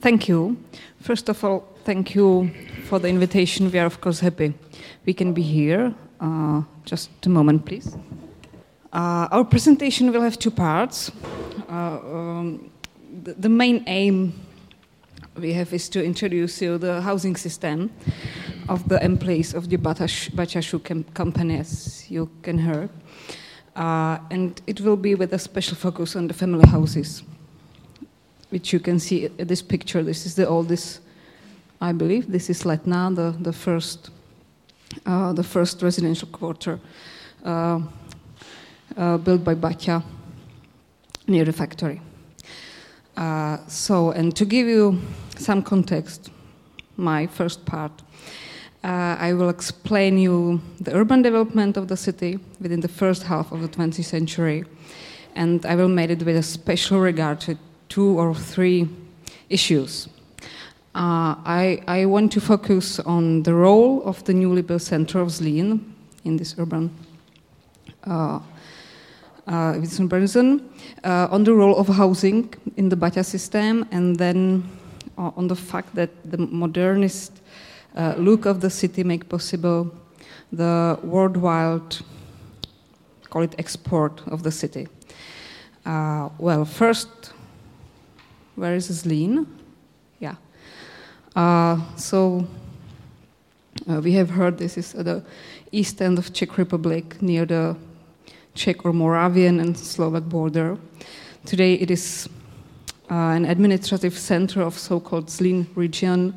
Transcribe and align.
Thank 0.00 0.28
you. 0.28 0.56
First 1.00 1.28
of 1.28 1.44
all, 1.44 1.68
thank 1.84 2.14
you 2.14 2.50
for 2.88 2.98
the 2.98 3.08
invitation. 3.08 3.70
We 3.70 3.78
are, 3.78 3.86
of 3.86 4.00
course, 4.00 4.20
happy 4.20 4.54
we 5.04 5.12
can 5.12 5.32
be 5.34 5.42
here. 5.42 5.94
Uh, 6.20 6.62
just 6.84 7.10
a 7.26 7.28
moment, 7.28 7.64
please. 7.66 7.96
Uh, 8.92 9.28
our 9.30 9.44
presentation 9.44 10.10
will 10.10 10.22
have 10.22 10.38
two 10.38 10.50
parts. 10.50 11.12
Uh, 11.68 11.98
um, 12.02 12.70
the, 13.22 13.34
the, 13.34 13.48
main 13.48 13.84
aim 13.86 14.32
we 15.36 15.52
have 15.52 15.72
is 15.72 15.88
to 15.88 16.02
introduce 16.02 16.60
you 16.60 16.78
the 16.78 17.00
housing 17.00 17.36
system 17.36 17.90
of 18.68 18.88
the 18.88 19.02
employees 19.04 19.54
of 19.54 19.68
the 19.68 19.76
Baťa 19.76 21.14
company, 21.14 21.58
as 21.58 22.10
you 22.10 22.28
can 22.42 22.58
hear. 22.58 22.88
Uh, 23.76 24.18
and 24.30 24.60
it 24.66 24.80
will 24.80 24.96
be 24.96 25.14
with 25.14 25.32
a 25.32 25.38
special 25.38 25.76
focus 25.76 26.16
on 26.16 26.26
the 26.26 26.34
family 26.34 26.68
houses 26.68 27.22
which 28.50 28.72
you 28.72 28.80
can 28.80 28.98
see 28.98 29.26
in 29.38 29.46
this 29.46 29.62
picture. 29.62 30.02
This 30.02 30.26
is 30.26 30.34
the 30.34 30.46
oldest, 30.46 31.00
I 31.80 31.92
believe. 31.92 32.30
This 32.30 32.50
is 32.50 32.64
Letná, 32.64 33.14
the, 33.14 33.34
the 33.40 33.52
first 33.52 34.10
uh, 35.06 35.32
the 35.32 35.42
first 35.44 35.82
residential 35.82 36.28
quarter 36.28 36.80
uh, 37.44 37.80
uh, 38.96 39.18
built 39.18 39.44
by 39.44 39.54
Baťa 39.54 40.02
near 41.28 41.44
the 41.44 41.52
factory. 41.52 42.00
Uh, 43.16 43.58
so, 43.68 44.10
and 44.10 44.34
to 44.34 44.44
give 44.44 44.66
you 44.66 45.00
some 45.36 45.62
context, 45.62 46.30
my 46.96 47.26
first 47.26 47.64
part, 47.64 47.92
uh, 48.82 49.16
I 49.18 49.34
will 49.34 49.50
explain 49.50 50.18
you 50.18 50.60
the 50.80 50.94
urban 50.94 51.22
development 51.22 51.76
of 51.76 51.88
the 51.88 51.96
city 51.96 52.38
within 52.60 52.80
the 52.80 52.88
first 52.88 53.24
half 53.24 53.52
of 53.52 53.60
the 53.60 53.68
20th 53.68 54.04
century, 54.04 54.64
and 55.34 55.64
I 55.66 55.74
will 55.74 55.88
make 55.88 56.10
it 56.10 56.22
with 56.22 56.36
a 56.36 56.42
special 56.42 57.00
regard 57.00 57.40
to 57.42 57.58
two 57.88 58.18
or 58.18 58.34
three 58.34 58.88
issues. 59.48 60.08
Uh, 60.94 61.36
I, 61.44 61.82
I, 61.86 62.06
want 62.06 62.32
to 62.32 62.40
focus 62.40 62.98
on 63.00 63.44
the 63.44 63.54
role 63.54 64.02
of 64.04 64.24
the 64.24 64.32
newly 64.34 64.62
built 64.62 64.82
center 64.82 65.20
of 65.20 65.28
Zlín 65.28 65.80
in 66.24 66.36
this 66.36 66.56
urban 66.58 66.90
uh, 68.04 68.40
uh, 69.46 69.74
uh, 71.04 71.28
on 71.30 71.44
the 71.44 71.54
role 71.54 71.76
of 71.76 71.88
housing 71.88 72.52
in 72.76 72.88
the 72.88 72.96
Baťa 72.96 73.24
system, 73.24 73.86
and 73.90 74.16
then 74.16 74.68
uh, 75.18 75.30
on 75.36 75.48
the 75.48 75.56
fact 75.56 75.94
that 75.94 76.10
the 76.30 76.38
modernist 76.38 77.39
uh, 77.96 78.14
look 78.18 78.46
of 78.46 78.60
the 78.60 78.70
city 78.70 79.04
make 79.04 79.28
possible 79.28 79.90
the 80.52 80.98
worldwide, 81.02 81.96
call 83.30 83.42
it 83.42 83.54
export 83.58 84.20
of 84.26 84.42
the 84.42 84.50
city. 84.50 84.88
well, 85.84 86.64
first, 86.64 87.32
where 88.56 88.74
is 88.74 88.90
Zlín? 88.90 89.46
Yeah. 90.18 90.34
Uh, 91.34 91.80
so 91.96 92.46
uh, 93.88 94.00
we 94.00 94.12
have 94.12 94.30
heard 94.30 94.58
this 94.58 94.76
is 94.76 94.94
at 94.94 95.04
the 95.04 95.22
east 95.72 96.02
end 96.02 96.18
of 96.18 96.32
Czech 96.32 96.58
Republic, 96.58 97.22
near 97.22 97.46
the 97.46 97.76
Czech 98.54 98.84
or 98.84 98.92
Moravian 98.92 99.60
and 99.60 99.76
Slovak 99.76 100.24
border. 100.24 100.76
Today 101.46 101.74
it 101.74 101.90
is 101.90 102.28
uh, 103.10 103.14
an 103.14 103.44
administrative 103.44 104.18
center 104.18 104.62
of 104.62 104.76
so-called 104.76 105.28
Zlín 105.28 105.66
region 105.74 106.34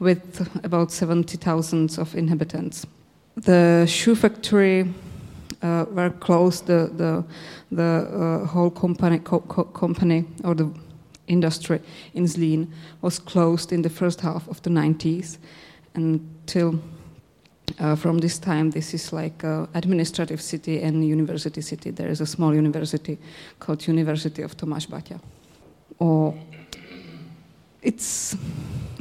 with 0.00 0.48
about 0.64 0.92
70,000 0.92 1.98
of 1.98 2.14
inhabitants. 2.14 2.86
The 3.36 3.86
shoe 3.86 4.14
factory 4.14 4.92
uh, 5.62 5.86
were 5.90 6.10
closed, 6.10 6.66
the, 6.66 6.90
the, 6.96 7.24
the 7.70 8.42
uh, 8.42 8.46
whole 8.46 8.70
company, 8.70 9.18
co 9.18 9.40
co 9.40 9.64
company 9.64 10.24
or 10.44 10.54
the 10.54 10.70
industry 11.26 11.80
in 12.14 12.24
Zlín 12.24 12.68
was 13.02 13.18
closed 13.18 13.72
in 13.72 13.82
the 13.82 13.90
first 13.90 14.20
half 14.20 14.48
of 14.48 14.62
the 14.62 14.70
90s 14.70 15.38
until 15.94 16.80
uh, 17.78 17.94
from 17.94 18.18
this 18.18 18.38
time 18.38 18.70
this 18.70 18.94
is 18.94 19.12
like 19.12 19.42
an 19.44 19.68
administrative 19.74 20.40
city 20.40 20.82
and 20.82 21.06
university 21.06 21.60
city. 21.60 21.90
There 21.90 22.08
is 22.08 22.20
a 22.20 22.26
small 22.26 22.54
university 22.54 23.18
called 23.58 23.86
University 23.86 24.42
of 24.42 24.56
Tomáš 24.56 24.88
Baťa. 24.88 25.20
Or 25.98 26.34
it's 27.82 28.36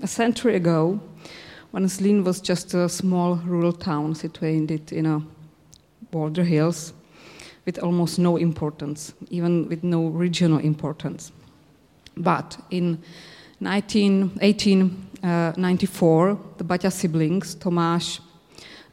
a 0.02 0.08
century 0.08 0.56
ago 0.56 1.00
when 1.72 1.86
Zlín 1.86 2.24
was 2.24 2.40
just 2.42 2.74
a 2.74 2.90
small 2.90 3.36
rural 3.46 3.74
town 3.74 4.16
situated 4.16 4.92
in 4.92 5.06
a 5.06 5.22
border 6.12 6.44
hills 6.44 6.94
with 7.66 7.78
almost 7.84 8.20
no 8.20 8.38
importance, 8.38 9.14
even 9.30 9.68
with 9.68 9.84
no 9.84 10.08
regional 10.08 10.60
importance. 10.60 11.34
But 12.16 12.58
in 12.72 13.04
1894, 13.60 16.30
uh, 16.30 16.36
the 16.58 16.64
Baťa 16.64 16.92
siblings, 16.92 17.56
Tomáš, 17.56 18.22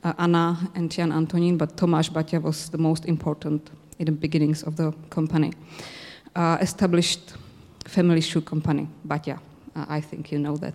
uh, 0.02 0.12
Anna, 0.18 0.70
and 0.74 0.90
Jan 0.90 1.12
Antonín, 1.12 1.56
but 1.56 1.76
Tomáš 1.76 2.10
Baťa 2.10 2.42
was 2.42 2.68
the 2.70 2.78
most 2.78 3.04
important 3.06 3.70
in 3.98 4.06
the 4.06 4.12
beginnings 4.12 4.64
of 4.64 4.76
the 4.76 4.92
company, 5.10 5.52
uh, 6.34 6.58
established 6.60 7.34
family 7.86 8.20
shoe 8.20 8.40
company, 8.40 8.88
Baťa. 9.06 9.38
Uh, 9.76 9.84
I 9.88 10.00
think 10.00 10.32
you 10.32 10.38
know 10.38 10.56
that. 10.56 10.74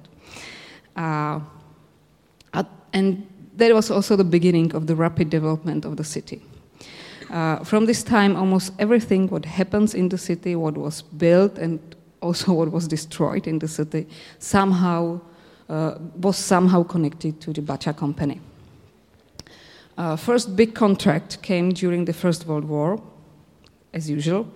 Uh, 0.96 1.40
and 2.94 3.28
that 3.56 3.74
was 3.74 3.92
also 3.92 4.16
the 4.16 4.24
beginning 4.24 4.74
of 4.74 4.88
the 4.88 4.96
rapid 4.96 5.30
development 5.30 5.86
of 5.86 5.98
the 5.98 6.04
city. 6.04 6.42
Uh, 7.30 7.64
from 7.64 7.86
this 7.86 8.02
time, 8.02 8.36
almost 8.36 8.74
everything 8.80 9.28
what 9.28 9.46
happens 9.46 9.94
in 9.94 10.10
the 10.10 10.18
city, 10.18 10.56
what 10.56 10.76
was 10.76 11.02
built 11.02 11.58
and 11.58 11.80
also 12.22 12.54
what 12.60 12.72
was 12.72 12.88
destroyed 12.88 13.48
in 13.48 13.60
the 13.60 13.68
city, 13.68 14.08
somehow 14.40 15.20
uh, 15.70 15.96
was 16.16 16.38
somehow 16.38 16.84
connected 16.84 17.40
to 17.42 17.54
the 17.54 17.62
Baťa 17.62 17.96
company. 17.96 18.42
Uh, 19.98 20.16
first 20.16 20.56
big 20.56 20.74
contract 20.74 21.42
came 21.42 21.72
during 21.72 22.06
the 22.06 22.14
First 22.14 22.48
World 22.48 22.64
War, 22.64 23.00
as 23.94 24.10
usual. 24.10 24.48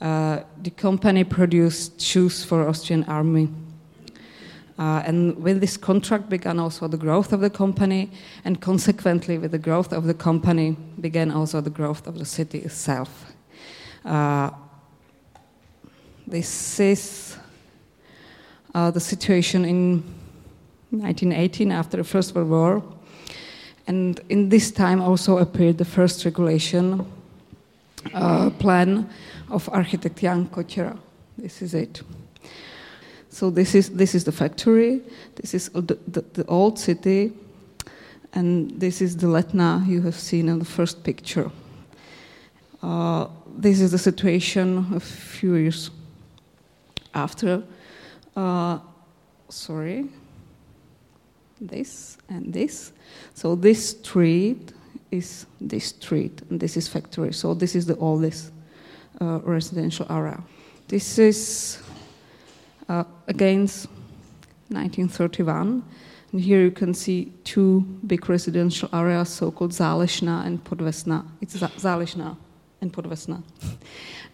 Uh, 0.00 0.40
the 0.62 0.70
company 0.70 1.24
produced 1.24 2.00
shoes 2.00 2.44
for 2.44 2.68
Austrian 2.68 3.04
army. 3.04 3.48
Uh, 4.78 5.02
and 5.06 5.42
with 5.42 5.60
this 5.60 5.76
contract 5.76 6.28
began 6.28 6.58
also 6.58 6.86
the 6.86 6.98
growth 6.98 7.32
of 7.32 7.40
the 7.40 7.48
company, 7.48 8.10
and 8.44 8.60
consequently, 8.60 9.38
with 9.38 9.50
the 9.50 9.58
growth 9.58 9.92
of 9.92 10.04
the 10.04 10.14
company, 10.14 10.76
began 11.00 11.30
also 11.30 11.60
the 11.60 11.70
growth 11.70 12.06
of 12.06 12.18
the 12.18 12.24
city 12.24 12.58
itself. 12.58 13.32
Uh, 14.04 14.50
this 16.26 16.78
is 16.78 17.36
uh, 18.74 18.90
the 18.90 19.00
situation 19.00 19.64
in 19.64 20.02
1918 20.90 21.72
after 21.72 21.96
the 21.96 22.04
First 22.04 22.34
World 22.34 22.50
War. 22.50 22.82
And 23.86 24.20
in 24.28 24.48
this 24.48 24.70
time 24.70 25.00
also 25.00 25.38
appeared 25.38 25.78
the 25.78 25.84
first 25.84 26.24
regulation 26.24 27.06
uh, 28.12 28.50
plan 28.50 29.08
of 29.50 29.68
architect 29.72 30.18
Jan 30.18 30.46
Kotěra. 30.46 30.98
This 31.38 31.62
is 31.62 31.74
it. 31.74 32.02
So 33.36 33.50
this 33.50 33.74
is 33.74 33.90
this 33.90 34.14
is 34.14 34.24
the 34.24 34.32
factory. 34.32 35.02
This 35.34 35.52
is 35.52 35.68
the, 35.68 35.98
the, 36.08 36.24
the 36.32 36.46
old 36.46 36.78
city, 36.78 37.34
and 38.32 38.80
this 38.80 39.02
is 39.02 39.14
the 39.14 39.26
Letná 39.26 39.86
you 39.86 40.00
have 40.00 40.14
seen 40.14 40.48
in 40.48 40.58
the 40.58 40.64
first 40.64 41.04
picture. 41.04 41.50
Uh, 42.82 43.26
this 43.58 43.78
is 43.78 43.90
the 43.90 43.98
situation 43.98 44.86
a 44.94 45.00
few 45.00 45.56
years 45.56 45.90
after, 47.12 47.62
uh, 48.36 48.78
sorry, 49.50 50.08
this 51.60 52.16
and 52.30 52.54
this. 52.54 52.92
So 53.34 53.54
this 53.54 53.90
street 53.90 54.72
is 55.10 55.44
this 55.60 55.88
street, 55.88 56.40
and 56.48 56.58
this 56.58 56.78
is 56.78 56.88
factory. 56.88 57.34
So 57.34 57.52
this 57.52 57.74
is 57.74 57.84
the 57.84 57.96
oldest 57.98 58.50
uh, 59.20 59.40
residential 59.44 60.06
area. 60.08 60.42
This 60.88 61.18
is 61.18 61.82
uh, 62.88 63.04
against 63.26 63.88
1931. 64.68 65.82
And 66.32 66.40
here 66.40 66.60
you 66.60 66.70
can 66.70 66.94
see 66.94 67.32
two 67.44 67.80
big 68.06 68.28
residential 68.28 68.88
areas, 68.92 69.28
so-called 69.28 69.72
Zálešná 69.72 70.44
and 70.46 70.62
Podvesná. 70.62 71.24
It's 71.40 71.56
Zálešná 71.56 72.36
and 72.80 72.92
Podvesná. 72.92 73.42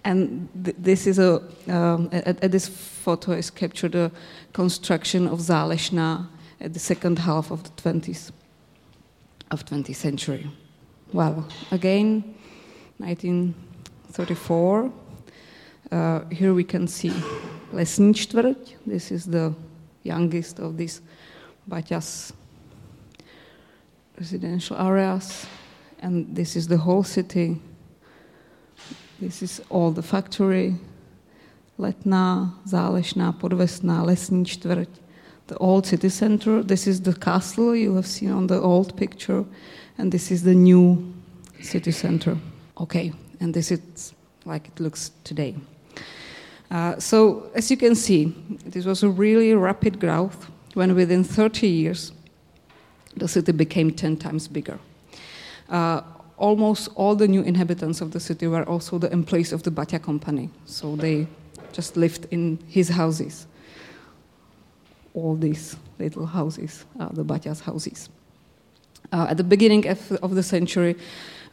And 0.05 0.49
th 0.65 0.75
this 0.79 1.07
is 1.07 1.19
a, 1.21 1.41
um, 1.69 2.09
at, 2.11 2.43
at, 2.43 2.51
this 2.51 2.67
photo 2.67 3.33
is 3.33 3.51
captured 3.51 3.95
a 3.95 4.11
construction 4.53 5.29
of 5.29 5.39
Zálešná 5.39 6.27
at 6.61 6.73
the 6.73 6.81
second 6.81 7.19
half 7.21 7.53
of 7.53 7.63
the 7.63 7.71
20th, 7.71 8.33
of 9.53 9.65
20th 9.65 9.95
century. 9.95 10.51
Well, 11.13 11.47
again, 11.71 12.35
1934, 12.99 14.93
uh, 15.93 16.21
here 16.31 16.53
we 16.53 16.65
can 16.65 16.89
see 16.89 17.13
Lesní 17.73 18.15
čtvrť. 18.15 18.87
This 18.87 19.11
is 19.11 19.25
the 19.27 19.57
youngest 20.05 20.61
of 20.61 20.77
these 20.77 21.01
Baťas 21.67 22.33
residential 24.19 24.77
areas. 24.77 25.47
And 26.03 26.37
this 26.37 26.57
is 26.57 26.69
the 26.69 26.79
whole 26.85 27.05
city 27.05 27.57
This 29.23 29.41
is 29.41 29.63
all 29.71 29.93
the 29.93 30.03
factory. 30.03 30.77
Letná, 31.79 32.59
Zálešná, 32.67 33.33
Podvesná, 33.33 34.03
Lesní 34.03 34.45
čtvrť, 34.45 34.89
the 35.47 35.55
old 35.59 35.87
city 35.87 36.11
center. 36.11 36.63
This 36.65 36.87
is 36.87 37.01
the 37.01 37.15
castle 37.15 37.75
you 37.77 37.95
have 37.95 38.07
seen 38.07 38.33
on 38.33 38.47
the 38.47 38.61
old 38.61 38.97
picture, 38.97 39.45
and 39.99 40.11
this 40.11 40.31
is 40.31 40.43
the 40.43 40.55
new 40.55 41.15
city 41.63 41.93
center. 41.93 42.37
Okay, 42.81 43.13
and 43.41 43.55
this 43.55 43.71
is 43.71 44.13
like 44.45 44.67
it 44.67 44.81
looks 44.81 45.13
today. 45.23 45.55
Uh, 46.73 46.99
so, 46.99 47.51
as 47.55 47.71
you 47.71 47.77
can 47.77 47.95
see, 47.95 48.35
this 48.65 48.87
was 48.87 49.03
a 49.03 49.09
really 49.09 49.53
rapid 49.53 50.01
growth 50.01 50.51
when 50.73 50.95
within 50.95 51.23
30 51.23 51.69
years 51.69 52.13
the 53.15 53.29
city 53.29 53.53
became 53.53 53.91
10 53.91 54.17
times 54.17 54.49
bigger. 54.49 54.79
Uh, 55.69 56.01
almost 56.39 56.89
all 56.95 57.15
the 57.15 57.29
new 57.29 57.43
inhabitants 57.43 58.01
of 58.01 58.13
the 58.13 58.21
city 58.21 58.47
were 58.47 58.65
also 58.65 58.97
the 58.97 59.13
employees 59.13 59.53
of 59.53 59.63
the 59.65 59.71
Baťa 59.71 60.03
company, 60.03 60.49
so 60.65 60.97
they 60.97 61.27
just 61.73 61.99
lived 61.99 62.27
in 62.31 62.59
his 62.69 62.89
houses. 62.89 63.47
All 65.13 65.37
these 65.37 65.77
little 65.99 66.25
houses, 66.25 66.87
uh, 66.99 67.11
the 67.13 67.23
Baťa's 67.23 67.61
houses. 67.61 68.09
Uh, 69.13 69.27
at 69.29 69.37
the 69.37 69.45
beginning 69.45 69.87
of, 69.89 70.11
of 70.23 70.35
the 70.35 70.43
century, 70.43 70.97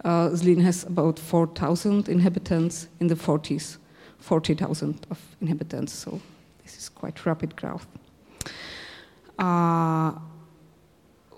uh, 0.05 0.29
Zlín 0.29 0.61
has 0.61 0.85
about 0.85 1.19
4,000 1.19 2.07
inhabitants. 2.07 2.87
In 3.01 3.07
the 3.07 3.15
40s, 3.15 3.78
40,000 4.19 5.07
of 5.09 5.19
inhabitants. 5.41 5.93
So 5.93 6.19
this 6.63 6.77
is 6.77 6.89
quite 6.89 7.25
rapid 7.25 7.55
growth. 7.55 7.87
Uh, 9.37 10.11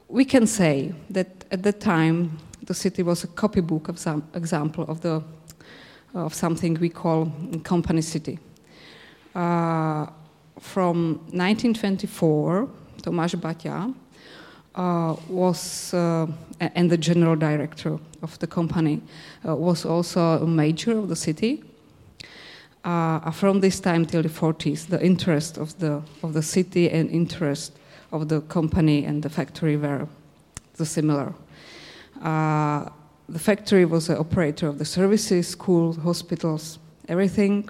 we 0.07 0.25
can 0.25 0.47
say 0.47 0.93
that 1.09 1.45
at 1.51 1.63
that 1.63 1.79
time 1.79 2.37
the 2.63 2.73
city 2.73 3.03
was 3.03 3.23
a 3.23 3.27
copybook 3.27 3.89
of 3.89 3.97
some 3.97 4.23
example 4.33 4.85
of 4.87 5.01
the 5.01 5.23
of 6.13 6.33
something 6.33 6.73
we 6.79 6.89
call 6.89 7.31
company 7.63 8.01
city. 8.01 8.37
Uh, 9.33 10.07
from 10.59 11.19
1924, 11.31 12.67
Tomáš 13.01 13.35
Baťa 13.35 13.93
uh, 14.75 15.15
was 15.29 15.93
uh, 15.93 16.27
and 16.59 16.89
the 16.91 16.97
general 16.97 17.35
director 17.35 17.97
of 18.21 18.37
the 18.39 18.47
company 18.47 19.01
uh, 19.47 19.55
was 19.55 19.85
also 19.85 20.43
a 20.43 20.47
major 20.47 20.97
of 20.97 21.09
the 21.09 21.15
city. 21.15 21.63
Uh, 22.83 23.29
from 23.29 23.59
this 23.59 23.79
time 23.79 24.05
till 24.05 24.23
the 24.23 24.29
40s, 24.29 24.87
the 24.87 25.03
interest 25.05 25.57
of 25.57 25.77
the 25.77 26.01
of 26.23 26.33
the 26.33 26.41
city 26.41 26.89
and 26.89 27.11
interest 27.11 27.73
of 28.11 28.27
the 28.27 28.41
company 28.41 29.05
and 29.05 29.21
the 29.21 29.29
factory 29.29 29.77
were 29.77 30.07
the 30.77 30.85
similar. 30.85 31.33
Uh, 32.21 32.89
the 33.29 33.39
factory 33.39 33.85
was 33.85 34.09
an 34.09 34.17
operator 34.17 34.67
of 34.67 34.77
the 34.77 34.85
services, 34.85 35.47
schools, 35.47 35.97
hospitals, 35.97 36.79
everything. 37.07 37.69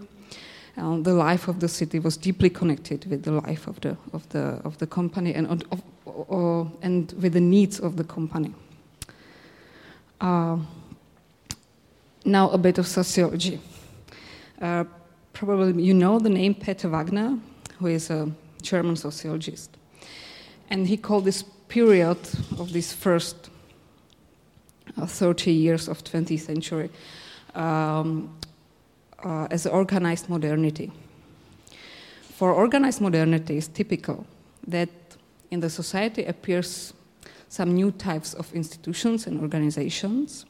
And 0.77 1.03
the 1.03 1.13
life 1.13 1.49
of 1.49 1.59
the 1.59 1.67
city 1.67 1.99
was 1.99 2.15
deeply 2.15 2.49
connected 2.49 3.05
with 3.09 3.23
the 3.23 3.31
life 3.31 3.67
of 3.67 3.81
the 3.81 3.97
of 4.13 4.27
the 4.29 4.61
of 4.63 4.77
the 4.77 4.87
company 4.87 5.33
and 5.33 5.47
of, 5.47 5.83
of, 6.07 6.71
and 6.81 7.13
with 7.21 7.33
the 7.33 7.41
needs 7.41 7.79
of 7.79 7.97
the 7.97 8.05
company. 8.05 8.53
Uh, 10.21 10.57
now 12.23 12.49
a 12.49 12.57
bit 12.57 12.77
of 12.77 12.87
sociology. 12.87 13.59
Uh, 14.61 14.85
probably 15.45 15.81
you 15.81 15.93
know 15.93 16.19
the 16.19 16.29
name 16.29 16.53
Peter 16.53 16.87
Wagner, 16.87 17.35
who 17.79 17.87
is 17.87 18.11
a 18.11 18.31
German 18.61 18.95
sociologist. 18.95 19.75
And 20.69 20.87
he 20.87 20.97
called 20.97 21.25
this 21.25 21.43
period 21.67 22.19
of 22.59 22.71
this 22.71 22.93
first 22.93 23.49
uh, 24.97 25.07
30 25.07 25.51
years 25.51 25.87
of 25.87 26.03
20th 26.03 26.41
century 26.41 26.91
um, 27.55 28.29
uh, 29.23 29.47
as 29.49 29.65
organized 29.65 30.29
modernity. 30.29 30.91
For 32.35 32.53
organized 32.53 33.01
modernity, 33.01 33.57
it's 33.57 33.67
typical 33.67 34.27
that 34.67 34.89
in 35.49 35.59
the 35.59 35.71
society 35.71 36.23
appears 36.25 36.93
some 37.49 37.73
new 37.73 37.89
types 37.91 38.35
of 38.35 38.53
institutions 38.53 39.25
and 39.25 39.41
organizations 39.41 40.45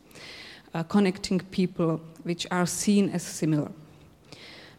uh, 0.74 0.84
connecting 0.84 1.40
people 1.40 2.02
which 2.24 2.46
are 2.52 2.66
seen 2.66 3.10
as 3.12 3.24
similar. 3.24 3.72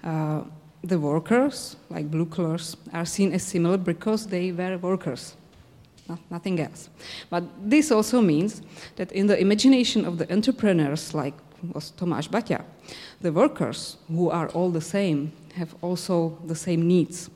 Uh, 0.03 0.43
the 0.85 0.99
workers, 0.99 1.77
like 1.91 2.11
blue 2.11 2.27
collars, 2.27 2.77
are 2.93 3.05
seen 3.05 3.33
as 3.33 3.43
similar 3.43 3.79
because 3.79 4.27
they 4.27 4.51
were 4.51 4.77
workers, 4.79 5.37
not, 6.09 6.19
nothing 6.31 6.59
else. 6.61 6.89
But 7.31 7.45
this 7.63 7.93
also 7.93 8.21
means 8.21 8.63
that 8.97 9.13
in 9.13 9.29
the 9.29 9.39
imagination 9.41 10.05
of 10.05 10.19
the 10.19 10.33
entrepreneurs, 10.33 11.15
like 11.15 11.35
was 11.73 11.93
Tomáš 11.97 12.29
Baťa, 12.29 12.65
the 13.21 13.33
workers, 13.33 13.97
who 14.09 14.31
are 14.31 14.49
all 14.49 14.71
the 14.71 14.81
same, 14.81 15.33
have 15.55 15.75
also 15.83 16.39
the 16.47 16.57
same 16.57 16.89
needs. 16.89 17.31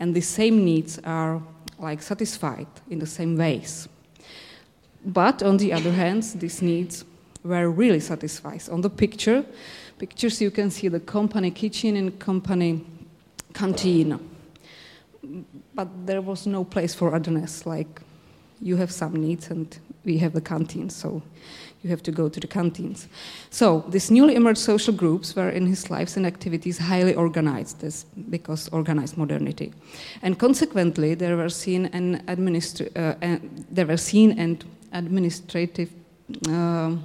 And 0.00 0.14
the 0.14 0.20
same 0.20 0.64
needs 0.64 0.98
are 1.04 1.42
like 1.78 2.02
satisfied 2.02 2.66
in 2.90 2.98
the 2.98 3.06
same 3.06 3.36
ways. 3.36 3.88
But 5.04 5.42
on 5.42 5.56
the 5.56 5.72
other 5.72 5.92
hand, 5.92 6.22
these 6.36 6.60
needs 6.60 7.04
were 7.42 7.70
really 7.70 8.00
satisfied. 8.00 8.68
On 8.68 8.80
the 8.80 8.90
picture, 8.90 9.44
pictures 9.98 10.40
you 10.40 10.50
can 10.50 10.70
see 10.70 10.88
the 10.88 11.00
company 11.00 11.50
kitchen 11.50 11.96
and 11.96 12.18
company 12.18 12.84
canteen. 13.52 14.18
But 15.74 15.88
there 16.06 16.20
was 16.20 16.46
no 16.46 16.64
place 16.64 16.94
for 16.94 17.14
otherness, 17.14 17.66
like 17.66 18.00
you 18.60 18.76
have 18.76 18.90
some 18.90 19.16
needs 19.16 19.50
and 19.50 19.78
we 20.04 20.18
have 20.18 20.32
the 20.32 20.40
canteen, 20.40 20.90
so 20.90 21.22
you 21.82 21.90
have 21.90 22.02
to 22.02 22.12
go 22.12 22.28
to 22.28 22.40
the 22.40 22.46
canteens. 22.46 23.08
So 23.50 23.84
these 23.88 24.10
newly 24.10 24.34
emerged 24.34 24.60
social 24.60 24.94
groups 24.94 25.36
were 25.36 25.50
in 25.50 25.66
his 25.66 25.90
lives 25.90 26.16
and 26.16 26.26
activities 26.26 26.78
highly 26.78 27.14
organized, 27.14 27.80
this, 27.80 28.04
because 28.30 28.68
organized 28.72 29.16
modernity, 29.16 29.72
and 30.22 30.38
consequently 30.38 31.14
they 31.14 31.34
were 31.34 31.50
seen 31.50 31.86
and 31.86 32.26
administra- 32.26 32.90
uh, 32.96 33.38
they 33.70 33.84
were 33.84 33.96
seen 33.96 34.38
and 34.38 34.64
administrative. 34.92 35.90
Uh, 36.48 36.96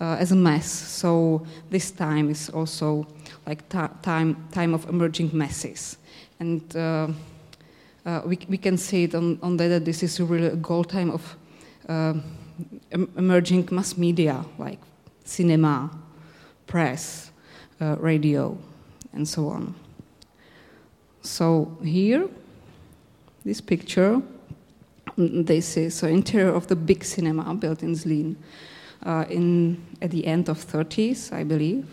uh, 0.00 0.16
as 0.18 0.32
a 0.32 0.36
mess. 0.36 0.66
So 0.66 1.46
this 1.70 1.90
time 1.90 2.30
is 2.30 2.50
also 2.50 3.06
like 3.46 3.68
time 4.02 4.36
time 4.52 4.74
of 4.74 4.88
emerging 4.88 5.30
masses, 5.32 5.96
and 6.40 6.76
uh, 6.76 7.08
uh, 8.06 8.22
we 8.26 8.38
we 8.48 8.58
can 8.58 8.76
see 8.76 9.04
it 9.04 9.14
on 9.14 9.38
on 9.42 9.56
that 9.56 9.84
this 9.84 10.02
is 10.02 10.20
really 10.20 10.48
a 10.48 10.56
gold 10.56 10.88
time 10.88 11.10
of 11.10 11.36
uh, 11.88 12.14
emerging 13.16 13.68
mass 13.70 13.96
media 13.96 14.44
like 14.58 14.78
cinema, 15.24 15.90
press, 16.66 17.30
uh, 17.80 17.96
radio, 18.00 18.56
and 19.12 19.28
so 19.28 19.48
on. 19.48 19.74
So 21.22 21.76
here, 21.82 22.28
this 23.44 23.60
picture. 23.60 24.22
This 25.16 25.76
is 25.76 26.00
the 26.00 26.08
interior 26.08 26.52
of 26.52 26.66
the 26.66 26.74
big 26.74 27.04
cinema 27.04 27.54
built 27.54 27.84
in 27.84 27.92
Zlín 27.94 28.34
uh, 29.04 29.24
in, 29.28 29.84
at 30.00 30.10
the 30.10 30.26
end 30.26 30.48
of 30.48 30.58
30s, 30.58 31.32
I 31.32 31.44
believe. 31.44 31.86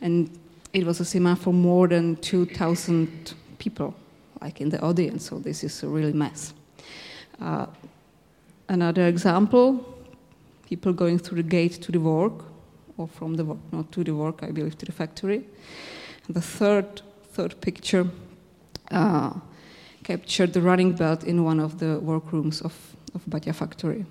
And 0.00 0.30
it 0.72 0.84
was 0.84 1.00
a 1.00 1.04
cinema 1.04 1.36
for 1.36 1.52
more 1.52 1.88
than 1.88 2.16
2,000 2.16 3.34
people, 3.58 3.94
like 4.40 4.60
in 4.60 4.68
the 4.68 4.80
audience, 4.80 5.26
so 5.28 5.38
this 5.38 5.64
is 5.64 5.82
a 5.82 5.88
real 5.88 6.14
mess. 6.14 6.52
Uh, 7.40 7.66
another 8.68 9.06
example, 9.06 9.84
people 10.68 10.92
going 10.92 11.18
through 11.18 11.42
the 11.42 11.48
gate 11.48 11.72
to 11.82 11.92
the 11.92 12.00
work, 12.00 12.44
or 12.98 13.08
from 13.08 13.34
the 13.34 13.44
work, 13.44 13.58
not 13.72 13.90
to 13.92 14.04
the 14.04 14.14
work, 14.14 14.42
I 14.42 14.50
believe, 14.50 14.76
to 14.78 14.86
the 14.86 14.92
factory. 14.92 15.44
The 16.28 16.40
third, 16.40 17.02
third 17.32 17.60
picture 17.60 18.08
uh, 18.90 19.32
captured 20.04 20.52
the 20.52 20.60
running 20.60 20.92
belt 20.92 21.24
in 21.24 21.44
one 21.44 21.60
of 21.60 21.78
the 21.78 21.98
workrooms 22.00 22.60
of, 22.60 22.74
of 23.14 23.24
Baťa 23.26 23.54
factory. 23.54 24.04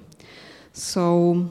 So 0.73 1.49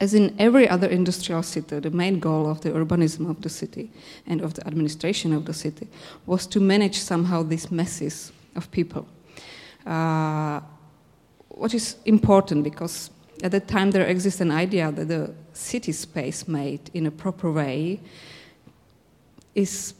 as 0.00 0.14
in 0.14 0.34
every 0.38 0.66
other 0.66 0.88
industrial 0.88 1.42
city, 1.42 1.78
the 1.78 1.90
main 1.90 2.18
goal 2.18 2.50
of 2.50 2.62
the 2.62 2.70
urbanism 2.70 3.28
of 3.28 3.42
the 3.42 3.50
city 3.50 3.90
and 4.26 4.40
of 4.40 4.54
the 4.54 4.66
administration 4.66 5.34
of 5.34 5.44
the 5.44 5.52
city 5.52 5.86
was 6.24 6.46
to 6.46 6.58
manage 6.58 6.98
somehow 6.98 7.42
these 7.42 7.70
masses 7.70 8.32
of 8.56 8.70
people. 8.70 9.06
Uh, 9.86 10.60
what 11.48 11.74
is 11.74 11.96
important 12.06 12.64
because 12.64 13.10
at 13.42 13.50
that 13.50 13.68
time 13.68 13.90
there 13.90 14.06
exists 14.06 14.40
an 14.40 14.50
idea 14.50 14.90
that 14.90 15.08
the 15.08 15.34
city 15.52 15.92
space 15.92 16.48
made 16.48 16.90
in 16.94 17.06
a 17.06 17.10
proper 17.10 17.52
way 17.52 18.00
is, 19.54 19.92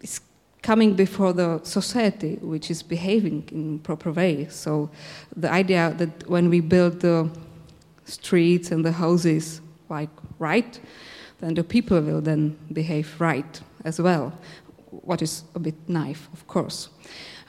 is 0.00 0.20
coming 0.62 0.94
before 0.94 1.34
the 1.34 1.60
society 1.62 2.36
which 2.36 2.70
is 2.70 2.82
behaving 2.82 3.46
in 3.52 3.78
proper 3.80 4.12
way. 4.12 4.46
So 4.48 4.90
the 5.36 5.50
idea 5.50 5.94
that 5.98 6.26
when 6.28 6.48
we 6.48 6.60
build 6.60 7.00
the 7.00 7.28
streets 8.12 8.70
and 8.70 8.84
the 8.84 8.92
houses 8.92 9.60
like 9.88 10.10
right, 10.38 10.80
then 11.40 11.54
the 11.54 11.64
people 11.64 12.00
will 12.00 12.20
then 12.20 12.56
behave 12.72 13.20
right 13.20 13.60
as 13.84 14.00
well, 14.00 14.32
what 14.90 15.22
is 15.22 15.44
a 15.54 15.58
bit 15.58 15.74
naive, 15.88 16.28
of 16.32 16.46
course. 16.46 16.88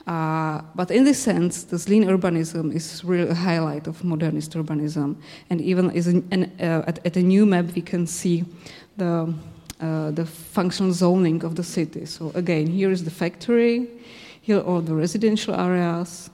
Uh, 0.06 0.60
but 0.74 0.90
in 0.90 1.04
this 1.04 1.18
sense, 1.18 1.64
this 1.64 1.88
lean 1.88 2.04
urbanism 2.04 2.74
is 2.74 3.02
really 3.04 3.30
a 3.30 3.34
highlight 3.34 3.86
of 3.86 4.04
modernist 4.04 4.52
urbanism. 4.52 5.16
And 5.48 5.60
even 5.60 5.90
an, 5.90 6.28
an, 6.30 6.52
uh, 6.60 6.84
at, 6.86 7.06
at, 7.06 7.16
a 7.16 7.22
new 7.22 7.46
map, 7.46 7.66
we 7.74 7.80
can 7.80 8.06
see 8.06 8.44
the, 8.98 9.32
uh, 9.80 10.10
the 10.10 10.26
functional 10.26 10.92
zoning 10.92 11.42
of 11.42 11.54
the 11.54 11.64
city. 11.64 12.04
So 12.04 12.32
again, 12.34 12.66
here 12.66 12.90
is 12.90 13.04
the 13.04 13.10
factory, 13.10 13.88
here 14.42 14.60
are 14.60 14.82
the 14.82 14.94
residential 14.94 15.54
areas, 15.54 16.28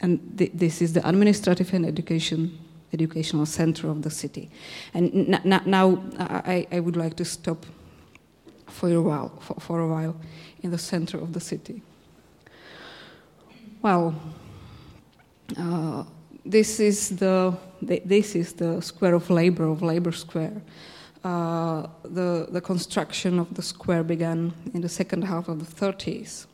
and 0.00 0.18
th- 0.36 0.50
this 0.52 0.82
is 0.82 0.92
the 0.94 1.08
administrative 1.08 1.72
and 1.72 1.86
education 1.86 2.58
educational 2.94 3.46
center 3.46 3.88
of 3.90 4.02
the 4.02 4.10
city. 4.10 4.50
And 4.94 5.28
now 5.66 6.02
I, 6.18 6.66
I 6.72 6.80
would 6.80 6.96
like 6.96 7.16
to 7.16 7.24
stop 7.24 7.66
for 8.68 8.90
a 8.92 9.02
while, 9.02 9.30
for, 9.40 9.54
for 9.60 9.80
a 9.80 9.88
while 9.88 10.16
in 10.62 10.70
the 10.70 10.78
center 10.78 11.18
of 11.18 11.32
the 11.32 11.40
city. 11.40 11.82
Well, 13.82 14.14
uh, 15.58 16.04
this 16.44 16.80
is 16.80 17.16
the 17.16 17.54
this 17.82 18.34
is 18.34 18.52
the 18.54 18.80
square 18.80 19.14
of 19.14 19.30
labor 19.30 19.64
of 19.64 19.82
Labor 19.82 20.12
Square. 20.12 20.62
Uh, 21.22 21.86
the 22.02 22.46
the 22.50 22.60
construction 22.60 23.38
of 23.38 23.52
the 23.54 23.62
square 23.62 24.02
began 24.02 24.52
in 24.74 24.80
the 24.80 24.88
second 24.88 25.22
half 25.22 25.48
of 25.48 25.58
the 25.58 25.86
30s, 25.86 26.46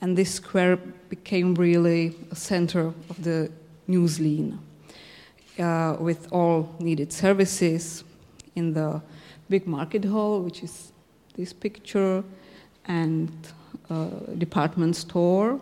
and 0.00 0.16
this 0.16 0.34
square 0.34 0.76
became 1.08 1.54
really 1.54 2.14
a 2.30 2.36
center 2.36 2.92
of 3.10 3.22
the 3.22 3.50
new 3.86 4.04
Zlín, 4.04 4.58
uh, 5.58 5.96
with 6.00 6.32
all 6.32 6.74
needed 6.78 7.12
services 7.12 8.04
in 8.54 8.72
the 8.72 9.00
big 9.48 9.66
market 9.66 10.04
hall, 10.04 10.40
which 10.40 10.62
is 10.62 10.92
this 11.36 11.52
picture, 11.52 12.22
and 12.86 13.30
uh, 13.90 14.08
department 14.38 14.96
store. 14.96 15.60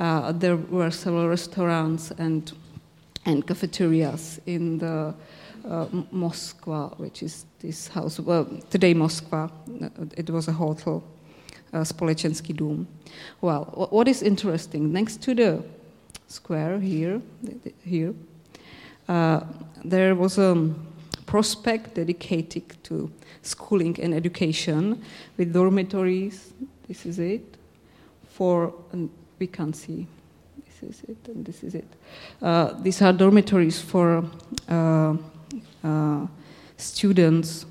Uh, 0.00 0.32
there 0.32 0.56
were 0.56 0.90
several 0.90 1.28
restaurants 1.28 2.12
and 2.18 2.52
and 3.26 3.46
cafeterias 3.46 4.40
in 4.46 4.78
the 4.78 5.14
uh, 5.68 5.84
which 6.96 7.22
is 7.22 7.44
this 7.60 7.88
house. 7.88 8.20
Well, 8.20 8.46
today 8.70 8.94
Moskva, 8.94 9.50
uh, 9.82 10.06
it 10.16 10.30
was 10.30 10.48
a 10.48 10.52
hotel, 10.52 11.02
uh, 11.72 11.84
dům. 11.84 12.86
Well, 13.40 13.88
what 13.90 14.08
is 14.08 14.22
interesting, 14.22 14.92
next 14.92 15.22
to 15.22 15.34
the 15.34 15.62
square 16.28 16.78
here, 16.78 17.20
here, 17.84 18.14
there 19.08 20.14
was 20.14 20.38
a 20.38 20.72
prospect 21.26 21.94
dedicated 21.94 22.64
to 22.84 23.10
schooling 23.42 23.98
and 24.00 24.14
education 24.14 25.02
with 25.36 25.52
dormitories. 25.52 26.52
This 26.86 27.06
is 27.06 27.18
it. 27.18 27.56
For, 28.28 28.72
we 29.38 29.46
can't 29.46 29.74
see 29.74 30.06
this 30.80 30.96
is 30.96 31.02
it, 31.08 31.28
and 31.28 31.44
this 31.44 31.62
is 31.64 31.74
it. 31.74 31.88
Uh, 32.40 32.72
these 32.82 33.02
are 33.02 33.12
dormitories 33.12 33.80
for 33.80 34.24
uh, 34.68 35.16
uh, 35.82 36.26
students 36.76 37.66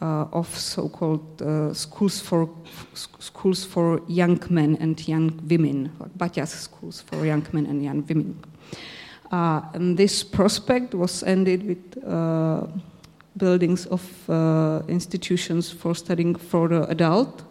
uh, 0.00 0.26
of 0.32 0.46
so-called 0.56 1.42
uh, 1.42 1.74
schools 1.74 2.20
for 2.20 2.48
schools 2.94 3.64
for 3.64 4.00
young 4.08 4.40
men 4.48 4.76
and 4.80 5.06
young 5.08 5.40
women, 5.48 5.90
like 5.98 6.16
Baťa's 6.16 6.50
schools 6.50 7.02
for 7.02 7.24
young 7.26 7.46
men 7.52 7.66
and 7.66 7.82
young 7.82 8.04
women. 8.06 8.38
Uh, 9.30 9.60
and 9.74 9.96
this 9.96 10.24
prospect 10.24 10.94
was 10.94 11.22
ended 11.22 11.66
with 11.66 11.94
buildings 13.36 13.86
of 13.86 14.02
institutions 14.88 15.70
for 15.70 15.94
studying 15.94 16.34
for 16.34 16.68
the 16.68 16.82
adult 16.88 17.44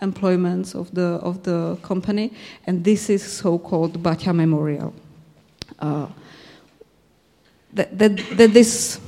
employments 0.00 0.74
of 0.74 0.94
the, 0.94 1.18
of 1.22 1.42
the 1.42 1.76
company, 1.82 2.32
and 2.66 2.84
this 2.84 3.10
is 3.10 3.22
so-called 3.22 4.02
Baťa 4.02 4.34
Memorial. 4.34 4.94
Uh, 5.78 6.06
that, 7.72 7.98
that, 7.98 8.16
that, 8.36 8.52
this 8.52 9.00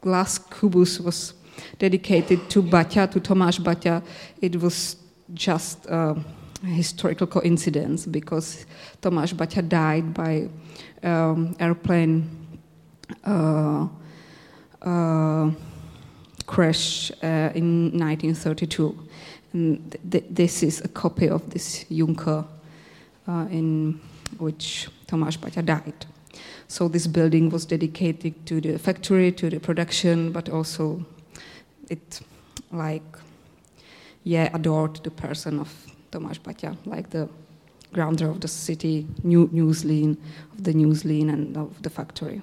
glass 0.00 0.38
kubus 0.38 1.00
was 1.00 1.34
dedicated 1.78 2.50
to 2.50 2.62
Baťa, 2.62 3.10
to 3.12 3.20
Tomáš 3.20 3.60
Baťa, 3.60 4.02
it 4.40 4.56
was 4.56 4.96
just 5.34 5.86
a 5.86 6.16
historical 6.64 7.26
coincidence 7.26 8.06
because 8.06 8.66
Tomáš 9.00 9.34
Baťa 9.34 9.68
died 9.68 10.14
by 10.14 10.48
um, 11.06 11.56
airplane 11.58 12.28
uh, 13.24 13.86
uh, 14.82 15.50
crash 16.46 17.10
uh, 17.22 17.50
in 17.54 17.98
1932. 17.98 18.98
And 19.52 19.96
th- 20.10 20.24
this 20.30 20.62
is 20.62 20.80
a 20.84 20.88
copy 20.88 21.28
of 21.28 21.48
this 21.50 21.86
Junker 21.88 22.44
uh, 23.28 23.46
in 23.50 24.00
which 24.38 24.88
Tomáš 25.06 25.38
Baťa 25.38 25.64
died. 25.64 26.06
So 26.68 26.88
this 26.88 27.06
building 27.06 27.48
was 27.50 27.64
dedicated 27.64 28.44
to 28.46 28.60
the 28.60 28.78
factory, 28.78 29.32
to 29.32 29.48
the 29.48 29.60
production, 29.60 30.32
but 30.32 30.48
also 30.48 31.06
it 31.88 32.20
like 32.72 33.18
yeah 34.24 34.50
adored 34.52 34.96
the 35.04 35.10
person 35.10 35.60
of 35.60 35.72
Tomáš 36.10 36.40
Baťa, 36.40 36.76
like 36.84 37.10
the 37.10 37.28
grandeur 37.96 38.30
of 38.30 38.40
the 38.40 38.48
city, 38.48 39.06
new 39.22 39.48
Newsline, 39.48 40.16
of 40.52 40.64
the 40.64 40.72
news 40.72 41.04
new 41.04 41.24
Zlín 41.24 41.32
and 41.32 41.56
of 41.56 41.70
the 41.82 41.90
factory. 41.90 42.40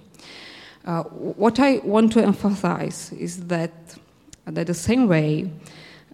Uh, 0.86 1.04
what 1.44 1.60
I 1.60 1.80
want 1.84 2.12
to 2.14 2.22
emphasize 2.22 3.14
is 3.14 3.34
that 3.48 3.72
that 4.46 4.68
the 4.68 4.74
same 4.74 5.08
way 5.08 5.50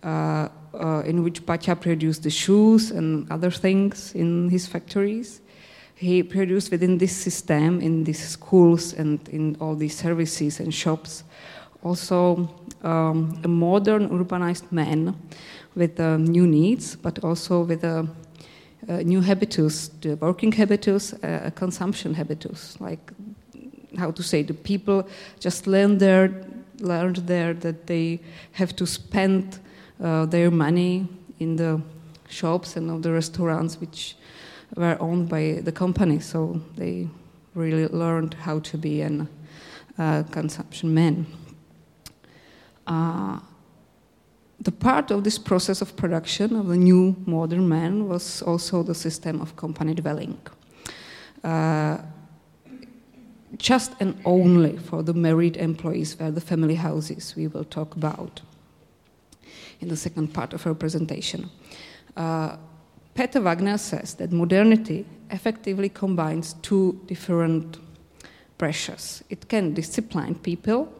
uh, 0.03 0.47
uh, 0.73 1.01
in 1.05 1.23
which 1.23 1.45
Baťa 1.45 1.75
produced 1.75 2.23
the 2.23 2.29
shoes 2.29 2.91
and 2.91 3.29
other 3.31 3.51
things 3.51 4.13
in 4.13 4.49
his 4.49 4.67
factories. 4.67 5.41
He 5.95 6.23
produced 6.23 6.71
within 6.71 6.97
this 6.97 7.15
system, 7.15 7.81
in 7.81 8.03
these 8.03 8.29
schools 8.29 8.93
and 8.93 9.19
in 9.29 9.57
all 9.59 9.75
these 9.75 9.97
services 9.97 10.59
and 10.59 10.73
shops, 10.73 11.23
also 11.83 12.47
um, 12.83 13.41
a 13.43 13.47
modern 13.47 14.09
urbanized 14.09 14.71
man 14.71 15.15
with 15.75 15.99
uh, 15.99 16.17
new 16.17 16.47
needs, 16.47 16.95
but 16.95 17.23
also 17.23 17.63
with 17.63 17.83
a, 17.83 18.07
a 18.28 18.28
new 18.97 19.21
habitus, 19.21 19.89
the 20.01 20.15
working 20.15 20.51
habitus, 20.51 21.13
uh, 21.13 21.51
consumption 21.55 22.13
habitus, 22.13 22.79
like 22.81 23.11
how 23.97 24.11
to 24.11 24.23
say, 24.23 24.43
the 24.43 24.53
people 24.53 25.07
just 25.39 25.67
there, 25.99 26.31
learned 26.79 27.17
there 27.27 27.53
that 27.53 27.87
they 27.87 28.19
have 28.53 28.75
to 28.75 28.85
spend 28.85 29.59
uh, 30.01 30.25
their 30.25 30.51
money 30.51 31.07
in 31.39 31.55
the 31.55 31.81
shops 32.29 32.75
and 32.75 32.89
of 32.89 33.01
the 33.01 33.11
restaurants 33.11 33.79
which 33.79 34.15
were 34.75 34.97
owned 34.99 35.29
by 35.29 35.61
the 35.63 35.71
company. 35.71 36.19
So 36.19 36.61
they 36.75 37.07
really 37.55 37.87
learned 37.87 38.33
how 38.33 38.59
to 38.59 38.77
be 38.77 39.01
a 39.01 39.27
uh, 39.97 40.23
consumption 40.31 40.93
man. 40.93 41.25
Uh, 42.87 43.39
the 44.61 44.71
part 44.71 45.11
of 45.11 45.23
this 45.23 45.37
process 45.37 45.81
of 45.81 45.95
production 45.95 46.55
of 46.55 46.67
the 46.67 46.75
new 46.75 47.15
modern 47.25 47.67
man 47.67 48.07
was 48.07 48.41
also 48.41 48.83
the 48.83 48.95
system 48.95 49.41
of 49.41 49.55
company 49.55 49.93
dwelling. 49.93 50.37
Uh, 51.43 51.97
just 53.57 53.93
and 53.99 54.19
only 54.25 54.77
for 54.77 55.01
the 55.01 55.13
married 55.13 55.57
employees 55.57 56.19
were 56.19 56.31
the 56.31 56.41
family 56.41 56.75
houses 56.75 57.35
we 57.35 57.47
will 57.47 57.63
talk 57.63 57.95
about 57.95 58.41
in 59.79 59.87
the 59.87 59.97
second 59.97 60.33
part 60.33 60.53
of 60.53 60.63
her 60.63 60.73
presentation. 60.73 61.49
Uh, 62.15 62.57
Peter 63.15 63.39
Wagner 63.39 63.77
says 63.77 64.13
that 64.15 64.31
modernity 64.31 65.05
effectively 65.31 65.89
combines 65.89 66.53
two 66.61 66.99
different 67.05 67.77
pressures. 68.57 69.23
It 69.29 69.47
can 69.47 69.73
discipline 69.73 70.35
people, 70.35 70.93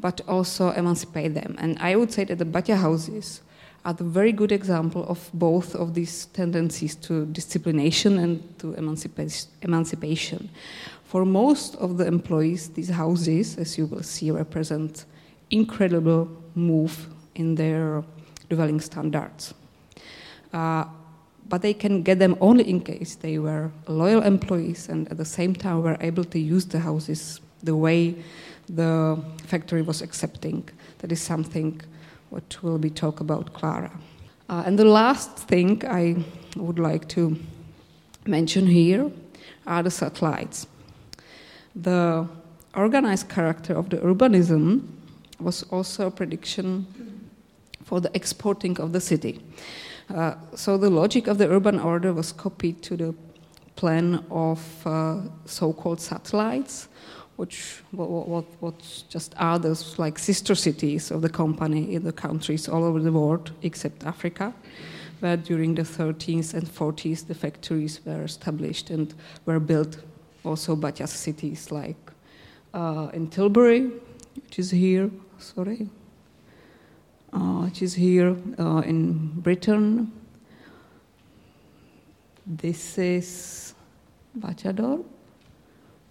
but 0.00 0.20
also 0.26 0.70
emancipate 0.70 1.34
them. 1.34 1.54
And 1.58 1.78
I 1.78 1.96
would 1.96 2.12
say 2.12 2.24
that 2.24 2.38
the 2.38 2.44
Baťa 2.44 2.76
houses 2.76 3.42
are 3.84 3.94
the 3.94 4.04
very 4.04 4.32
good 4.32 4.52
example 4.52 5.04
of 5.08 5.30
both 5.32 5.74
of 5.74 5.94
these 5.94 6.26
tendencies 6.26 6.94
to 6.94 7.26
disciplination 7.26 8.18
and 8.18 8.58
to 8.58 8.74
emancipation. 8.74 10.50
For 11.04 11.24
most 11.24 11.76
of 11.76 11.96
the 11.96 12.06
employees, 12.06 12.68
these 12.70 12.90
houses, 12.90 13.56
as 13.56 13.78
you 13.78 13.86
will 13.86 14.02
see, 14.02 14.30
represent 14.30 15.06
incredible 15.50 16.28
move 16.54 17.06
in 17.34 17.54
their 17.54 18.04
dwelling 18.48 18.80
standards. 18.80 19.54
Uh, 20.52 20.84
but 21.48 21.62
they 21.62 21.74
can 21.74 22.02
get 22.02 22.18
them 22.18 22.36
only 22.40 22.68
in 22.68 22.80
case 22.80 23.16
they 23.16 23.38
were 23.38 23.70
loyal 23.88 24.22
employees 24.22 24.88
and 24.88 25.10
at 25.10 25.16
the 25.16 25.24
same 25.24 25.54
time 25.54 25.82
were 25.82 25.96
able 26.00 26.24
to 26.24 26.38
use 26.38 26.64
the 26.66 26.78
houses 26.78 27.40
the 27.62 27.74
way 27.74 28.14
the 28.74 29.18
factory 29.46 29.82
was 29.82 30.02
accepting. 30.02 30.68
That 30.98 31.12
is 31.12 31.20
something 31.20 31.80
what 32.30 32.62
will 32.62 32.78
be 32.78 32.90
talked 32.90 33.20
about 33.20 33.52
Clara. 33.52 33.90
Uh, 34.48 34.62
and 34.66 34.78
the 34.78 34.84
last 34.84 35.36
thing 35.36 35.82
I 35.86 36.24
would 36.56 36.78
like 36.78 37.08
to 37.08 37.36
mention 38.26 38.66
here 38.66 39.10
are 39.66 39.82
the 39.82 39.90
satellites. 39.90 40.66
The 41.74 42.28
organized 42.74 43.28
character 43.28 43.74
of 43.74 43.90
the 43.90 43.98
urbanism 43.98 44.86
was 45.40 45.62
also 45.70 46.06
a 46.06 46.10
prediction 46.10 46.86
for 47.84 48.00
the 48.00 48.10
exporting 48.14 48.78
of 48.80 48.92
the 48.92 49.00
city. 49.00 49.40
Uh, 50.14 50.34
so 50.54 50.76
the 50.76 50.90
logic 50.90 51.26
of 51.26 51.38
the 51.38 51.48
urban 51.48 51.78
order 51.78 52.12
was 52.12 52.32
copied 52.32 52.82
to 52.82 52.96
the 52.96 53.14
plan 53.76 54.24
of 54.30 54.86
uh, 54.86 55.20
so-called 55.46 56.00
satellites, 56.00 56.88
which 57.40 57.82
what, 57.92 58.44
what, 58.60 59.04
just 59.08 59.34
others 59.38 59.98
like 59.98 60.18
sister 60.18 60.54
cities 60.54 61.10
of 61.10 61.22
the 61.22 61.28
company 61.28 61.94
in 61.94 62.04
the 62.04 62.12
countries 62.12 62.68
all 62.68 62.84
over 62.84 63.00
the 63.00 63.10
world 63.10 63.52
except 63.62 64.04
Africa, 64.04 64.52
where 65.20 65.38
during 65.38 65.74
the 65.74 65.82
30s 65.82 66.52
and 66.52 66.68
40s 66.68 67.26
the 67.26 67.34
factories 67.34 68.04
were 68.04 68.24
established 68.24 68.90
and 68.90 69.14
were 69.46 69.58
built 69.58 69.96
also 70.44 70.76
by 70.76 70.90
just 70.90 71.16
cities 71.16 71.72
like 71.72 72.12
uh, 72.74 73.08
in 73.14 73.26
Tilbury, 73.26 73.90
which 74.34 74.58
is 74.58 74.70
here, 74.70 75.10
sorry, 75.38 75.88
uh, 77.32 77.64
which 77.64 77.80
is 77.80 77.94
here 77.94 78.36
uh, 78.58 78.82
in 78.84 79.28
Britain. 79.40 80.12
This 82.46 82.98
is 82.98 83.74
Bachador 84.38 85.02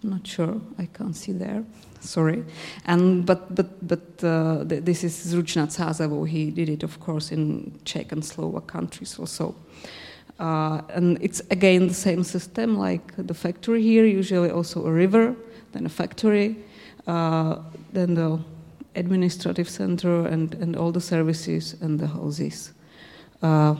not 0.02 0.26
sure. 0.26 0.60
I 0.78 0.86
can't 0.86 1.16
see 1.16 1.32
there. 1.32 1.64
Sorry. 2.00 2.44
And 2.86 3.26
but 3.26 3.54
but 3.54 3.86
but 3.86 4.24
uh, 4.24 4.64
th 4.64 4.84
this 4.84 5.04
is 5.04 5.12
Zruč 5.26 5.56
nad 5.56 5.70
Sázavou. 5.70 6.26
He 6.26 6.50
did 6.50 6.68
it, 6.68 6.82
of 6.82 6.98
course, 7.00 7.34
in 7.34 7.72
Czech 7.84 8.12
and 8.12 8.24
Slovak 8.24 8.66
countries 8.66 9.18
also. 9.18 9.54
Uh, 10.38 10.80
and 10.94 11.18
it's 11.20 11.42
again 11.50 11.88
the 11.88 11.94
same 11.94 12.24
system 12.24 12.78
like 12.78 13.14
the 13.16 13.34
factory 13.34 13.82
here. 13.82 14.06
Usually 14.06 14.50
also 14.50 14.86
a 14.86 14.92
river, 14.92 15.34
then 15.72 15.86
a 15.86 15.90
factory, 15.90 16.56
uh, 17.06 17.56
then 17.92 18.14
the 18.14 18.38
administrative 18.94 19.68
center 19.68 20.26
and 20.26 20.54
and 20.54 20.76
all 20.76 20.92
the 20.92 21.00
services 21.00 21.76
and 21.82 21.98
the 21.98 22.06
houses. 22.06 22.72
Uh, 23.42 23.76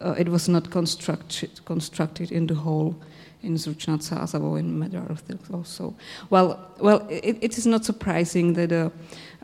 uh, 0.00 0.14
it 0.18 0.28
was 0.28 0.48
not 0.48 0.70
constructed 0.70 1.64
constructed 1.64 2.30
in 2.30 2.46
the 2.46 2.54
whole 2.54 2.94
in 3.46 3.56
Zruč 3.56 3.86
nad 3.86 4.02
Sázavou 4.02 4.58
in 4.58 4.78
Medar 4.78 5.16
also. 5.52 5.94
Well, 6.30 6.58
well, 6.80 7.06
it, 7.08 7.38
it 7.40 7.58
is 7.58 7.66
not 7.66 7.84
surprising 7.84 8.54
that 8.54 8.68
the 8.68 8.90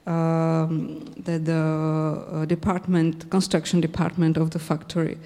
um, 0.04 1.04
that 1.24 1.44
the 1.44 2.24
uh, 2.32 2.44
department, 2.44 3.30
construction 3.30 3.80
department 3.80 4.36
of 4.36 4.50
the 4.50 4.58
factory, 4.58 5.16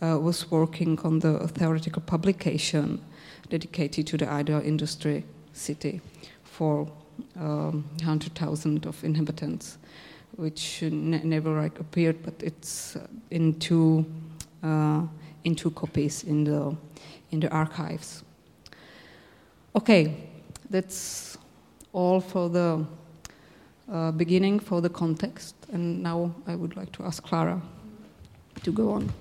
uh, 0.00 0.18
was 0.18 0.50
working 0.50 0.98
on 1.04 1.18
the 1.18 1.46
theoretical 1.48 2.02
publication 2.02 2.98
dedicated 3.50 4.06
to 4.06 4.16
the 4.16 4.28
ideal 4.28 4.62
industry 4.64 5.24
city 5.52 6.00
for 6.44 6.88
um, 7.38 7.84
100,000 7.98 8.86
of 8.86 9.04
inhabitants, 9.04 9.76
which 10.36 10.82
ne 10.82 11.20
never 11.24 11.62
like, 11.62 11.78
appeared, 11.78 12.16
but 12.22 12.34
it's 12.42 12.96
uh, 12.96 13.06
in 13.30 13.58
two 13.58 14.04
uh, 14.62 15.02
in 15.44 15.54
two 15.54 15.70
copies 15.72 16.24
in 16.24 16.44
the 16.44 16.76
in 17.32 17.40
the 17.40 17.50
archives. 17.50 18.22
Okay, 19.74 20.14
that's 20.70 21.36
all 21.92 22.20
for 22.20 22.48
the 22.48 22.84
uh, 23.90 24.12
beginning, 24.12 24.60
for 24.60 24.80
the 24.80 24.88
context, 24.88 25.54
and 25.72 26.02
now 26.02 26.34
I 26.46 26.54
would 26.54 26.76
like 26.76 26.92
to 26.92 27.04
ask 27.04 27.22
Clara 27.22 27.60
to 28.62 28.72
go 28.72 28.90
on. 28.90 29.12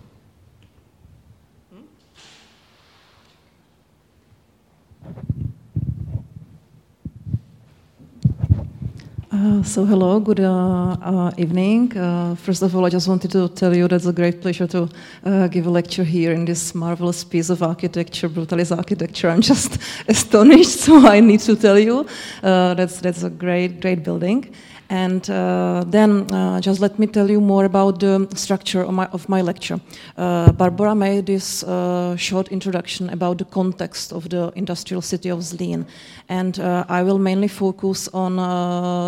Uh, 9.34 9.64
so 9.64 9.86
hello, 9.86 10.20
good 10.20 10.42
uh, 10.42 10.98
uh, 11.02 11.32
evening. 11.38 11.98
Uh, 11.98 12.36
first 12.36 12.62
of 12.62 12.76
all, 12.76 12.86
I 12.86 12.90
just 12.90 13.08
wanted 13.08 13.32
to 13.32 13.48
tell 13.48 13.74
you 13.74 13.88
that 13.88 13.96
it's 13.96 14.06
a 14.06 14.12
great 14.12 14.42
pleasure 14.42 14.68
to 14.68 14.90
uh, 15.24 15.48
give 15.48 15.68
a 15.68 15.70
lecture 15.70 16.04
here 16.04 16.34
in 16.34 16.44
this 16.44 16.76
marvelous 16.76 17.24
piece 17.24 17.50
of 17.50 17.64
architecture, 17.64 18.28
Brutalist 18.28 18.76
architecture. 18.76 19.30
I'm 19.30 19.40
just 19.40 19.78
astonished, 20.10 20.80
so 20.86 21.08
I 21.08 21.22
need 21.22 21.40
to 21.42 21.56
tell 21.56 21.80
you 21.80 22.06
uh, 22.44 22.74
that's 22.74 23.00
that's 23.00 23.24
a 23.24 23.30
great, 23.30 23.80
great 23.80 24.04
building. 24.04 24.54
And 24.92 25.30
uh, 25.30 25.86
then 25.88 26.30
uh, 26.34 26.60
just 26.60 26.82
let 26.82 27.00
me 27.00 27.08
tell 27.08 27.32
you 27.32 27.40
more 27.40 27.64
about 27.64 28.02
the 28.02 28.28
structure 28.36 28.82
of 28.82 28.94
my, 28.94 29.06
of 29.14 29.30
my 29.30 29.42
lecture. 29.42 29.80
Uh, 30.18 30.52
Barbara 30.52 30.94
made 30.94 31.28
this 31.28 31.64
uh, 31.64 32.18
short 32.18 32.50
introduction 32.50 33.10
about 33.10 33.38
the 33.38 33.46
context 33.46 34.12
of 34.12 34.28
the 34.28 34.52
industrial 34.56 35.02
city 35.02 35.30
of 35.30 35.40
Zlín. 35.40 35.86
And 36.28 36.60
I 36.60 37.04
will 37.04 37.20
mainly 37.20 37.48
focus 37.48 38.10
on 38.14 38.36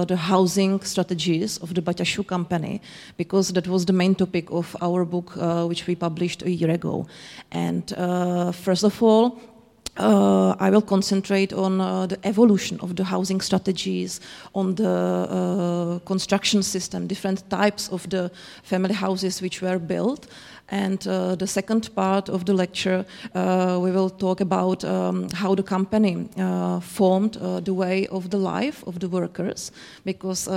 the 0.07 0.15
housing 0.15 0.79
strategies 0.86 1.57
of 1.57 1.73
the 1.73 1.81
Baťa 1.81 2.05
shoe 2.05 2.23
company, 2.23 2.81
because 3.17 3.51
that 3.51 3.67
was 3.67 3.86
the 3.86 3.93
main 3.93 4.15
topic 4.15 4.51
of 4.51 4.77
our 4.81 5.03
book, 5.03 5.34
which 5.67 5.86
we 5.86 5.95
published 5.95 6.43
a 6.43 6.49
year 6.49 6.71
ago. 6.71 7.07
And 7.51 7.89
first 8.55 8.84
of 8.86 9.03
all, 9.03 9.38
uh, 9.97 10.56
I 10.60 10.69
will 10.69 10.82
concentrate 10.82 11.53
on 11.53 11.79
uh, 11.79 12.08
the 12.08 12.17
evolution 12.23 12.79
of 12.79 12.95
the 12.95 13.03
housing 13.03 13.41
strategies, 13.41 14.19
on 14.53 14.75
the 14.75 14.89
uh, 14.89 15.99
construction 16.06 16.63
system, 16.63 17.08
different 17.08 17.49
types 17.49 17.89
of 17.89 18.10
the 18.10 18.32
family 18.63 18.93
houses 18.93 19.41
which 19.41 19.62
were 19.62 19.79
built. 19.79 20.27
And 20.69 21.06
uh, 21.08 21.36
the 21.36 21.45
second 21.45 21.93
part 21.93 22.29
of 22.29 22.45
the 22.45 22.53
lecture, 22.53 23.06
uh, 23.36 23.77
we 23.79 23.91
will 23.91 24.10
talk 24.10 24.41
about 24.41 24.84
um, 24.84 25.29
how 25.29 25.53
the 25.53 25.62
company 25.62 26.27
uh, 26.38 26.79
formed 26.79 27.34
the 27.34 27.73
way 27.73 28.08
of 28.08 28.29
the 28.29 28.38
life 28.38 28.84
of 28.88 28.99
the 28.99 29.08
workers, 29.10 29.71
because 30.06 30.47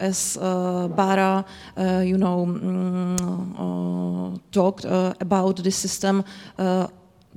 as 0.00 0.38
Bara, 0.38 1.44
you 1.76 2.16
know, 2.16 2.46
mm, 2.46 4.40
talked 4.52 4.84
about 5.20 5.56
the 5.62 5.70
system 5.70 6.24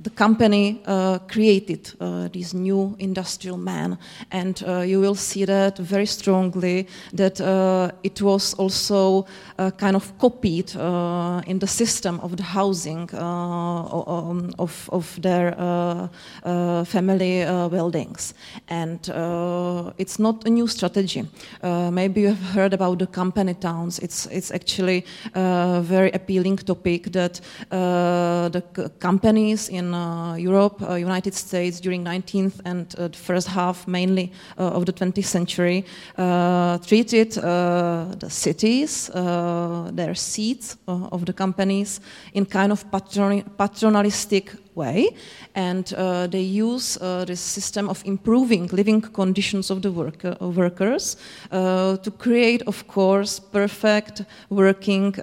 the 0.02 0.10
company 0.10 0.80
uh, 0.86 1.18
created 1.28 1.92
uh, 2.00 2.28
this 2.28 2.54
new 2.54 2.96
industrial 2.98 3.58
man, 3.58 3.98
and 4.30 4.62
uh, 4.66 4.80
you 4.80 5.00
will 5.00 5.14
see 5.14 5.44
that 5.44 5.78
very 5.78 6.06
strongly 6.06 6.86
that 7.12 7.40
uh, 7.40 7.90
it 8.02 8.22
was 8.22 8.54
also 8.54 9.26
uh, 9.58 9.70
kind 9.70 9.96
of 9.96 10.18
copied 10.18 10.74
uh, 10.76 11.42
in 11.46 11.58
the 11.58 11.66
system 11.66 12.20
of 12.20 12.36
the 12.36 12.42
housing 12.42 13.08
um, 13.14 14.52
of, 14.58 14.88
of 14.92 15.20
their 15.22 15.54
family 16.86 17.44
buildings. 17.70 18.34
And 18.68 19.00
it's 19.98 20.18
not 20.18 20.46
a 20.46 20.50
new 20.50 20.66
strategy. 20.66 21.24
maybe 21.90 22.22
you 22.22 22.28
have 22.28 22.54
heard 22.54 22.74
about 22.74 22.98
the 22.98 23.06
company 23.06 23.54
towns. 23.54 23.98
It's, 23.98 24.26
it's 24.26 24.50
actually 24.50 25.04
a 25.34 25.80
very 25.82 26.10
appealing 26.12 26.58
topic 26.58 27.12
that 27.12 27.40
the 27.70 28.90
companies 28.98 29.68
in 29.68 29.89
uh, 29.94 30.34
Europe, 30.34 30.82
uh, 30.82 30.94
United 30.94 31.34
States 31.34 31.80
during 31.80 32.04
19th 32.04 32.60
and 32.64 32.94
uh, 32.98 33.08
the 33.08 33.16
first 33.16 33.48
half 33.48 33.86
mainly 33.86 34.32
of 34.56 34.86
the 34.86 34.92
20th 34.92 35.24
century 35.24 35.84
treated 36.86 37.32
the 37.32 38.28
cities, 38.28 39.10
their 39.92 40.14
seats 40.14 40.76
of 40.86 41.24
the 41.26 41.32
companies 41.32 42.00
in 42.34 42.46
kind 42.46 42.72
of 42.72 42.90
patron 42.90 43.42
patronalistic 43.58 44.56
way, 44.74 45.10
and 45.54 45.92
uh, 45.94 46.26
they 46.26 46.40
use 46.40 46.96
uh, 47.00 47.24
this 47.24 47.40
system 47.40 47.88
of 47.88 48.02
improving 48.04 48.66
living 48.72 49.00
conditions 49.00 49.70
of 49.70 49.82
the 49.82 49.90
workers 49.90 51.16
uh, 51.50 51.96
to 51.96 52.10
create, 52.10 52.62
of 52.66 52.86
course, 52.86 53.40
perfect 53.40 54.22
working 54.48 55.14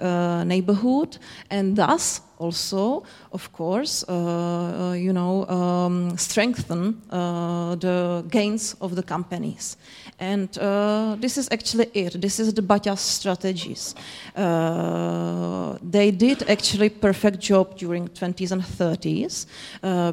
neighborhood, 0.44 1.18
and 1.50 1.76
thus 1.76 2.20
also, 2.38 3.02
of 3.32 3.52
course, 3.52 4.04
uh, 4.08 4.12
uh, 4.12 4.92
you 4.92 5.12
know, 5.12 5.46
um, 5.48 6.16
strengthen 6.16 7.02
uh, 7.10 7.74
the 7.74 8.24
gains 8.30 8.74
of 8.80 8.94
the 8.94 9.02
companies. 9.02 9.76
And 10.20 10.48
this 11.20 11.38
is 11.38 11.48
actually 11.50 11.90
it. 11.94 12.20
This 12.20 12.40
is 12.40 12.52
the 12.54 12.62
Baťas 12.62 12.98
strategies. 12.98 13.94
they 15.82 16.10
did 16.10 16.42
actually 16.48 16.88
perfect 16.90 17.38
job 17.40 17.76
during 17.76 18.08
20s 18.08 18.52
and 18.52 18.62
30s 18.62 19.37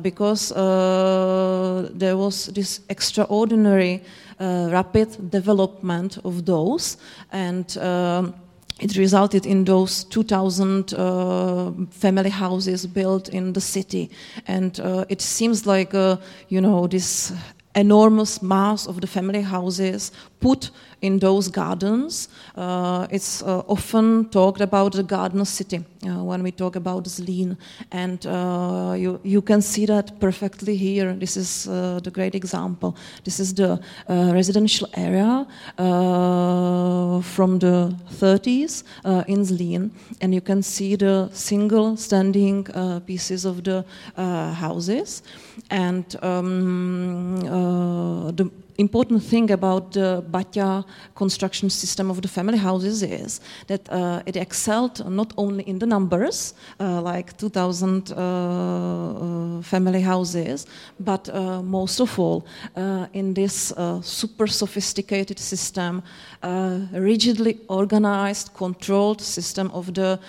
because 0.01 0.49
there 0.49 2.17
was 2.17 2.47
this 2.47 2.81
extraordinary 2.89 4.01
rapid 4.39 5.31
development 5.31 6.17
of 6.23 6.45
those 6.45 6.97
and 7.31 7.77
um, 7.77 8.33
it 8.79 8.97
resulted 8.97 9.45
in 9.45 9.63
those 9.63 10.03
2,000 10.05 10.93
uh, 10.93 11.71
family 11.91 12.29
houses 12.29 12.85
built 12.85 13.29
in 13.29 13.53
the 13.53 13.61
city. 13.61 14.09
And 14.47 14.77
uh, 14.79 15.05
it 15.07 15.21
seems 15.21 15.65
like, 15.65 15.93
uh, 15.93 16.17
you 16.49 16.59
know, 16.59 16.87
this 16.87 17.31
enormous 17.75 18.41
mass 18.41 18.87
of 18.87 18.99
the 19.01 19.07
family 19.07 19.41
houses 19.41 20.11
put 20.39 20.71
in 21.05 21.19
those 21.19 21.47
gardens. 21.47 22.29
Uh, 22.55 23.07
it's 23.11 23.43
uh, 23.43 23.59
often 23.67 24.25
talked 24.29 24.61
about 24.61 24.93
the 24.93 25.03
garden 25.03 25.45
city 25.45 25.77
uh, 25.77 26.23
when 26.23 26.41
we 26.43 26.51
talk 26.51 26.75
about 26.75 27.03
Zlín, 27.05 27.57
and 27.91 28.25
uh, 28.25 28.95
you, 28.97 29.19
you 29.23 29.41
can 29.41 29.61
see 29.61 29.85
that 29.85 30.19
perfectly 30.19 30.75
here. 30.75 31.13
This 31.13 31.37
is 31.37 31.67
uh, 31.67 31.99
the 32.03 32.11
great 32.11 32.33
example. 32.33 32.95
This 33.23 33.39
is 33.39 33.53
the 33.53 33.79
uh, 34.09 34.31
residential 34.33 34.89
area 34.95 35.45
from 37.35 37.59
the 37.59 37.95
30s 38.19 38.83
in 39.27 39.41
Zlín, 39.41 39.91
and 40.21 40.33
you 40.33 40.41
can 40.41 40.63
see 40.63 40.95
the 40.95 41.29
single 41.33 41.97
standing 41.97 42.65
pieces 43.05 43.45
of 43.45 43.63
the 43.63 43.85
houses, 44.15 45.21
and 45.69 46.15
um, 46.23 47.41
the 48.35 48.49
important 48.77 49.23
thing 49.23 49.51
about 49.51 49.91
the 49.93 50.23
Baťa 50.29 50.85
construction 51.15 51.69
system 51.69 52.11
of 52.11 52.21
the 52.21 52.27
family 52.27 52.57
houses 52.57 53.03
is 53.03 53.39
that 53.67 53.89
uh, 53.89 54.21
it 54.25 54.35
excelled 54.35 55.09
not 55.09 55.33
only 55.37 55.63
in 55.63 55.79
the 55.79 55.85
numbers, 55.85 56.53
uh, 56.79 57.01
like 57.01 57.37
2,000 57.37 58.11
uh, 58.11 58.15
uh, 58.15 59.61
family 59.61 60.01
houses, 60.01 60.65
but 60.99 61.29
uh, 61.29 61.61
most 61.61 61.99
of 61.99 62.19
all 62.19 62.45
uh, 62.75 63.07
in 63.13 63.33
this 63.33 63.73
super 64.01 64.47
sophisticated 64.47 65.39
system, 65.39 66.03
rigidly 66.93 67.59
organized, 67.69 68.53
controlled 68.53 69.21
system 69.21 69.71
of 69.71 69.93
the 69.93 70.19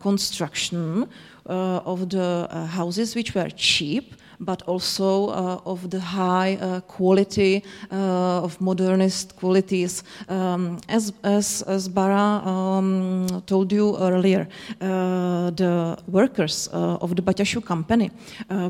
construction 0.00 1.08
of 1.46 2.08
the 2.08 2.48
houses, 2.70 3.14
which 3.14 3.34
were 3.34 3.50
cheap 3.50 4.14
but 4.40 4.62
also 4.62 5.28
uh, 5.28 5.60
of 5.64 5.90
the 5.90 6.00
high 6.00 6.56
uh, 6.60 6.80
quality 6.80 7.62
uh, 7.90 8.44
of 8.44 8.60
modernist 8.60 9.36
qualities. 9.36 10.02
Um, 10.28 10.78
as, 10.88 11.12
as, 11.22 11.62
as 11.62 11.88
Bara 11.88 12.42
um, 12.44 13.42
told 13.46 13.72
you 13.72 13.96
earlier, 13.98 14.48
the 14.78 15.98
workers 16.06 16.68
of 16.72 17.16
the 17.16 17.22
Baťa 17.22 17.46
shoe 17.46 17.60
company 17.60 18.10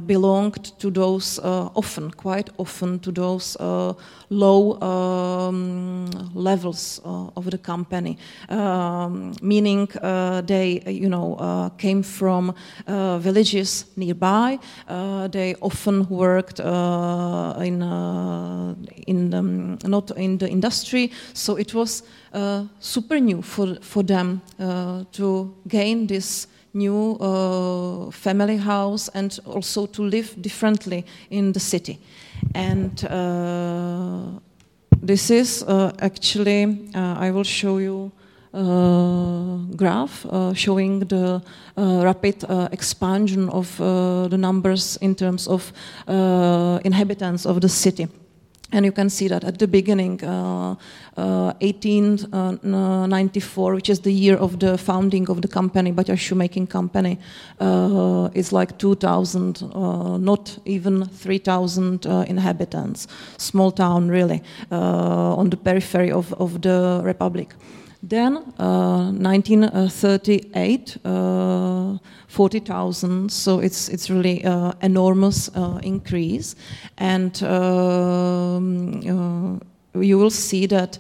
belonged 0.07 0.79
to 0.79 0.91
those 0.91 1.39
often, 1.75 2.11
quite 2.11 2.51
often, 2.59 2.99
to 3.01 3.13
those 3.13 3.57
low 4.31 4.81
um, 4.81 6.11
levels 6.35 7.01
uh, 7.05 7.31
of 7.37 7.51
the 7.51 7.59
company, 7.59 8.19
um, 8.49 9.33
meaning 9.43 9.89
uh, 10.03 10.41
they, 10.43 10.83
you 10.87 11.09
know, 11.09 11.37
uh, 11.37 11.69
came 11.71 12.03
from 12.03 12.55
villages 12.87 13.87
nearby. 13.97 14.59
they 15.31 15.55
often 15.61 16.09
worked 16.09 16.61
in 16.61 17.83
in 19.07 19.79
not 19.85 20.11
in 20.17 20.39
the 20.39 20.49
industry, 20.49 21.11
so 21.33 21.57
it 21.57 21.75
was 21.75 22.03
super 22.81 23.21
new 23.21 23.43
for 23.43 23.77
for 23.81 24.03
them 24.03 24.41
to 25.13 25.55
gain 25.69 26.07
this 26.07 26.49
new 26.77 27.17
uh, 27.21 28.11
family 28.11 28.59
house 28.59 29.09
and 29.15 29.41
also 29.47 29.87
to 29.87 30.03
live 30.03 30.35
differently 30.41 31.05
in 31.31 31.53
the 31.53 31.61
city. 31.61 31.99
And 32.55 33.05
uh, 33.05 34.41
this 35.03 35.31
is 35.31 35.63
uh, 35.63 35.93
actually, 36.01 36.91
uh, 36.95 37.17
I 37.19 37.31
will 37.31 37.45
show 37.45 37.79
you 37.79 38.13
graph 39.77 40.25
showing 40.55 41.01
the 41.01 41.43
rapid 41.77 42.43
expansion 42.73 43.51
of 43.51 43.77
the 43.77 44.39
numbers 44.39 44.97
in 45.03 45.15
terms 45.15 45.47
of 45.47 45.73
inhabitants 46.83 47.45
of 47.45 47.61
the 47.61 47.69
city. 47.69 48.09
And 48.73 48.85
you 48.85 48.91
can 48.91 49.09
see 49.11 49.29
that 49.29 49.45
at 49.45 49.59
the 49.59 49.69
beginning, 49.69 50.25
uh, 50.25 50.75
uh, 51.17 51.53
1894, 51.61 53.75
which 53.75 53.89
is 53.89 54.01
the 54.01 54.13
year 54.13 54.37
of 54.37 54.59
the 54.59 54.77
founding 54.77 55.31
of 55.31 55.41
the 55.41 55.49
company, 55.49 55.93
but 55.93 56.09
a 56.09 56.17
Shoemaking 56.17 56.67
Company, 56.67 57.19
uh, 57.61 58.29
is 58.35 58.53
like 58.53 58.77
2,000, 58.79 59.63
uh, 59.63 60.19
not 60.19 60.59
even 60.65 61.07
3,000 61.07 62.07
uh, 62.07 62.25
inhabitants. 62.27 63.07
Small 63.39 63.71
town, 63.71 64.09
really, 64.09 64.43
uh, 64.73 65.37
on 65.37 65.51
the 65.51 65.57
periphery 65.57 66.11
of, 66.11 66.33
of 66.35 66.61
the 66.63 67.01
Republic. 67.05 67.55
Then, 68.03 68.35
1938, 68.59 70.97
uh, 71.05 71.09
uh, 71.09 71.97
40,000. 72.29 73.33
So 73.33 73.61
it's 73.61 73.89
it's 73.89 74.11
really 74.11 74.45
uh, 74.45 74.73
enormous 74.83 75.49
increase, 75.83 76.55
and. 76.99 77.43
Um, 77.43 79.61
you 80.03 80.19
will 80.19 80.31
see 80.31 80.67
that 80.67 80.99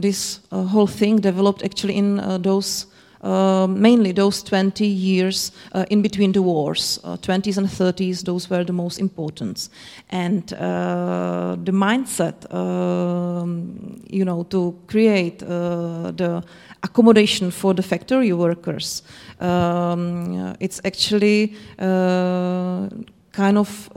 this 0.00 0.40
whole 0.50 0.86
thing 0.86 1.20
developed 1.20 1.62
actually 1.62 1.96
in 1.96 2.16
those 2.42 2.86
uh, 3.22 3.66
mainly 3.68 4.12
those 4.12 4.42
20 4.42 4.86
years 4.86 5.52
uh, 5.72 5.84
in 5.90 6.02
between 6.02 6.32
the 6.32 6.42
wars, 6.42 7.00
uh, 7.04 7.16
20s 7.16 7.56
and 7.58 7.66
30s, 7.66 8.24
those 8.24 8.50
were 8.50 8.64
the 8.64 8.72
most 8.72 8.98
important. 8.98 9.68
And 10.10 10.52
uh, 10.52 11.56
the 11.64 11.72
mindset, 11.72 12.52
um, 12.52 14.02
you 14.08 14.24
know, 14.24 14.44
to 14.44 14.78
create 14.86 15.42
uh, 15.42 16.12
the 16.12 16.42
accommodation 16.82 17.50
for 17.50 17.74
the 17.74 17.82
factory 17.82 18.32
workers, 18.32 19.02
um, 19.40 20.56
it's 20.60 20.80
actually 20.84 21.54
kind 21.78 23.58
of 23.58 23.90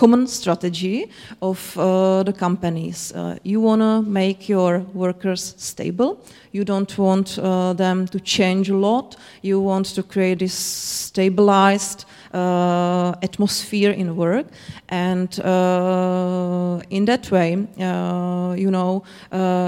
common 0.00 0.26
strategy 0.26 1.10
of 1.42 1.76
uh, 1.76 2.22
the 2.22 2.32
companies. 2.32 3.12
Uh, 3.12 3.36
you 3.42 3.60
want 3.60 3.82
to 3.82 4.00
make 4.00 4.48
your 4.48 4.78
workers 4.94 5.54
stable. 5.58 6.18
You 6.52 6.64
don't 6.64 6.96
want 6.96 7.38
uh, 7.38 7.74
them 7.74 8.06
to 8.06 8.18
change 8.18 8.70
a 8.70 8.76
lot. 8.76 9.16
You 9.42 9.60
want 9.60 9.94
to 9.94 10.02
create 10.02 10.38
this 10.38 10.54
stabilized 10.54 12.06
uh, 12.32 13.12
atmosphere 13.22 13.90
in 13.90 14.16
work, 14.16 14.46
and 14.88 15.38
uh, 15.40 16.80
in 16.88 17.04
that 17.04 17.30
way, 17.30 17.68
uh, 17.78 18.54
you 18.56 18.70
know, 18.70 19.04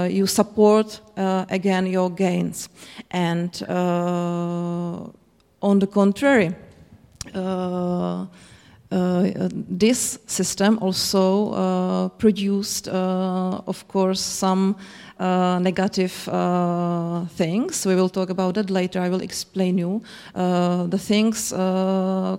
you 0.09 0.25
support 0.25 0.99
again 1.49 1.85
your 1.85 2.09
gains. 2.09 2.69
And 3.11 3.63
on 5.61 5.79
the 5.79 5.87
contrary. 5.87 6.55
Uh, 8.93 9.49
this 9.69 10.19
system 10.27 10.77
also 10.79 11.51
uh, 11.53 12.09
produced, 12.09 12.87
uh, 12.87 13.61
of 13.65 13.87
course, 13.87 14.21
some 14.21 14.75
negative 15.19 16.11
things. 17.37 17.85
We 17.85 17.95
will 17.95 18.09
talk 18.09 18.29
about 18.29 18.55
that 18.55 18.69
later. 18.69 18.99
I 18.99 19.09
will 19.09 19.21
explain 19.21 19.77
you 19.77 20.01
the 20.33 20.97
things 20.99 21.53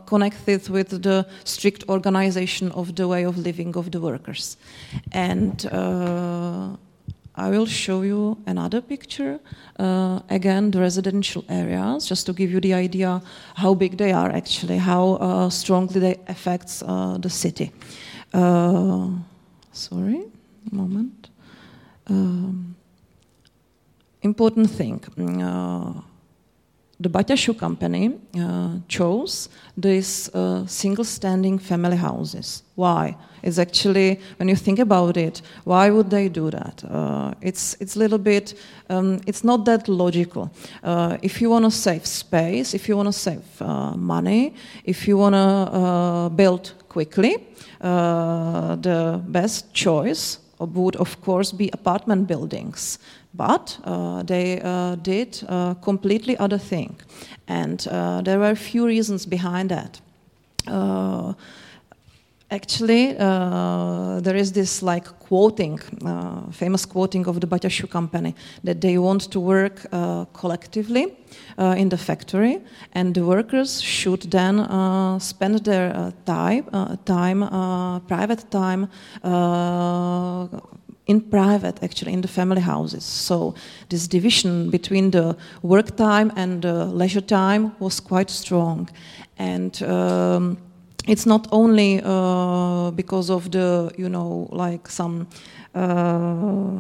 connected 0.07 0.69
with 0.69 1.03
the 1.03 1.27
strict 1.45 1.85
organization 1.89 2.73
of 2.73 2.95
the 2.95 3.09
way 3.09 3.25
of 3.25 3.39
living 3.39 3.75
of 3.77 3.91
the 3.91 4.01
workers. 4.01 4.59
And 5.13 5.65
I 7.37 7.51
will 7.51 7.67
show 7.67 8.03
you 8.03 8.37
another 8.47 8.81
picture. 8.81 9.41
Uh, 9.77 10.21
again, 10.31 10.71
the 10.71 10.81
residential 10.81 11.45
areas, 11.49 12.07
just 12.07 12.27
to 12.27 12.33
give 12.33 12.53
you 12.53 12.61
the 12.61 12.75
idea 12.75 13.21
how 13.55 13.75
big 13.75 13.97
they 13.97 14.13
are 14.13 14.31
actually, 14.31 14.79
how 14.79 15.15
uh, 15.15 15.51
strongly 15.51 16.01
they 16.01 16.21
affect 16.29 16.83
uh, 16.87 17.19
the 17.19 17.31
city. 17.31 17.73
Uh, 18.33 19.09
sorry, 19.73 20.23
moment. 20.71 21.29
Um, 22.07 22.77
important 24.23 24.71
thing. 24.71 25.03
Uh, 25.43 26.03
the 27.01 27.09
Baťa 27.09 27.37
shoe 27.37 27.55
company 27.55 28.15
uh, 28.39 28.79
chose 28.87 29.49
these 29.77 30.31
single 30.67 31.05
standing 31.05 31.59
family 31.59 31.97
houses. 31.97 32.63
Why? 32.77 33.17
It's 33.45 33.59
actually, 33.59 34.19
when 34.39 34.49
you 34.49 34.57
think 34.57 34.79
about 34.79 35.17
it, 35.17 35.43
why 35.65 35.91
would 35.91 36.11
they 36.11 36.29
do 36.29 36.51
that? 36.51 36.83
Uh, 36.85 37.35
it's 37.41 37.77
it's 37.81 37.97
a 37.97 37.99
little 37.99 38.19
bit, 38.19 38.55
um, 38.91 39.21
it's 39.27 39.45
not 39.45 39.65
that 39.65 39.89
logical. 39.89 40.51
Uh, 40.83 41.19
if 41.23 41.41
you 41.41 41.51
want 41.51 41.65
to 41.65 41.71
save 41.71 42.07
space, 42.07 42.75
if 42.75 42.89
you 42.89 42.97
want 42.97 43.09
to 43.09 43.13
save 43.13 43.43
uh, 43.61 43.97
money, 43.97 44.55
if 44.85 45.07
you 45.07 45.19
want 45.19 45.35
to 45.35 45.77
uh, 45.79 46.29
build 46.29 46.73
quickly, 46.89 47.37
the 47.81 49.21
best 49.29 49.73
choice 49.75 50.39
would, 50.59 50.97
of 50.97 51.21
course, 51.21 51.53
be 51.53 51.69
apartment 51.73 52.27
buildings 52.27 52.99
but 53.35 53.79
uh, 53.85 54.23
they 54.23 54.61
uh, 54.63 54.95
did 54.97 55.43
a 55.49 55.53
uh, 55.53 55.75
completely 55.75 56.37
other 56.37 56.59
thing. 56.59 56.97
And 57.49 57.87
uh, 57.89 58.23
there 58.23 58.39
were 58.39 58.51
a 58.51 58.57
few 58.57 58.87
reasons 58.87 59.27
behind 59.27 59.71
that. 59.71 60.01
Uh, 62.55 62.57
actually, 62.57 63.17
uh, 63.19 64.21
there 64.21 64.37
is 64.37 64.53
this 64.53 64.83
like 64.83 65.07
quoting, 65.29 65.81
uh, 66.05 66.51
famous 66.53 66.87
quoting 66.87 67.27
of 67.27 67.41
the 67.41 67.47
Baťa 67.47 67.71
shoe 67.71 67.89
company, 67.89 68.35
that 68.63 68.81
they 68.81 68.99
want 68.99 69.31
to 69.31 69.41
work 69.41 69.87
uh, 69.93 70.25
collectively 70.33 71.07
uh, 71.59 71.75
in 71.77 71.89
the 71.89 71.97
factory, 71.97 72.59
and 72.93 73.15
the 73.15 73.25
workers 73.25 73.83
should 73.83 74.31
then 74.31 74.67
spend 75.21 75.65
their 75.65 76.13
time, 76.25 76.65
time 77.05 78.01
private 78.07 78.51
time 78.51 78.89
in 81.07 81.21
private, 81.21 81.83
actually, 81.83 82.13
in 82.13 82.23
the 82.23 82.29
family 82.29 82.63
houses. 82.63 83.05
So 83.05 83.55
this 83.89 84.09
division 84.09 84.71
between 84.71 85.11
the 85.11 85.37
work 85.63 85.97
time 85.97 86.33
and 86.35 86.63
the 86.63 86.87
leisure 86.87 87.21
time 87.21 87.73
was 87.79 88.01
quite 88.01 88.31
strong. 88.31 88.89
And 89.37 89.83
um, 89.83 90.57
it's 91.07 91.27
not 91.27 91.47
only 91.53 92.01
uh, 92.03 92.91
because 92.93 93.31
of 93.31 93.51
the, 93.51 93.93
you 93.97 94.09
know, 94.09 94.49
like 94.51 94.89
some 94.89 95.27
uh, 95.75 96.79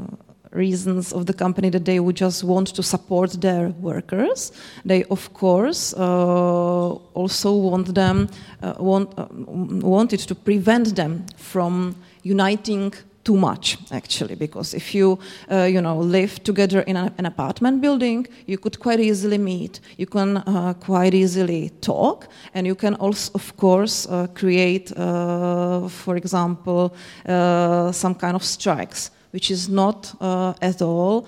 reasons 0.52 1.12
of 1.12 1.26
the 1.26 1.32
company 1.32 1.68
that 1.70 1.84
they 1.84 2.00
would 2.00 2.16
just 2.16 2.44
want 2.44 2.68
to 2.68 2.82
support 2.82 3.32
their 3.40 3.68
workers. 3.80 4.52
They, 4.84 5.04
of 5.04 5.32
course, 5.34 5.94
uh, 5.94 6.90
also 7.14 7.52
want 7.52 7.94
them, 7.94 8.28
uh, 8.62 8.74
want, 8.78 9.18
uh, 9.18 9.26
wanted 9.30 10.20
to 10.20 10.34
prevent 10.34 10.96
them 10.96 11.26
from 11.36 11.96
uniting 12.22 12.94
too 13.24 13.36
much 13.36 13.78
actually 13.90 14.34
because 14.34 14.74
if 14.74 14.94
you 14.94 15.18
uh, 15.50 15.64
you 15.64 15.80
know 15.80 15.98
live 15.98 16.42
together 16.44 16.80
in 16.82 16.96
an 16.96 17.26
apartment 17.26 17.80
building 17.80 18.26
you 18.46 18.58
could 18.58 18.78
quite 18.78 19.00
easily 19.00 19.38
meet 19.38 19.80
you 19.96 20.06
can 20.06 20.36
uh, 20.36 20.74
quite 20.74 21.14
easily 21.14 21.70
talk 21.80 22.28
and 22.54 22.66
you 22.66 22.74
can 22.74 22.94
also 22.96 23.30
of 23.34 23.56
course 23.56 24.06
uh, 24.06 24.26
create 24.34 24.92
uh, 24.96 25.88
for 25.88 26.16
example 26.16 26.94
uh, 27.26 27.90
some 27.92 28.14
kind 28.14 28.36
of 28.36 28.44
strikes 28.44 29.10
which 29.30 29.50
is 29.50 29.68
not 29.68 30.14
uh, 30.20 30.52
at 30.62 30.80
all 30.80 31.26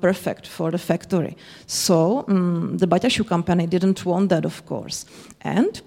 perfect 0.00 0.46
for 0.46 0.70
the 0.70 0.78
factory. 0.78 1.36
So 1.66 2.24
um, 2.28 2.78
the 2.78 3.10
shoe 3.10 3.24
company 3.24 3.66
didn't 3.66 4.06
want 4.06 4.30
that 4.30 4.46
of 4.46 4.64
course. 4.64 5.04
And 5.42 5.82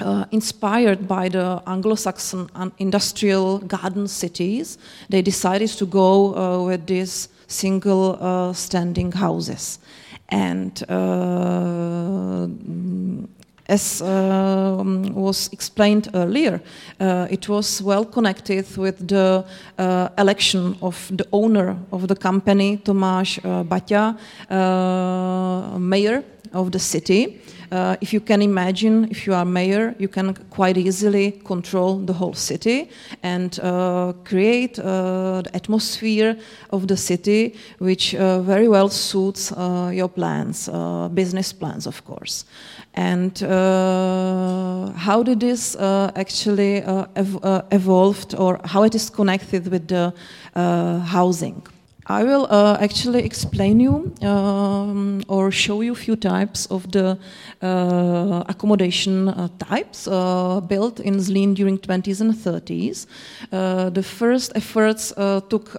uh, 0.00 0.24
inspired 0.30 1.06
by 1.06 1.28
the 1.28 1.62
Anglo-Saxon 1.66 2.48
industrial 2.78 3.58
garden 3.58 4.08
cities, 4.08 4.78
they 5.08 5.22
decided 5.22 5.68
to 5.70 5.86
go 5.86 6.34
uh, 6.34 6.64
with 6.64 6.86
these 6.86 7.28
single 7.46 8.18
uh, 8.20 8.52
standing 8.52 9.12
houses. 9.12 9.78
And 10.28 10.82
uh, 10.88 12.48
as 13.66 14.02
um, 14.02 15.14
was 15.14 15.48
explained 15.52 16.08
earlier, 16.14 16.60
uh, 17.00 17.26
it 17.30 17.48
was 17.48 17.80
well 17.82 18.04
connected 18.04 18.76
with 18.76 19.08
the 19.08 19.44
uh, 19.78 20.08
election 20.18 20.76
of 20.82 21.10
the 21.16 21.26
owner 21.32 21.76
of 21.92 22.08
the 22.08 22.16
company, 22.16 22.78
Tomáš 22.78 23.40
Baťa, 23.68 24.18
mayor 25.78 26.24
of 26.52 26.72
the 26.72 26.78
city. 26.78 27.40
Uh, 27.70 27.96
if 28.00 28.12
you 28.12 28.20
can 28.20 28.42
imagine, 28.42 29.08
if 29.10 29.26
you 29.26 29.34
are 29.34 29.44
mayor, 29.44 29.94
you 29.98 30.08
can 30.08 30.34
quite 30.50 30.76
easily 30.76 31.32
control 31.44 31.98
the 31.98 32.12
whole 32.12 32.34
city 32.34 32.88
and 33.22 33.58
uh, 33.60 34.12
create 34.24 34.78
uh, 34.78 35.42
the 35.42 35.50
atmosphere 35.54 36.36
of 36.70 36.86
the 36.86 36.96
city, 36.96 37.54
which 37.78 38.14
uh, 38.14 38.40
very 38.42 38.68
well 38.68 38.88
suits 38.88 39.52
uh, 39.52 39.90
your 39.92 40.08
plans, 40.08 40.68
business 41.14 41.52
plans, 41.52 41.86
of 41.86 42.04
course. 42.04 42.44
And 42.94 43.38
how 44.96 45.22
did 45.24 45.40
this 45.40 45.76
actually 46.14 46.82
ev 47.16 47.38
evolved, 47.72 48.34
or 48.34 48.60
how 48.64 48.84
it 48.84 48.94
is 48.94 49.10
connected 49.10 49.68
with 49.68 49.88
the 49.88 50.12
housing? 50.54 51.62
I 52.06 52.22
will 52.22 52.46
uh, 52.50 52.76
actually 52.80 53.24
explain 53.24 53.80
you 53.80 54.12
um, 54.22 55.22
or 55.26 55.50
show 55.50 55.80
you 55.80 55.92
a 55.92 55.96
few 55.96 56.16
types 56.16 56.66
of 56.66 56.92
the 56.92 57.18
uh, 57.62 58.44
accommodation 58.46 59.28
uh, 59.28 59.48
types 59.58 60.06
uh, 60.06 60.60
built 60.60 61.00
in 61.00 61.16
Zlín 61.16 61.54
during 61.54 61.78
20s 61.78 62.20
and 62.20 62.34
30s. 62.34 63.06
Uh, 63.50 63.88
the 63.88 64.02
first 64.02 64.52
efforts 64.54 65.12
uh, 65.16 65.40
took 65.48 65.72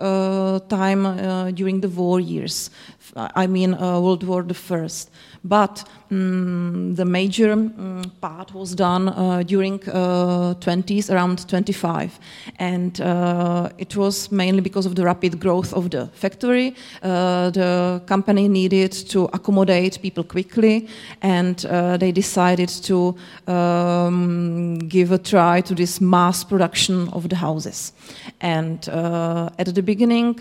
time 0.68 1.54
during 1.54 1.82
the 1.82 1.90
war 1.90 2.20
years. 2.20 2.72
I 3.16 3.46
mean 3.46 3.78
World 3.78 4.24
War 4.24 4.44
First. 4.54 5.12
But 5.44 5.84
um, 6.12 6.96
the 6.96 7.06
major 7.06 7.52
um, 7.54 8.12
part 8.22 8.54
was 8.54 8.76
done 8.76 9.10
uh, 9.10 9.44
during 9.44 9.82
uh, 9.90 10.54
20s, 10.60 11.10
around 11.14 11.48
25. 11.48 12.20
And 12.60 13.02
uh, 13.02 13.70
it 13.78 13.96
was 13.96 14.32
mainly 14.32 14.62
because 14.62 14.86
of 14.86 14.96
the 14.96 15.04
rapid 15.04 15.40
growth 15.40 15.74
of 15.74 15.90
the 15.90 16.08
factory. 16.14 16.76
Uh, 17.02 17.50
the 17.50 18.02
company 18.06 18.48
needed 18.48 18.92
to 18.92 19.26
accommodate 19.34 20.02
people 20.02 20.24
quickly, 20.24 20.88
and 21.22 21.66
uh, 21.66 21.98
they 21.98 22.12
decided 22.12 22.70
to 22.70 23.16
um, 23.48 24.80
give 24.88 25.12
a 25.12 25.18
try 25.18 25.62
to 25.62 25.76
this 25.76 26.00
mass 26.00 26.44
production 26.44 27.10
of 27.10 27.30
the 27.30 27.36
houses. 27.36 27.94
And 28.42 28.88
uh, 28.90 29.50
at 29.58 29.74
the 29.74 29.82
beginning, 29.82 30.34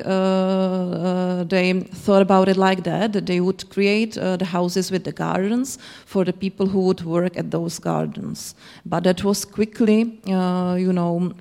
they 1.48 1.81
thought 2.05 2.22
about 2.22 2.48
it 2.48 2.57
like 2.57 2.85
that, 2.85 3.12
that 3.12 3.27
they 3.27 3.40
would 3.40 3.68
create 3.70 4.14
the 4.14 4.44
houses 4.44 4.90
with 4.90 5.05
the 5.05 5.12
gardens 5.55 5.79
for 6.07 6.25
the 6.25 6.33
people 6.33 6.67
who 6.67 6.81
would 6.81 7.03
work 7.05 7.37
at 7.37 7.51
those 7.51 7.79
gardens. 7.81 8.55
But 8.85 9.05
that 9.05 9.25
was 9.25 9.45
quickly, 9.45 10.21
uh, 10.27 10.77
you 10.79 10.93
know, 10.93 11.33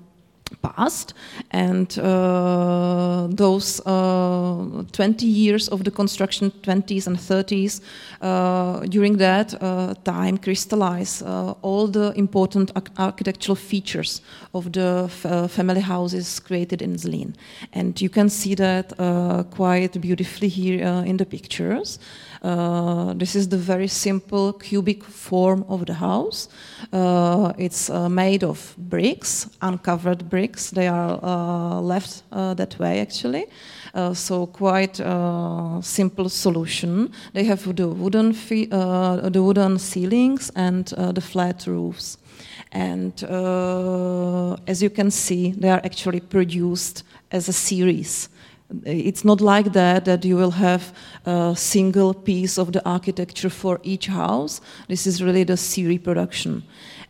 passed. 0.61 1.13
And 1.51 1.97
uh, 1.99 3.27
those 3.29 3.81
uh, 3.85 4.83
20 4.91 5.25
years 5.25 5.67
of 5.69 5.83
the 5.83 5.91
construction 5.91 6.51
20s 6.61 7.07
and 7.07 7.17
30s 7.17 7.81
uh, 8.21 8.85
during 8.87 9.17
that 9.17 9.55
uh, 9.61 9.95
time 10.03 10.37
crystallized 10.37 11.23
uh, 11.23 11.55
all 11.61 11.87
the 11.87 12.13
important 12.15 12.71
architectural 12.97 13.55
features 13.55 14.21
of 14.53 14.71
the 14.71 15.09
family 15.49 15.81
houses 15.81 16.39
created 16.39 16.81
in 16.81 16.95
Zlín. 16.95 17.33
And 17.73 17.99
you 17.99 18.09
can 18.09 18.29
see 18.29 18.55
that 18.55 18.93
quite 19.51 19.99
beautifully 19.99 20.49
here 20.49 21.03
in 21.05 21.17
the 21.17 21.25
pictures 21.25 21.99
uh, 22.43 23.13
this 23.13 23.35
is 23.35 23.47
the 23.47 23.57
very 23.57 23.87
simple 23.87 24.51
cubic 24.53 25.03
form 25.03 25.63
of 25.69 25.85
the 25.85 25.93
house. 25.93 26.49
Uh, 26.91 27.53
it's 27.57 27.89
uh, 27.89 28.09
made 28.09 28.43
of 28.43 28.75
bricks, 28.77 29.49
uncovered 29.61 30.29
bricks. 30.29 30.71
They 30.71 30.87
are 30.87 31.19
uh, 31.23 31.79
left 31.79 32.23
uh, 32.31 32.53
that 32.55 32.77
way 32.79 32.99
actually. 32.99 33.45
so 34.13 34.47
quite 34.47 34.97
simple 35.81 36.29
solution. 36.29 37.11
They 37.33 37.45
have 37.45 37.75
the 37.75 37.87
wooden 37.87 38.31
the 39.31 39.41
wooden 39.41 39.79
ceilings 39.79 40.51
and 40.55 40.85
the 40.87 41.21
flat 41.21 41.65
roofs. 41.67 42.17
And 42.71 43.13
as 44.67 44.81
you 44.81 44.89
can 44.89 45.11
see, 45.11 45.51
they 45.51 45.69
are 45.69 45.81
actually 45.83 46.21
produced 46.21 47.03
as 47.31 47.49
a 47.49 47.53
series 47.53 48.29
it's 48.85 49.23
not 49.23 49.41
like 49.41 49.73
that 49.73 50.05
that 50.05 50.25
you 50.25 50.35
will 50.35 50.51
have 50.51 50.93
a 51.25 51.53
single 51.55 52.13
piece 52.13 52.57
of 52.57 52.71
the 52.71 52.81
architecture 52.87 53.49
for 53.49 53.79
each 53.83 54.07
house. 54.07 54.61
This 54.87 55.07
is 55.07 55.21
really 55.23 55.43
the 55.43 55.57
series 55.57 55.99
production. 55.99 56.63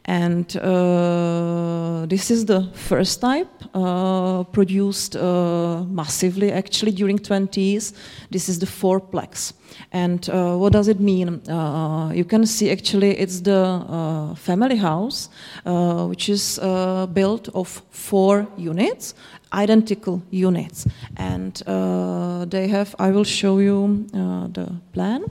And 0.05 0.57
uh, 0.57 2.05
this 2.07 2.29
is 2.29 2.45
the 2.45 2.69
first 2.73 3.21
type 3.21 3.47
uh, 3.73 4.43
produced 4.43 5.15
uh, 5.15 5.83
massively 5.85 6.51
actually 6.51 6.91
during 6.91 7.17
20s 7.17 7.93
this 8.29 8.49
is 8.49 8.59
the 8.59 8.65
fourplex. 8.65 9.53
And 9.93 10.29
uh, 10.29 10.55
what 10.57 10.73
does 10.73 10.89
it 10.89 10.99
mean? 10.99 11.41
Uh, 11.49 12.11
you 12.13 12.25
can 12.25 12.45
see 12.45 12.69
actually 12.69 13.17
it's 13.17 13.39
the 13.39 13.55
uh, 13.57 14.35
family 14.35 14.75
house 14.75 15.29
which 15.63 16.27
is 16.27 16.59
built 17.13 17.47
of 17.55 17.81
four 17.89 18.45
units 18.57 19.15
identical 19.53 20.21
units. 20.31 20.87
And 21.17 21.61
uh, 21.67 22.45
they 22.45 22.67
have, 22.67 22.95
I 22.99 23.11
will 23.11 23.23
show 23.23 23.59
you 23.59 24.07
uh, 24.13 24.47
the 24.47 24.71
plan. 24.93 25.23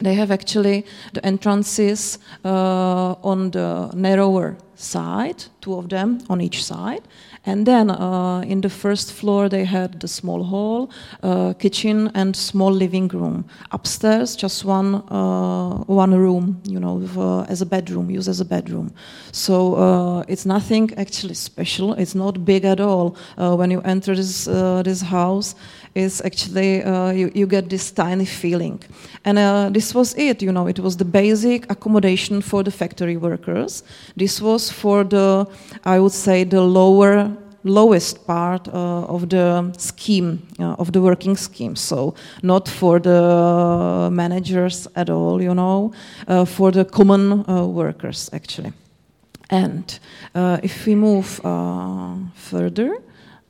They 0.00 0.14
have 0.14 0.30
actually 0.30 0.84
the 1.12 1.24
entrances 1.24 2.18
uh, 2.44 3.14
on 3.22 3.50
the 3.50 3.90
narrower 3.94 4.56
side, 4.74 5.44
two 5.60 5.74
of 5.74 5.88
them 5.88 6.20
on 6.28 6.40
each 6.40 6.64
side. 6.64 7.02
And 7.46 7.66
then 7.66 7.90
uh, 7.90 8.40
in 8.40 8.62
the 8.62 8.70
first 8.70 9.12
floor, 9.12 9.48
they 9.48 9.64
had 9.64 10.00
the 10.00 10.08
small 10.08 10.42
hall, 10.44 10.90
uh, 11.22 11.52
kitchen, 11.54 12.10
and 12.14 12.34
small 12.34 12.72
living 12.72 13.08
room. 13.08 13.44
Upstairs, 13.70 14.34
just 14.34 14.64
one 14.64 14.94
uh, 15.10 15.84
one 15.86 16.14
room, 16.14 16.62
you 16.64 16.80
know, 16.80 17.02
uh, 17.16 17.42
as 17.42 17.60
a 17.60 17.66
bedroom, 17.66 18.10
used 18.10 18.28
as 18.28 18.40
a 18.40 18.44
bedroom. 18.44 18.94
So 19.32 19.74
uh, 19.74 20.24
it's 20.26 20.46
nothing 20.46 20.94
actually 20.96 21.34
special. 21.34 21.92
It's 21.94 22.14
not 22.14 22.44
big 22.44 22.64
at 22.64 22.80
all. 22.80 23.16
When 23.36 23.70
you 23.70 23.82
enter 23.82 24.14
this 24.14 24.44
this 24.84 25.02
house, 25.02 25.54
is 25.94 26.20
actually 26.24 26.78
you, 27.16 27.30
you 27.34 27.46
get 27.46 27.68
this 27.68 27.90
tiny 27.90 28.24
feeling. 28.24 28.80
And 29.24 29.74
this 29.74 29.94
was 29.94 30.14
it, 30.16 30.42
you 30.42 30.52
know, 30.52 30.66
it 30.66 30.78
was 30.78 30.96
the 30.96 31.04
basic 31.04 31.70
accommodation 31.70 32.42
for 32.42 32.62
the 32.62 32.70
factory 32.70 33.16
workers. 33.16 33.82
This 34.16 34.40
was 34.40 34.70
for 34.70 35.04
the, 35.04 35.46
I 35.84 35.98
would 36.00 36.12
say, 36.12 36.44
the 36.44 36.60
lower 36.60 37.30
lowest 37.64 38.26
part 38.26 38.68
uh, 38.68 39.04
of 39.04 39.28
the 39.30 39.72
scheme, 39.78 40.46
uh, 40.60 40.74
of 40.78 40.92
the 40.92 41.00
working 41.00 41.36
scheme. 41.36 41.74
So 41.74 42.14
not 42.42 42.68
for 42.68 43.00
the 43.00 44.10
managers 44.12 44.86
at 44.94 45.10
all, 45.10 45.42
you 45.42 45.54
know, 45.54 45.92
uh, 46.28 46.44
for 46.44 46.70
the 46.70 46.84
common 46.84 47.48
uh, 47.48 47.66
workers 47.66 48.30
actually. 48.32 48.72
And 49.50 49.98
uh, 50.34 50.58
if 50.62 50.86
we 50.86 50.94
move 50.94 51.40
uh, 51.44 52.16
further, 52.34 52.96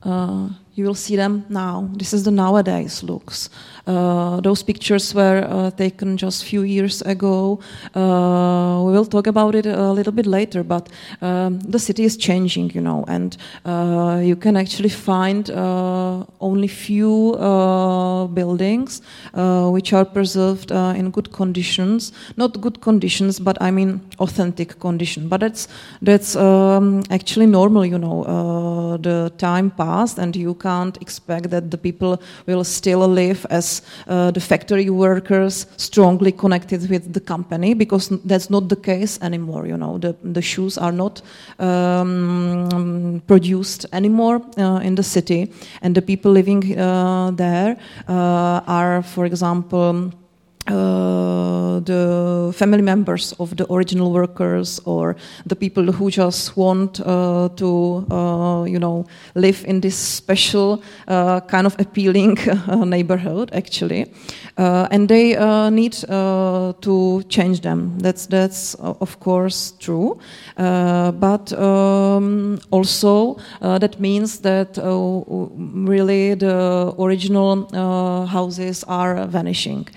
Uh, 0.05 0.49
you 0.75 0.85
will 0.85 0.95
see 0.95 1.15
them 1.15 1.45
now. 1.49 1.89
This 1.93 2.13
is 2.13 2.23
the 2.23 2.31
nowadays 2.31 3.01
looks. 3.01 3.49
Uh, 3.87 4.41
those 4.41 4.63
pictures 4.63 5.13
were 5.13 5.45
uh, 5.49 5.69
taken 5.71 6.17
just 6.17 6.43
a 6.43 6.45
few 6.45 6.63
years 6.63 7.01
ago. 7.03 7.59
Uh, 7.93 8.81
we 8.85 8.91
will 8.91 9.05
talk 9.05 9.27
about 9.27 9.55
it 9.55 9.65
a 9.65 9.91
little 9.91 10.13
bit 10.13 10.25
later, 10.25 10.63
but 10.63 10.89
um, 11.21 11.59
the 11.59 11.77
city 11.79 12.03
is 12.03 12.17
changing, 12.17 12.71
you 12.71 12.81
know, 12.81 13.05
and 13.07 13.37
uh, 13.65 14.19
you 14.23 14.35
can 14.35 14.57
actually 14.57 14.89
find 14.89 15.49
uh, 15.51 16.23
only 16.39 16.67
few 16.67 17.33
buildings 18.33 19.01
which 19.33 19.93
are 19.93 20.05
preserved 20.05 20.71
in 20.71 21.11
good 21.11 21.31
conditions. 21.31 22.11
Not 22.37 22.59
good 22.61 22.81
conditions, 22.81 23.39
but 23.39 23.57
I 23.61 23.71
mean 23.71 24.01
authentic 24.19 24.79
condition. 24.79 25.27
But 25.27 25.41
that's 25.41 25.67
that's 26.01 26.35
um, 26.35 27.03
actually 27.09 27.45
normal, 27.45 27.85
you 27.85 27.97
know. 27.97 28.23
the 29.01 29.31
time 29.37 29.71
passed, 29.71 30.17
and 30.17 30.35
you 30.35 30.55
can't 30.55 30.97
expect 31.01 31.49
that 31.49 31.71
the 31.71 31.77
people 31.77 32.21
will 32.47 32.63
still 32.63 33.07
live 33.07 33.45
as 33.49 33.74
uh, 34.07 34.31
the 34.31 34.39
factory 34.39 34.89
workers 34.89 35.67
strongly 35.77 36.31
connected 36.31 36.89
with 36.89 37.13
the 37.13 37.19
company 37.19 37.73
because 37.73 38.09
that's 38.25 38.49
not 38.49 38.69
the 38.69 38.75
case 38.75 39.19
anymore. 39.21 39.67
You 39.67 39.77
know, 39.77 39.97
the, 39.97 40.15
the 40.23 40.41
shoes 40.41 40.77
are 40.77 40.91
not 40.91 41.21
um, 41.59 43.21
produced 43.27 43.85
anymore 43.93 44.41
uh, 44.57 44.79
in 44.83 44.95
the 44.95 45.03
city, 45.03 45.51
and 45.81 45.95
the 45.95 46.01
people 46.01 46.31
living 46.31 46.77
uh, 46.77 47.31
there 47.31 47.77
uh, 48.07 48.61
are, 48.67 49.01
for 49.03 49.25
example, 49.25 50.11
uh, 50.67 51.79
the 51.81 52.51
family 52.55 52.81
members 52.81 53.33
of 53.33 53.55
the 53.55 53.71
original 53.71 54.11
workers 54.11 54.79
or 54.85 55.15
the 55.45 55.55
people 55.55 55.91
who 55.91 56.09
just 56.09 56.57
want 56.57 56.99
uh, 57.01 57.49
to, 57.55 58.05
uh, 58.09 58.63
you 58.63 58.79
know, 58.79 59.05
live 59.35 59.63
in 59.65 59.81
this 59.81 59.95
special 59.95 60.81
uh, 61.07 61.39
kind 61.41 61.67
of 61.67 61.75
appealing 61.79 62.37
uh, 62.49 62.83
neighborhood, 62.83 63.51
actually, 63.53 64.11
and 64.57 65.07
they 65.07 65.35
need 65.69 65.93
to 65.93 67.23
change 67.29 67.61
them. 67.61 67.99
That's 67.99 68.25
that's 68.25 68.73
of 68.75 69.19
course 69.19 69.73
true, 69.79 70.17
but 70.55 71.53
um, 71.53 72.59
also 72.71 73.37
that 73.61 73.99
means 73.99 74.39
that 74.39 74.77
really 74.77 76.33
the 76.33 76.93
original 76.97 77.67
houses 78.25 78.83
are 78.87 79.27
vanishing. 79.27 79.87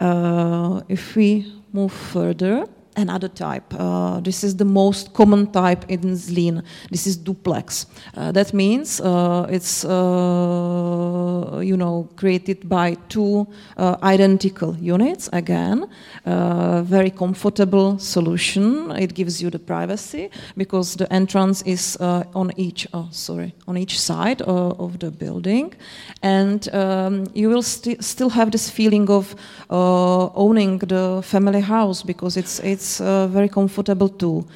Uh, 0.00 0.80
if 0.88 1.14
we 1.14 1.52
move 1.72 1.92
further, 1.92 2.66
another 2.96 3.28
type. 3.28 3.74
Uh, 3.78 4.20
this 4.20 4.44
is 4.44 4.56
the 4.56 4.64
most 4.64 5.12
common 5.14 5.46
type 5.52 5.84
in 5.88 6.00
Zlín. 6.16 6.62
This 6.90 7.06
is 7.06 7.16
duplex. 7.16 7.86
Uh, 8.16 8.32
that 8.32 8.52
means 8.52 9.00
uh, 9.00 9.46
it's 9.50 9.84
uh, 9.84 11.60
you 11.62 11.76
know 11.76 12.08
created 12.16 12.68
by 12.68 12.96
two 13.08 13.46
uh, 13.76 13.96
identical 14.02 14.76
units. 14.76 15.28
Again, 15.32 15.86
uh, 16.26 16.82
very 16.82 17.10
comfortable 17.10 17.98
solution. 17.98 18.90
It 18.92 19.14
gives 19.14 19.40
you 19.42 19.50
the 19.50 19.58
privacy 19.58 20.30
because 20.56 20.96
the 20.96 21.12
entrance 21.12 21.62
is 21.62 21.96
on 22.00 22.52
each 22.56 22.86
oh, 22.92 23.08
sorry 23.10 23.54
on 23.66 23.76
each 23.76 23.98
side 23.98 24.42
of 24.42 24.98
the 24.98 25.10
building, 25.10 25.74
and 26.22 26.68
um, 26.74 27.26
you 27.34 27.48
will 27.48 27.62
st 27.62 28.02
still 28.02 28.30
have 28.30 28.50
this 28.50 28.70
feeling 28.70 29.08
of 29.10 29.34
owning 29.70 30.78
the 30.78 31.20
family 31.22 31.60
house 31.60 32.02
because 32.02 32.36
it's 32.36 32.60
it's 32.60 32.79
it's 32.80 32.98
very 32.98 33.48
comfortable 33.50 34.08
too. 34.08 34.46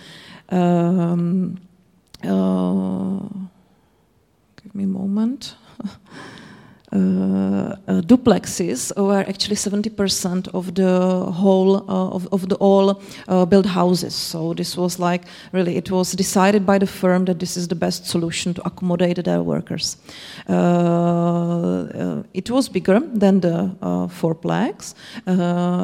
Um, 0.49 1.59
uh, 2.23 3.21
give 4.63 4.75
me 4.75 4.85
a 4.85 4.87
moment. 4.87 5.57
Uh, 6.95 7.75
uh, 7.89 8.01
duplexes 8.03 8.93
were 8.97 9.25
actually 9.29 9.57
70% 9.57 10.47
of 10.55 10.75
the 10.77 11.25
whole 11.33 11.77
uh, 11.91 12.15
of, 12.15 12.29
of 12.31 12.49
the 12.49 12.55
all 12.57 13.03
uh, 13.27 13.45
built 13.45 13.67
houses. 13.67 14.15
So 14.15 14.55
this 14.55 14.77
was 14.77 15.01
like 15.01 15.23
really 15.51 15.77
it 15.77 15.91
was 15.91 16.13
decided 16.13 16.65
by 16.65 16.79
the 16.79 16.87
firm 16.87 17.25
that 17.25 17.41
this 17.41 17.57
is 17.57 17.67
the 17.67 17.75
best 17.75 18.07
solution 18.07 18.55
to 18.55 18.63
accommodate 18.65 19.25
their 19.25 19.43
workers. 19.43 19.97
Uh, 20.49 20.53
uh, 20.53 22.23
it 22.33 22.49
was 22.49 22.69
bigger 22.69 23.01
than 23.01 23.41
the 23.41 23.71
fourplex. 24.09 24.95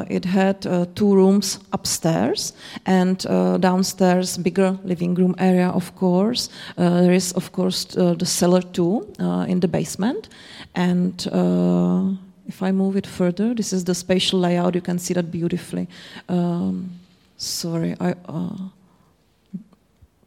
it 0.08 0.24
had 0.24 0.62
two 0.94 1.14
rooms 1.14 1.58
upstairs 1.72 2.52
and 2.86 3.18
downstairs 3.60 4.38
bigger 4.38 4.78
living 4.84 5.14
room 5.14 5.34
area. 5.38 5.70
Of 5.70 5.96
course, 5.96 6.50
there 6.76 7.12
is 7.12 7.32
of 7.32 7.50
course 7.50 7.84
the 7.84 8.26
cellar 8.26 8.62
too 8.62 9.08
in 9.48 9.60
the 9.60 9.68
basement. 9.68 10.28
And 10.74 11.26
uh, 11.32 12.10
if 12.46 12.62
I 12.62 12.72
move 12.72 12.96
it 12.96 13.06
further, 13.06 13.54
this 13.54 13.72
is 13.72 13.84
the 13.84 13.94
spatial 13.94 14.40
layout. 14.40 14.74
You 14.74 14.80
can 14.80 14.98
see 14.98 15.14
that 15.14 15.30
beautifully. 15.30 15.88
Um, 16.28 16.90
sorry, 17.36 17.96
I. 18.00 18.14
Uh, 18.28 18.56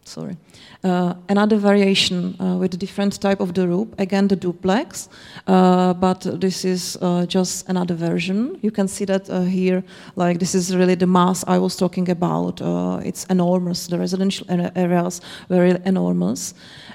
sorry. 0.06 0.38
Uh, 0.84 1.13
another 1.29 1.58
variation 1.58 2.36
uh, 2.39 2.58
with 2.58 2.73
a 2.73 2.77
different 2.77 3.19
type 3.21 3.39
of 3.39 3.53
the 3.53 3.67
roof, 3.67 3.88
again 3.97 4.27
the 4.27 4.36
duplex, 4.36 5.10
uh, 5.47 5.93
but 5.93 6.21
this 6.41 6.65
is 6.65 6.97
uh, 7.01 7.25
just 7.25 7.69
another 7.69 7.95
version. 7.95 8.58
You 8.62 8.71
can 8.71 8.88
see 8.88 9.06
that 9.06 9.29
uh, 9.29 9.41
here, 9.41 9.84
like 10.15 10.39
this 10.39 10.56
is 10.56 10.75
really 10.75 10.95
the 10.95 11.08
mass 11.08 11.43
I 11.47 11.58
was 11.58 11.75
talking 11.75 12.10
about. 12.10 12.62
Uh, 12.62 12.99
it's 13.03 13.25
enormous. 13.29 13.88
The 13.88 13.97
residential 13.97 14.45
areas 14.75 15.21
were 15.49 15.65
enormous 15.86 16.53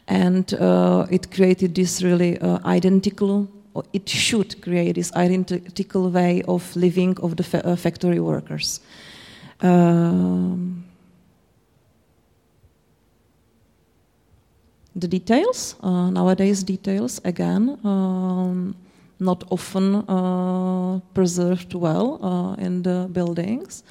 and 0.08 0.54
uh, 0.54 1.06
it 1.10 1.30
created 1.30 1.74
this 1.74 2.02
really 2.02 2.38
uh, 2.40 2.58
identical 2.64 3.48
it 3.92 4.08
should 4.08 4.60
create 4.62 4.94
this 4.94 5.12
identical 5.14 6.10
way 6.10 6.42
of 6.48 6.74
living 6.74 7.16
of 7.20 7.36
the 7.36 7.42
fa 7.42 7.64
uh, 7.64 7.76
factory 7.76 8.20
workers. 8.20 8.80
Um, 9.60 10.84
the 14.96 15.08
details 15.08 15.76
uh, 15.82 16.10
nowadays 16.10 16.64
details 16.64 17.20
again 17.24 17.78
um, 17.84 18.74
not 19.20 19.44
often 19.50 19.96
uh, 20.08 21.00
preserved 21.14 21.74
well 21.74 22.18
uh, 22.22 22.62
in 22.62 22.82
the 22.82 23.08
buildings. 23.12 23.82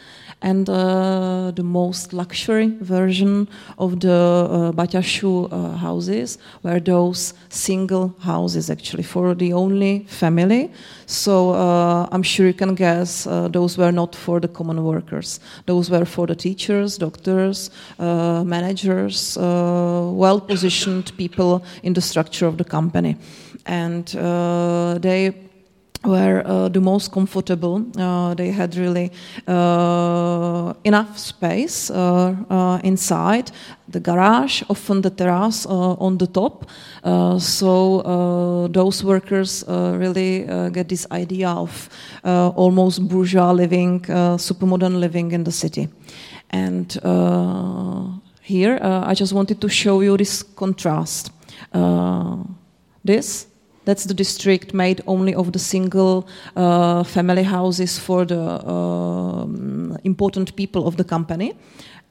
And 0.42 0.70
uh, 0.70 1.52
the 1.56 1.64
most 1.64 2.14
luxury 2.14 2.78
version 2.80 3.48
of 3.80 4.00
the 4.00 4.12
uh, 4.12 4.72
Baťašů 4.72 5.50
uh, 5.52 5.78
houses 5.78 6.38
were 6.62 6.80
those 6.80 7.34
single 7.50 8.14
houses, 8.20 8.70
actually, 8.70 9.04
for 9.04 9.34
the 9.34 9.54
only 9.54 10.06
family. 10.08 10.70
So 11.08 11.54
uh, 11.54 12.08
I'm 12.12 12.22
sure 12.22 12.46
you 12.46 12.54
can 12.54 12.76
guess 12.76 13.26
uh, 13.26 13.48
those 13.48 13.80
were 13.80 13.92
not 13.92 14.16
for 14.16 14.40
the 14.40 14.48
common 14.48 14.84
workers. 14.84 15.40
Those 15.66 15.90
were 15.90 16.06
for 16.06 16.28
the 16.28 16.36
teachers, 16.36 16.98
doctors, 16.98 17.72
managers, 17.98 19.38
well 19.40 20.40
positioned 20.40 21.18
people 21.18 21.64
in 21.82 21.94
the 21.94 22.02
structure 22.02 22.46
of 22.46 22.58
the 22.58 22.64
company 22.64 23.18
and 23.68 24.16
uh, 24.16 24.98
they 25.00 25.34
were 26.06 26.42
uh, 26.46 26.70
the 26.70 26.80
most 26.80 27.12
comfortable. 27.12 27.86
Uh, 27.98 28.34
they 28.36 28.52
had 28.52 28.76
really 28.76 29.12
uh, 29.48 30.74
enough 30.84 31.18
space 31.18 31.90
uh, 31.90 32.36
uh, 32.50 32.80
inside 32.84 33.52
the 33.90 34.00
garage, 34.00 34.64
often 34.70 35.02
the 35.02 35.10
terrace 35.10 35.66
on 35.66 36.18
the 36.18 36.28
top. 36.28 36.70
so 37.40 38.68
those 38.74 39.04
workers 39.04 39.64
really 39.68 40.46
get 40.72 40.90
this 40.90 41.08
idea 41.12 41.50
of 41.50 41.90
almost 42.56 43.08
bourgeois 43.08 43.52
living, 43.52 44.04
super 44.38 44.66
modern 44.66 45.00
living 45.00 45.32
in 45.32 45.44
the 45.46 45.52
city. 45.52 45.88
And 46.50 46.92
here, 48.42 48.80
I 48.82 49.14
just 49.14 49.32
wanted 49.32 49.62
to 49.62 49.70
show 49.70 50.02
you 50.02 50.18
this 50.18 50.44
contrast. 50.44 51.32
this 53.06 53.48
that's 53.88 54.04
the 54.04 54.14
district 54.14 54.74
made 54.74 55.02
only 55.08 55.34
of 55.34 55.54
the 55.54 55.60
single 55.60 56.28
uh, 56.58 57.04
family 57.04 57.44
houses 57.44 57.98
for 57.98 58.26
the 58.26 58.44
uh, 58.76 59.46
important 60.04 60.56
people 60.58 60.86
of 60.88 60.98
the 60.98 61.06
company. 61.06 61.54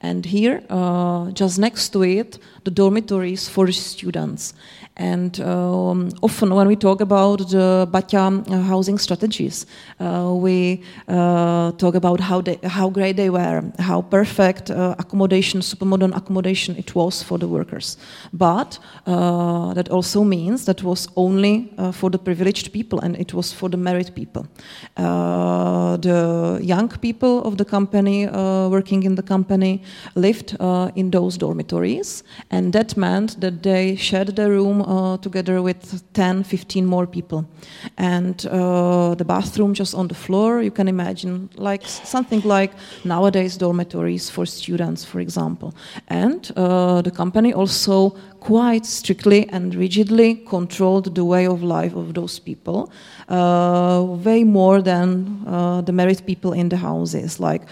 And 0.03 0.27
here, 0.27 0.63
uh, 0.69 1.31
just 1.31 1.59
next 1.59 1.89
to 1.91 2.03
it, 2.03 2.39
the 2.65 2.71
dormitories 2.71 3.49
for 3.49 3.73
students. 3.73 4.53
And 4.99 5.39
um, 5.41 6.11
often, 6.23 6.55
when 6.55 6.69
we 6.69 6.77
talk 6.77 7.03
about 7.03 7.51
the 7.51 7.87
Baťa 7.91 8.51
uh, 8.51 8.63
housing 8.63 8.97
strategies, 8.99 9.67
uh, 10.01 10.33
we 10.35 10.83
uh, 11.07 11.73
talk 11.73 11.95
about 11.95 12.21
how 12.21 12.41
they, 12.41 12.59
how 12.65 12.89
great 12.89 13.17
they 13.17 13.29
were, 13.29 13.63
how 13.79 14.01
perfect 14.01 14.71
uh, 14.71 14.95
accommodation, 14.99 15.61
super 15.61 15.85
modern 15.85 16.15
accommodation 16.15 16.77
it 16.77 16.95
was 16.95 17.23
for 17.23 17.37
the 17.37 17.47
workers. 17.47 17.99
But 18.33 18.79
uh, 19.07 19.75
that 19.75 19.91
also 19.91 20.25
means 20.25 20.65
that 20.65 20.83
was 20.83 21.09
only 21.15 21.71
for 21.93 22.09
the 22.09 22.19
privileged 22.19 22.73
people, 22.73 23.01
and 23.01 23.17
it 23.17 23.35
was 23.35 23.53
for 23.53 23.69
the 23.69 23.77
married 23.77 24.15
people. 24.15 24.47
the 24.97 26.59
young 26.63 26.89
people 26.89 27.43
of 27.43 27.57
the 27.57 27.65
company 27.65 28.27
working 28.27 29.03
in 29.03 29.15
the 29.15 29.23
company 29.23 29.83
lived 30.15 30.57
uh, 30.61 30.91
in 30.95 31.11
those 31.11 31.37
dormitories, 31.39 32.23
and 32.51 32.73
that 32.73 32.97
meant 32.97 33.41
that 33.41 33.63
they 33.63 33.97
shared 33.97 34.37
the 34.37 34.51
room 34.51 34.83
uh, 34.83 35.17
together 35.19 35.63
with 35.63 36.03
10, 36.13 36.45
15 36.45 36.87
more 36.87 37.07
people. 37.07 37.47
And 37.99 38.39
the 38.39 39.25
bathroom 39.27 39.75
just 39.75 39.95
on 39.95 40.09
the 40.09 40.15
floor, 40.15 40.63
you 40.63 40.71
can 40.71 40.89
imagine, 40.89 41.49
like 41.57 41.87
something 41.87 42.41
like 42.43 42.73
nowadays 43.05 43.57
dormitories 43.57 44.31
for 44.31 44.47
students, 44.47 45.05
for 45.05 45.21
example. 45.21 45.75
And 46.09 46.45
the 46.45 47.13
company 47.15 47.53
also 47.53 48.17
quite 48.47 48.87
strictly 48.87 49.49
and 49.49 49.75
rigidly 49.75 50.37
controlled 50.47 51.15
the 51.15 51.25
way 51.25 51.47
of 51.47 51.63
life 51.63 51.97
of 51.97 52.15
those 52.15 52.39
people, 52.39 52.93
uh, 53.29 54.05
way 54.25 54.45
more 54.45 54.81
than 54.81 55.43
uh, 55.47 55.81
the 55.81 55.93
married 55.93 56.25
people 56.27 56.53
in 56.53 56.69
the 56.69 56.77
houses. 56.77 57.41
Like 57.41 57.63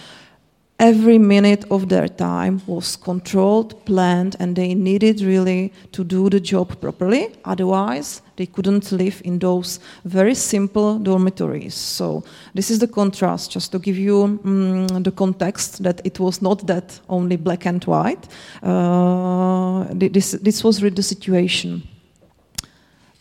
every 0.78 1.18
minute 1.18 1.64
of 1.70 1.88
their 1.88 2.08
time 2.08 2.60
was 2.66 2.96
controlled, 2.96 3.84
planned, 3.84 4.36
and 4.40 4.56
they 4.56 4.74
needed 4.74 5.20
really 5.20 5.72
to 5.92 6.02
do 6.02 6.28
the 6.28 6.40
job 6.40 6.80
properly. 6.80 7.28
Otherwise, 7.44 8.22
they 8.36 8.46
couldn't 8.46 8.90
live 8.90 9.22
in 9.24 9.38
those 9.38 9.78
very 10.04 10.34
simple 10.34 10.98
dormitories. 10.98 11.74
So 11.74 12.24
this 12.54 12.70
is 12.70 12.80
the 12.80 12.88
contrast, 12.88 13.52
just 13.52 13.70
to 13.72 13.78
give 13.78 13.96
you 13.96 14.24
um, 14.24 14.88
the 14.88 15.12
context 15.12 15.82
that 15.84 16.00
it 16.04 16.18
was 16.18 16.42
not 16.42 16.66
that 16.66 17.00
only 17.08 17.36
black 17.36 17.66
and 17.66 17.82
white. 17.84 18.26
Uh, 18.62 19.86
this, 19.92 20.32
this 20.32 20.64
was 20.64 20.82
really 20.82 20.96
the 20.96 21.02
situation. 21.02 21.82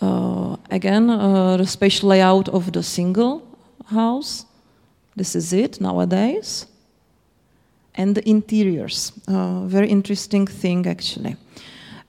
Uh, 0.01 0.58
again, 0.72 1.10
uh, 1.10 1.58
the 1.58 1.68
spatial 1.68 2.10
layout 2.10 2.49
of 2.49 2.72
the 2.72 2.82
single 2.84 3.43
house. 3.86 4.45
This 5.16 5.36
is 5.36 5.54
it 5.54 5.80
nowadays 5.80 6.66
and 7.96 8.16
the 8.16 8.28
interiors. 8.30 9.12
Uh, 9.28 9.66
very 9.66 9.89
interesting 9.89 10.48
thing, 10.48 10.88
actually. 10.88 11.36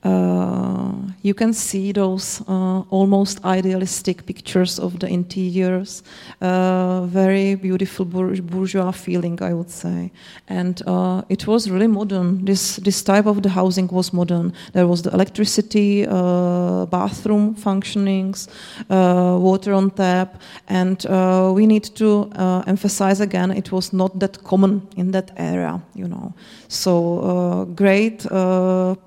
Uh, 0.05 0.91
you 1.23 1.33
can 1.33 1.51
see 1.51 1.91
those 1.91 2.39
uh, 2.47 2.81
almost 2.91 3.43
idealistic 3.43 4.23
pictures 4.27 4.77
of 4.77 4.99
the 4.99 5.07
interiors, 5.07 6.03
uh, 6.41 7.07
very 7.07 7.55
beautiful 7.55 8.05
bourgeois 8.05 8.91
feeling, 8.91 9.41
I 9.41 9.53
would 9.53 9.71
say. 9.71 10.11
And 10.47 10.79
uh, 10.85 11.23
it 11.29 11.47
was 11.47 11.71
really 11.71 11.87
modern. 11.87 12.45
This 12.45 12.75
this 12.75 13.01
type 13.01 13.25
of 13.25 13.41
the 13.41 13.49
housing 13.49 13.87
was 13.87 14.13
modern. 14.13 14.53
There 14.73 14.85
was 14.85 15.01
the 15.01 15.09
electricity, 15.09 16.05
uh, 16.07 16.85
bathroom 16.85 17.55
functionings, 17.55 18.47
uh, 18.91 19.39
water 19.39 19.73
on 19.73 19.89
tap, 19.89 20.39
and 20.67 21.03
we 21.55 21.65
need 21.65 21.95
to 21.95 22.29
emphasize 22.67 23.21
again, 23.21 23.51
it 23.51 23.71
was 23.71 23.91
not 23.91 24.19
that 24.19 24.43
common 24.43 24.81
in 24.97 25.11
that 25.11 25.31
area, 25.37 25.81
you 25.95 26.07
know. 26.07 26.33
So 26.67 27.65
great 27.75 28.23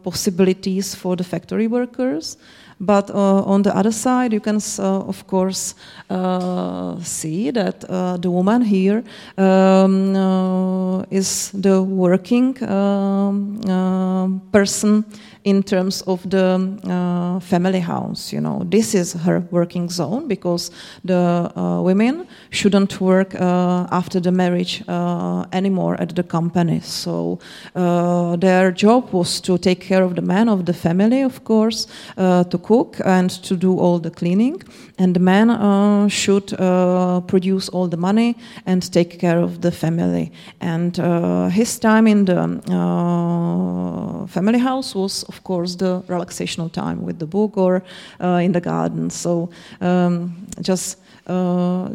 possibilities 0.03 0.88
for 0.95 1.17
the 1.17 1.25
factory 1.25 1.67
workers. 1.67 2.37
But 2.81 3.11
uh, 3.11 3.43
on 3.43 3.63
the 3.63 3.77
other 3.77 3.91
side, 3.91 4.33
you 4.33 4.41
can, 4.41 4.61
uh, 4.79 5.01
of 5.01 5.27
course, 5.27 5.75
uh, 6.09 7.01
see 7.01 7.51
that 7.51 7.81
the 7.81 8.31
woman 8.31 8.63
here 8.63 9.03
um, 9.37 11.05
is 11.11 11.51
the 11.53 11.83
working 11.83 12.63
um, 12.63 14.41
person 14.53 15.05
in 15.49 15.63
terms 15.63 16.03
of 16.03 16.29
the 16.31 16.47
uh, 16.85 17.41
family 17.41 17.81
house. 17.81 18.33
You 18.33 18.41
know, 18.41 18.63
this 18.65 18.95
is 18.95 19.15
her 19.15 19.41
working 19.51 19.89
zone 19.89 20.29
because 20.29 20.71
the 21.05 21.51
uh, 21.57 21.81
women 21.83 22.27
shouldn't 22.51 23.01
work 23.01 23.35
uh, 23.35 23.87
after 23.91 24.21
the 24.21 24.33
marriage 24.33 24.83
uh, 24.89 25.47
anymore 25.53 25.97
at 26.01 26.15
the 26.15 26.23
company. 26.23 26.81
So 26.81 27.39
uh, 27.75 28.37
their 28.37 28.73
job 28.73 29.13
was 29.13 29.41
to 29.43 29.59
take 29.59 29.81
care 29.81 30.03
of 30.03 30.15
the 30.15 30.23
man 30.23 30.49
of 30.49 30.65
the 30.65 30.75
family, 30.75 31.23
of 31.23 31.45
course, 31.45 31.87
uh, 32.17 32.45
to 32.45 32.59
cook 32.59 33.01
and 33.05 33.31
to 33.43 33.57
do 33.57 33.79
all 33.79 33.99
the 33.99 34.11
cleaning, 34.11 34.63
and 34.99 35.15
the 35.15 35.21
man 35.21 36.09
should 36.09 36.49
produce 37.27 37.69
all 37.69 37.89
the 37.89 37.97
money 37.97 38.37
and 38.67 38.93
take 38.93 39.19
care 39.19 39.39
of 39.39 39.61
the 39.61 39.71
family. 39.71 40.33
And 40.61 40.97
his 41.53 41.79
time 41.79 42.07
in 42.07 42.25
the 42.25 42.39
family 44.29 44.59
house 44.59 44.95
was, 44.95 45.23
of 45.25 45.43
course, 45.45 45.77
the 45.77 46.03
relaxational 46.09 46.71
time 46.73 47.03
with 47.03 47.19
the 47.19 47.27
book 47.27 47.57
or 47.57 47.83
uh, 48.21 48.41
in 48.43 48.53
the 48.53 48.61
garden. 48.61 49.11
So 49.11 49.51
um, 49.81 50.47
just 50.61 50.99
uh, 51.27 51.91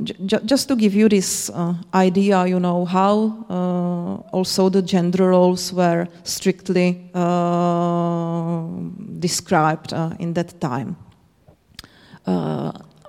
just 0.46 0.68
to 0.68 0.76
give 0.76 0.94
you 0.94 1.10
this 1.10 1.50
uh, 1.50 1.74
idea, 1.96 2.46
you 2.46 2.60
know, 2.60 2.86
how 2.86 3.46
uh, 3.50 4.36
also 4.36 4.70
the 4.70 4.82
gender 4.82 5.30
roles 5.30 5.74
were 5.74 6.08
strictly 6.24 7.10
uh, 7.16 8.64
described 9.20 9.92
uh, 9.92 10.12
in 10.20 10.34
that 10.34 10.62
time 10.62 10.96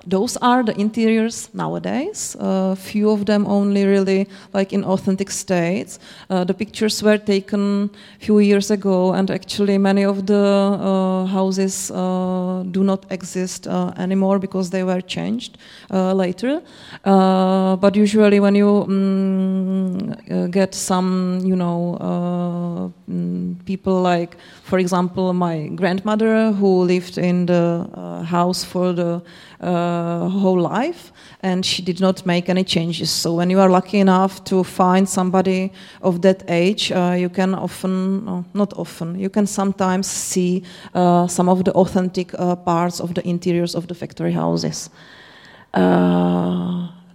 those 0.06 0.36
are 0.38 0.62
the 0.62 0.78
interiors 0.78 1.48
nowadays. 1.54 2.36
A 2.38 2.44
uh, 2.44 2.74
few 2.74 3.10
of 3.10 3.26
them 3.26 3.46
only 3.46 3.84
really 3.84 4.28
like 4.52 4.72
in 4.72 4.84
authentic 4.84 5.30
states. 5.30 5.98
Uh, 6.28 6.44
the 6.44 6.54
pictures 6.54 7.02
were 7.02 7.18
taken 7.18 7.90
a 8.20 8.24
few 8.24 8.38
years 8.38 8.70
ago, 8.70 9.12
and 9.14 9.30
actually 9.30 9.78
many 9.78 10.04
of 10.04 10.26
the 10.26 10.34
uh, 10.34 11.26
houses 11.26 11.90
uh, 11.90 12.64
do 12.70 12.84
not 12.84 13.06
exist 13.10 13.66
uh, 13.66 13.92
anymore 13.96 14.38
because 14.38 14.70
they 14.70 14.84
were 14.84 15.00
changed 15.00 15.58
uh, 15.90 16.12
later. 16.12 16.60
but 17.04 17.96
usually, 17.96 18.40
when 18.40 18.54
you 18.54 18.84
um, 18.88 20.50
get 20.50 20.74
some, 20.74 21.40
you 21.44 21.56
know, 21.56 21.96
um, 22.00 23.58
people 23.64 24.02
like, 24.02 24.36
for 24.62 24.78
example, 24.78 25.32
my 25.32 25.68
grandmother 25.74 26.52
who 26.52 26.82
lived 26.82 27.18
in 27.18 27.46
the 27.46 27.86
house 28.26 28.64
for 28.64 28.92
the 28.92 29.22
uh, 29.60 30.28
whole 30.28 30.60
life, 30.60 31.12
and 31.42 31.64
she 31.64 31.82
did 31.82 32.00
not 32.00 32.26
make 32.26 32.48
any 32.48 32.64
changes. 32.64 33.10
So 33.10 33.34
when 33.34 33.50
you 33.50 33.60
are 33.60 33.70
lucky 33.70 33.98
enough 33.98 34.44
to 34.44 34.64
find 34.64 35.08
somebody 35.08 35.72
of 36.00 36.20
that 36.20 36.42
age, 36.48 36.92
uh, 36.92 37.14
you 37.18 37.28
can 37.28 37.54
often, 37.54 38.24
no, 38.24 38.44
not 38.54 38.72
often, 38.76 39.18
you 39.18 39.30
can 39.30 39.46
sometimes 39.46 40.06
see 40.06 40.62
uh, 40.94 41.26
some 41.26 41.48
of 41.48 41.64
the 41.64 41.72
authentic 41.72 42.34
uh, 42.34 42.56
parts 42.56 43.00
of 43.00 43.14
the 43.14 43.22
interiors 43.28 43.74
of 43.74 43.86
the 43.86 43.94
factory 43.94 44.32
houses. 44.32 44.90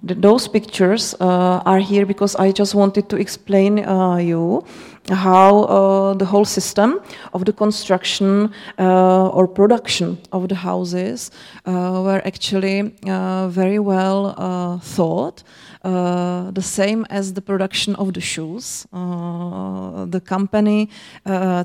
Those 0.02 0.48
pictures 0.48 1.14
uh, 1.20 1.62
are 1.66 1.80
here 1.80 2.06
because 2.06 2.36
I 2.38 2.52
just 2.54 2.74
wanted 2.74 3.10
to 3.10 3.18
explain 3.18 3.80
uh, 3.80 4.16
you 4.16 4.64
how 5.10 5.64
uh, 5.64 6.14
the 6.14 6.26
whole 6.26 6.46
system 6.46 7.02
of 7.34 7.44
the 7.44 7.52
construction 7.52 8.54
or 8.78 9.48
production 9.48 10.18
of 10.32 10.48
the 10.48 10.56
houses 10.56 11.32
were 11.66 12.22
actually 12.24 12.94
very 13.04 13.80
well 13.80 14.80
thought. 14.82 15.44
The 15.84 16.62
same 16.62 17.06
as 17.10 17.34
the 17.34 17.42
production 17.42 17.96
of 17.96 18.14
the 18.14 18.22
shoes. 18.22 18.88
the 18.92 20.22
company 20.26 20.90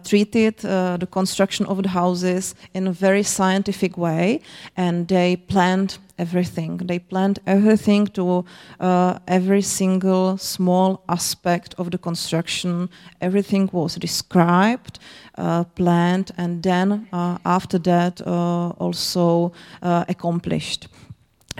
treated 0.04 0.58
the 0.58 1.08
construction 1.10 1.66
of 1.66 1.82
the 1.82 1.88
houses 1.88 2.54
in 2.74 2.86
a 2.86 2.92
very 2.92 3.22
scientific 3.22 3.96
way 3.96 4.40
and 4.76 5.08
they 5.08 5.36
planned 5.36 5.98
everything. 6.18 6.76
They 6.76 6.98
planned 6.98 7.38
everything 7.46 8.06
to 8.08 8.44
uh, 8.80 9.18
every 9.26 9.62
single 9.62 10.38
small 10.38 11.02
aspect 11.08 11.74
of 11.78 11.90
the 11.90 11.98
construction. 11.98 12.88
Everything 13.20 13.68
was 13.72 13.96
described, 13.96 14.98
uh, 15.36 15.64
planned, 15.74 16.30
and 16.36 16.62
then 16.62 17.08
uh, 17.12 17.38
after 17.44 17.78
that 17.78 18.20
uh, 18.26 18.68
also 18.78 19.52
uh, 19.82 20.04
accomplished 20.08 20.88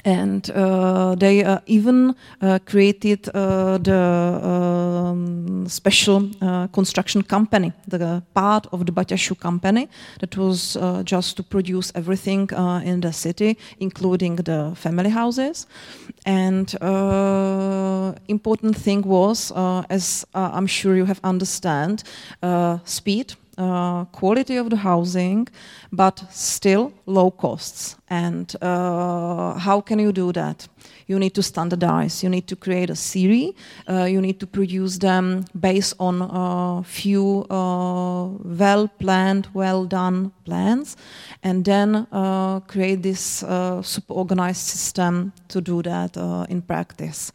and 0.05 0.51
uh, 0.51 1.15
they 1.15 1.45
uh, 1.45 1.59
even 1.67 2.15
uh, 2.41 2.59
created 2.67 3.29
uh, 3.29 3.79
the 3.79 4.41
um, 4.43 5.67
special 5.69 6.29
uh, 6.41 6.67
construction 6.69 7.23
company, 7.23 7.73
the 7.87 8.23
part 8.35 8.67
of 8.73 8.87
the 8.87 8.93
Baťa 8.93 9.39
company 9.39 9.89
that 10.21 10.37
was 10.37 10.77
uh, 10.77 11.03
just 11.05 11.37
to 11.37 11.43
produce 11.43 11.93
everything 11.95 12.49
in 12.85 13.01
the 13.01 13.13
city, 13.13 13.57
including 13.79 14.37
the 14.37 14.73
family 14.75 15.11
houses. 15.11 15.67
And 16.27 16.75
important 18.29 18.77
thing 18.77 19.03
was, 19.03 19.53
as 19.89 20.27
I'm 20.35 20.67
sure 20.67 20.97
you 20.97 21.05
have 21.05 21.21
understand, 21.23 22.03
speed 22.85 23.35
quality 24.13 24.57
of 24.57 24.71
the 24.71 24.77
housing, 24.77 25.49
but 25.97 26.25
still 26.31 26.93
low 27.07 27.31
costs. 27.31 27.97
And 28.09 28.55
uh, 28.63 29.59
how 29.59 29.81
can 29.81 29.99
you 29.99 30.13
do 30.13 30.33
that? 30.33 30.69
You 31.07 31.19
need 31.19 31.35
to 31.35 31.43
standardize. 31.43 32.23
You 32.23 32.31
need 32.31 32.47
to 32.49 32.57
create 32.57 32.91
a 32.91 32.97
series. 32.97 33.53
Uh, 33.89 34.05
you 34.05 34.21
need 34.21 34.39
to 34.41 34.47
produce 34.47 34.99
them 34.99 35.45
based 35.59 35.95
on 35.99 36.23
a 36.23 36.83
few 36.83 37.45
uh, 37.51 38.29
well 38.45 38.89
planned, 38.99 39.49
well 39.55 39.85
done 39.85 40.33
plans, 40.45 40.97
and 41.43 41.65
then 41.65 42.07
uh, 42.13 42.61
create 42.61 43.03
this 43.03 43.43
uh, 43.43 43.83
super 43.83 44.15
organized 44.15 44.63
system 44.63 45.33
to 45.49 45.61
do 45.61 45.83
that 45.83 46.17
uh, 46.17 46.47
in 46.49 46.63
practice. 46.63 47.33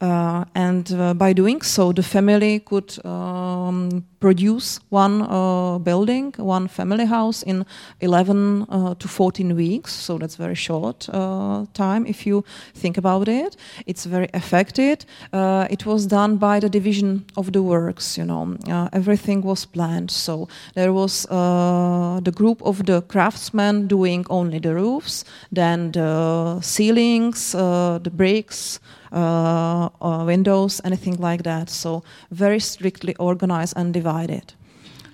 Uh, 0.00 0.44
and 0.54 0.92
uh, 0.94 1.12
by 1.12 1.34
doing 1.34 1.60
so, 1.60 1.92
the 1.92 2.02
family 2.02 2.58
could 2.60 3.04
um, 3.04 4.02
produce 4.18 4.80
one 4.88 5.22
uh, 5.22 5.78
building, 5.78 6.32
one 6.38 6.68
family 6.68 7.04
house 7.04 7.42
in 7.42 7.66
11 8.00 8.66
uh, 8.68 8.94
to 8.94 9.08
14 9.08 9.54
weeks. 9.56 9.92
So 9.92 10.18
that's 10.18 10.36
very 10.36 10.54
short 10.54 11.08
uh, 11.12 11.66
time 11.74 12.06
if 12.06 12.26
you 12.26 12.44
think 12.74 12.98
about 12.98 13.28
it. 13.28 13.56
It's 13.86 14.04
very 14.04 14.28
effective. 14.34 14.98
Uh, 15.32 15.66
it 15.70 15.86
was 15.86 16.06
done 16.06 16.36
by 16.36 16.60
the 16.60 16.68
division 16.68 17.24
of 17.36 17.52
the 17.52 17.62
works. 17.62 18.18
You 18.18 18.24
know, 18.24 18.56
everything 18.92 19.42
was 19.42 19.64
planned. 19.66 20.10
So 20.10 20.48
there 20.74 20.92
was 20.92 21.26
the 21.30 22.32
group 22.34 22.62
of 22.62 22.86
the 22.86 23.02
craftsmen 23.02 23.86
doing 23.86 24.26
only 24.30 24.58
the 24.58 24.74
roofs, 24.74 25.24
then 25.52 25.92
the 25.92 26.60
ceilings, 26.62 27.52
the 27.52 28.10
bricks 28.12 28.80
uh, 29.12 30.24
windows, 30.26 30.80
anything 30.84 31.16
like 31.16 31.42
that. 31.42 31.70
So 31.70 32.02
very 32.30 32.60
strictly 32.60 33.14
organized 33.16 33.74
and 33.76 33.92
divided. 33.92 34.54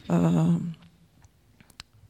Um, 0.08 0.74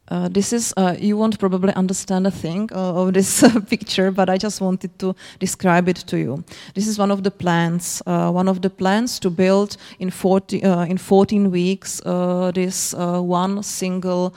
uh, 0.08 0.28
this 0.28 0.52
is, 0.52 0.72
uh, 0.76 0.94
you 0.98 1.16
won't 1.16 1.38
probably 1.38 1.72
understand 1.74 2.26
a 2.26 2.30
thing 2.30 2.68
uh, 2.72 3.02
of 3.02 3.14
this 3.14 3.42
picture, 3.68 4.10
but 4.10 4.30
I 4.30 4.36
just 4.36 4.60
wanted 4.60 4.96
to 5.00 5.14
describe 5.40 5.88
it 5.88 5.96
to 6.06 6.18
you. 6.18 6.44
This 6.74 6.86
is 6.86 6.98
one 6.98 7.10
of 7.10 7.22
the 7.22 7.30
plans, 7.30 8.02
uh, 8.06 8.30
one 8.30 8.48
of 8.48 8.62
the 8.62 8.70
plans 8.70 9.18
to 9.20 9.30
build 9.30 9.76
in, 9.98 10.10
40, 10.10 10.62
uh, 10.62 10.84
in 10.84 10.98
14 10.98 11.50
weeks 11.50 12.00
uh, 12.06 12.52
this 12.54 12.94
one 12.94 13.62
single 13.62 14.34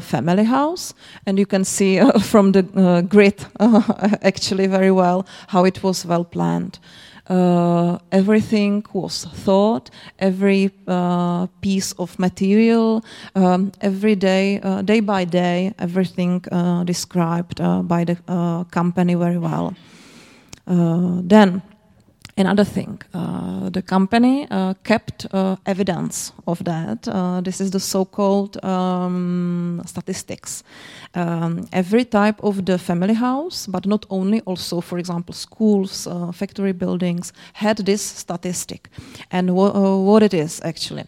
family 0.00 0.44
house. 0.44 0.94
And 1.26 1.38
you 1.38 1.46
can 1.46 1.64
see 1.64 2.00
from 2.20 2.52
the 2.52 3.06
grid 3.08 3.44
actually 4.22 4.66
very 4.66 4.90
well 4.90 5.26
how 5.48 5.64
it 5.64 5.82
was 5.82 6.06
well 6.06 6.24
planned. 6.24 6.78
Uh, 7.28 7.98
everything 8.10 8.84
was 8.92 9.24
thought, 9.24 9.90
every 10.18 10.70
uh, 10.88 11.46
piece 11.60 11.92
of 11.92 12.18
material, 12.18 13.04
um, 13.36 13.70
every 13.80 14.16
day, 14.16 14.60
uh, 14.60 14.82
day 14.82 15.00
by 15.00 15.24
day, 15.24 15.72
everything 15.78 16.44
uh, 16.50 16.82
described 16.82 17.60
uh, 17.60 17.80
by 17.82 18.04
the 18.04 18.16
uh, 18.26 18.64
company 18.64 19.14
very 19.14 19.38
well. 19.38 19.72
then, 20.66 21.62
Another 22.38 22.64
thing, 22.64 22.98
uh, 23.12 23.68
the 23.68 23.82
company 23.82 24.46
uh, 24.50 24.72
kept 24.84 25.26
uh, 25.34 25.56
evidence 25.66 26.32
of 26.46 26.64
that. 26.64 27.02
this 27.44 27.60
is 27.60 27.70
the 27.70 27.80
so-called 27.80 28.56
um, 28.64 29.82
statistics. 29.84 30.64
Um, 31.14 31.68
every 31.74 32.06
type 32.06 32.42
of 32.42 32.64
the 32.64 32.78
family 32.78 33.12
house, 33.12 33.66
but 33.66 33.84
not 33.84 34.06
only, 34.08 34.40
also, 34.46 34.80
for 34.80 34.98
example, 34.98 35.34
schools, 35.34 36.08
factory 36.32 36.72
buildings, 36.72 37.34
had 37.52 37.76
this 37.76 38.00
statistic. 38.00 38.88
And 39.30 39.54
what 39.54 40.22
it 40.22 40.32
is 40.32 40.60
actually, 40.64 41.04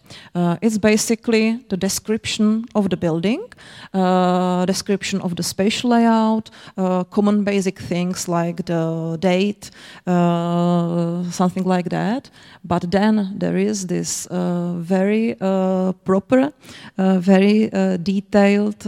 it's 0.60 0.76
basically 0.76 1.64
the 1.70 1.78
description 1.78 2.66
of 2.74 2.90
the 2.90 2.98
building, 2.98 3.48
description 4.66 5.22
of 5.22 5.36
the 5.36 5.42
spatial 5.42 5.90
layout, 5.90 6.50
common 7.10 7.44
basic 7.44 7.78
things 7.78 8.28
like 8.28 8.66
the 8.66 9.16
date 9.20 9.70
something 11.30 11.64
like 11.64 11.90
that. 11.90 12.30
But 12.64 12.90
then 12.90 13.34
there 13.38 13.56
is 13.56 13.86
this 13.86 14.26
uh, 14.26 14.74
very 14.78 15.36
uh, 15.40 15.92
proper, 16.04 16.52
uh, 16.98 17.18
very 17.18 17.68
detailed 18.02 18.84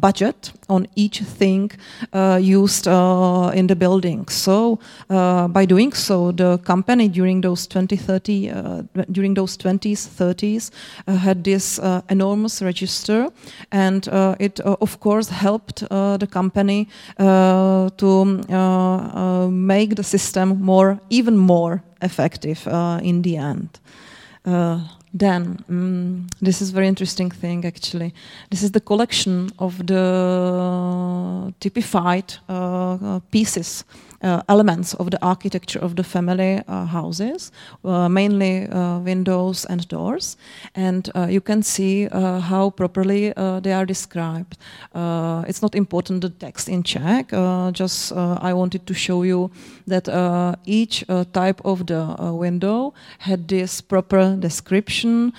budget 0.00 0.52
on 0.72 0.86
each 0.96 1.20
thing 1.20 1.70
uh, 2.12 2.38
used 2.40 2.88
uh, 2.88 3.50
in 3.54 3.66
the 3.66 3.76
building. 3.76 4.28
So 4.28 4.78
uh, 5.10 5.48
by 5.48 5.66
doing 5.66 5.92
so, 5.92 6.32
the 6.32 6.58
company 6.58 7.08
during 7.08 7.42
those 7.42 7.66
20, 7.66 7.96
30, 7.96 8.50
uh, 8.50 8.82
during 9.10 9.34
those 9.34 9.56
20s, 9.58 10.08
30s, 10.08 10.70
had 11.06 11.44
this 11.44 11.78
enormous 12.08 12.62
register, 12.62 13.28
and 13.70 14.08
it 14.40 14.60
of 14.60 15.00
course 15.00 15.28
helped 15.28 15.80
the 15.88 16.28
company 16.30 16.88
to 17.18 18.16
um, 18.50 19.66
make 19.66 19.94
the 19.96 20.02
system 20.02 20.60
more, 20.60 20.98
even 21.10 21.36
more 21.36 21.82
effective 22.00 22.66
uh, 22.66 23.00
in 23.02 23.22
the 23.22 23.36
end. 23.36 23.68
Uh, 25.12 25.18
then 25.18 25.64
um, 25.68 26.26
this 26.40 26.62
is 26.62 26.70
very 26.70 26.88
interesting 26.88 27.30
thing 27.30 27.64
actually. 27.64 28.12
This 28.50 28.62
is 28.62 28.70
the 28.70 28.80
collection 28.80 29.50
of 29.58 29.86
the 29.86 31.52
typified 31.60 32.34
uh, 32.48 33.20
pieces 33.30 33.84
uh, 34.22 34.40
elements 34.48 34.94
of 34.94 35.10
the 35.10 35.18
architecture 35.20 35.80
of 35.80 35.96
the 35.96 36.04
family 36.04 36.62
uh, 36.68 36.86
houses, 36.86 37.50
uh, 37.84 38.08
mainly 38.08 38.68
windows 39.04 39.64
and 39.64 39.88
doors. 39.88 40.36
And 40.76 41.10
you 41.28 41.40
can 41.40 41.62
see 41.62 42.08
how 42.12 42.70
properly 42.70 43.32
they 43.62 43.72
are 43.72 43.86
described. 43.86 44.56
it's 45.48 45.62
not 45.62 45.74
important 45.74 46.20
the 46.20 46.30
text 46.30 46.68
in 46.68 46.82
Czech, 46.82 47.32
just 47.72 48.12
I 48.12 48.52
wanted 48.52 48.86
to 48.86 48.94
show 48.94 49.24
you 49.24 49.50
that 49.86 50.08
uh, 50.08 50.56
each 50.64 51.04
uh, 51.08 51.24
type 51.32 51.60
of 51.64 51.86
the 51.86 52.00
uh, 52.00 52.32
window 52.32 52.94
had 53.18 53.48
this 53.48 53.80
proper 53.80 54.36
description, 54.36 55.32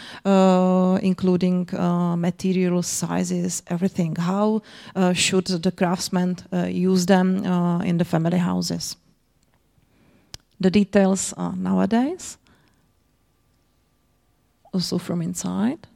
including 1.01 1.67
material 2.17 2.81
sizes, 2.83 3.63
everything. 3.67 4.15
How 4.15 4.61
should 5.13 5.47
the 5.47 5.71
craftsman 5.71 6.37
use 6.67 7.05
them 7.05 7.43
in 7.83 7.97
the 7.97 8.05
family 8.05 8.37
houses? 8.37 8.95
The 10.59 10.71
details 10.71 11.33
are 11.35 11.55
nowadays, 11.55 12.37
also 14.71 14.97
from 14.97 15.21
inside, 15.21 15.87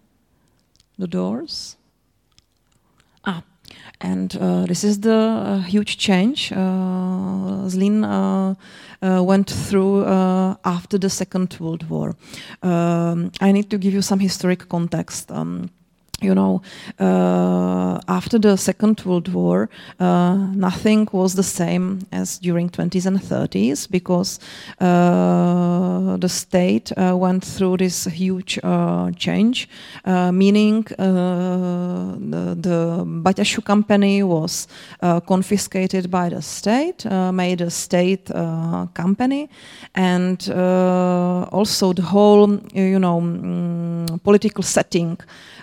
the 0.98 1.08
doors. 1.08 1.77
And 4.00 4.36
uh, 4.38 4.66
this 4.66 4.84
is 4.84 5.00
the 5.00 5.14
uh, 5.14 5.60
huge 5.62 5.98
change 5.98 6.52
uh, 6.52 7.68
Zlín 7.68 8.04
uh, 8.04 8.56
uh, 9.02 9.24
went 9.24 9.50
through 9.50 10.06
uh, 10.06 10.56
after 10.64 10.98
the 10.98 11.10
Second 11.10 11.58
World 11.60 11.90
War. 11.90 12.16
Um, 12.62 13.32
I 13.42 13.52
need 13.52 13.70
to 13.70 13.78
give 13.78 13.94
you 13.94 14.02
some 14.02 14.20
historic 14.20 14.70
context. 14.70 15.32
Um, 15.32 15.70
you 16.22 16.34
know, 16.34 16.62
uh, 17.00 18.00
after 18.08 18.40
the 18.40 18.58
Second 18.58 19.02
World 19.06 19.28
War, 19.34 19.70
uh, 20.00 20.36
nothing 20.56 21.08
was 21.12 21.36
the 21.36 21.44
same 21.44 22.08
as 22.12 22.40
during 22.40 22.70
20s 22.70 23.06
and 23.06 23.20
30s 23.20 23.90
because 23.90 24.40
uh, 24.82 26.18
the 26.18 26.28
state 26.28 26.92
uh, 26.98 27.16
went 27.16 27.46
through 27.46 27.78
this 27.78 28.06
huge 28.06 28.60
uh, 28.64 29.12
change, 29.12 29.70
uh, 30.06 30.32
meaning 30.32 30.84
the, 30.98 32.58
the 32.60 33.04
Baťa 33.06 33.46
shoe 33.46 33.62
company 33.62 34.24
was 34.24 34.68
confiscated 35.28 36.10
by 36.10 36.30
the 36.30 36.42
state, 36.42 37.06
made 37.32 37.62
a 37.62 37.70
state 37.70 38.26
company, 38.96 39.50
and 39.94 40.50
also 40.50 41.94
the 41.94 42.02
whole, 42.02 42.60
you 42.74 42.98
know, 43.00 43.18
um, 43.20 44.20
political 44.24 44.64
setting 44.64 45.18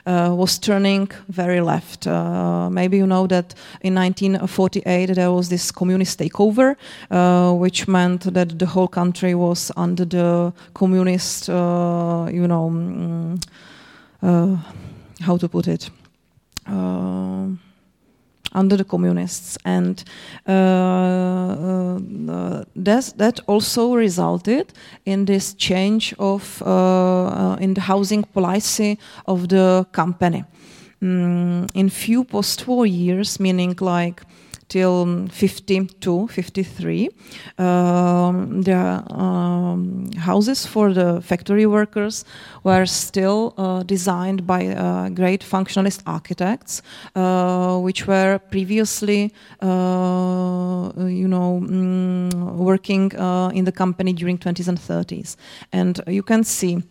uh, 0.07 0.31
was 0.45 0.59
turning 0.59 1.11
very 1.29 1.61
left. 1.63 2.07
Uh, 2.07 2.69
maybe 2.71 2.99
you 2.99 3.07
know 3.07 3.27
that 3.27 3.55
in 3.81 3.95
1948 3.95 5.15
there 5.15 5.33
was 5.33 5.49
this 5.49 5.73
communist 5.73 6.19
takeover, 6.19 6.77
uh, 7.11 7.53
which 7.55 7.89
meant 7.89 8.35
that 8.35 8.59
the 8.59 8.67
whole 8.67 8.89
country 8.89 9.35
was 9.35 9.73
under 9.77 10.05
the 10.05 10.53
communist, 10.75 11.49
you 11.49 12.47
know, 12.47 12.71
mm, 12.71 13.39
how 15.21 15.39
to 15.39 15.49
put 15.49 15.67
it 15.67 15.91
under 18.55 18.77
the 18.77 18.85
communists, 18.85 19.59
and 19.65 20.05
uh, 20.49 20.53
uh, 20.53 21.99
that 22.75 23.41
also 23.47 23.95
resulted 23.95 24.73
in 25.05 25.25
this 25.25 25.55
change 25.55 26.15
of 26.19 26.63
uh, 26.63 27.57
in 27.61 27.75
the 27.75 27.81
housing 27.81 28.23
policy 28.23 28.99
of 29.27 29.49
the 29.49 29.87
company. 29.93 30.45
Mm, 31.03 31.71
in 31.75 31.91
few 31.91 32.25
post-war 32.25 32.87
years, 32.87 33.39
meaning 33.39 33.77
like 33.81 34.23
till 34.75 35.29
52, 35.29 36.27
53. 36.27 37.09
Um, 37.59 38.62
the 38.62 39.05
um, 39.14 40.11
houses 40.18 40.66
for 40.66 40.93
the 40.93 41.20
factory 41.22 41.64
workers 41.64 42.25
were 42.64 42.85
still 42.85 43.55
uh, 43.57 43.85
designed 43.85 44.49
by 44.49 44.66
uh, 44.66 45.11
great 45.11 45.43
functionalist 45.45 46.03
architects, 46.07 46.83
uh, 47.14 47.79
which 47.79 48.09
were 48.09 48.41
previously, 48.51 49.33
uh, 49.62 50.91
you 51.22 51.29
know, 51.29 51.61
mm, 51.62 52.35
working 52.57 53.14
uh, 53.14 53.51
in 53.55 53.64
the 53.64 53.72
company 53.72 54.12
during 54.12 54.39
20s 54.39 54.66
and 54.66 54.79
30s. 54.79 55.37
And 55.72 56.01
you 56.09 56.25
can 56.25 56.43
see 56.43 56.83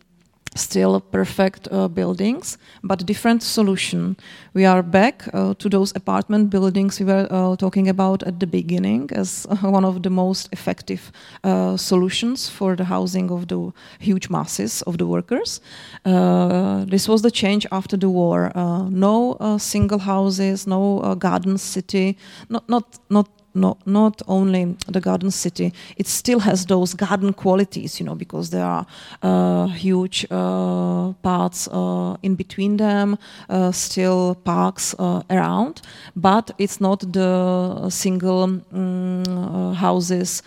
still 0.56 1.00
perfect 1.00 1.68
uh, 1.72 1.88
buildings, 1.88 2.58
but 2.84 3.06
different 3.06 3.44
solution. 3.44 4.16
We 4.54 4.66
are 4.66 4.84
back 4.84 5.28
uh, 5.34 5.54
to 5.56 5.70
those 5.70 5.94
apartment 5.96 6.50
buildings 6.50 7.00
we 7.00 7.06
were 7.06 7.28
uh, 7.30 7.56
talking 7.56 7.88
about 7.88 8.24
at 8.24 8.40
the 8.40 8.48
beginning 8.48 9.10
as 9.14 9.46
one 9.62 9.86
of 9.86 10.04
the 10.04 10.10
most 10.10 10.50
effective 10.52 11.12
uh, 11.44 11.78
solutions 11.78 12.50
for 12.50 12.76
the 12.76 12.86
housing 12.86 13.32
of 13.32 13.48
the 13.48 13.72
huge 14.00 14.30
masses 14.30 14.82
of 14.84 14.98
the 14.98 15.08
workers. 15.08 15.62
Uh, 16.06 16.86
this 16.86 17.08
was 17.08 17.22
the 17.22 17.32
change 17.32 17.66
after 17.72 17.98
the 17.98 18.10
war. 18.10 18.52
Uh, 18.56 18.90
no 18.90 19.38
single 19.58 20.00
houses, 20.00 20.68
no 20.68 21.16
garden 21.16 21.58
city, 21.58 22.18
not 22.50 22.68
not 22.70 23.00
not 23.10 23.28
not 23.54 23.78
not 23.86 24.22
only 24.28 24.76
the 24.88 25.00
garden 25.00 25.32
city 25.32 25.74
it 25.98 26.08
still 26.08 26.40
has 26.40 26.66
those 26.66 26.94
garden 26.94 27.34
qualities 27.34 28.00
you 28.00 28.06
know 28.06 28.16
because 28.16 28.50
there 28.50 28.66
are 28.66 28.86
uh, 29.22 29.68
huge 29.68 30.26
uh, 30.32 31.14
parts 31.22 31.68
uh, 31.68 32.16
in 32.24 32.36
between 32.36 32.78
them 32.78 33.18
uh, 33.50 33.72
still 33.72 34.36
parks 34.44 34.96
uh, 35.00 35.22
around 35.30 35.82
but 36.16 36.52
it's 36.58 36.80
not 36.82 37.00
the 37.14 37.90
single 37.90 38.44
um, 38.44 39.74
houses 39.76 40.42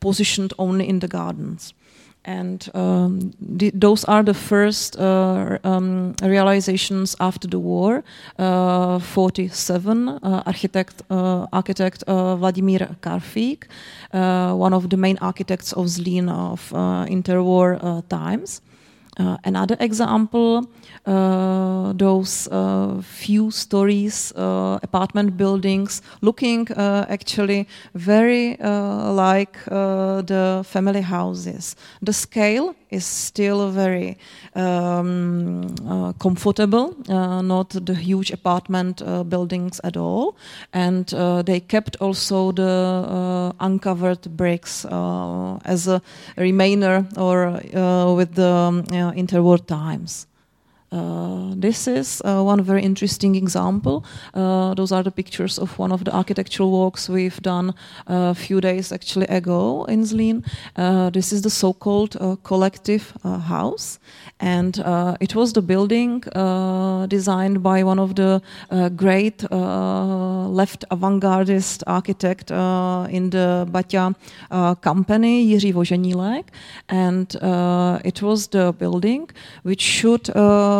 positioned 0.00 0.52
only 0.58 0.88
in 0.88 0.98
the 1.00 1.08
gardens 1.08 1.74
and 2.24 2.70
um, 2.74 3.32
those 3.40 4.04
are 4.04 4.22
the 4.22 4.34
first 4.34 4.98
uh, 4.98 5.58
um, 5.64 6.14
realizations 6.22 7.14
after 7.20 7.46
the 7.46 7.58
war. 7.58 8.02
Uh, 8.38 8.98
47, 8.98 10.08
uh, 10.08 10.42
architect, 10.46 11.02
uh, 11.10 11.46
architect 11.52 12.02
uh, 12.06 12.36
Vladimir 12.36 12.96
Karfík, 13.02 13.64
uh, 14.12 14.54
one 14.54 14.72
of 14.72 14.88
the 14.90 14.96
main 14.96 15.18
architects 15.20 15.72
of 15.72 15.86
Zlín 15.86 16.30
of 16.30 16.70
interwar 17.08 18.02
times. 18.08 18.62
Uh, 19.16 19.36
another 19.44 19.76
example, 19.78 20.68
uh, 21.06 21.92
those 21.92 22.48
uh, 22.48 23.00
few 23.00 23.50
stories 23.50 24.32
apartment 24.82 25.36
buildings 25.36 26.02
looking 26.20 26.66
actually 26.76 27.68
very 27.94 28.56
like 28.60 29.56
the 29.66 30.64
family 30.64 31.00
houses. 31.00 31.76
The 32.02 32.12
scale 32.12 32.74
is 32.94 33.04
still 33.04 33.70
very 33.70 34.16
um, 34.54 35.74
uh, 35.88 36.12
comfortable, 36.14 36.94
uh, 37.08 37.42
not 37.42 37.70
the 37.70 37.94
huge 37.94 38.30
apartment 38.30 39.02
uh, 39.02 39.24
buildings 39.24 39.80
at 39.84 39.96
all. 39.96 40.36
And 40.72 41.06
they 41.46 41.60
kept 41.60 41.96
also 42.00 42.52
the 42.52 43.52
uncovered 43.60 44.36
bricks 44.36 44.84
as 44.84 45.88
a 45.88 46.00
remainder 46.36 47.06
or 47.16 47.60
with 48.16 48.34
the 48.34 48.48
um, 48.48 48.82
interwar 49.16 49.58
times. 49.66 50.26
Uh, 50.94 51.54
this 51.56 51.88
is 51.88 52.22
uh, 52.24 52.40
one 52.42 52.62
very 52.62 52.82
interesting 52.82 53.34
example. 53.34 54.04
Uh, 54.32 54.74
those 54.74 54.92
are 54.92 55.02
the 55.02 55.10
pictures 55.10 55.58
of 55.58 55.76
one 55.78 55.90
of 55.90 56.04
the 56.04 56.14
architectural 56.14 56.70
walks 56.70 57.08
we've 57.08 57.40
done 57.42 57.70
uh, 58.06 58.30
a 58.30 58.34
few 58.34 58.60
days 58.60 58.92
actually 58.92 59.26
ago 59.26 59.84
in 59.88 60.02
Zlín. 60.02 60.44
Uh, 60.76 61.10
this 61.10 61.32
is 61.32 61.42
the 61.42 61.50
so-called 61.50 62.16
uh, 62.20 62.36
collective 62.44 63.12
house, 63.48 63.98
and 64.38 64.78
it 65.20 65.34
was 65.34 65.52
the 65.52 65.62
building 65.62 66.20
designed 67.08 67.62
by 67.62 67.82
one 67.82 67.98
of 67.98 68.14
the 68.14 68.40
great 68.96 69.42
left 69.50 70.84
avant-gardist 70.90 71.82
architect 71.86 72.50
in 73.10 73.30
the 73.30 73.66
Baťa 73.70 74.14
company, 74.80 75.46
Jiří 75.48 75.72
Voženílek, 75.72 76.44
and 76.88 77.34
it 78.04 78.22
was 78.22 78.48
the 78.48 78.72
building 78.78 79.28
which 79.62 79.80
should 79.80 80.28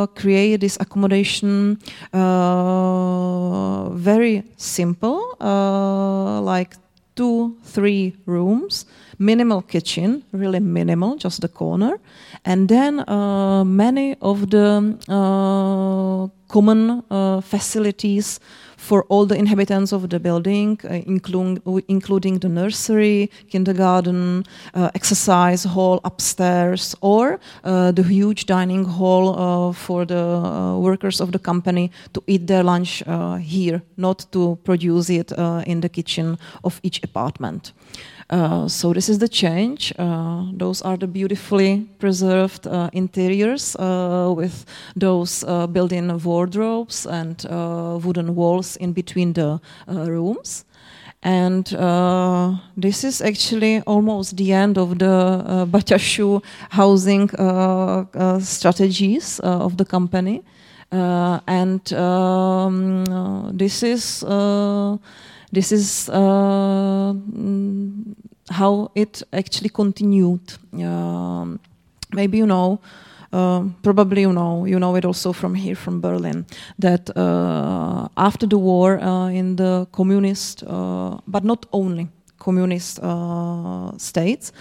create 0.07 0.61
this 0.61 0.77
accommodation 0.81 1.79
uh, 2.13 3.89
very 3.91 4.43
simple, 4.57 5.37
uh, 5.41 6.41
like 6.41 6.77
two, 7.15 7.57
three 7.63 8.15
rooms, 8.27 8.87
minimal 9.19 9.63
kitchen, 9.63 10.23
really 10.33 10.61
minimal, 10.61 11.17
just 11.17 11.41
the 11.41 11.49
corner, 11.49 11.99
and 12.45 12.69
then 12.69 13.09
uh, 13.09 13.65
many 13.65 14.17
of 14.21 14.51
the 14.51 14.99
uh, 15.09 16.27
common 16.49 17.03
uh, 17.11 17.41
facilities 17.41 18.41
for 18.85 19.05
all 19.09 19.25
the 19.27 19.35
inhabitants 19.35 19.93
of 19.93 20.11
the 20.11 20.21
building, 20.21 20.79
uh, 20.85 21.01
including, 21.07 21.59
including 21.89 22.39
the 22.39 22.49
nursery, 22.49 23.31
kindergarten, 23.49 24.45
uh, 24.75 24.91
exercise 24.95 25.65
hall 25.65 26.01
upstairs, 26.05 26.95
or 27.01 27.41
uh, 27.65 27.91
the 27.93 28.03
huge 28.03 28.45
dining 28.45 28.85
hall 28.85 29.25
uh, 29.29 29.73
for 29.73 30.05
the 30.05 30.25
uh, 30.25 30.77
workers 30.79 31.21
of 31.21 31.33
the 31.33 31.39
company 31.39 31.91
to 32.13 32.23
eat 32.27 32.47
their 32.47 32.63
lunch 32.63 33.03
uh, 33.07 33.37
here, 33.37 33.81
not 33.97 34.27
to 34.33 34.59
produce 34.65 35.09
it 35.09 35.33
in 35.67 35.81
the 35.81 35.89
kitchen 35.89 36.37
of 36.63 36.81
each 36.83 37.03
apartment. 37.03 37.73
Uh, 38.31 38.67
so 38.69 38.93
this 38.93 39.09
is 39.09 39.19
the 39.19 39.29
change. 39.29 39.93
Uh, 39.99 40.47
those 40.53 40.81
are 40.83 40.97
the 40.97 41.07
beautifully 41.07 41.87
preserved 41.99 42.67
uh, 42.67 42.89
interiors 42.93 43.77
uh, 43.77 44.33
with 44.35 44.65
those 44.97 45.45
uh, 45.45 45.67
built-in 45.67 46.19
wardrobes 46.23 47.07
and 47.07 47.45
wooden 48.05 48.35
walls 48.35 48.77
in 48.77 48.93
between 48.93 49.33
the 49.35 49.61
rooms. 49.89 50.65
And 51.23 51.67
this 52.77 53.05
is 53.05 53.23
actually 53.23 53.81
almost 53.83 54.37
the 54.37 54.53
end 54.53 54.79
of 54.79 54.99
the 54.99 55.07
uh, 55.07 55.67
Baťašu 55.67 56.43
housing 56.71 57.29
strategies 58.41 59.41
of 59.41 59.77
the 59.77 59.85
company. 59.85 60.43
and 60.91 61.93
um, 61.93 63.05
this 63.57 63.83
is 63.83 64.23
this 65.55 65.73
is 65.73 66.09
uh, 66.09 67.15
how 68.51 68.91
it 68.95 69.23
actually 69.33 69.71
continued. 69.71 70.55
Um, 70.73 71.61
maybe 72.13 72.39
you 72.39 72.47
know. 72.47 72.81
Uh, 73.33 73.65
probably 73.83 74.21
you 74.21 74.33
know 74.33 74.65
you 74.65 74.79
know 74.79 74.95
it 74.95 75.05
also 75.05 75.33
from 75.33 75.57
here 75.57 75.75
from 75.75 76.01
Berlin 76.01 76.47
that 76.79 77.11
uh, 77.17 78.07
after 78.17 78.47
the 78.47 78.57
war 78.57 79.01
uh, 79.01 79.29
in 79.29 79.57
the 79.57 79.89
communist 79.91 80.63
uh, 80.63 81.19
but 81.27 81.43
not 81.43 81.67
only 81.73 82.07
communist 82.39 83.01
uh, 83.03 83.91
states 83.99 84.53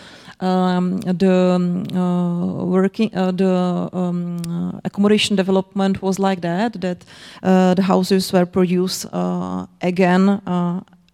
um, 0.44 1.00
the 1.02 1.34
um, 1.56 2.70
working 2.70 3.10
the 3.10 3.90
um, 3.94 4.82
accommodation 4.84 5.36
development 5.36 6.02
was 6.02 6.20
like 6.20 6.42
that 6.42 6.80
that 6.82 7.06
the 7.42 7.82
houses 7.82 8.32
were 8.34 8.46
produced 8.46 9.06
again 9.82 10.42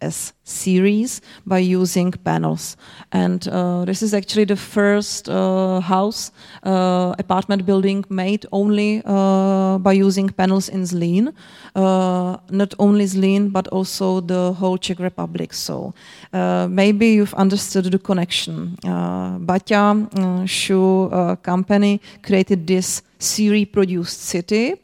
as 0.01 0.33
series 0.43 1.21
by 1.45 1.59
using 1.59 2.11
panels. 2.11 2.77
And 3.11 3.47
uh, 3.47 3.85
this 3.85 4.01
is 4.01 4.13
actually 4.13 4.45
the 4.45 4.55
first 4.55 5.29
uh, 5.29 5.79
house 5.79 6.31
uh, 6.63 7.15
apartment 7.19 7.65
building 7.65 8.05
made 8.09 8.45
only 8.51 9.01
uh, 9.05 9.77
by 9.79 9.93
using 9.93 10.29
panels 10.29 10.69
in 10.69 10.83
Zlín. 10.83 11.33
Uh, 11.75 12.37
not 12.49 12.73
only 12.79 13.05
Zlín, 13.05 13.51
but 13.51 13.67
also 13.67 14.21
the 14.21 14.53
whole 14.53 14.77
Czech 14.77 14.99
Republic. 14.99 15.53
So 15.53 15.93
uh, 16.33 16.67
maybe 16.69 17.09
you've 17.09 17.33
understood 17.35 17.85
the 17.85 17.99
connection. 17.99 18.77
Baťa 18.83 20.47
shoe 20.47 21.37
company 21.43 22.01
created 22.23 22.67
this 22.67 23.01
series 23.19 23.67
produced 23.67 24.21
city 24.23 24.75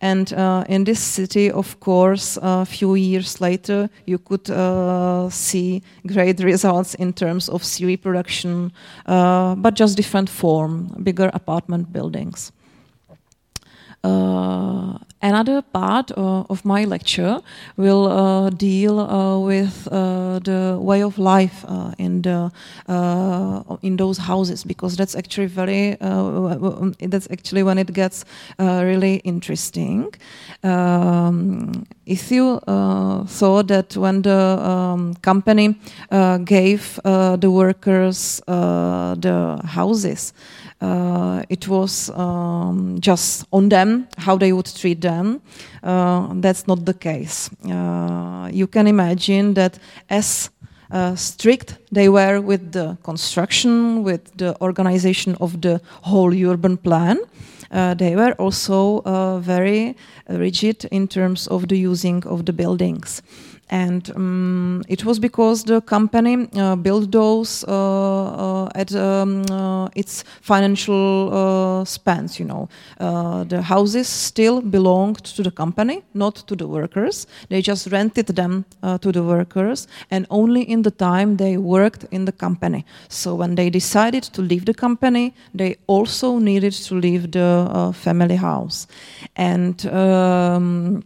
and 0.00 0.32
uh, 0.32 0.64
in 0.68 0.84
this 0.84 1.00
city, 1.00 1.50
of 1.50 1.78
course, 1.80 2.38
a 2.42 2.64
few 2.64 2.94
years 2.94 3.40
later, 3.40 3.88
you 4.06 4.18
could 4.18 4.50
uh, 4.50 5.28
see 5.30 5.82
great 6.06 6.40
results 6.40 6.94
in 6.94 7.12
terms 7.12 7.48
of 7.48 7.64
series 7.64 7.98
production, 7.98 8.72
uh, 9.06 9.54
but 9.56 9.74
just 9.74 9.96
different 9.96 10.28
form, 10.28 10.88
bigger 11.02 11.30
apartment 11.34 11.92
buildings. 11.92 12.52
Uh, 14.02 14.96
another 15.20 15.60
part 15.60 16.10
uh, 16.16 16.42
of 16.48 16.64
my 16.64 16.84
lecture 16.84 17.38
will 17.76 18.06
uh, 18.06 18.48
deal 18.48 19.42
with 19.42 19.84
the 19.84 20.78
way 20.80 21.02
of 21.02 21.18
life 21.18 21.66
in 21.98 22.22
the 22.22 22.50
in 23.82 23.96
those 23.96 24.16
houses 24.16 24.64
because 24.64 24.96
that's 24.96 25.14
actually 25.14 25.46
very 25.46 25.96
that's 26.00 27.28
actually 27.30 27.62
when 27.62 27.76
it 27.76 27.92
gets 27.92 28.24
really 28.58 29.16
interesting. 29.16 30.14
Um, 30.62 31.86
if 32.06 32.30
you 32.30 32.58
thought 33.28 33.68
that 33.68 33.96
when 33.98 34.22
the 34.22 34.58
um, 34.62 35.14
company 35.16 35.76
gave 36.44 36.98
the 37.04 37.50
workers 37.50 38.40
the 38.46 39.60
houses 39.66 40.32
uh, 40.80 41.42
it 41.48 41.68
was 41.68 42.10
um, 42.10 42.98
just 43.00 43.44
on 43.52 43.68
them 43.68 44.08
how 44.16 44.36
they 44.36 44.52
would 44.52 44.66
treat 44.66 45.00
them. 45.00 45.40
Uh, 45.82 46.28
that's 46.34 46.66
not 46.66 46.84
the 46.84 46.94
case. 46.94 47.50
Uh, 47.68 48.48
you 48.52 48.66
can 48.66 48.86
imagine 48.86 49.54
that 49.54 49.78
as 50.08 50.50
uh, 50.90 51.14
strict 51.14 51.78
they 51.92 52.08
were 52.08 52.40
with 52.40 52.72
the 52.72 52.96
construction, 53.02 54.02
with 54.02 54.36
the 54.36 54.56
organization 54.60 55.36
of 55.40 55.60
the 55.60 55.80
whole 56.02 56.34
urban 56.34 56.76
plan. 56.76 57.18
Uh, 57.70 57.94
they 57.94 58.16
were 58.16 58.32
also 58.32 59.00
uh, 59.04 59.38
very 59.38 59.96
rigid 60.28 60.84
in 60.90 61.06
terms 61.06 61.46
of 61.46 61.68
the 61.68 61.76
using 61.78 62.24
of 62.26 62.44
the 62.44 62.52
buildings 62.52 63.22
and 63.70 64.10
um, 64.16 64.82
it 64.88 65.04
was 65.04 65.18
because 65.18 65.64
the 65.64 65.80
company 65.80 66.48
uh, 66.56 66.74
built 66.74 67.10
those 67.12 67.64
uh, 67.68 68.64
uh, 68.64 68.68
at 68.74 68.92
um, 68.94 69.44
uh, 69.50 69.88
its 69.94 70.24
financial 70.42 71.30
uh, 71.32 71.84
spans. 71.84 72.38
You 72.40 72.46
know, 72.46 72.68
uh, 72.98 73.44
the 73.44 73.62
houses 73.62 74.08
still 74.08 74.60
belonged 74.60 75.24
to 75.24 75.42
the 75.42 75.52
company, 75.52 76.02
not 76.14 76.34
to 76.48 76.56
the 76.56 76.66
workers. 76.66 77.26
They 77.48 77.62
just 77.62 77.92
rented 77.92 78.26
them 78.26 78.64
to 78.82 79.12
the 79.12 79.22
workers, 79.22 79.86
and 80.10 80.26
only 80.30 80.62
in 80.62 80.82
the 80.82 80.90
time 80.90 81.36
they 81.36 81.56
worked 81.56 82.04
in 82.10 82.24
the 82.24 82.32
company. 82.32 82.84
So 83.08 83.34
when 83.34 83.54
they 83.54 83.70
decided 83.70 84.24
to 84.24 84.42
leave 84.42 84.64
the 84.64 84.74
company, 84.74 85.34
they 85.54 85.76
also 85.86 86.38
needed 86.38 86.72
to 86.72 86.94
leave 86.96 87.30
the 87.30 87.92
family 87.94 88.36
house, 88.36 88.88
and. 89.36 89.86
Um, 89.86 91.04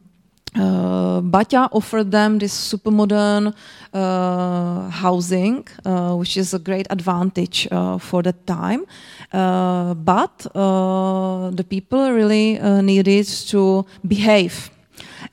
uh, 0.57 1.21
Baťa 1.21 1.69
offered 1.73 2.11
them 2.11 2.39
this 2.39 2.53
super 2.53 2.91
modern 2.91 3.55
uh, 3.93 4.89
housing, 4.91 5.67
uh, 5.85 6.15
which 6.15 6.37
is 6.37 6.55
a 6.55 6.59
great 6.59 6.87
advantage 6.91 7.69
uh, 7.71 7.99
for 7.99 8.23
that 8.23 8.47
time. 8.47 8.85
Uh, 9.33 9.95
but 9.95 10.47
uh, 10.55 11.51
the 11.51 11.65
people 11.65 12.13
really 12.13 12.59
needed 12.83 13.27
to 13.27 13.85
behave 14.07 14.71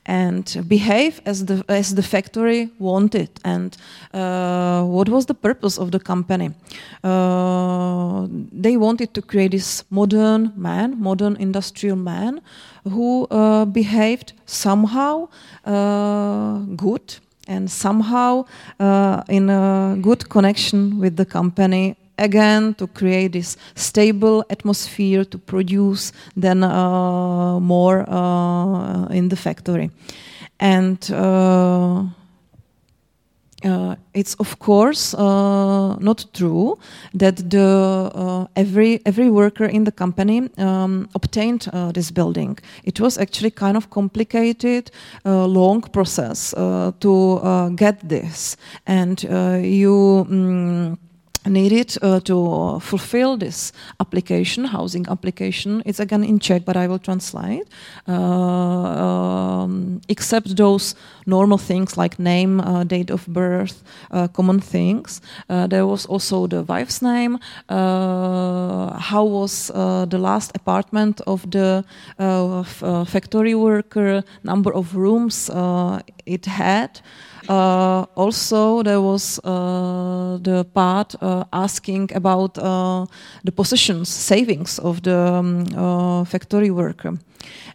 and 0.06 0.64
behave 0.68 1.20
as 1.24 1.44
the 1.46 1.64
as 1.68 1.94
the 1.94 2.02
factory 2.02 2.70
wanted. 2.78 3.28
And 3.44 3.76
uh, 4.12 4.82
what 4.84 5.08
was 5.08 5.26
the 5.26 5.34
purpose 5.34 5.78
of 5.78 5.90
the 5.90 6.00
company? 6.00 6.50
Uh, 7.04 8.26
they 8.52 8.76
wanted 8.76 9.14
to 9.14 9.22
create 9.22 9.52
this 9.52 9.84
modern 9.90 10.52
man, 10.56 11.00
modern 11.00 11.36
industrial 11.36 11.96
man, 11.96 12.40
who 12.84 13.26
uh, 13.30 13.64
behaved 13.64 14.32
somehow 14.46 15.28
uh, 15.64 16.58
good 16.76 17.20
and 17.48 17.70
somehow 17.70 18.44
uh, 18.80 19.22
in 19.28 19.50
a 19.50 19.96
good 20.00 20.28
connection 20.28 20.98
with 20.98 21.16
the 21.16 21.24
company 21.24 21.96
again 22.22 22.74
to 22.74 22.86
create 22.86 23.32
this 23.32 23.56
stable 23.74 24.44
atmosphere 24.50 25.24
to 25.24 25.38
produce 25.38 26.12
then 26.36 26.62
uh, 26.62 27.60
more 27.60 28.08
uh, 28.08 29.06
in 29.06 29.28
the 29.28 29.36
factory 29.36 29.90
and 30.60 31.10
uh, 31.12 32.04
uh, 33.64 33.94
it's 34.12 34.34
of 34.34 34.58
course 34.58 35.14
uh, 35.14 35.96
not 36.00 36.24
true 36.32 36.78
that 37.14 37.36
the 37.50 38.10
uh, 38.14 38.46
every 38.56 39.00
every 39.06 39.30
worker 39.30 39.64
in 39.64 39.84
the 39.84 39.92
company 39.92 40.48
um, 40.58 41.08
obtained 41.14 41.68
this 41.94 42.10
building. 42.10 42.58
It 42.84 42.98
was 43.00 43.18
actually 43.18 43.50
kind 43.50 43.76
of 43.76 43.88
complicated, 43.90 44.90
long 45.24 45.82
process 45.82 46.54
to 47.00 47.72
get 47.76 48.08
this, 48.08 48.56
and 48.86 49.22
you. 49.62 50.26
Um, 50.28 50.98
needed 51.46 51.96
uh, 52.02 52.20
to 52.20 52.78
fulfill 52.80 53.36
this 53.36 53.72
application, 53.98 54.64
housing 54.64 55.06
application. 55.08 55.82
It's 55.84 56.00
again 56.00 56.24
in 56.24 56.38
Czech, 56.38 56.64
but 56.64 56.76
I 56.76 56.86
will 56.86 56.98
translate. 56.98 57.66
Uh, 58.08 58.12
um, 58.12 60.00
except 60.08 60.56
those 60.56 60.94
normal 61.26 61.58
things 61.58 61.96
like 61.96 62.18
name, 62.18 62.60
uh, 62.60 62.84
date 62.84 63.10
of 63.10 63.26
birth, 63.26 63.82
uh, 64.10 64.28
common 64.28 64.60
things. 64.60 65.20
Uh, 65.48 65.66
there 65.66 65.86
was 65.86 66.06
also 66.06 66.46
the 66.46 66.62
wife's 66.62 67.02
name. 67.02 67.38
Uh, 67.68 68.98
how 68.98 69.24
was 69.24 69.68
the 70.08 70.18
last 70.18 70.52
apartment 70.54 71.20
of 71.26 71.50
the 71.50 71.84
factory 73.06 73.54
worker? 73.54 74.22
Number 74.44 74.72
of 74.72 74.94
rooms 74.94 75.50
it 76.26 76.46
had. 76.46 77.00
Uh, 77.48 78.06
also, 78.14 78.82
there 78.82 79.00
was 79.00 79.40
uh, 79.44 80.38
the 80.42 80.64
part 80.72 81.14
uh, 81.20 81.44
asking 81.52 82.10
about 82.14 82.56
uh, 82.58 83.06
the 83.44 83.52
positions, 83.52 84.08
savings 84.08 84.78
of 84.78 85.02
the 85.02 85.18
um, 85.18 85.66
uh, 85.76 86.24
factory 86.24 86.70
worker. 86.70 87.18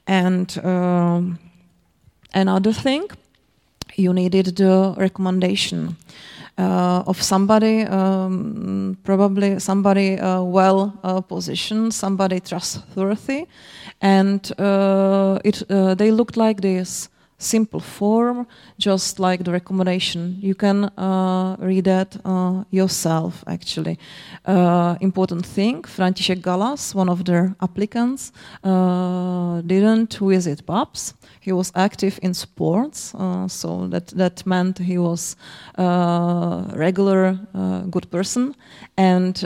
And 0.08 0.58
um, 0.64 1.38
another 2.34 2.72
thing, 2.74 3.08
you 3.96 4.14
needed 4.14 4.56
the 4.56 4.96
recommendation. 4.98 5.98
Uh, 6.60 7.04
of 7.06 7.22
somebody, 7.22 7.84
um, 7.84 8.98
probably 9.04 9.60
somebody 9.60 10.18
uh, 10.18 10.42
well 10.42 10.92
uh, 11.04 11.22
positioned, 11.22 11.94
somebody 11.94 12.40
trustworthy, 12.40 13.46
and 14.02 14.52
it 15.44 15.64
they 15.70 16.10
looked 16.10 16.36
like 16.36 16.62
this 16.62 17.10
simple 17.38 17.80
form, 17.80 18.48
just 18.80 19.20
like 19.20 19.44
the 19.44 19.52
recommendation. 19.52 20.38
You 20.40 20.56
can 20.56 20.86
uh, 20.98 21.56
read 21.60 21.86
that 21.86 22.18
uh, 22.26 22.64
yourself, 22.72 23.44
actually. 23.46 24.00
Uh, 24.46 24.96
important 25.02 25.46
thing, 25.46 25.84
František 25.84 26.42
Galas, 26.42 26.96
one 26.96 27.10
of 27.10 27.26
the 27.26 27.56
applicants, 27.62 28.32
uh, 28.64 29.62
didn't 29.62 30.18
visit 30.20 30.66
pubs. 30.66 31.14
He 31.40 31.52
was 31.52 31.72
active 31.76 32.20
in 32.24 32.34
sports, 32.34 33.14
uh, 33.14 33.48
so 33.48 33.88
that, 33.88 34.08
that 34.08 34.46
meant 34.46 34.80
he 34.80 34.98
was 34.98 35.36
a 35.76 35.82
uh, 35.82 36.72
regular 36.74 37.40
good 37.90 38.10
person. 38.10 38.56
And 38.98 39.38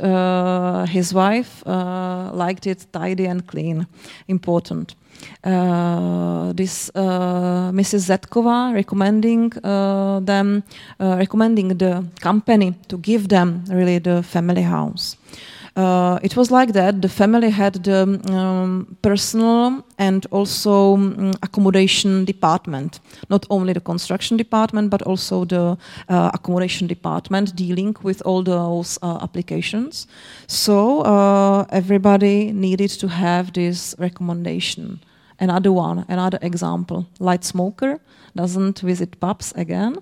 his 0.89 1.13
wife 1.13 1.63
liked 1.65 2.67
it 2.67 2.87
tidy 2.93 3.25
and 3.25 3.45
clean, 3.45 3.85
important. 4.27 4.95
Uh, 5.43 6.53
this 6.53 6.91
uh, 6.95 7.71
Mrs. 7.71 8.09
Zetkova 8.09 8.73
recommending 8.73 9.51
uh, 9.63 10.19
them, 10.19 10.63
recommending 10.99 11.69
the 11.69 12.05
company 12.19 12.73
to 12.87 12.97
give 12.97 13.27
them 13.27 13.63
really 13.69 13.99
the 13.99 14.23
family 14.23 14.61
house. 14.61 15.17
Uh, 15.75 16.19
it 16.21 16.35
was 16.35 16.51
like 16.51 16.73
that. 16.73 17.01
The 17.01 17.07
family 17.07 17.49
had 17.49 17.75
the 17.83 18.19
um, 18.29 18.97
personal 19.01 19.85
and 19.97 20.25
also 20.31 20.95
um, 20.95 21.31
accommodation 21.41 22.25
department, 22.25 22.99
not 23.29 23.45
only 23.49 23.71
the 23.71 23.79
construction 23.79 24.35
department, 24.35 24.89
but 24.89 25.01
also 25.03 25.45
the 25.45 25.77
uh, 26.09 26.31
accommodation 26.33 26.87
department 26.87 27.55
dealing 27.55 27.95
with 28.03 28.21
all 28.25 28.43
those 28.43 28.99
uh, 29.01 29.19
applications. 29.21 30.07
So 30.47 31.03
everybody 31.69 32.51
needed 32.51 32.89
to 32.99 33.07
have 33.07 33.53
this 33.53 33.95
recommendation. 33.97 34.99
Another 35.41 35.71
one, 35.71 36.05
another 36.07 36.37
example, 36.43 37.07
light 37.19 37.43
smoker, 37.43 37.99
doesn't 38.35 38.79
visit 38.79 39.19
pubs 39.19 39.51
again, 39.55 39.97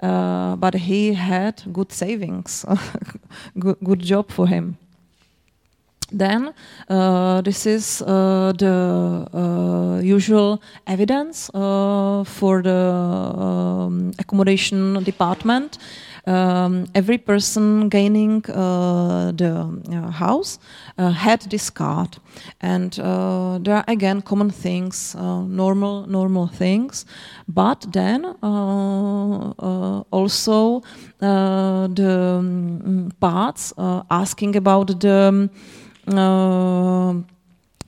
uh, 0.00 0.54
but 0.54 0.74
he 0.74 1.14
had 1.14 1.62
good 1.72 1.90
savings, 1.90 2.64
good, 3.58 3.76
good 3.82 3.98
job 3.98 4.30
for 4.30 4.46
him. 4.46 4.78
Then 6.12 6.54
uh, 6.88 7.40
this 7.40 7.66
is 7.66 8.02
uh, 8.02 8.52
the 8.56 9.26
uh, 9.34 10.00
usual 10.00 10.62
evidence 10.86 11.50
uh, 11.52 12.22
for 12.24 12.62
the 12.62 12.70
um, 12.70 14.12
accommodation 14.20 15.02
department 15.02 15.78
um, 16.26 16.86
every 16.94 17.18
person 17.18 17.88
gaining 17.88 18.44
uh, 18.50 19.32
the 19.32 19.52
uh, 19.90 20.10
house 20.10 20.58
uh, 20.98 21.10
had 21.10 21.42
this 21.42 21.70
card, 21.70 22.16
and 22.60 22.92
there 22.92 23.76
are 23.76 23.84
again 23.88 24.22
common 24.22 24.50
things, 24.50 25.14
normal 25.14 26.06
normal 26.06 26.46
things, 26.46 27.04
but 27.48 27.86
then 27.92 28.24
also 30.10 30.82
the 31.18 32.38
um, 32.38 33.12
parts 33.20 33.72
asking 34.10 34.56
about 34.56 35.00
the 35.00 35.50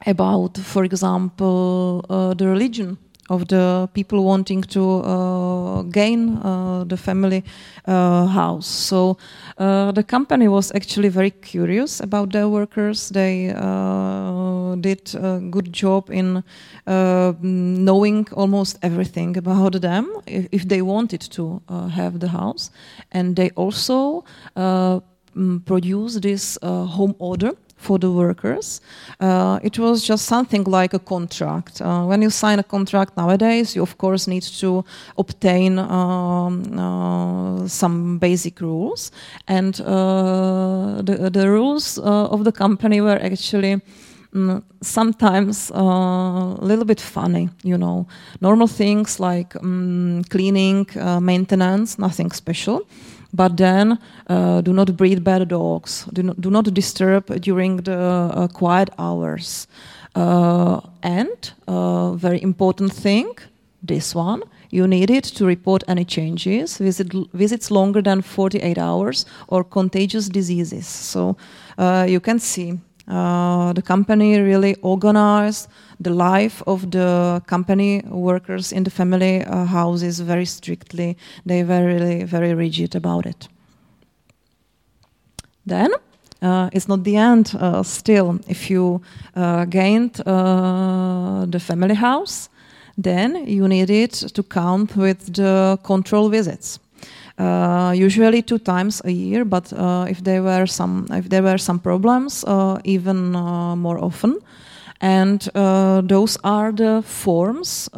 about, 0.07 0.59
for 0.59 0.85
example, 0.85 2.05
uh, 2.09 2.35
the 2.35 2.47
religion 2.47 2.97
of 3.29 3.49
the 3.49 3.89
people 3.95 4.25
wanting 4.25 4.63
to 4.63 5.01
uh, 5.01 5.83
gain 5.83 6.37
uh, 6.39 6.85
the 6.85 6.97
family 6.97 7.45
uh, 7.87 8.27
house. 8.27 8.67
So 8.67 9.17
uh, 9.59 9.93
the 9.93 10.03
company 10.03 10.49
was 10.49 10.73
actually 10.75 11.09
very 11.09 11.31
curious 11.31 12.01
about 12.01 12.33
their 12.33 12.49
workers. 12.49 13.09
They 13.09 13.51
uh, 13.51 14.77
did 14.77 15.15
a 15.15 15.41
good 15.51 15.73
job 15.73 16.11
in 16.11 16.45
uh, 16.87 17.33
knowing 17.41 18.29
almost 18.33 18.79
everything 18.83 19.37
about 19.37 19.81
them 19.81 20.09
if, 20.27 20.49
if 20.53 20.69
they 20.69 20.83
wanted 20.83 21.21
to 21.33 21.63
have 21.91 22.21
the 22.21 22.29
house, 22.29 22.71
and 23.13 23.37
they 23.37 23.51
also 23.57 24.25
produced 25.65 26.23
this 26.23 26.59
home 26.63 27.15
order 27.19 27.53
for 27.87 27.99
the 27.99 28.11
workers. 28.11 28.81
Uh, 29.21 29.59
it 29.63 29.79
was 29.79 30.03
just 30.03 30.27
something 30.27 30.65
like 30.65 30.93
a 30.95 30.99
contract. 30.99 31.81
Uh, 31.81 32.05
when 32.05 32.23
you 32.23 32.31
sign 32.31 32.59
a 32.59 32.63
contract 32.63 33.17
nowadays, 33.17 33.77
you 33.77 33.83
of 33.83 33.97
course 33.99 34.31
need 34.31 34.43
to 34.61 34.85
obtain 35.17 35.79
um, 35.79 36.55
uh, 36.79 37.69
some 37.69 38.19
basic 38.19 38.61
rules, 38.61 39.13
and 39.47 39.81
uh, 39.81 41.01
the, 41.07 41.31
the 41.31 41.49
rules 41.49 41.99
uh, 41.99 42.35
of 42.35 42.45
the 42.45 42.53
company 42.53 43.01
were 43.01 43.21
actually. 43.23 43.81
Mm, 44.35 44.63
sometimes 44.83 45.71
uh, 45.71 46.61
a 46.61 46.65
little 46.71 46.85
bit 46.85 47.01
funny, 47.01 47.49
you 47.63 47.79
know. 47.79 48.07
Normal 48.41 48.67
things 48.67 49.19
like 49.19 49.57
um, 49.57 50.25
cleaning, 50.29 50.87
maintenance, 51.21 51.99
nothing 51.99 52.31
special 52.33 52.83
but 53.37 53.57
then 53.57 53.99
uh, 54.29 54.63
do 54.63 54.73
not 54.73 54.97
breed 54.97 55.23
bad 55.23 55.49
dogs. 55.49 56.07
Do 56.13 56.23
not, 56.23 56.41
do 56.41 56.51
not 56.51 56.73
disturb 56.73 57.27
during 57.41 57.77
the 57.77 57.99
uh, 57.99 58.49
quiet 58.49 58.89
hours. 58.99 59.69
Uh, 60.15 60.81
and 61.03 61.53
uh, 61.69 62.13
very 62.15 62.43
important 62.43 62.93
thing, 62.93 63.31
this 63.83 64.15
one, 64.15 64.43
you 64.71 64.89
need 64.89 65.11
it 65.11 65.25
to 65.25 65.45
report 65.45 65.85
any 65.87 66.05
changes, 66.05 66.79
visit, 66.79 67.13
visits 67.35 67.71
longer 67.71 68.01
than 68.01 68.23
48 68.23 68.79
hours, 68.79 69.27
or 69.49 69.63
contagious 69.63 70.29
diseases. 70.29 70.87
So 70.87 71.37
uh, 71.77 72.07
you 72.09 72.21
can 72.21 72.39
see 72.39 72.79
uh, 73.09 73.73
the 73.73 73.83
company 73.83 74.39
really 74.41 74.75
organized 74.83 75.69
the 76.01 76.11
life 76.11 76.63
of 76.67 76.91
the 76.91 77.41
company 77.47 78.03
workers 78.09 78.73
in 78.73 78.85
the 78.85 78.91
family 78.91 79.45
uh, 79.45 79.65
houses 79.65 80.21
very 80.21 80.45
strictly. 80.45 81.17
They 81.45 81.63
were 81.63 81.87
really 81.87 82.25
very 82.25 82.55
rigid 82.55 82.97
about 82.97 83.27
it. 83.27 83.49
Then 85.65 85.93
uh, 86.43 86.69
it's 86.73 86.89
not 86.89 87.05
the 87.05 87.17
end. 87.17 87.55
Uh, 87.59 87.83
still, 87.83 88.41
if 88.49 88.71
you 88.71 89.01
uh, 89.35 89.65
gained 89.65 90.15
the 90.15 91.61
family 91.61 91.95
house, 91.95 92.49
then 92.99 93.47
you 93.47 93.69
needed 93.69 94.13
to 94.13 94.43
count 94.43 94.97
with 94.97 95.35
the 95.35 95.79
control 95.83 96.29
visits. 96.29 96.79
Uh, 97.39 97.93
usually 97.95 98.43
two 98.43 98.59
times 98.59 99.03
a 99.05 99.11
year, 99.11 99.45
but 99.45 99.71
uh, 99.73 100.07
if 100.09 100.25
there 100.25 100.43
were 100.43 100.67
some 100.67 101.07
if 101.11 101.29
there 101.29 101.43
were 101.43 101.59
some 101.59 101.79
problems, 101.79 102.45
uh, 102.45 102.79
even 102.85 103.33
more 103.79 103.99
often. 103.99 104.39
And 105.03 105.41
those 106.09 106.39
are 106.43 106.73
the 106.73 107.03
forms 107.05 107.91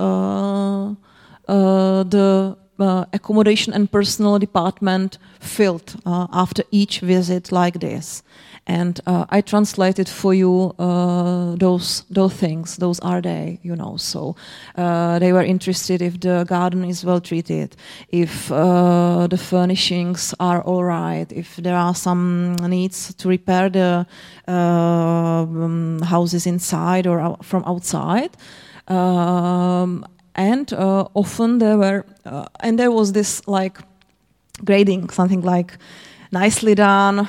the 2.10 2.56
uh, 2.78 3.04
accommodation 3.12 3.72
and 3.72 3.90
personal 3.90 4.38
department 4.38 5.18
filled 5.40 5.96
uh, 6.06 6.26
after 6.32 6.62
each 6.70 7.00
visit 7.00 7.50
like 7.50 7.80
this 7.80 8.22
and 8.68 9.00
uh, 9.06 9.24
I 9.30 9.40
translated 9.40 10.08
for 10.08 10.34
you 10.34 10.74
uh, 10.78 11.56
those 11.56 12.04
those 12.10 12.34
things. 12.34 12.76
Those 12.76 13.00
are 13.00 13.22
they, 13.22 13.58
you 13.62 13.74
know. 13.74 13.96
So 13.96 14.36
uh, 14.76 15.18
they 15.18 15.32
were 15.32 15.42
interested 15.42 16.02
if 16.02 16.20
the 16.20 16.44
garden 16.46 16.84
is 16.84 17.02
well 17.02 17.20
treated, 17.20 17.76
if 18.10 18.52
uh, 18.52 19.26
the 19.26 19.38
furnishings 19.38 20.34
are 20.38 20.60
all 20.62 20.84
right, 20.84 21.32
if 21.32 21.56
there 21.56 21.76
are 21.76 21.94
some 21.94 22.56
needs 22.68 23.14
to 23.14 23.28
repair 23.28 23.70
the 23.70 24.06
uh, 24.46 24.52
um, 24.52 26.02
houses 26.02 26.46
inside 26.46 27.06
or 27.06 27.20
out 27.20 27.44
from 27.44 27.64
outside. 27.64 28.36
Um, 28.86 30.04
and 30.34 30.72
uh, 30.72 31.08
often 31.14 31.58
there 31.58 31.78
were, 31.78 32.04
and 32.60 32.78
there 32.78 32.90
was 32.90 33.12
this 33.12 33.42
like 33.48 33.80
grading, 34.64 35.08
something 35.10 35.40
like 35.40 35.76
nicely 36.30 36.74
done, 36.74 37.28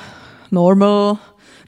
normal, 0.52 1.20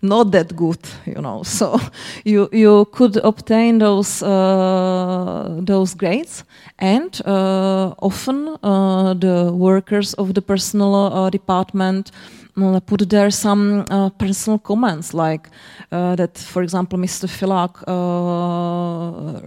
not 0.01 0.31
that 0.31 0.55
good, 0.55 0.79
you 1.05 1.21
know. 1.21 1.43
So 1.61 1.79
you 2.25 2.49
you 2.51 2.85
could 2.91 3.17
obtain 3.23 3.79
those 3.79 4.23
uh, 4.23 5.59
those 5.65 5.93
grades, 5.95 6.43
and 6.79 7.21
uh, 7.25 7.93
often 8.01 8.57
uh, 8.63 9.13
the 9.13 9.51
workers 9.53 10.13
of 10.13 10.33
the 10.33 10.41
personal 10.41 10.95
uh, 10.95 11.29
department 11.29 12.11
uh, 12.57 12.79
put 12.79 13.09
there 13.09 13.31
some 13.31 13.85
uh, 13.89 14.09
personal 14.09 14.59
comments, 14.59 15.13
like 15.13 15.49
that, 15.89 16.37
for 16.37 16.63
example, 16.63 16.99
Mr. 16.99 17.29
Filak 17.29 17.81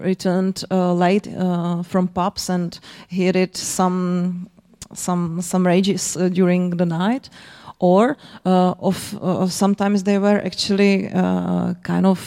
returned 0.05 0.65
late 0.71 1.29
from 1.85 2.09
pubs 2.09 2.51
and 2.51 2.79
he 3.09 3.33
did 3.33 3.57
some 3.57 4.49
some 4.95 5.43
some 5.43 5.67
rages 5.67 6.17
during 6.33 6.71
the 6.77 6.87
night 6.87 7.29
or 7.85 8.17
uh, 8.47 8.75
of 8.79 9.15
uh, 9.21 9.47
sometimes 9.47 10.05
they 10.05 10.19
were 10.19 10.41
actually 10.47 11.11
uh, 11.13 11.75
kind 11.83 12.07
of 12.07 12.19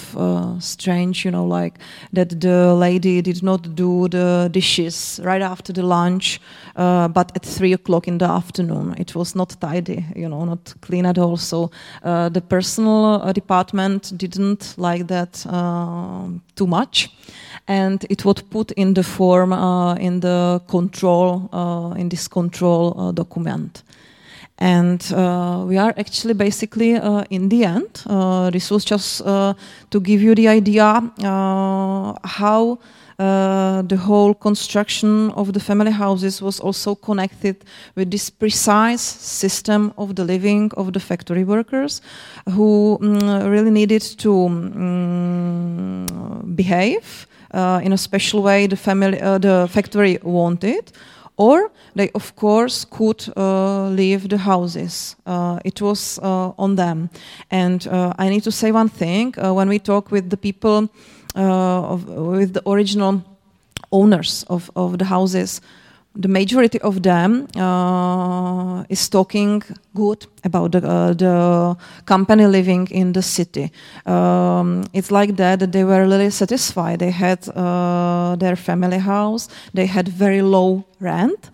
strange, 0.59 1.25
you 1.25 1.31
know, 1.31 1.45
like 1.45 1.79
that 2.13 2.39
the 2.39 2.75
lady 2.75 3.21
did 3.23 3.41
not 3.41 3.75
do 3.75 4.07
the 4.07 4.49
dishes 4.51 5.19
right 5.23 5.41
after 5.41 5.73
the 5.73 5.81
lunch, 5.81 6.39
but 6.75 7.31
at 7.35 7.43
three 7.43 7.73
o'clock 7.73 8.07
in 8.07 8.19
the 8.19 8.29
afternoon. 8.29 8.93
It 8.99 9.15
was 9.15 9.35
not 9.35 9.55
tidy, 9.59 10.05
you 10.15 10.29
know, 10.29 10.45
not 10.45 10.73
clean 10.81 11.05
at 11.07 11.17
all. 11.17 11.37
So 11.37 11.71
the 12.03 12.43
personal 12.47 13.33
department 13.33 14.13
didn't 14.15 14.75
like 14.77 15.07
that 15.07 15.33
too 16.55 16.67
much 16.67 17.09
and 17.67 18.05
it 18.09 18.23
was 18.25 18.41
put 18.41 18.71
in 18.71 18.93
the 18.93 19.03
form 19.03 19.51
uh, 19.53 19.95
in 19.95 20.19
the 20.19 20.61
control 20.67 21.49
uh, 21.51 21.99
in 21.99 22.09
this 22.09 22.27
control 22.27 22.93
uh, 22.97 23.11
document 23.11 23.83
and 24.59 25.13
uh, 25.13 25.63
we 25.67 25.77
are 25.77 25.93
actually 25.97 26.33
basically 26.33 26.95
uh, 26.95 27.23
in 27.29 27.49
the 27.49 27.63
end. 27.63 28.03
Uh, 28.07 28.49
this 28.49 28.71
was 28.71 28.83
just 28.83 29.21
uh, 29.21 29.53
to 29.91 29.99
give 29.99 30.21
you 30.21 30.33
the 30.33 30.47
idea 30.47 30.85
uh, 31.23 32.13
how 32.23 32.79
uh, 33.19 33.81
the 33.83 33.97
whole 33.97 34.33
construction 34.33 35.31
of 35.31 35.53
the 35.53 35.59
family 35.59 35.91
houses 35.91 36.41
was 36.41 36.59
also 36.59 36.95
connected 36.95 37.55
with 37.95 38.11
this 38.11 38.29
precise 38.29 39.01
system 39.01 39.93
of 39.97 40.15
the 40.15 40.23
living 40.23 40.71
of 40.77 40.93
the 40.93 40.99
factory 40.99 41.43
workers 41.43 42.01
who 42.49 42.97
um, 43.01 43.49
really 43.49 43.71
needed 43.71 44.01
to 44.01 44.45
um, 44.45 46.05
behave 46.55 47.27
in 47.53 47.93
a 47.93 47.97
special 47.97 48.43
way 48.43 48.67
the 48.67 48.75
family 48.75 49.17
the 49.17 49.67
factory 49.71 50.19
wanted 50.21 50.91
or 51.37 51.71
they 51.95 52.09
of 52.13 52.35
course 52.35 52.85
could 52.85 53.33
uh, 53.37 53.89
leave 53.89 54.27
the 54.29 54.37
houses. 54.37 55.15
Uh, 55.25 55.59
it 55.63 55.81
was 55.81 56.19
uh, 56.19 56.51
on 56.57 56.75
them. 56.75 57.09
And 57.49 57.87
uh, 57.87 58.13
I 58.17 58.29
need 58.29 58.43
to 58.43 58.51
say 58.51 58.71
one 58.71 58.89
thing: 58.89 59.33
uh, 59.37 59.53
when 59.53 59.69
we 59.69 59.79
talk 59.79 60.11
with 60.11 60.29
the 60.29 60.37
people, 60.37 60.89
uh, 61.35 61.93
of, 61.93 62.07
with 62.07 62.53
the 62.53 62.61
original 62.69 63.23
owners 63.91 64.43
of, 64.49 64.71
of 64.75 64.97
the 64.97 65.05
houses, 65.05 65.61
the 66.19 66.27
majority 66.27 66.79
of 66.81 67.03
them 67.03 67.47
uh, 67.55 68.83
is 68.89 69.07
talking 69.09 69.61
good 69.93 70.25
about 70.43 70.71
the, 70.71 70.87
uh, 70.87 71.13
the 71.13 71.77
company 72.05 72.45
living 72.47 72.87
in 72.91 73.13
the 73.13 73.21
city. 73.21 73.71
Um, 74.05 74.83
it's 74.93 75.11
like 75.11 75.35
that 75.35 75.59
that 75.59 75.71
they 75.71 75.83
were 75.83 76.07
really 76.07 76.29
satisfied. 76.31 76.99
They 76.99 77.11
had 77.11 77.47
uh, 77.49 78.35
their 78.37 78.55
family 78.55 78.97
house. 78.97 79.47
They 79.73 79.85
had 79.85 80.07
very 80.07 80.41
low 80.41 80.83
rent. 80.99 81.51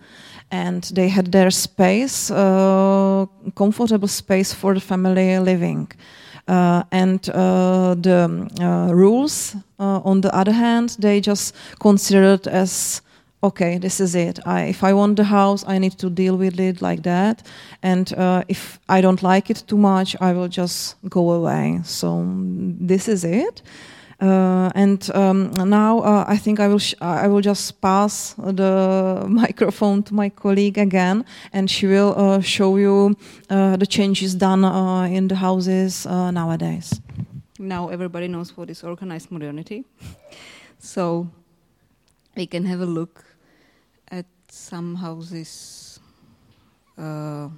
And 0.50 0.84
they 0.94 1.08
had 1.08 1.32
their 1.32 1.50
space, 1.50 2.30
uh, 2.30 3.26
comfortable 3.56 4.06
space 4.06 4.54
for 4.54 4.74
the 4.74 4.80
family 4.80 5.38
living. 5.40 5.90
Uh, 6.46 6.84
and 6.92 7.28
uh, 7.30 7.94
the 7.94 8.48
uh, 8.60 8.92
rules, 8.94 9.56
uh, 9.80 10.00
on 10.04 10.20
the 10.20 10.32
other 10.32 10.52
hand, 10.52 10.96
they 11.00 11.20
just 11.20 11.54
considered 11.80 12.46
as 12.46 13.02
okay, 13.44 13.78
this 13.78 14.00
is 14.00 14.14
it. 14.14 14.38
I, 14.46 14.62
if 14.64 14.82
I 14.82 14.92
want 14.92 15.16
the 15.16 15.24
house, 15.24 15.64
I 15.68 15.78
need 15.78 15.98
to 15.98 16.10
deal 16.10 16.36
with 16.36 16.58
it 16.58 16.80
like 16.80 17.02
that. 17.02 17.46
And 17.82 18.12
uh, 18.14 18.42
if 18.48 18.80
I 18.88 19.00
don't 19.00 19.22
like 19.22 19.50
it 19.50 19.62
too 19.66 19.76
much, 19.76 20.16
I 20.20 20.32
will 20.32 20.48
just 20.48 20.96
go 21.08 21.32
away. 21.32 21.80
So 21.84 22.24
this 22.80 23.08
is 23.08 23.24
it. 23.24 23.62
Uh, 24.20 24.70
and 24.74 25.10
um, 25.14 25.50
now 25.68 25.98
uh, 25.98 26.24
I 26.26 26.38
think 26.38 26.60
I 26.60 26.68
will 26.68 26.80
I 27.00 27.26
will 27.26 27.40
just 27.40 27.80
pass 27.80 28.34
the 28.38 29.24
microphone 29.28 30.02
to 30.04 30.14
my 30.14 30.30
colleague 30.30 30.78
again, 30.78 31.24
and 31.52 31.68
she 31.68 31.86
will 31.86 32.14
uh, 32.16 32.40
show 32.40 32.76
you 32.76 33.16
uh, 33.50 33.76
the 33.76 33.86
changes 33.86 34.34
done 34.34 34.64
uh, 34.64 35.02
in 35.02 35.28
the 35.28 35.34
houses 35.34 36.06
nowadays. 36.06 37.00
now 37.58 37.88
everybody 37.88 38.28
knows 38.28 38.56
what 38.56 38.70
is 38.70 38.84
organized 38.84 39.30
modernity. 39.30 39.84
so 40.78 41.26
we 42.36 42.46
can 42.46 42.64
have 42.64 42.80
a 42.80 42.86
look 42.86 43.33
some 44.54 44.94
houses 44.94 45.98
uh, 46.96 47.48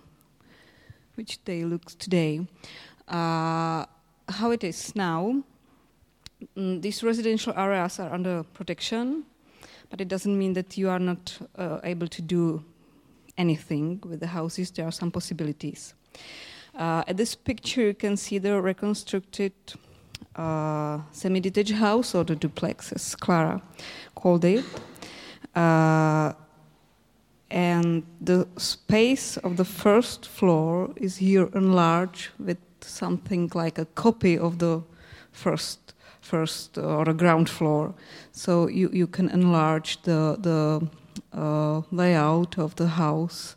which 1.14 1.44
they 1.44 1.64
look 1.64 1.84
today. 1.98 2.40
Uh, 3.06 3.84
how 4.28 4.50
it 4.50 4.64
is 4.64 4.96
now, 4.96 5.42
mm, 6.56 6.80
these 6.80 7.04
residential 7.04 7.52
areas 7.56 8.00
are 8.00 8.12
under 8.12 8.42
protection, 8.54 9.24
but 9.90 10.00
it 10.00 10.08
doesn't 10.08 10.36
mean 10.38 10.54
that 10.54 10.78
you 10.78 10.88
are 10.88 10.98
not 10.98 11.38
uh, 11.56 11.80
able 11.84 12.08
to 12.08 12.22
do 12.22 12.64
anything 13.36 14.00
with 14.06 14.20
the 14.20 14.26
houses. 14.26 14.70
There 14.70 14.86
are 14.86 14.92
some 14.92 15.10
possibilities. 15.10 15.94
Uh, 16.74 17.04
at 17.06 17.16
this 17.16 17.34
picture, 17.34 17.82
you 17.82 17.94
can 17.94 18.16
see 18.16 18.38
the 18.38 18.60
reconstructed 18.60 19.52
uh, 20.34 21.00
semi-detached 21.12 21.72
house 21.72 22.14
or 22.14 22.24
the 22.24 22.36
duplex, 22.36 22.92
as 22.92 23.14
Clara 23.14 23.60
called 24.14 24.44
it. 24.44 24.64
Uh, 25.54 26.32
and 27.50 28.02
the 28.20 28.46
space 28.56 29.36
of 29.36 29.56
the 29.56 29.64
first 29.64 30.26
floor 30.26 30.90
is 30.96 31.18
here 31.18 31.48
enlarged 31.54 32.28
with 32.38 32.58
something 32.80 33.50
like 33.54 33.78
a 33.78 33.86
copy 33.94 34.38
of 34.38 34.58
the 34.58 34.82
first 35.32 35.94
first 36.20 36.76
or 36.78 37.08
a 37.08 37.14
ground 37.14 37.48
floor. 37.48 37.94
So 38.32 38.68
you, 38.68 38.90
you 38.92 39.06
can 39.06 39.28
enlarge 39.28 40.02
the 40.02 40.36
the 40.40 40.88
uh, 41.32 41.82
layout 41.92 42.58
of 42.58 42.74
the 42.74 42.88
house 42.88 43.56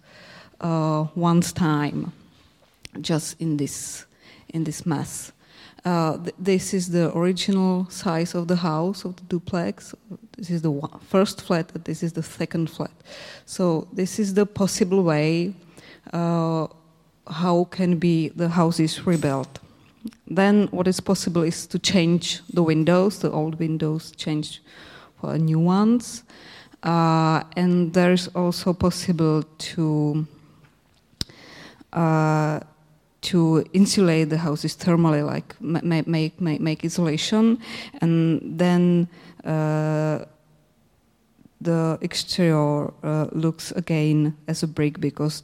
uh, 0.62 1.08
once 1.16 1.52
time, 1.52 2.12
just 3.02 3.42
in 3.42 3.58
this 3.58 4.06
in 4.54 4.64
this 4.64 4.86
mass. 4.86 5.32
Uh, 5.86 6.18
th- 6.18 6.36
this 6.38 6.74
is 6.74 6.90
the 6.90 7.16
original 7.18 7.90
size 7.90 8.36
of 8.36 8.48
the 8.48 8.58
house 8.58 9.06
of 9.06 9.16
the 9.16 9.24
duplex. 9.24 9.96
This 10.38 10.50
is 10.50 10.62
the 10.62 10.72
one, 10.72 11.00
first 11.00 11.42
flat. 11.42 11.72
This 11.86 12.04
is 12.04 12.14
the 12.14 12.24
second 12.24 12.70
flat. 12.70 12.92
So 13.46 13.88
this 13.94 14.20
is 14.20 14.34
the 14.34 14.46
possible 14.46 15.04
way 15.04 15.54
uh, 16.14 16.68
how 17.28 17.66
can 17.66 17.98
be 17.98 18.30
the 18.30 18.50
houses 18.50 19.06
rebuilt. 19.06 19.60
Then 20.28 20.68
what 20.72 20.88
is 20.88 21.00
possible 21.00 21.44
is 21.44 21.68
to 21.68 21.80
change 21.80 22.42
the 22.54 22.64
windows, 22.64 23.20
the 23.20 23.32
old 23.32 23.60
windows, 23.60 24.12
change 24.12 24.62
for 25.20 25.38
new 25.38 25.60
ones, 25.60 26.24
uh, 26.84 27.44
and 27.56 27.94
there 27.94 28.14
is 28.14 28.28
also 28.30 28.74
possible 28.74 29.44
to 29.58 30.26
uh, 31.92 32.60
to 33.22 33.66
insulate 33.74 34.30
the 34.30 34.38
houses 34.38 34.76
thermally, 34.76 35.26
like 35.26 35.60
make 35.62 36.08
make 36.08 36.40
make, 36.62 36.86
isolation, 36.86 37.60
and 38.02 38.42
then 38.60 39.08
uh, 39.44 40.26
the 41.62 41.98
exterior 42.02 42.94
uh, 43.04 43.28
looks 43.32 43.72
again 43.72 44.36
as 44.48 44.64
a 44.64 44.68
brick 44.68 45.00
because 45.00 45.44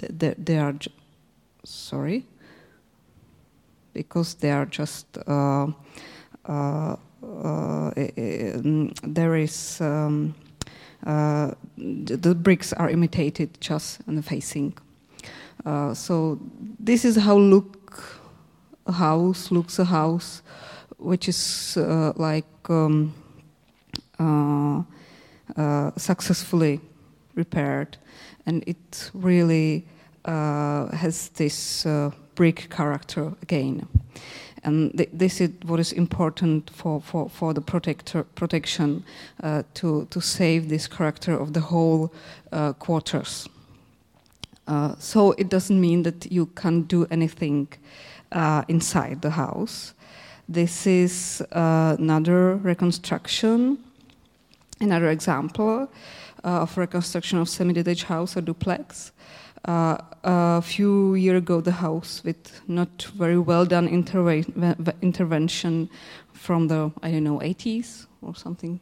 they, 0.00 0.34
they 0.36 0.58
are 0.58 0.74
sorry? 1.64 2.26
Because 3.94 4.34
they 4.34 4.50
are 4.50 4.66
just 4.66 5.06
uh, 5.26 5.68
uh, 6.44 6.96
uh 7.22 7.90
eh, 7.96 8.10
eh, 8.16 8.52
there 9.02 9.36
is 9.36 9.80
um, 9.80 10.34
uh, 11.06 11.52
the 11.78 12.34
bricks 12.34 12.72
are 12.74 12.90
imitated 12.90 13.58
just 13.60 14.00
on 14.06 14.16
the 14.16 14.22
facing 14.22 14.76
uh, 15.64 15.94
so 15.94 16.38
this 16.78 17.04
is 17.04 17.16
how 17.16 17.36
look 17.36 18.20
a 18.86 18.92
house 18.92 19.50
looks 19.50 19.78
a 19.78 19.84
house 19.84 20.42
which 20.98 21.28
is 21.28 21.76
like 22.16 22.46
um, 22.68 23.14
successfully 25.96 26.80
repaired 27.34 27.96
and 28.46 28.62
it 28.66 29.10
really 29.12 29.84
uh, 30.26 30.88
has 30.96 31.28
this 31.30 31.86
uh, 31.86 32.10
brick 32.34 32.68
character 32.70 33.32
again. 33.42 33.86
And 34.64 34.96
th- 34.96 35.10
this 35.12 35.40
is 35.40 35.50
what 35.64 35.78
is 35.78 35.92
important 35.92 36.70
for, 36.70 37.00
for, 37.00 37.28
for 37.28 37.54
the 37.54 37.60
protector, 37.60 38.24
protection 38.24 39.04
uh, 39.42 39.62
to, 39.74 40.06
to 40.10 40.20
save 40.20 40.68
this 40.68 40.88
character 40.88 41.32
of 41.38 41.52
the 41.52 41.60
whole 41.60 42.12
uh, 42.52 42.72
quarters. 42.72 43.48
Uh, 44.66 44.94
so 44.98 45.32
it 45.32 45.48
doesn't 45.48 45.80
mean 45.80 46.02
that 46.02 46.30
you 46.30 46.46
can't 46.46 46.88
do 46.88 47.06
anything 47.10 47.68
uh, 48.32 48.62
inside 48.68 49.22
the 49.22 49.30
house. 49.30 49.94
This 50.48 50.86
is 50.86 51.42
another 51.52 52.56
reconstruction, 52.56 53.78
another 54.80 55.10
example 55.10 55.88
of 56.44 56.76
reconstruction 56.76 57.38
of 57.38 57.48
semi-detached 57.48 58.04
house 58.04 58.36
or 58.36 58.40
duplex. 58.40 59.12
Uh, 59.64 59.98
a 60.22 60.62
few 60.62 61.14
years 61.14 61.38
ago, 61.38 61.60
the 61.60 61.72
house 61.72 62.22
with 62.24 62.60
not 62.68 63.02
very 63.16 63.38
well 63.38 63.64
done 63.64 63.88
interve- 63.88 65.02
intervention 65.02 65.88
from 66.32 66.68
the 66.68 66.92
I 67.02 67.10
don't 67.10 67.24
know 67.24 67.40
80s 67.40 68.06
or 68.22 68.34
something, 68.36 68.78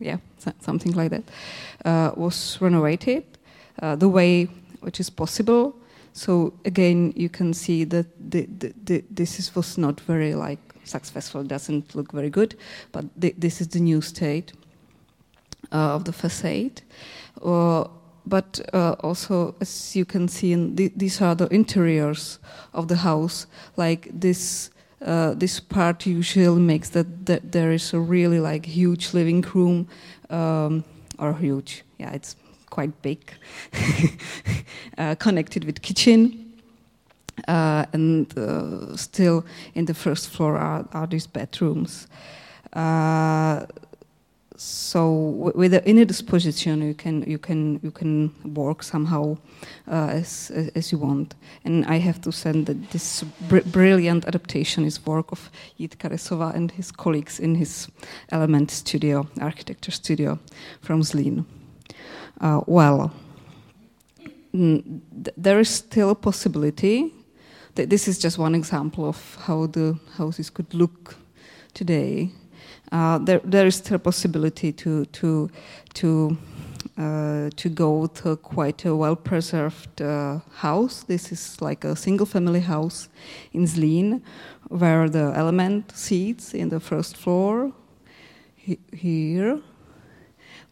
yeah, 0.00 0.18
something 0.60 0.92
like 0.92 1.10
that, 1.10 1.22
uh, 1.84 2.12
was 2.14 2.58
renovated 2.60 3.24
uh, 3.24 3.41
the 3.80 4.08
way 4.08 4.48
which 4.80 5.00
is 5.00 5.10
possible. 5.10 5.74
So 6.12 6.52
again, 6.64 7.12
you 7.16 7.28
can 7.28 7.54
see 7.54 7.84
that 7.84 8.06
the, 8.30 8.46
the, 8.58 8.74
the, 8.84 9.04
this 9.10 9.38
is, 9.38 9.54
was 9.54 9.78
not 9.78 10.00
very 10.00 10.34
like 10.34 10.58
successful. 10.84 11.42
Doesn't 11.42 11.94
look 11.94 12.12
very 12.12 12.30
good, 12.30 12.56
but 12.92 13.04
this 13.16 13.60
is 13.60 13.68
the 13.68 13.80
new 13.80 14.00
state 14.00 14.52
uh, 15.72 15.94
of 15.94 16.04
the 16.04 16.12
facade. 16.12 16.82
Uh, 17.42 17.84
but 18.26 18.60
uh, 18.72 18.92
also, 19.00 19.54
as 19.60 19.96
you 19.96 20.04
can 20.04 20.28
see, 20.28 20.52
in 20.52 20.76
the, 20.76 20.92
these 20.94 21.20
are 21.20 21.34
the 21.34 21.48
interiors 21.48 22.38
of 22.72 22.88
the 22.88 22.96
house. 22.96 23.46
Like 23.76 24.08
this, 24.12 24.70
uh, 25.00 25.34
this 25.34 25.58
part 25.60 26.06
usually 26.06 26.60
makes 26.60 26.90
that, 26.90 27.26
that 27.26 27.52
there 27.52 27.72
is 27.72 27.92
a 27.94 27.98
really 27.98 28.38
like 28.38 28.66
huge 28.66 29.14
living 29.14 29.42
room, 29.54 29.88
um, 30.30 30.84
or 31.18 31.34
huge, 31.34 31.84
yeah, 31.98 32.12
it's 32.12 32.36
quite 32.72 33.02
big, 33.02 33.20
uh, 34.98 35.14
connected 35.16 35.64
with 35.64 35.82
kitchen. 35.82 36.38
Uh, 37.48 37.84
and 37.92 38.38
uh, 38.38 38.96
still 38.96 39.44
in 39.74 39.86
the 39.86 39.94
first 39.94 40.28
floor 40.28 40.58
are, 40.58 40.86
are 40.92 41.06
these 41.06 41.26
bedrooms. 41.26 42.06
Uh, 42.72 43.64
so 44.56 45.52
with 45.56 45.72
the 45.72 45.84
inner 45.88 46.04
disposition 46.04 46.82
you 46.82 46.94
can 46.94 47.22
you 47.22 47.38
can 47.38 47.80
you 47.82 47.90
can 47.90 48.30
work 48.54 48.82
somehow 48.82 49.36
uh, 49.90 50.20
as, 50.20 50.52
as 50.76 50.92
you 50.92 50.98
want 50.98 51.34
and 51.64 51.84
i 51.86 51.98
have 51.98 52.20
to 52.20 52.30
say 52.30 52.52
that 52.52 52.90
this 52.90 53.24
br 53.48 53.58
brilliant 53.66 54.24
adaptation 54.26 54.84
is 54.84 55.04
work 55.06 55.32
of 55.32 55.50
Jitka 55.80 56.10
Resova 56.10 56.54
and 56.54 56.70
his 56.70 56.92
colleagues 56.92 57.40
in 57.40 57.54
his 57.56 57.88
element 58.30 58.70
studio 58.70 59.26
architecture 59.40 59.90
studio 59.90 60.38
from 60.80 61.00
Zlín 61.00 61.40
uh, 61.40 61.61
well 62.40 63.12
there 65.36 65.60
is 65.60 65.68
still 65.68 66.10
a 66.10 66.14
possibility. 66.14 67.12
That 67.74 67.88
this 67.88 68.06
is 68.06 68.18
just 68.18 68.38
one 68.38 68.54
example 68.54 69.06
of 69.06 69.36
how 69.46 69.66
the 69.66 69.98
houses 70.18 70.50
could 70.50 70.74
look 70.74 71.16
today. 71.72 72.30
Uh, 72.90 73.18
there, 73.18 73.40
there 73.44 73.66
is 73.66 73.76
still 73.76 73.96
a 73.96 73.98
possibility 73.98 74.72
to 74.72 75.06
to 75.06 75.50
to 75.94 76.36
uh, 76.98 77.48
to 77.56 77.68
go 77.70 78.06
to 78.06 78.36
quite 78.36 78.84
a 78.84 78.94
well 78.94 79.16
preserved 79.16 80.02
uh, 80.02 80.40
house. 80.56 81.04
This 81.04 81.32
is 81.32 81.62
like 81.62 81.84
a 81.84 81.96
single 81.96 82.26
family 82.26 82.60
house 82.60 83.08
in 83.54 83.64
Zlín, 83.64 84.20
where 84.68 85.08
the 85.08 85.32
element 85.34 85.92
seats 85.96 86.52
in 86.52 86.68
the 86.68 86.80
first 86.80 87.16
floor 87.16 87.72
he, 88.54 88.78
here, 88.92 89.60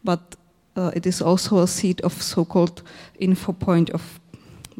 but 0.03 0.35
uh, 0.75 0.91
it 0.95 1.05
is 1.05 1.21
also 1.21 1.59
a 1.59 1.67
seat 1.67 2.01
of 2.01 2.21
so-called 2.21 2.83
info 3.19 3.53
point 3.53 3.89
of 3.89 4.21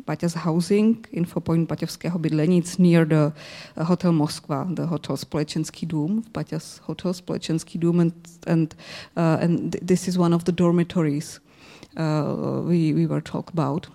Baťa's 0.06 0.34
housing, 0.34 1.06
Infopoint 1.14 1.68
Baťovského 1.68 2.18
bydlení. 2.18 2.58
It's 2.58 2.80
near 2.80 3.06
the 3.06 3.34
uh, 3.78 3.84
Hotel 3.84 4.12
Moskva, 4.12 4.68
the 4.76 4.86
hotel 4.86 5.18
Společenský 5.18 5.86
dům, 5.86 6.24
Baťa's 6.34 6.82
Hotel 6.84 7.14
Společenský 7.14 7.80
dům, 7.80 8.00
and 8.00 8.14
and 8.48 8.76
uh, 9.18 9.44
and 9.44 9.76
this 9.82 10.08
is 10.08 10.18
one 10.18 10.36
of 10.36 10.44
the 10.44 10.52
dormitories 10.52 11.40
uh, 11.98 12.68
we 12.68 12.94
we 12.94 13.08
were 13.08 13.22
talk 13.22 13.52
about. 13.54 13.88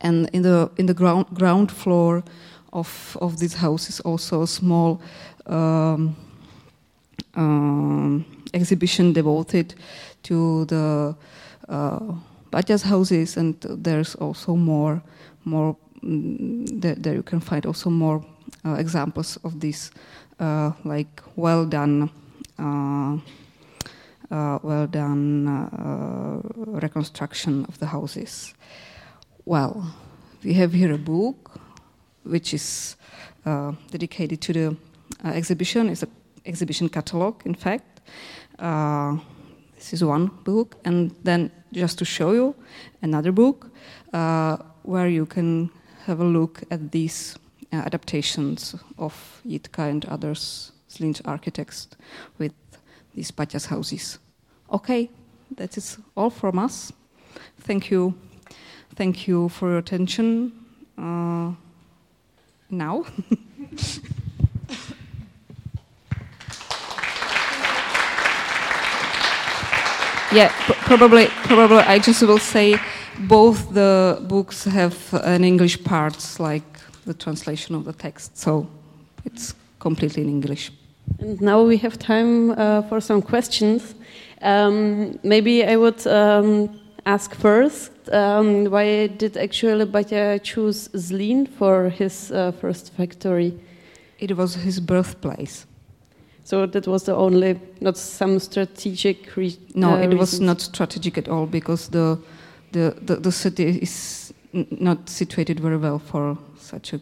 And 0.00 0.28
in 0.32 0.42
the 0.42 0.70
in 0.76 0.86
the 0.86 0.94
ground 0.94 1.26
ground 1.32 1.72
floor 1.72 2.22
of 2.72 3.16
of 3.20 3.36
this 3.36 3.54
house 3.54 3.88
is 3.88 4.00
also 4.00 4.42
a 4.42 4.46
small 4.46 5.00
um, 5.46 6.16
um, 7.36 8.24
exhibition 8.52 9.12
devoted 9.12 9.74
to 10.26 10.64
the 10.66 11.16
uh, 11.68 12.14
Baťa's 12.50 12.82
houses, 12.82 13.36
and 13.36 13.54
there's 13.60 14.14
also 14.14 14.56
more, 14.56 15.02
more. 15.44 15.76
Mm, 16.02 16.80
there, 16.80 17.14
you 17.14 17.22
can 17.22 17.40
find 17.40 17.66
also 17.66 17.90
more 17.90 18.24
uh, 18.64 18.74
examples 18.74 19.38
of 19.44 19.60
this, 19.60 19.90
uh, 20.38 20.72
like 20.84 21.22
well 21.36 21.64
done, 21.64 22.10
uh, 22.58 23.16
uh, 24.30 24.58
well 24.62 24.86
done 24.86 25.48
uh, 25.48 26.40
reconstruction 26.80 27.64
of 27.68 27.78
the 27.78 27.86
houses. 27.86 28.54
Well, 29.44 29.94
we 30.42 30.54
have 30.54 30.72
here 30.72 30.92
a 30.92 30.98
book 30.98 31.60
which 32.24 32.54
is 32.54 32.96
dedicated 33.90 34.40
to 34.40 34.52
the 34.52 34.76
exhibition. 35.24 35.88
It's 35.88 36.02
an 36.02 36.10
exhibition 36.44 36.88
catalog, 36.88 37.46
in 37.46 37.54
fact. 37.54 38.00
This 39.76 39.92
is 39.92 40.02
one 40.02 40.26
book, 40.44 40.76
and 40.84 41.14
then 41.22 41.50
just 41.72 41.98
to 41.98 42.04
show 42.04 42.32
you 42.32 42.54
another 43.02 43.30
book 43.32 43.70
uh, 44.12 44.56
where 44.82 45.08
you 45.08 45.26
can 45.26 45.70
have 46.06 46.20
a 46.20 46.24
look 46.24 46.62
at 46.70 46.90
these 46.92 47.36
uh, 47.72 47.76
adaptations 47.76 48.74
of 48.98 49.42
Jitka 49.46 49.90
and 49.90 50.04
others, 50.06 50.72
Zlín's 50.90 51.20
architects, 51.24 51.88
with 52.38 52.54
these 53.14 53.30
Baťa's 53.30 53.66
houses. 53.66 54.18
Okay, 54.72 55.10
that 55.56 55.76
is 55.76 55.98
all 56.16 56.30
from 56.30 56.58
us. 56.58 56.92
Thank 57.60 57.90
you. 57.90 58.14
Thank 58.94 59.28
you 59.28 59.48
for 59.50 59.68
your 59.68 59.78
attention. 59.78 60.52
Uh, 60.96 61.52
now. 62.70 63.04
yeah, 70.32 70.48
pr- 70.66 70.72
probably, 70.86 71.26
probably. 71.44 71.78
I 71.78 71.98
just 71.98 72.22
will 72.22 72.38
say, 72.38 72.78
both 73.28 73.72
the 73.72 74.18
books 74.28 74.64
have 74.64 74.96
an 75.24 75.44
English 75.44 75.82
parts, 75.84 76.38
like 76.40 76.64
the 77.04 77.14
translation 77.14 77.74
of 77.74 77.84
the 77.84 77.92
text, 77.92 78.36
so 78.36 78.68
it's 79.24 79.54
completely 79.78 80.22
in 80.22 80.28
English. 80.28 80.72
And 81.20 81.40
now 81.40 81.62
we 81.62 81.76
have 81.78 81.98
time 81.98 82.50
uh, 82.50 82.82
for 82.82 83.00
some 83.00 83.22
questions. 83.22 83.94
Um, 84.42 85.18
maybe 85.22 85.64
I 85.64 85.76
would 85.76 86.06
um, 86.06 86.78
ask 87.04 87.34
first 87.34 87.92
um, 88.12 88.70
why 88.70 89.06
did 89.06 89.36
actually 89.36 89.86
Baťa 89.86 90.42
choose 90.42 90.88
Zlín 90.88 91.48
for 91.48 91.88
his 91.88 92.30
uh, 92.30 92.52
first 92.52 92.92
factory? 92.94 93.58
It 94.18 94.36
was 94.36 94.54
his 94.54 94.80
birthplace. 94.80 95.66
So 96.46 96.64
that 96.66 96.86
was 96.86 97.02
the 97.02 97.12
only, 97.14 97.58
not 97.80 97.96
some 97.96 98.38
strategic 98.38 99.36
re- 99.36 99.58
No, 99.74 99.94
uh, 99.94 99.96
it 99.98 100.14
was 100.14 100.32
reasons. 100.32 100.40
not 100.40 100.60
strategic 100.60 101.18
at 101.18 101.28
all 101.28 101.46
because 101.46 101.88
the 101.90 102.18
the, 102.72 102.94
the, 103.06 103.16
the 103.16 103.32
city 103.32 103.78
is 103.82 104.32
not 104.52 105.08
situated 105.08 105.60
very 105.60 105.76
well 105.76 105.98
for 105.98 106.36
such 106.58 106.92
a 106.94 107.00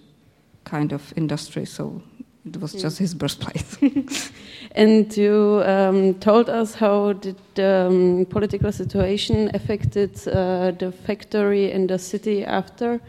kind 0.71 0.93
of 0.93 1.13
industry. 1.17 1.67
So 1.67 2.01
it 2.47 2.57
was 2.61 2.75
Mm. 2.75 2.81
just 2.83 2.99
his 2.99 3.15
birthplace. 3.15 3.77
And 4.77 5.15
you 5.17 5.63
um, 5.67 6.15
told 6.15 6.49
us 6.49 6.75
how 6.75 7.13
did 7.13 7.37
the 7.55 7.87
um, 7.89 8.27
political 8.31 8.73
situation 8.73 9.51
affected 9.55 10.11
uh, 10.27 10.71
the 10.79 10.93
factory 11.07 11.73
and 11.73 11.89
the 11.89 11.99
city 11.99 12.45
after 12.45 13.01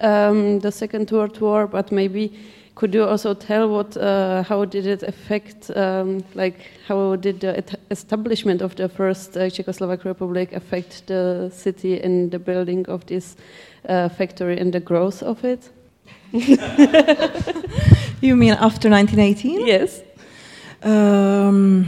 um, 0.00 0.60
the 0.60 0.70
Second 0.72 1.10
World 1.10 1.40
War, 1.40 1.66
but 1.66 1.90
maybe 1.92 2.30
could 2.76 2.94
you 2.94 3.04
also 3.04 3.34
tell 3.34 3.68
what, 3.68 3.96
uh, 3.96 4.42
how 4.42 4.64
did 4.64 4.86
it 4.86 5.02
affect, 5.02 5.70
um, 5.76 6.22
like 6.34 6.60
how 6.86 7.16
did 7.16 7.40
the 7.40 7.56
et- 7.56 7.80
establishment 7.90 8.62
of 8.62 8.76
the 8.76 8.88
first 8.88 9.36
uh, 9.36 9.50
Czechoslovak 9.50 10.04
Republic 10.04 10.52
affect 10.52 11.06
the 11.06 11.50
city 11.52 12.00
and 12.00 12.30
the 12.30 12.38
building 12.38 12.86
of 12.88 13.04
this 13.06 13.34
uh, 13.88 14.08
factory 14.10 14.60
and 14.60 14.72
the 14.72 14.80
growth 14.80 15.22
of 15.22 15.42
it? 15.44 15.70
You 18.22 18.34
mean 18.34 18.52
after 18.52 18.88
1918? 18.88 19.66
Yes. 19.66 20.02
Um, 20.82 21.86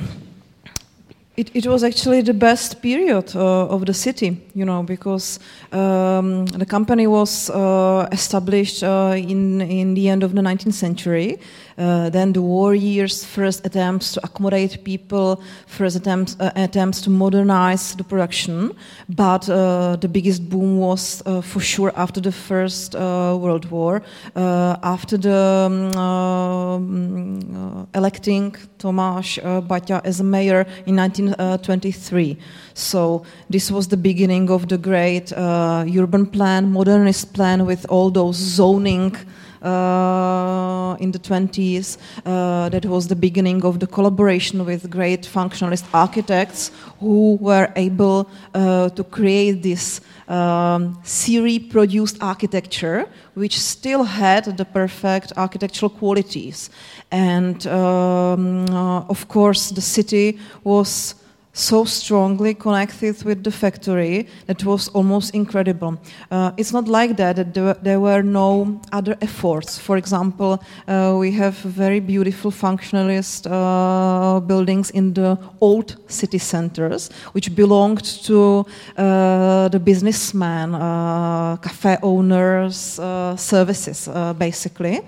it, 1.38 1.50
it 1.54 1.66
was 1.66 1.84
actually 1.84 2.20
the 2.22 2.34
best 2.34 2.82
period 2.82 3.36
uh, 3.36 3.68
of 3.68 3.86
the 3.86 3.94
city, 3.94 4.36
you 4.54 4.64
know, 4.64 4.82
because 4.82 5.38
um, 5.70 6.46
the 6.46 6.66
company 6.66 7.06
was 7.06 7.48
uh, 7.50 8.08
established 8.10 8.82
uh, 8.82 9.14
in 9.16 9.60
in 9.60 9.94
the 9.94 10.08
end 10.08 10.24
of 10.24 10.34
the 10.34 10.42
19th 10.42 10.74
century. 10.74 11.38
Uh, 11.78 12.10
then 12.10 12.32
the 12.32 12.42
war 12.42 12.74
years, 12.74 13.24
first 13.24 13.64
attempts 13.64 14.12
to 14.12 14.20
accommodate 14.24 14.82
people, 14.82 15.40
first 15.66 15.94
attempts 15.94 16.36
uh, 16.40 16.50
attempts 16.56 17.00
to 17.00 17.08
modernize 17.08 17.94
the 17.94 18.02
production. 18.02 18.72
But 19.08 19.48
uh, 19.48 19.94
the 19.96 20.08
biggest 20.08 20.48
boom 20.48 20.78
was 20.78 21.22
uh, 21.24 21.40
for 21.40 21.60
sure 21.60 21.92
after 21.94 22.20
the 22.20 22.32
First 22.32 22.96
uh, 22.96 23.38
World 23.40 23.70
War, 23.70 24.02
after 24.34 25.16
the 25.16 25.66
um, 25.66 25.96
um, 25.96 27.88
electing 27.94 28.56
Tomáš 28.78 29.38
Baťa 29.68 30.00
as 30.04 30.20
mayor 30.20 30.66
in 30.86 30.96
1923. 30.96 32.36
So 32.74 33.22
this 33.48 33.70
was 33.70 33.86
the 33.88 33.96
beginning 33.96 34.50
of 34.50 34.68
the 34.68 34.78
great 34.78 35.32
urban 35.32 36.26
plan, 36.26 36.72
modernist 36.72 37.32
plan 37.34 37.66
with 37.66 37.86
all 37.88 38.10
those 38.10 38.36
zoning 38.36 39.16
in 39.62 41.10
the 41.12 41.18
20s. 41.18 41.98
Uh, 42.24 42.68
that 42.68 42.84
was 42.86 43.08
the 43.08 43.16
beginning 43.16 43.64
of 43.64 43.80
the 43.80 43.86
collaboration 43.86 44.64
with 44.64 44.90
great 44.90 45.22
functionalist 45.22 45.84
architects 45.92 46.70
who 47.00 47.36
were 47.40 47.72
able 47.76 48.28
uh, 48.54 48.88
to 48.90 49.04
create 49.04 49.62
this 49.62 50.00
um, 50.28 50.98
Siri 51.04 51.58
produced 51.58 52.22
architecture, 52.22 53.06
which 53.34 53.58
still 53.58 54.04
had 54.04 54.44
the 54.56 54.64
perfect 54.64 55.32
architectural 55.36 55.90
qualities. 55.90 56.70
And 57.10 57.66
um, 57.66 58.66
uh, 58.68 59.00
of 59.08 59.28
course, 59.28 59.70
the 59.70 59.80
city 59.80 60.38
was 60.64 61.14
so 61.58 61.84
strongly 61.84 62.54
connected 62.54 63.22
with 63.24 63.42
the 63.42 63.50
factory 63.50 64.28
that 64.46 64.64
was 64.64 64.88
almost 64.88 65.34
incredible. 65.34 65.98
Uh, 66.30 66.52
it's 66.56 66.72
not 66.72 66.86
like 66.86 67.16
that, 67.16 67.36
that 67.36 67.52
there, 67.52 67.74
there 67.82 68.00
were 68.00 68.22
no 68.22 68.80
other 68.92 69.16
efforts. 69.20 69.76
For 69.76 69.96
example, 69.96 70.62
uh, 70.86 71.16
we 71.18 71.32
have 71.32 71.54
very 71.56 71.98
beautiful 72.00 72.52
functionalist 72.52 73.48
uh, 73.50 74.38
buildings 74.40 74.90
in 74.90 75.14
the 75.14 75.36
old 75.60 75.96
city 76.06 76.38
centers, 76.38 77.10
which 77.32 77.54
belonged 77.54 78.04
to 78.04 78.64
uh, 78.96 79.68
the 79.68 79.80
businessmen, 79.80 80.74
uh, 80.74 81.56
cafe 81.56 81.96
owners, 82.02 83.00
uh, 83.00 83.34
services, 83.36 84.08
basically. 84.38 85.00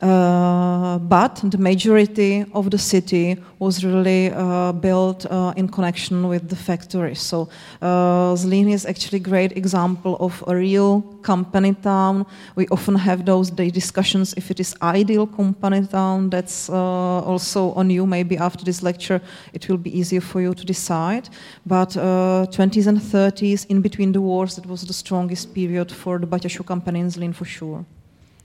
Uh, 0.00 0.96
but 0.98 1.40
the 1.50 1.58
majority 1.58 2.44
of 2.54 2.70
the 2.70 2.78
city 2.78 3.36
was 3.58 3.84
really 3.84 4.30
uh, 4.30 4.70
built 4.70 5.26
uh, 5.26 5.52
in 5.56 5.68
connection 5.68 6.28
with 6.28 6.48
the 6.48 6.54
factory. 6.54 7.16
So 7.16 7.48
Zlín 7.82 8.72
is 8.72 8.86
actually 8.86 9.16
a 9.16 9.22
great 9.22 9.56
example 9.56 10.16
of 10.20 10.44
a 10.46 10.54
real 10.54 11.02
company 11.22 11.74
town. 11.74 12.26
We 12.54 12.68
often 12.68 12.94
have 12.94 13.24
those 13.24 13.50
discussions 13.50 14.34
if 14.36 14.52
it 14.52 14.60
is 14.60 14.76
ideal 14.82 15.26
company 15.26 15.84
town. 15.84 16.30
That's 16.30 16.70
also 16.70 17.72
on 17.72 17.90
you. 17.90 18.06
Maybe 18.06 18.36
after 18.36 18.64
this 18.64 18.82
lecture, 18.84 19.20
it 19.52 19.68
will 19.68 19.78
be 19.78 19.98
easier 19.98 20.20
for 20.20 20.40
you 20.40 20.54
to 20.54 20.64
decide. 20.64 21.28
But 21.66 21.96
uh, 21.96 22.46
20s 22.50 22.86
and 22.86 22.98
30s, 22.98 23.66
in 23.66 23.80
between 23.82 24.12
the 24.12 24.20
wars, 24.20 24.54
that 24.54 24.66
was 24.66 24.82
the 24.82 24.92
strongest 24.92 25.52
period 25.54 25.90
for 25.90 26.18
the 26.18 26.26
Baťa 26.26 26.48
Shoe 26.48 26.62
company 26.62 27.00
in 27.00 27.08
Zlín 27.08 27.34
for 27.34 27.44
sure. 27.44 27.84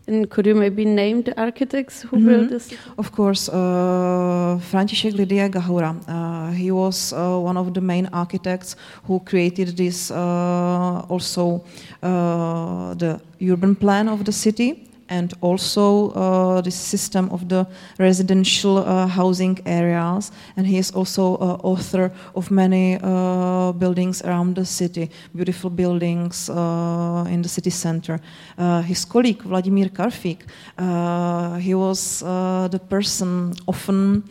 And 0.08 0.30
could 0.30 0.46
you 0.46 0.54
maybe 0.56 0.84
name 0.84 1.22
the 1.24 1.34
architects 1.40 2.02
who 2.02 2.18
Mhm. 2.18 2.26
built 2.26 2.50
this? 2.50 2.74
Of 2.98 3.12
course, 3.12 3.48
uh, 3.50 4.60
František 4.70 5.14
Lydie 5.16 5.50
Gahura. 5.50 5.96
Uh, 6.08 6.52
he 6.52 6.72
was 6.72 7.14
uh, 7.14 7.40
one 7.50 7.56
of 7.58 7.74
the 7.74 7.80
main 7.82 8.08
architects 8.12 8.76
who 9.08 9.20
created 9.22 9.78
this, 9.78 10.12
uh, 10.12 11.06
also 11.14 11.64
uh, 12.02 12.94
the 12.96 13.20
urban 13.42 13.76
plan 13.76 14.10
of 14.10 14.26
the 14.26 14.32
city 14.34 14.90
and 15.10 15.34
also 15.42 16.12
uh, 16.12 16.62
the 16.62 16.72
system 16.72 17.30
of 17.32 17.48
the 17.50 17.66
residential 18.00 18.78
uh, 18.78 19.08
housing 19.08 19.60
areas. 19.66 20.32
And 20.58 20.68
he 20.68 20.78
is 20.78 20.92
also 20.92 21.36
uh, 21.36 21.58
author 21.64 22.12
of 22.36 22.52
many 22.52 22.98
uh, 23.02 23.72
buildings 23.74 24.22
around 24.22 24.56
the 24.56 24.66
city, 24.66 25.10
beautiful 25.36 25.70
buildings 25.70 26.50
uh, 26.50 27.26
in 27.30 27.42
the 27.42 27.50
city 27.50 27.70
center. 27.70 28.20
Uh, 28.58 28.82
his 28.82 29.06
colleague 29.06 29.44
Vladimír 29.44 29.90
Karfík, 29.90 30.42
uh, 30.78 31.58
he 31.58 31.74
was 31.76 32.20
the 32.20 32.80
person 32.90 33.54
often 33.68 34.24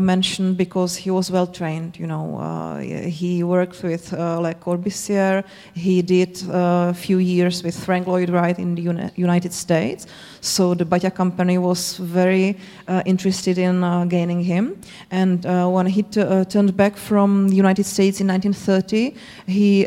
mentioned 0.00 0.56
because 0.56 0.96
he 0.96 1.10
was 1.10 1.30
well 1.30 1.46
trained. 1.46 1.98
You 1.98 2.06
know, 2.06 2.78
he 2.80 3.42
worked 3.42 3.82
with 3.82 4.12
Le 4.12 4.54
Corbusier. 4.54 5.44
He 5.74 6.02
did 6.02 6.42
a 6.50 6.94
few 6.94 7.18
years 7.18 7.62
with 7.62 7.76
Frank 7.84 8.06
Lloyd 8.06 8.30
Wright 8.30 8.58
in 8.58 8.74
the 8.74 8.82
Uni- 8.82 9.10
United 9.16 9.52
States, 9.52 10.05
So 10.40 10.74
the 10.74 10.84
Baťa 10.84 11.14
company 11.14 11.58
was 11.58 11.96
very 11.96 12.56
uh, 12.88 13.02
interested 13.04 13.58
in 13.58 13.82
uh, 13.82 14.04
gaining 14.04 14.42
him. 14.42 14.80
And 15.10 15.44
uh, 15.44 15.68
when 15.68 15.86
he 15.86 16.02
turned 16.02 16.76
back 16.76 16.96
from 16.96 17.48
the 17.48 17.56
United 17.56 17.84
States 17.84 18.20
in 18.20 18.28
1930, 18.28 19.14
he 19.46 19.84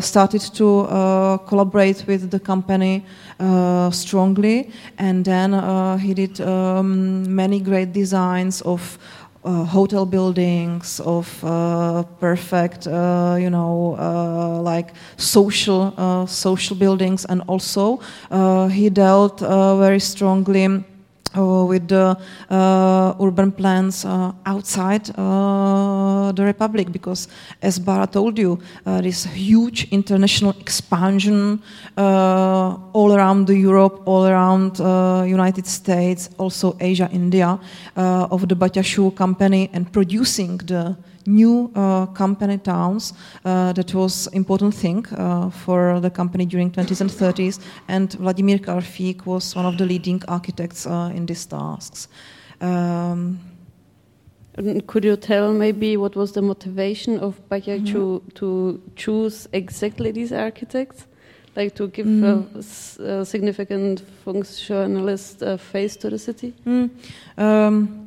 started 0.00 0.40
to 0.54 1.38
collaborate 1.46 2.04
with 2.06 2.30
the 2.30 2.40
company 2.40 3.04
strongly. 3.90 4.70
And 4.98 5.24
then 5.24 5.98
he 5.98 6.14
did 6.14 6.40
um, 6.40 7.34
many 7.34 7.60
great 7.60 7.92
designs 7.92 8.60
of 8.62 8.98
uh, 9.44 9.64
hotel 9.64 10.06
buildings, 10.06 11.00
of 11.00 11.42
uh, 11.44 12.02
perfect, 12.20 12.86
uh, 12.86 13.36
you 13.38 13.50
know, 13.50 13.96
uh, 13.98 14.60
like 14.60 14.92
social 15.16 15.92
uh, 15.96 16.26
social 16.26 16.76
buildings, 16.76 17.24
and 17.24 17.42
also 17.48 18.00
uh, 18.30 18.68
he 18.68 18.88
dealt 18.88 19.40
very 19.40 20.00
strongly 20.00 20.84
uh, 21.36 21.64
with 21.64 21.88
the 21.88 22.16
uh, 22.50 23.14
urban 23.20 23.52
plans 23.52 24.04
uh, 24.04 24.32
outside 24.46 25.10
uh, 25.18 26.32
the 26.32 26.44
republic 26.44 26.92
because 26.92 27.28
as 27.62 27.78
Bara 27.78 28.06
told 28.06 28.38
you 28.38 28.58
uh, 28.86 29.00
this 29.00 29.24
huge 29.24 29.88
international 29.90 30.54
expansion 30.60 31.62
uh, 31.96 32.76
all 32.92 33.12
around 33.12 33.46
the 33.46 33.56
Europe 33.56 34.02
all 34.06 34.26
around 34.26 34.78
United 35.28 35.66
States 35.66 36.30
also 36.38 36.76
Asia 36.80 37.08
India 37.12 37.58
of 37.96 38.48
the 38.48 38.54
Baťa 38.54 38.84
Shoe 38.84 39.10
company 39.12 39.70
and 39.72 39.92
producing 39.92 40.58
the 40.58 40.96
new 41.26 41.70
uh, 41.74 42.06
company 42.06 42.58
towns. 42.58 43.12
Uh, 43.44 43.72
that 43.72 43.94
was 43.94 44.26
important 44.28 44.74
thing 44.74 45.06
uh, 45.16 45.50
for 45.50 46.00
the 46.00 46.10
company 46.10 46.46
during 46.46 46.70
20s 46.70 47.00
and 47.00 47.10
30s. 47.10 47.60
And 47.88 48.12
Vladimir 48.12 48.58
Karfík 48.58 49.26
was 49.26 49.54
one 49.56 49.66
of 49.66 49.78
the 49.78 49.86
leading 49.86 50.22
architects 50.28 50.86
in 50.86 51.26
these 51.26 51.46
tasks. 51.46 52.08
Um, 52.60 53.38
could 54.86 55.04
you 55.04 55.16
tell 55.16 55.52
maybe 55.52 55.96
what 55.96 56.14
was 56.14 56.32
the 56.32 56.42
motivation 56.42 57.18
of 57.18 57.40
Baťa 57.48 57.78
mm 57.78 57.84
-hmm. 57.84 57.92
to, 57.92 58.22
to 58.34 58.80
choose 58.96 59.48
exactly 59.52 60.12
these 60.12 60.36
architects? 60.36 61.06
Like 61.56 61.74
to 61.74 61.88
give 61.88 62.08
mm. 62.08 62.24
a, 62.24 63.20
a, 63.20 63.24
significant 63.24 64.02
functionalist 64.24 65.42
uh, 65.42 65.58
face 65.58 65.98
to 65.98 66.08
the 66.08 66.18
city? 66.18 66.54
Mm. 66.64 66.90
Um, 67.36 68.01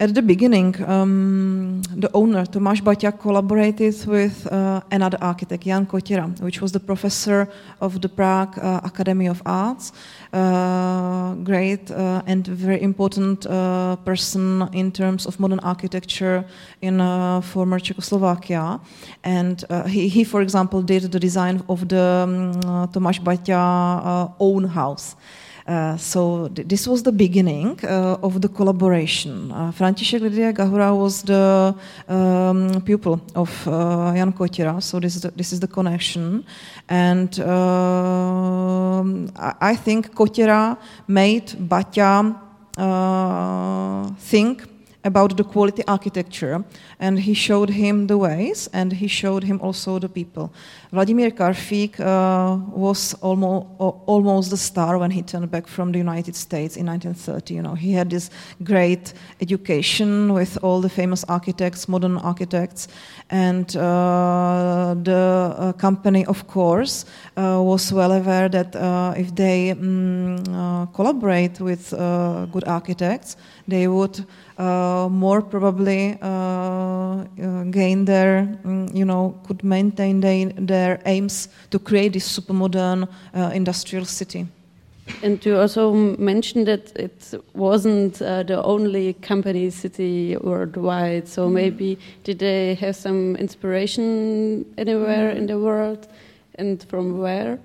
at 0.00 0.12
the 0.12 0.22
beginning, 0.22 0.74
um, 0.88 1.80
the 1.94 2.10
owner, 2.14 2.44
Tomáš 2.44 2.82
Baťa, 2.82 3.16
collaborated 3.16 3.94
with 4.06 4.46
uh, 4.50 4.80
another 4.90 5.18
architect, 5.20 5.64
Jan 5.64 5.86
Kotěra, 5.86 6.40
which 6.40 6.60
was 6.60 6.72
the 6.72 6.80
professor 6.80 7.48
of 7.80 8.00
the 8.00 8.08
Prague 8.08 8.58
uh, 8.58 8.80
Academy 8.82 9.28
of 9.28 9.40
Arts, 9.46 9.92
uh, 10.32 11.34
great 11.44 11.92
uh, 11.92 12.22
and 12.26 12.44
very 12.46 12.82
important 12.82 13.46
uh, 13.46 13.94
person 14.04 14.68
in 14.72 14.90
terms 14.90 15.26
of 15.26 15.38
modern 15.38 15.60
architecture 15.60 16.44
in 16.82 17.00
uh, 17.00 17.40
former 17.40 17.78
Czechoslovakia. 17.78 18.80
And 19.22 19.64
he, 19.86 20.08
he, 20.08 20.24
for 20.24 20.42
example, 20.42 20.82
did 20.82 21.12
the 21.12 21.20
design 21.20 21.62
of 21.68 21.88
the 21.88 22.24
um, 22.26 22.52
Tomáš 22.90 23.22
Baťa 23.22 24.34
own 24.40 24.64
house. 24.64 25.14
Uh, 25.66 25.96
so 25.96 26.48
th 26.48 26.68
this 26.68 26.86
was 26.86 27.02
the 27.02 27.12
beginning 27.12 27.78
uh, 27.84 28.26
of 28.26 28.40
the 28.40 28.48
collaboration. 28.48 29.50
Uh, 29.50 29.72
František 29.72 30.20
Lydie 30.20 30.52
Gahura 30.52 30.92
was 30.94 31.22
the 31.22 31.74
um, 32.06 32.82
pupil 32.82 33.18
of 33.34 33.50
Jan 34.14 34.32
Kotěra, 34.32 34.82
so 34.82 35.00
this 35.00 35.16
is 35.16 35.22
the, 35.22 35.30
this 35.30 35.52
is 35.54 35.60
the 35.60 35.66
connection. 35.66 36.44
And 36.88 37.40
um, 37.40 39.30
I, 39.36 39.72
I, 39.72 39.74
think 39.76 40.12
Kotěra 40.14 40.76
made 41.08 41.56
uh, 42.76 44.08
think 44.18 44.66
about 45.02 45.36
the 45.36 45.44
quality 45.44 45.82
architecture 45.86 46.62
and 46.98 47.18
he 47.18 47.34
showed 47.34 47.70
him 47.70 48.06
the 48.06 48.16
ways 48.18 48.68
and 48.72 48.92
he 48.92 49.08
showed 49.08 49.44
him 49.44 49.60
also 49.60 49.98
the 49.98 50.08
people. 50.08 50.52
Vladimir 50.92 51.30
Karfík 51.30 51.98
uh, 51.98 52.56
was 52.70 53.14
almost, 53.14 53.66
almost 53.78 54.50
the 54.50 54.56
star 54.56 54.98
when 54.98 55.10
he 55.10 55.22
turned 55.22 55.50
back 55.50 55.66
from 55.66 55.92
the 55.92 55.98
United 55.98 56.36
States 56.36 56.76
in 56.76 56.86
1930. 56.86 57.54
You 57.54 57.62
know, 57.62 57.74
he 57.74 57.92
had 57.92 58.10
this 58.10 58.30
great 58.62 59.12
education 59.40 60.32
with 60.32 60.56
all 60.62 60.80
the 60.80 60.88
famous 60.88 61.24
architects, 61.24 61.88
modern 61.88 62.18
architects, 62.18 62.88
and 63.30 63.76
uh, 63.76 64.94
the 65.02 65.54
uh, 65.58 65.72
company, 65.72 66.24
of 66.26 66.46
course, 66.46 67.04
uh, 67.36 67.60
was 67.60 67.92
well 67.92 68.12
aware 68.12 68.48
that 68.48 68.76
uh, 68.76 69.14
if 69.16 69.34
they 69.34 69.70
um, 69.70 70.88
collaborate 70.94 71.60
with 71.60 71.90
good 72.52 72.64
architects, 72.66 73.36
they 73.66 73.88
would 73.88 74.24
more 74.58 75.42
probably 75.42 76.16
gain 77.70 78.04
their, 78.04 78.48
um, 78.64 78.88
you 78.94 79.04
know, 79.04 79.34
could 79.46 79.62
maintain 79.62 80.20
they, 80.20 80.44
their 80.58 81.00
aims 81.06 81.48
to 81.70 81.78
create 81.78 82.12
this 82.12 82.24
super 82.24 82.52
modern 82.52 83.06
industrial 83.52 84.04
city. 84.04 84.46
And 85.22 85.44
you 85.44 85.58
also 85.58 85.92
mentioned 85.92 86.66
that 86.66 86.96
it 86.96 87.34
wasn't 87.52 88.22
uh, 88.22 88.42
the 88.42 88.62
only 88.62 89.12
company 89.12 89.70
city 89.70 90.36
worldwide. 90.36 91.28
So 91.28 91.46
mm. 91.46 91.52
maybe 91.52 91.98
did 92.24 92.38
they 92.38 92.74
have 92.76 92.96
some 92.96 93.36
inspiration 93.36 94.64
anywhere 94.78 95.34
mm. 95.34 95.36
in 95.36 95.46
the 95.46 95.58
world, 95.58 96.08
and 96.54 96.82
from 96.88 97.18
where? 97.18 97.58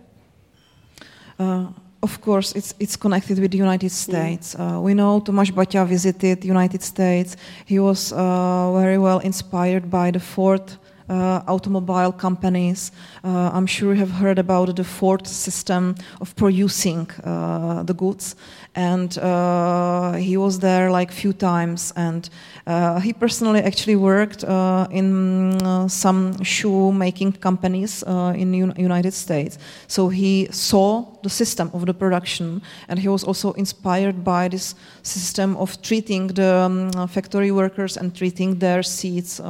Uh, 1.40 1.68
of 2.02 2.22
course, 2.22 2.54
it's, 2.54 2.74
it's 2.80 2.96
connected 2.96 3.40
with 3.40 3.52
the 3.52 3.58
United 3.58 3.92
States. 3.92 4.56
Uh, 4.56 4.80
we 4.82 4.94
know 4.94 5.20
Tomáš 5.20 5.52
Baťa 5.52 5.86
visited 5.86 6.42
the 6.42 6.48
United 6.48 6.82
States. 6.82 7.36
He 7.66 7.80
was 7.80 8.14
uh, 8.14 8.72
very 8.74 8.98
well 8.98 9.20
inspired 9.20 9.90
by 9.90 10.12
the 10.12 10.20
Ford 10.20 10.62
uh, 11.10 11.42
automobile 11.48 12.12
companies. 12.12 12.92
Uh, 13.24 13.50
I'm 13.52 13.66
sure 13.66 13.94
you 13.94 14.00
have 14.00 14.12
heard 14.12 14.38
about 14.38 14.76
the 14.76 14.84
Ford 14.84 15.26
system 15.26 15.96
of 16.22 16.36
producing 16.36 17.10
uh, 17.24 17.84
the 17.84 17.94
goods. 17.94 18.36
And 18.76 19.18
uh, 19.18 20.14
he 20.14 20.38
was 20.38 20.60
there 20.60 20.92
like 20.92 21.12
few 21.12 21.34
times. 21.34 21.92
And 21.96 22.30
uh, 22.68 23.00
he 23.00 23.14
personally 23.14 23.62
actually 23.62 23.96
worked 23.96 24.44
in 24.44 25.90
some 25.90 26.44
shoe 26.44 26.92
making 26.92 27.34
companies 27.34 28.04
in 28.36 28.52
the 28.52 28.74
united 28.78 29.14
states. 29.14 29.58
So 29.88 30.10
he 30.10 30.48
saw 30.52 31.06
the 31.24 31.30
system 31.30 31.72
of 31.74 31.86
the 31.86 31.94
production. 31.94 32.62
And 32.88 33.00
he 33.00 33.08
was 33.08 33.24
also 33.24 33.54
inspired 33.54 34.24
by 34.24 34.48
this 34.48 34.76
system 35.02 35.58
of 35.58 35.82
treating 35.82 36.28
the 36.28 36.54
um, 36.54 37.08
factory 37.08 37.52
workers 37.52 37.98
and 37.98 38.16
treating 38.16 38.60
their 38.60 38.84
seats 38.84 39.42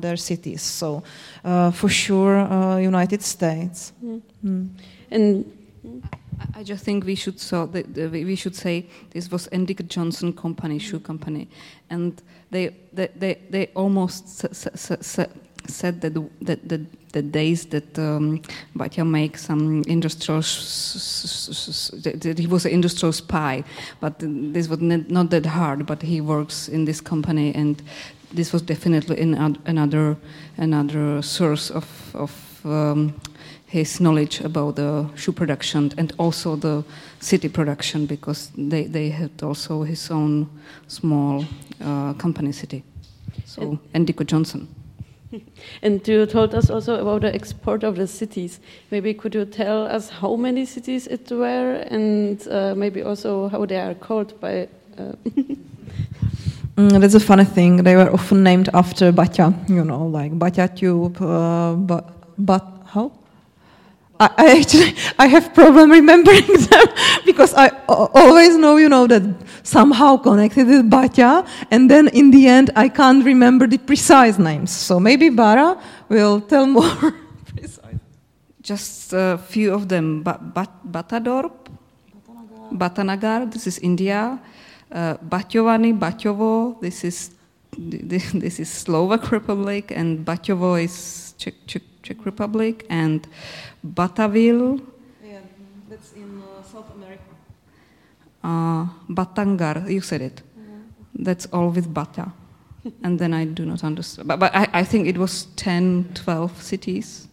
their 0.00 0.16
cities. 0.16 0.62
So 0.62 0.97
for 1.72 1.88
sure 1.88 2.38
united 2.80 3.22
states 3.22 3.92
mm. 4.04 4.20
Mm. 4.44 4.68
and 5.10 5.44
I 6.54 6.62
just 6.62 6.84
think 6.84 7.04
we 7.04 7.14
should 7.14 7.40
so 7.40 7.66
the, 7.66 7.82
the, 7.82 8.08
we 8.08 8.36
should 8.36 8.54
say 8.54 8.86
this 9.10 9.30
was 9.30 9.48
Endicott 9.52 9.88
Johnson 9.88 10.32
Company 10.32 10.78
shoe 10.78 11.00
company, 11.00 11.48
and 11.90 12.20
they 12.50 12.76
they 12.92 13.08
they, 13.16 13.38
they 13.50 13.66
almost 13.74 14.44
said 15.68 16.00
that 16.00 16.14
the, 16.14 16.28
that 16.42 16.68
the, 16.68 16.86
the 17.12 17.22
days 17.22 17.66
that 17.66 17.98
um, 17.98 18.40
Baťa 18.76 19.06
makes 19.06 19.44
some 19.44 19.82
industrial 19.86 20.40
that 20.40 22.36
he 22.38 22.46
was 22.46 22.64
an 22.64 22.72
industrial 22.72 23.12
spy, 23.12 23.64
but 24.00 24.14
this 24.18 24.68
was 24.68 24.80
not 24.80 25.30
that 25.30 25.46
hard. 25.46 25.86
But 25.86 26.02
he 26.02 26.20
works 26.20 26.68
in 26.68 26.84
this 26.84 27.00
company, 27.00 27.54
and 27.54 27.82
this 28.32 28.52
was 28.52 28.62
definitely 28.62 29.20
another 29.20 30.16
another 30.56 31.22
source 31.22 31.70
of 31.70 31.86
of 32.14 32.32
um, 32.64 33.14
his 33.68 34.00
knowledge 34.00 34.40
about 34.40 34.76
the 34.76 35.06
shoe 35.14 35.32
production 35.32 35.92
and 35.98 36.12
also 36.18 36.56
the 36.56 36.82
city 37.20 37.48
production 37.48 38.06
because 38.06 38.50
they, 38.56 38.84
they 38.84 39.10
had 39.10 39.42
also 39.42 39.82
his 39.82 40.10
own 40.10 40.48
small 40.86 41.44
uh, 41.84 42.14
company 42.14 42.50
city. 42.50 42.82
So, 43.44 43.78
Endicott 43.94 44.26
Johnson. 44.26 44.68
And 45.82 46.08
you 46.08 46.24
told 46.24 46.54
us 46.54 46.70
also 46.70 46.94
about 46.94 47.20
the 47.20 47.34
export 47.34 47.84
of 47.84 47.96
the 47.96 48.06
cities. 48.06 48.60
Maybe 48.90 49.12
could 49.12 49.34
you 49.34 49.44
tell 49.44 49.86
us 49.86 50.08
how 50.08 50.36
many 50.36 50.64
cities 50.64 51.06
it 51.06 51.30
were 51.30 51.84
and 51.90 52.48
uh, 52.48 52.74
maybe 52.74 53.02
also 53.02 53.48
how 53.48 53.66
they 53.66 53.78
are 53.78 53.94
called 53.94 54.40
by. 54.40 54.68
Uh 54.98 55.12
mm, 56.78 57.00
that's 57.00 57.14
a 57.14 57.20
funny 57.20 57.44
thing. 57.44 57.82
They 57.82 57.96
were 57.96 58.10
often 58.12 58.42
named 58.42 58.68
after 58.72 59.12
Baťa, 59.12 59.68
you 59.68 59.84
know, 59.84 60.06
like 60.06 60.32
Baťa 60.32 60.74
Tube, 60.76 61.20
uh, 61.20 61.74
but, 61.74 62.64
how? 62.86 63.12
I, 64.20 64.30
I 64.36 64.58
actually 64.58 64.96
I 65.18 65.26
have 65.28 65.54
problem 65.54 65.90
remembering 65.90 66.46
them 66.70 66.86
because 67.24 67.54
I 67.54 67.68
always 67.88 68.56
know 68.56 68.76
you 68.76 68.88
know 68.88 69.06
that 69.06 69.22
somehow 69.62 70.16
connected 70.16 70.66
with 70.66 70.90
Baťa 70.90 71.46
and 71.70 71.88
then 71.88 72.08
in 72.08 72.30
the 72.32 72.48
end 72.48 72.70
I 72.74 72.88
can't 72.88 73.24
remember 73.24 73.66
the 73.68 73.78
precise 73.78 74.38
names. 74.38 74.72
So 74.72 74.98
maybe 74.98 75.28
Bara 75.28 75.80
will 76.08 76.40
tell 76.40 76.66
more 76.78 76.90
precise. 77.46 78.00
Just 78.60 79.12
a 79.12 79.38
few 79.38 79.72
of 79.72 79.88
them. 79.88 80.22
Ba- 80.22 80.40
ba- 80.42 80.80
Batadorp, 80.84 81.52
Batanagar, 82.72 83.50
this 83.52 83.66
is 83.66 83.78
India. 83.78 84.40
Uh, 84.90 85.16
Baťovany, 85.18 85.98
Baťovo, 85.98 86.80
this 86.80 87.04
is 87.04 87.30
this 87.76 88.58
is 88.58 88.68
Slovak 88.70 89.30
Republic, 89.30 89.92
and 89.94 90.24
Baťovo 90.24 90.82
is 90.82 91.34
Czech, 91.38 91.54
Czech, 91.66 91.82
Czech 92.02 92.24
Republic, 92.24 92.86
and 92.88 93.26
Bataville. 93.84 94.80
Yeah, 95.22 95.40
that's 95.88 96.12
in 96.12 96.42
uh, 96.42 96.62
South 96.64 96.90
America. 96.96 97.22
Uh, 98.42 98.86
Batangar, 99.08 99.88
you 99.90 100.00
said 100.00 100.22
it. 100.22 100.42
That's 101.14 101.46
all 101.52 101.70
with 101.70 101.92
Bata. 101.92 102.32
and 103.02 103.18
then 103.18 103.34
I 103.34 103.44
do 103.44 103.64
not 103.64 103.84
understand. 103.84 104.28
But, 104.28 104.38
but 104.38 104.54
I, 104.54 104.68
I 104.72 104.84
think 104.84 105.06
it 105.08 105.18
was 105.18 105.46
10, 105.56 106.10
12 106.14 106.62
cities. 106.62 107.28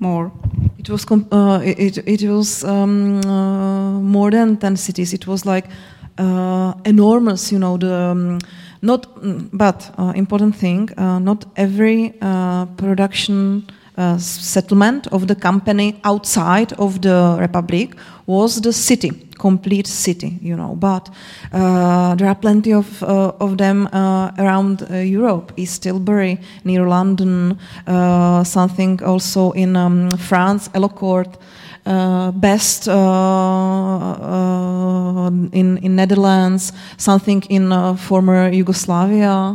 More. 0.00 0.32
It 0.78 0.90
was 0.90 1.04
com- 1.04 1.28
uh, 1.30 1.60
it, 1.64 1.98
it 1.98 2.28
was 2.28 2.64
um, 2.64 3.20
uh, 3.24 3.92
more 4.00 4.30
than 4.30 4.56
ten 4.56 4.76
cities. 4.76 5.14
It 5.14 5.26
was 5.26 5.46
like 5.46 5.66
uh, 6.18 6.74
enormous, 6.84 7.52
you 7.52 7.58
know. 7.58 7.76
The 7.76 7.92
um, 7.94 8.38
not, 8.84 9.14
mm, 9.16 9.48
but 9.52 9.90
uh, 9.98 10.12
important 10.14 10.54
thing. 10.56 10.90
Uh, 10.98 11.18
not 11.18 11.46
every 11.56 12.12
uh, 12.20 12.66
production 12.76 13.66
uh, 13.96 14.18
settlement 14.18 15.06
of 15.08 15.26
the 15.26 15.34
company 15.34 16.00
outside 16.04 16.72
of 16.74 17.00
the 17.00 17.36
republic 17.40 17.96
was 18.26 18.60
the 18.60 18.72
city, 18.72 19.10
complete 19.38 19.86
city, 19.86 20.38
you 20.42 20.56
know. 20.56 20.74
But 20.74 21.08
uh, 21.52 22.14
there 22.16 22.28
are 22.28 22.34
plenty 22.34 22.72
of 22.72 23.02
of 23.02 23.56
them 23.56 23.88
around 24.38 24.86
Europe, 24.90 25.52
East 25.56 25.82
Tilbury, 25.82 26.38
near 26.64 26.86
London, 26.88 27.58
something 28.44 29.02
also 29.02 29.52
in 29.52 29.76
um, 29.76 30.10
France, 30.10 30.68
Hellocourt. 30.74 31.36
Uh, 31.86 32.30
best 32.30 32.88
uh, 32.88 32.94
uh, 32.94 35.30
in 35.52 35.76
in 35.82 35.96
Netherlands, 35.96 36.72
something 36.96 37.42
in 37.50 37.72
uh, 37.72 37.94
former 37.94 38.50
Yugoslavia, 38.50 39.54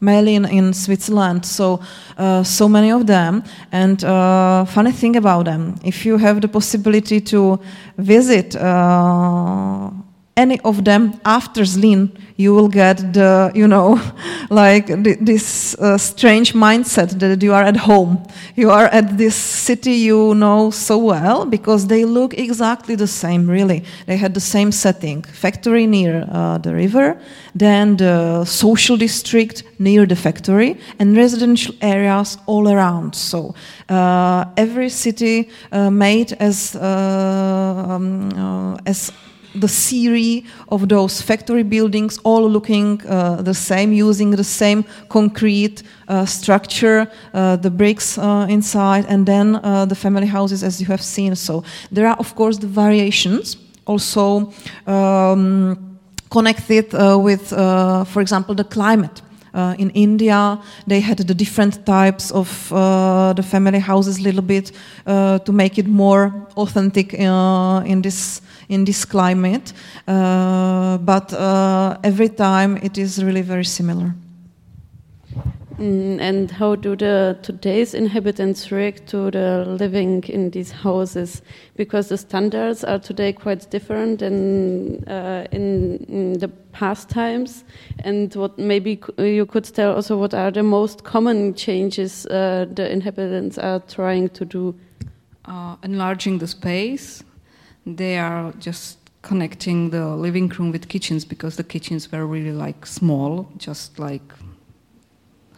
mainly 0.00 0.34
in, 0.34 0.44
in 0.44 0.72
Switzerland. 0.72 1.44
So, 1.44 1.80
uh, 2.16 2.44
so 2.44 2.68
many 2.68 2.92
of 2.92 3.06
them. 3.06 3.42
And 3.72 4.04
uh, 4.04 4.64
funny 4.66 4.92
thing 4.92 5.16
about 5.16 5.46
them, 5.46 5.74
if 5.82 6.06
you 6.06 6.18
have 6.18 6.40
the 6.40 6.48
possibility 6.48 7.20
to 7.20 7.58
visit 7.96 8.54
uh, 8.54 9.90
any 10.38 10.60
of 10.60 10.84
them 10.84 11.20
after 11.24 11.62
Zlín, 11.64 12.10
you 12.36 12.54
will 12.54 12.68
get 12.68 13.12
the, 13.12 13.50
you 13.54 13.66
know, 13.66 14.00
like 14.50 14.86
th- 14.86 15.18
this 15.20 15.74
uh, 15.74 15.98
strange 15.98 16.52
mindset 16.54 17.18
that 17.18 17.42
you 17.42 17.52
are 17.52 17.64
at 17.64 17.76
home. 17.76 18.24
You 18.54 18.70
are 18.70 18.86
at 18.86 19.18
this 19.18 19.34
city 19.34 19.94
you 19.94 20.34
know 20.34 20.70
so 20.70 20.96
well 20.98 21.44
because 21.44 21.88
they 21.88 22.04
look 22.04 22.38
exactly 22.38 22.94
the 22.94 23.08
same, 23.08 23.50
really. 23.50 23.82
They 24.06 24.16
had 24.16 24.34
the 24.34 24.40
same 24.40 24.70
setting 24.70 25.22
factory 25.22 25.86
near 25.86 26.24
uh, 26.30 26.58
the 26.58 26.72
river, 26.72 27.20
then 27.54 27.96
the 27.96 28.44
social 28.44 28.96
district 28.96 29.64
near 29.80 30.06
the 30.06 30.16
factory, 30.16 30.78
and 31.00 31.16
residential 31.16 31.74
areas 31.82 32.38
all 32.46 32.68
around. 32.68 33.14
So 33.16 33.54
uh, 33.88 34.44
every 34.56 34.90
city 34.90 35.50
uh, 35.72 35.90
made 35.90 36.32
as, 36.34 36.76
uh, 36.76 37.86
um, 37.88 38.30
uh, 38.36 38.76
as 38.86 39.10
the 39.54 39.68
series 39.68 40.44
of 40.68 40.88
those 40.88 41.22
factory 41.22 41.62
buildings, 41.62 42.18
all 42.24 42.48
looking 42.50 43.00
uh, 43.06 43.42
the 43.42 43.54
same, 43.54 43.92
using 43.92 44.30
the 44.30 44.44
same 44.44 44.84
concrete 45.08 45.82
uh, 46.08 46.24
structure, 46.26 47.10
uh, 47.34 47.56
the 47.56 47.70
bricks 47.70 48.18
uh, 48.18 48.46
inside, 48.48 49.06
and 49.08 49.26
then 49.26 49.56
uh, 49.56 49.84
the 49.86 49.94
family 49.94 50.26
houses, 50.26 50.62
as 50.62 50.80
you 50.80 50.86
have 50.86 51.02
seen. 51.02 51.34
So 51.34 51.64
there 51.90 52.06
are, 52.06 52.16
of 52.18 52.34
course, 52.34 52.58
the 52.58 52.68
variations. 52.68 53.56
Also. 53.84 54.52
Um, 54.86 55.84
connected 56.30 56.94
uh, 56.94 57.18
with, 57.18 57.48
for 57.48 58.20
example, 58.20 58.54
the 58.54 58.64
climate. 58.64 59.22
Uh, 59.54 59.74
in 59.78 59.90
India, 59.90 60.58
they 60.86 61.00
had 61.00 61.18
the 61.18 61.34
different 61.34 61.84
types 61.86 62.30
of 62.30 62.72
uh, 62.72 63.32
the 63.32 63.42
family 63.42 63.78
houses 63.78 64.18
a 64.18 64.22
little 64.22 64.42
bit 64.42 64.72
uh, 65.06 65.38
to 65.38 65.52
make 65.52 65.78
it 65.78 65.86
more 65.86 66.32
authentic 66.56 67.14
in 67.14 68.02
this 68.02 68.42
in 68.68 68.84
this 68.84 69.04
climate. 69.04 69.72
Uh, 70.06 70.98
but 70.98 71.32
uh, 71.32 71.96
every 72.04 72.28
time 72.28 72.76
it 72.78 72.98
is 72.98 73.22
really 73.22 73.42
very 73.42 73.64
similar. 73.64 74.14
Mm, 75.78 76.20
and 76.20 76.50
how 76.50 76.74
do 76.74 76.96
the 76.96 77.38
today's 77.42 77.94
inhabitants 77.94 78.72
react 78.72 79.06
to 79.06 79.30
the 79.30 79.64
living 79.64 80.24
in 80.24 80.50
these 80.50 80.72
houses? 80.72 81.40
Because 81.76 82.08
the 82.08 82.18
standards 82.18 82.82
are 82.82 82.98
today 82.98 83.32
quite 83.32 83.70
different 83.70 84.18
than 84.18 85.04
uh, 85.08 85.46
in, 85.52 86.04
in 86.08 86.32
the 86.40 86.48
past 86.72 87.08
times. 87.08 87.62
And 88.00 88.34
what 88.34 88.58
maybe 88.58 89.00
you 89.18 89.46
could 89.46 89.72
tell 89.72 89.94
also 89.94 90.16
what 90.16 90.34
are 90.34 90.50
the 90.50 90.64
most 90.64 91.04
common 91.04 91.54
changes 91.54 92.26
uh, 92.26 92.66
the 92.72 92.90
inhabitants 92.90 93.56
are 93.56 93.78
trying 93.78 94.30
to 94.30 94.44
do? 94.44 94.74
uh, 95.48 95.76
enlarging 95.82 96.38
the 96.38 96.46
space. 96.46 97.24
They 97.96 98.18
are 98.18 98.52
just 98.58 98.98
connecting 99.22 99.90
the 99.90 100.06
living 100.16 100.48
room 100.48 100.72
with 100.72 100.88
kitchens 100.88 101.24
because 101.24 101.56
the 101.56 101.64
kitchens 101.64 102.10
were 102.12 102.26
really 102.26 102.52
like 102.52 102.86
small, 102.86 103.48
just 103.56 103.98
like 103.98 104.22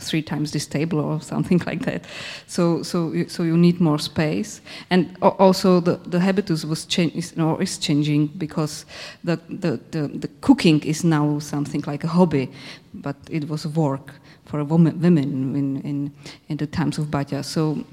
three 0.00 0.22
times 0.22 0.52
this 0.52 0.66
table 0.66 0.98
or 0.98 1.20
something 1.32 1.60
like 1.66 1.82
that. 1.84 2.04
So, 2.46 2.82
so, 2.82 3.26
so 3.28 3.42
you 3.42 3.56
need 3.56 3.80
more 3.80 3.98
space, 3.98 4.60
and 4.90 5.16
also 5.22 5.80
the, 5.80 5.96
the 5.96 6.20
habitus 6.20 6.64
was 6.64 6.86
change 6.86 7.14
is, 7.14 7.38
or 7.38 7.62
is 7.62 7.78
changing 7.78 8.28
because 8.38 8.86
the, 9.24 9.36
the, 9.48 9.80
the, 9.90 10.08
the 10.08 10.28
cooking 10.40 10.82
is 10.82 11.04
now 11.04 11.38
something 11.38 11.82
like 11.86 12.04
a 12.04 12.08
hobby, 12.08 12.50
but 12.94 13.16
it 13.30 13.48
was 13.48 13.66
work 13.66 14.14
for 14.46 14.58
a 14.58 14.64
woman, 14.64 15.00
women 15.00 15.54
in, 15.54 15.80
in, 15.82 16.12
in 16.48 16.56
the 16.56 16.66
times 16.66 16.98
of 16.98 17.06
Baťa. 17.06 17.44
So 17.44 17.84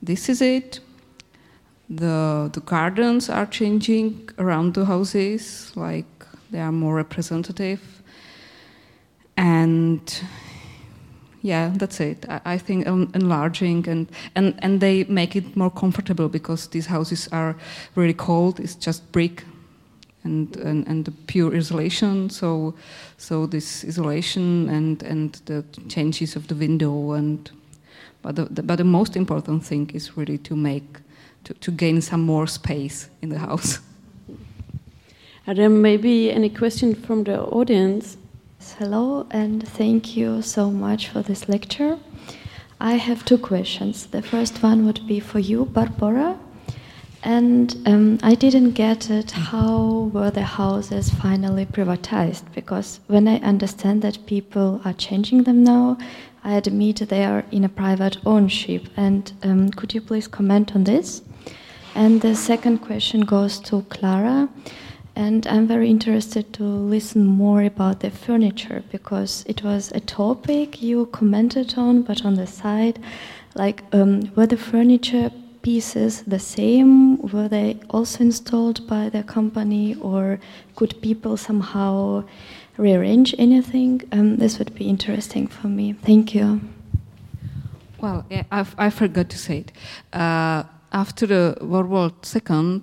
this 0.00 0.28
is 0.28 0.40
it. 0.40 0.80
The, 1.94 2.50
the 2.52 2.60
gardens 2.60 3.28
are 3.28 3.44
changing 3.44 4.30
around 4.38 4.74
the 4.74 4.86
houses, 4.86 5.72
like 5.76 6.06
they 6.50 6.60
are 6.60 6.72
more 6.72 6.94
representative. 6.94 8.02
And 9.36 10.00
yeah, 11.42 11.72
that's 11.74 12.00
it. 12.00 12.24
I, 12.28 12.40
I 12.44 12.58
think 12.58 12.86
en- 12.86 13.10
enlarging 13.14 13.86
and, 13.88 14.08
and, 14.34 14.54
and 14.60 14.80
they 14.80 15.04
make 15.04 15.36
it 15.36 15.54
more 15.54 15.70
comfortable 15.70 16.28
because 16.28 16.68
these 16.68 16.86
houses 16.86 17.28
are 17.30 17.56
really 17.94 18.14
cold. 18.14 18.58
It's 18.58 18.74
just 18.74 19.10
brick 19.12 19.44
and, 20.24 20.56
and, 20.56 20.86
and 20.86 21.04
the 21.04 21.10
pure 21.10 21.54
isolation. 21.54 22.30
So, 22.30 22.74
so 23.18 23.46
this 23.46 23.84
isolation 23.84 24.68
and, 24.70 25.02
and 25.02 25.34
the 25.44 25.64
changes 25.88 26.36
of 26.36 26.48
the 26.48 26.54
window 26.54 27.12
and 27.12 27.50
but 28.22 28.36
the, 28.36 28.44
the, 28.44 28.62
but 28.62 28.76
the 28.76 28.84
most 28.84 29.16
important 29.16 29.64
thing 29.64 29.90
is 29.92 30.16
really 30.16 30.38
to 30.38 30.54
make 30.54 30.98
to, 31.44 31.54
to 31.54 31.70
gain 31.70 32.00
some 32.00 32.22
more 32.22 32.46
space 32.46 33.08
in 33.20 33.28
the 33.28 33.38
house. 33.38 33.80
Are 35.46 35.54
there 35.54 35.68
maybe 35.68 36.30
any 36.30 36.48
question 36.48 36.94
from 36.94 37.24
the 37.24 37.42
audience? 37.42 38.16
Hello, 38.78 39.26
and 39.30 39.66
thank 39.66 40.16
you 40.16 40.40
so 40.40 40.70
much 40.70 41.08
for 41.08 41.20
this 41.22 41.48
lecture. 41.48 41.98
I 42.80 42.92
have 42.94 43.24
two 43.24 43.38
questions. 43.38 44.06
The 44.06 44.22
first 44.22 44.62
one 44.62 44.86
would 44.86 45.06
be 45.06 45.20
for 45.20 45.40
you, 45.40 45.64
Barbara. 45.64 46.38
And 47.24 47.76
um, 47.86 48.18
I 48.22 48.34
didn't 48.34 48.72
get 48.72 49.10
it. 49.10 49.30
How 49.30 50.10
were 50.12 50.30
the 50.30 50.42
houses 50.42 51.10
finally 51.10 51.66
privatized? 51.66 52.42
Because 52.54 52.98
when 53.06 53.28
I 53.28 53.36
understand 53.38 54.02
that 54.02 54.26
people 54.26 54.80
are 54.84 54.92
changing 54.92 55.44
them 55.44 55.62
now, 55.62 55.98
I 56.42 56.54
admit 56.54 56.96
they 57.08 57.24
are 57.24 57.44
in 57.52 57.62
a 57.62 57.68
private 57.68 58.16
ownership. 58.26 58.88
And 58.96 59.32
um, 59.44 59.70
could 59.70 59.94
you 59.94 60.00
please 60.00 60.26
comment 60.26 60.74
on 60.74 60.84
this? 60.84 61.22
And 61.94 62.20
the 62.20 62.34
second 62.34 62.78
question 62.78 63.20
goes 63.22 63.60
to 63.60 63.82
Clara. 63.82 64.48
And 65.14 65.46
I'm 65.46 65.66
very 65.66 65.90
interested 65.90 66.54
to 66.54 66.64
listen 66.64 67.26
more 67.26 67.62
about 67.62 68.00
the 68.00 68.10
furniture 68.10 68.82
because 68.90 69.44
it 69.46 69.62
was 69.62 69.92
a 69.94 70.00
topic 70.00 70.80
you 70.80 71.06
commented 71.06 71.74
on, 71.76 72.02
but 72.02 72.24
on 72.24 72.34
the 72.34 72.46
side, 72.46 72.98
like 73.54 73.82
um, 73.92 74.32
were 74.34 74.46
the 74.46 74.56
furniture 74.56 75.30
pieces 75.60 76.22
the 76.22 76.38
same? 76.38 77.18
Were 77.18 77.48
they 77.48 77.78
also 77.90 78.24
installed 78.24 78.86
by 78.86 79.08
the 79.08 79.22
company, 79.22 79.94
or 79.96 80.40
could 80.76 81.00
people 81.02 81.36
somehow 81.36 82.24
rearrange 82.76 83.34
anything? 83.38 84.02
Um, 84.12 84.36
this 84.36 84.58
would 84.58 84.74
be 84.74 84.88
interesting 84.88 85.46
for 85.46 85.68
me. 85.68 85.92
Thank 85.92 86.34
you. 86.34 86.60
Well, 88.00 88.26
I, 88.50 88.66
I 88.78 88.90
forgot 88.90 89.28
to 89.30 89.38
say 89.38 89.58
it. 89.58 89.72
Uh, 90.12 90.64
after 90.92 91.26
the 91.26 91.56
World 91.60 91.88
War 91.88 92.12
II, 92.34 92.82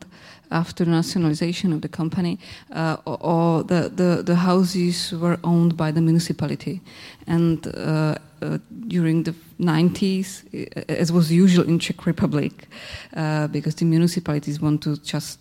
after 0.51 0.85
nationalization 0.85 1.73
of 1.73 1.81
the 1.81 1.87
company, 1.87 2.39
uh, 2.71 2.97
or 3.05 3.63
the, 3.63 3.89
the, 3.89 4.23
the 4.23 4.35
houses 4.35 5.11
were 5.13 5.37
owned 5.43 5.77
by 5.77 5.91
the 5.91 6.01
municipality. 6.01 6.81
And 7.27 7.67
uh, 7.67 8.15
uh, 8.41 8.57
during 8.87 9.23
the 9.23 9.35
90s, 9.59 10.43
uh, 10.53 10.83
as 10.87 11.11
was 11.11 11.31
usual 11.31 11.67
in 11.67 11.79
Czech 11.79 12.05
Republic, 12.05 12.67
uh, 13.15 13.47
because 13.47 13.75
the 13.75 13.85
municipalities 13.85 14.59
want 14.59 14.81
to 14.83 14.97
just 14.97 15.39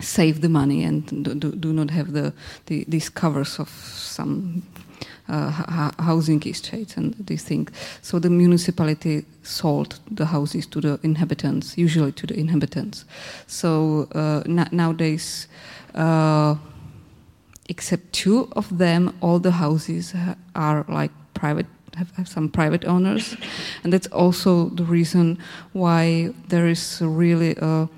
save 0.00 0.40
the 0.40 0.48
money 0.48 0.82
and 0.82 1.06
do, 1.24 1.34
do, 1.34 1.52
do 1.52 1.72
not 1.72 1.90
have 1.90 2.12
the, 2.12 2.32
the, 2.66 2.84
these 2.88 3.08
covers 3.08 3.58
of 3.58 3.68
some 3.68 4.62
housing 5.98 6.42
estates 6.46 6.96
and 6.96 7.14
these 7.26 7.44
things. 7.44 7.70
So 8.02 8.18
the 8.18 8.30
municipality 8.30 9.24
sold 9.42 10.00
the 10.10 10.26
houses 10.26 10.66
to 10.66 10.80
the 10.80 11.00
inhabitants, 11.02 11.78
usually 11.78 12.12
to 12.12 12.26
the 12.26 12.34
inhabitants. 12.34 13.04
So 13.46 14.08
uh, 14.14 14.42
nowadays, 14.72 15.48
uh, 15.94 16.56
except 17.68 18.12
two 18.12 18.48
of 18.52 18.78
them, 18.78 19.16
all 19.20 19.38
the 19.38 19.52
houses 19.52 20.14
are 20.54 20.84
like 20.88 21.12
private 21.34 21.66
have, 21.96 22.28
some 22.28 22.48
private 22.48 22.84
owners, 22.84 23.36
and 23.82 23.92
that's 23.92 24.06
also 24.08 24.68
the 24.70 24.84
reason 24.84 25.38
why 25.72 26.32
there 26.48 26.68
is 26.68 27.02
really 27.02 27.56
a 27.56 27.88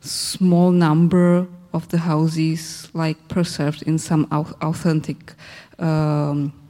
small 0.00 0.70
number 0.70 1.46
of 1.72 1.88
the 1.88 1.98
houses 1.98 2.88
like 2.92 3.16
preserved 3.28 3.82
in 3.82 3.98
some 3.98 4.26
authentic 4.60 5.34
um, 5.78 5.88
uh, 5.88 6.61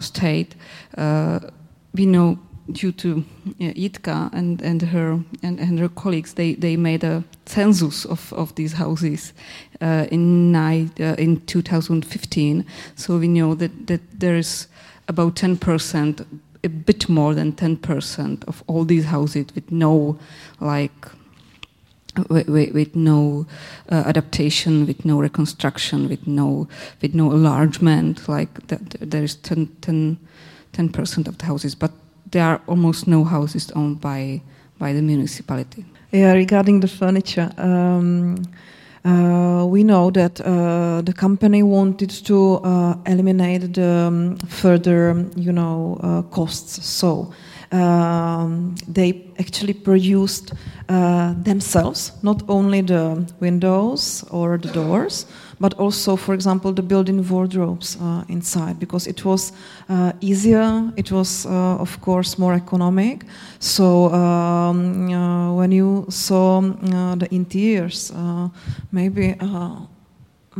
state. 0.00 0.54
Uh, 0.96 1.40
we 1.94 2.06
know 2.06 2.38
due 2.72 2.92
to 2.92 3.24
uh, 3.60 3.72
Jitka 3.74 4.32
and, 4.32 4.62
and 4.62 4.82
her 4.82 5.20
and, 5.42 5.58
and 5.58 5.78
her 5.78 5.88
colleagues, 5.88 6.34
they, 6.34 6.54
they 6.54 6.76
made 6.76 7.04
a 7.04 7.24
census 7.46 8.04
of, 8.04 8.32
of 8.32 8.54
these 8.54 8.74
houses 8.74 9.32
uh, 9.80 10.06
in 10.10 10.54
uh, 10.54 11.14
in 11.18 11.40
2015. 11.46 12.64
So 12.94 13.18
we 13.18 13.28
know 13.28 13.54
that, 13.54 13.86
that 13.86 14.00
there 14.20 14.36
is 14.36 14.68
about 15.08 15.36
10 15.36 15.56
percent, 15.56 16.26
a 16.62 16.68
bit 16.68 17.08
more 17.08 17.34
than 17.34 17.52
10 17.52 17.78
percent 17.78 18.44
of 18.46 18.62
all 18.66 18.84
these 18.84 19.06
houses 19.06 19.46
with 19.54 19.70
no 19.70 20.18
like 20.60 21.08
with, 22.28 22.48
with, 22.48 22.72
with 22.72 22.96
no 22.96 23.46
uh, 23.90 24.02
adaptation, 24.06 24.86
with 24.86 25.04
no 25.04 25.20
reconstruction, 25.20 26.08
with 26.08 26.26
no 26.26 26.68
with 27.02 27.14
no 27.14 27.32
enlargement. 27.32 28.28
Like 28.28 28.66
the, 28.68 28.76
the, 28.76 29.06
there 29.06 29.22
is 29.22 29.36
10 29.36 30.18
percent 30.92 31.28
of 31.28 31.38
the 31.38 31.46
houses, 31.46 31.74
but 31.74 31.92
there 32.30 32.44
are 32.44 32.60
almost 32.66 33.06
no 33.06 33.24
houses 33.24 33.70
owned 33.72 34.00
by 34.00 34.42
by 34.78 34.92
the 34.92 35.02
municipality. 35.02 35.84
Yeah, 36.12 36.32
regarding 36.32 36.80
the 36.80 36.88
furniture. 36.88 37.50
Um, 37.58 38.42
uh, 39.04 39.64
we 39.66 39.82
know 39.82 40.10
that 40.10 40.40
uh, 40.40 41.00
the 41.02 41.12
company 41.12 41.62
wanted 41.62 42.10
to 42.10 42.56
uh, 42.56 42.96
eliminate 43.06 43.72
the 43.72 43.88
um, 43.88 44.36
further, 44.36 45.24
you 45.36 45.52
know, 45.52 45.98
uh, 46.02 46.22
costs. 46.30 46.84
So 46.84 47.32
um, 47.72 48.74
they 48.88 49.24
actually 49.38 49.74
produced 49.74 50.52
uh, 50.88 51.34
themselves 51.42 52.12
not 52.22 52.42
only 52.48 52.82
the 52.82 53.24
windows 53.40 54.24
or 54.30 54.58
the 54.58 54.72
doors, 54.72 55.26
but 55.60 55.74
also, 55.78 56.16
for 56.16 56.34
example, 56.34 56.72
the 56.72 56.82
built-in 56.82 57.22
wardrobes 57.28 57.96
uh, 58.00 58.24
inside, 58.28 58.78
because 58.80 59.06
it 59.06 59.24
was 59.24 59.52
uh, 59.90 60.12
easier. 60.20 60.90
It 60.96 61.12
was, 61.12 61.44
uh, 61.46 61.76
of 61.78 62.00
course, 62.00 62.38
more 62.38 62.54
economic. 62.54 63.24
So 63.58 64.12
um, 64.12 65.12
uh, 65.12 65.52
when 65.54 65.70
you 65.70 66.06
saw 66.08 66.60
uh, 66.60 67.14
the 67.14 67.28
interiors, 67.30 68.10
maybe 68.90 69.36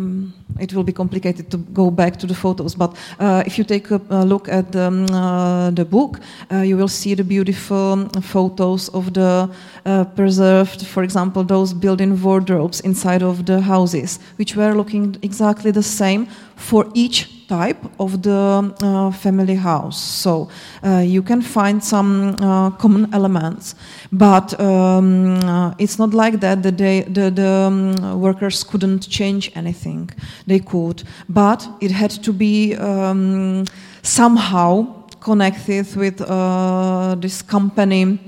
um, 0.01 0.33
it 0.59 0.73
will 0.75 0.85
be 0.85 0.93
complicated 0.93 1.51
to 1.51 1.59
go 1.59 1.91
back 1.91 2.17
to 2.17 2.27
the 2.27 2.35
photos, 2.35 2.75
but 2.75 2.97
uh, 3.19 3.43
if 3.47 3.59
you 3.59 3.65
take 3.65 3.91
a, 3.91 4.01
a 4.11 4.25
look 4.25 4.49
at 4.49 4.73
the, 4.73 4.83
um, 4.83 5.05
uh, 5.11 5.71
the 5.71 5.85
book, 5.85 6.21
uh, 6.53 6.57
you 6.57 6.77
will 6.77 6.89
see 6.89 7.15
the 7.15 7.25
beautiful 7.25 8.09
photos 8.21 8.89
of 8.91 9.13
the 9.15 9.49
uh, 9.87 10.05
preserved, 10.05 10.87
for 10.87 11.03
example, 11.03 11.45
those 11.45 11.73
built-in 11.73 12.21
wardrobes 12.23 12.81
inside 12.81 13.23
of 13.23 13.47
the 13.47 13.61
houses, 13.61 14.19
which 14.37 14.57
were 14.57 14.75
looking 14.75 15.17
exactly 15.23 15.71
the 15.71 15.83
same 15.83 16.27
for 16.61 16.87
each 16.95 17.49
type 17.49 17.85
of 17.99 18.23
the 18.23 18.73
uh, 18.83 19.11
family 19.11 19.57
house. 19.57 19.99
So 19.99 20.49
uh, 20.85 21.03
you 21.15 21.23
can 21.23 21.43
find 21.43 21.83
some 21.83 22.37
uh, 22.41 22.71
common 22.71 23.13
elements, 23.13 23.75
but 24.13 24.59
um, 24.61 25.35
uh, 25.39 25.75
it's 25.79 25.99
not 25.99 26.15
like 26.15 26.39
that. 26.41 26.63
The, 26.63 26.71
the, 26.71 27.31
the 27.31 27.49
um, 27.49 28.21
workers 28.21 28.63
couldn't 28.63 29.09
change 29.09 29.51
anything. 29.57 30.11
They 30.47 30.61
could, 30.61 31.03
but 31.29 31.69
it 31.81 31.91
had 31.91 32.11
to 32.23 32.33
be 32.33 32.77
um, 32.77 33.65
somehow 34.03 35.07
connected 35.21 35.97
with 35.97 36.21
uh, 36.21 37.17
this 37.19 37.43
company. 37.43 38.19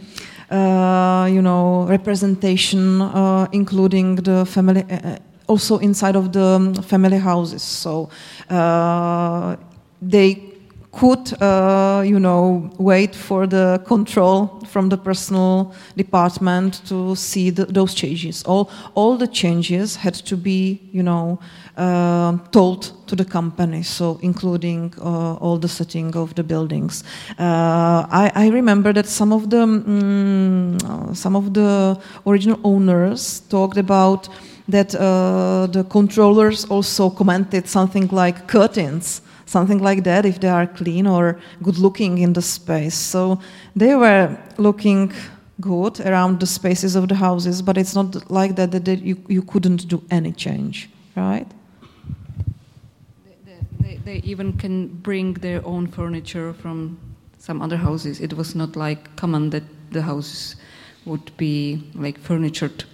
Uh, 0.51 1.31
you 1.33 1.41
know, 1.41 1.87
representation, 1.89 3.01
including 3.53 4.17
the 4.17 4.45
family 4.45 4.85
also 5.47 5.79
inside 5.79 6.17
of 6.17 6.33
the 6.33 6.45
um, 6.45 6.75
family 6.75 7.19
houses. 7.19 7.63
So 7.63 8.09
uh, 8.51 9.57
they 10.01 10.53
could, 10.93 11.33
uh, 11.43 12.03
you 12.05 12.21
know, 12.21 12.71
wait 12.79 13.15
for 13.15 13.47
the 13.47 13.83
control 13.87 14.61
from 14.69 14.91
the 14.91 14.99
personal 14.99 15.75
department 15.97 16.83
to 16.87 17.17
see 17.17 17.49
the, 17.49 17.65
those 17.65 17.95
changes. 17.95 18.43
All, 18.45 18.71
all 18.95 19.17
the 19.17 19.27
changes 19.27 19.97
had 19.97 20.15
to 20.15 20.37
be, 20.37 20.81
you 20.93 21.03
know, 21.03 21.41
uh, 21.79 22.37
told 22.51 22.93
to 23.07 23.17
the 23.17 23.25
company, 23.25 23.83
so 23.83 24.19
including 24.23 24.93
uh, 24.99 25.35
all 25.37 25.57
the 25.57 25.69
setting 25.69 26.15
of 26.15 26.35
the 26.35 26.45
buildings. 26.45 27.05
Uh, 27.39 28.07
I, 28.11 28.31
I, 28.35 28.49
remember 28.49 28.93
that 28.93 29.07
some 29.07 29.33
of 29.33 29.49
the 29.49 29.63
um, 29.63 31.15
some 31.15 31.35
of 31.35 31.55
the 31.55 31.99
original 32.27 32.61
owners 32.65 33.41
talked 33.49 33.79
about 33.79 34.29
that 34.73 34.95
uh, 34.95 35.67
the 35.71 35.85
controllers 35.85 36.65
also 36.65 37.11
commented 37.11 37.69
something 37.69 38.09
like 38.09 38.49
curtains, 38.49 39.23
something 39.47 39.79
like 39.79 40.03
that, 40.05 40.27
if 40.27 40.41
they 40.41 40.49
are 40.49 40.67
clean 40.67 41.07
or 41.07 41.39
good 41.63 41.79
looking 41.79 42.19
in 42.19 42.33
the 42.33 42.43
space. 42.43 42.95
So 42.95 43.39
they 43.77 43.95
were 43.95 44.37
looking 44.59 45.13
good 45.61 46.01
around 46.01 46.41
the 46.41 46.47
spaces 46.47 46.97
of 46.97 47.09
the 47.09 47.15
houses, 47.15 47.63
but 47.63 47.77
it's 47.77 47.95
not 47.95 48.31
like 48.31 48.57
that 48.57 48.73
that 48.73 48.89
you, 49.03 49.17
you 49.29 49.43
couldn't 49.43 49.89
do 49.89 50.03
any 50.11 50.33
change, 50.33 50.89
right? 51.17 51.47
They, 54.05 54.21
even 54.25 54.55
can 54.55 54.89
bring 54.89 55.35
their 55.35 55.65
own 55.65 55.87
furniture 55.87 56.53
from 56.55 56.99
some 57.39 57.63
other 57.63 57.77
houses. 57.77 58.21
It 58.21 58.33
was 58.33 58.55
not 58.55 58.75
like 58.75 59.15
common 59.17 59.51
that 59.51 59.63
the 59.93 60.03
houses 60.03 60.57
would 61.05 61.31
be 61.37 61.85
like 61.95 62.19
furnitured 62.19 62.85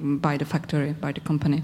by 0.00 0.36
the 0.36 0.44
factory, 0.44 0.92
by 0.92 1.12
the 1.12 1.20
company. 1.20 1.62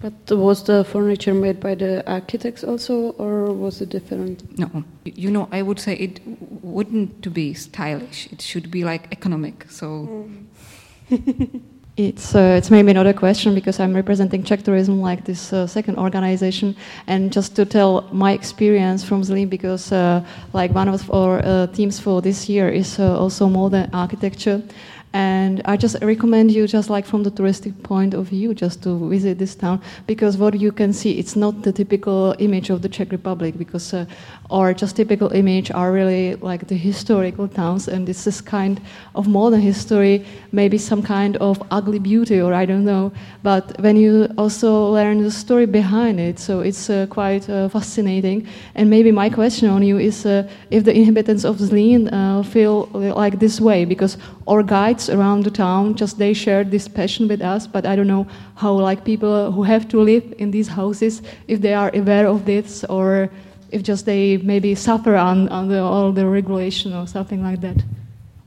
But 0.00 0.14
was 0.30 0.62
the 0.64 0.82
furniture 0.84 1.34
made 1.34 1.60
by 1.60 1.74
the 1.74 2.02
architects 2.10 2.64
also, 2.64 3.10
or 3.18 3.52
was 3.52 3.82
it 3.82 3.90
different? 3.90 4.58
No, 4.58 4.84
you 5.04 5.30
know, 5.30 5.46
I 5.52 5.60
would 5.60 5.78
say 5.78 5.94
it 5.94 6.20
wouldn't 6.62 7.22
to 7.22 7.30
be 7.30 7.52
stylish. 7.52 8.28
It 8.32 8.40
should 8.40 8.70
be 8.70 8.82
like 8.82 9.08
economic. 9.12 9.66
So. 9.68 10.08
Mm. 11.10 11.60
it's 11.96 12.34
uh, 12.34 12.54
it's 12.56 12.70
maybe 12.70 12.90
another 12.90 13.12
question 13.12 13.54
because 13.54 13.78
I'm 13.78 13.94
representing 13.94 14.42
Czech 14.42 14.62
tourism, 14.62 15.02
like 15.02 15.24
this 15.24 15.52
uh, 15.52 15.66
second 15.66 15.98
organization, 15.98 16.76
and 17.06 17.30
just 17.30 17.54
to 17.56 17.66
tell 17.66 18.08
my 18.10 18.32
experience 18.32 19.04
from 19.04 19.20
Zlín, 19.20 19.50
because 19.50 19.92
uh, 19.92 20.24
like 20.54 20.74
one 20.74 20.88
of 20.88 21.10
our 21.10 21.44
uh, 21.44 21.66
themes 21.66 22.00
for 22.00 22.22
this 22.22 22.48
year 22.48 22.70
is 22.70 22.98
uh, 22.98 23.18
also 23.18 23.48
modern 23.48 23.90
architecture. 23.92 24.62
And 25.12 25.60
I 25.64 25.76
just 25.76 25.96
recommend 26.02 26.52
you, 26.52 26.68
just 26.68 26.88
like 26.88 27.04
from 27.04 27.24
the 27.24 27.32
touristic 27.32 27.82
point 27.82 28.14
of 28.14 28.26
view, 28.26 28.54
just 28.54 28.82
to 28.84 29.08
visit 29.08 29.38
this 29.38 29.56
town 29.56 29.82
because 30.06 30.36
what 30.36 30.58
you 30.58 30.70
can 30.70 30.92
see, 30.92 31.18
it's 31.18 31.34
not 31.34 31.62
the 31.62 31.72
typical 31.72 32.36
image 32.38 32.70
of 32.70 32.82
the 32.82 32.88
Czech 32.88 33.10
Republic 33.10 33.58
because 33.58 33.92
uh, 33.92 34.06
or 34.50 34.74
just 34.74 34.96
typical 34.96 35.32
image 35.32 35.70
are 35.70 35.92
really 35.92 36.34
like 36.36 36.66
the 36.66 36.76
historical 36.76 37.48
towns, 37.48 37.88
and 37.88 38.06
this 38.06 38.26
is 38.26 38.40
kind 38.40 38.80
of 39.14 39.28
modern 39.28 39.60
history, 39.60 40.24
maybe 40.52 40.76
some 40.76 41.02
kind 41.02 41.36
of 41.36 41.62
ugly 41.70 41.98
beauty, 41.98 42.40
or 42.40 42.52
I 42.52 42.66
don't 42.66 42.84
know. 42.84 43.12
But 43.42 43.80
when 43.80 43.96
you 43.96 44.28
also 44.36 44.90
learn 44.92 45.22
the 45.22 45.30
story 45.30 45.66
behind 45.66 46.18
it, 46.20 46.38
so 46.38 46.60
it's 46.60 46.90
uh, 46.90 47.06
quite 47.08 47.48
uh, 47.48 47.68
fascinating. 47.68 48.46
And 48.74 48.90
maybe 48.90 49.12
my 49.12 49.30
question 49.30 49.68
on 49.70 49.82
you 49.82 49.98
is 49.98 50.26
uh, 50.26 50.48
if 50.70 50.84
the 50.84 50.92
inhabitants 50.92 51.44
of 51.44 51.56
Zlín 51.58 52.08
uh, 52.12 52.42
feel 52.42 52.88
like 52.92 53.38
this 53.38 53.60
way, 53.60 53.84
because 53.84 54.18
our 54.48 54.62
guides 54.62 55.08
around 55.08 55.44
the 55.44 55.50
town 55.50 55.94
just 55.94 56.18
they 56.18 56.34
shared 56.34 56.70
this 56.70 56.88
passion 56.88 57.28
with 57.28 57.40
us, 57.40 57.66
but 57.66 57.86
I 57.86 57.94
don't 57.94 58.08
know 58.08 58.26
how 58.56 58.72
like 58.72 59.04
people 59.04 59.52
who 59.52 59.62
have 59.62 59.88
to 59.88 60.00
live 60.00 60.34
in 60.38 60.50
these 60.50 60.68
houses 60.68 61.22
if 61.46 61.60
they 61.60 61.72
are 61.72 61.90
aware 61.94 62.26
of 62.26 62.44
this 62.44 62.84
or 62.84 63.30
if 63.70 63.82
just 63.82 64.06
they 64.06 64.36
maybe 64.38 64.74
suffer 64.74 65.16
on, 65.16 65.48
on 65.48 65.68
the, 65.68 65.80
all 65.80 66.12
the 66.12 66.26
regulation 66.26 66.92
or 66.92 67.06
something 67.06 67.42
like 67.42 67.60
that? 67.60 67.82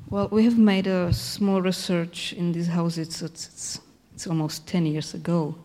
Well, 0.10 0.28
we 0.30 0.44
have 0.44 0.58
made 0.58 0.88
a 0.88 1.12
small 1.12 1.62
research 1.62 2.34
in 2.34 2.52
these 2.52 2.68
houses. 2.68 3.08
It's, 3.08 3.22
it's, 3.22 3.80
it's 4.14 4.28
almost 4.28 4.68
10 4.68 4.86
years 4.86 5.14
ago. 5.14 5.56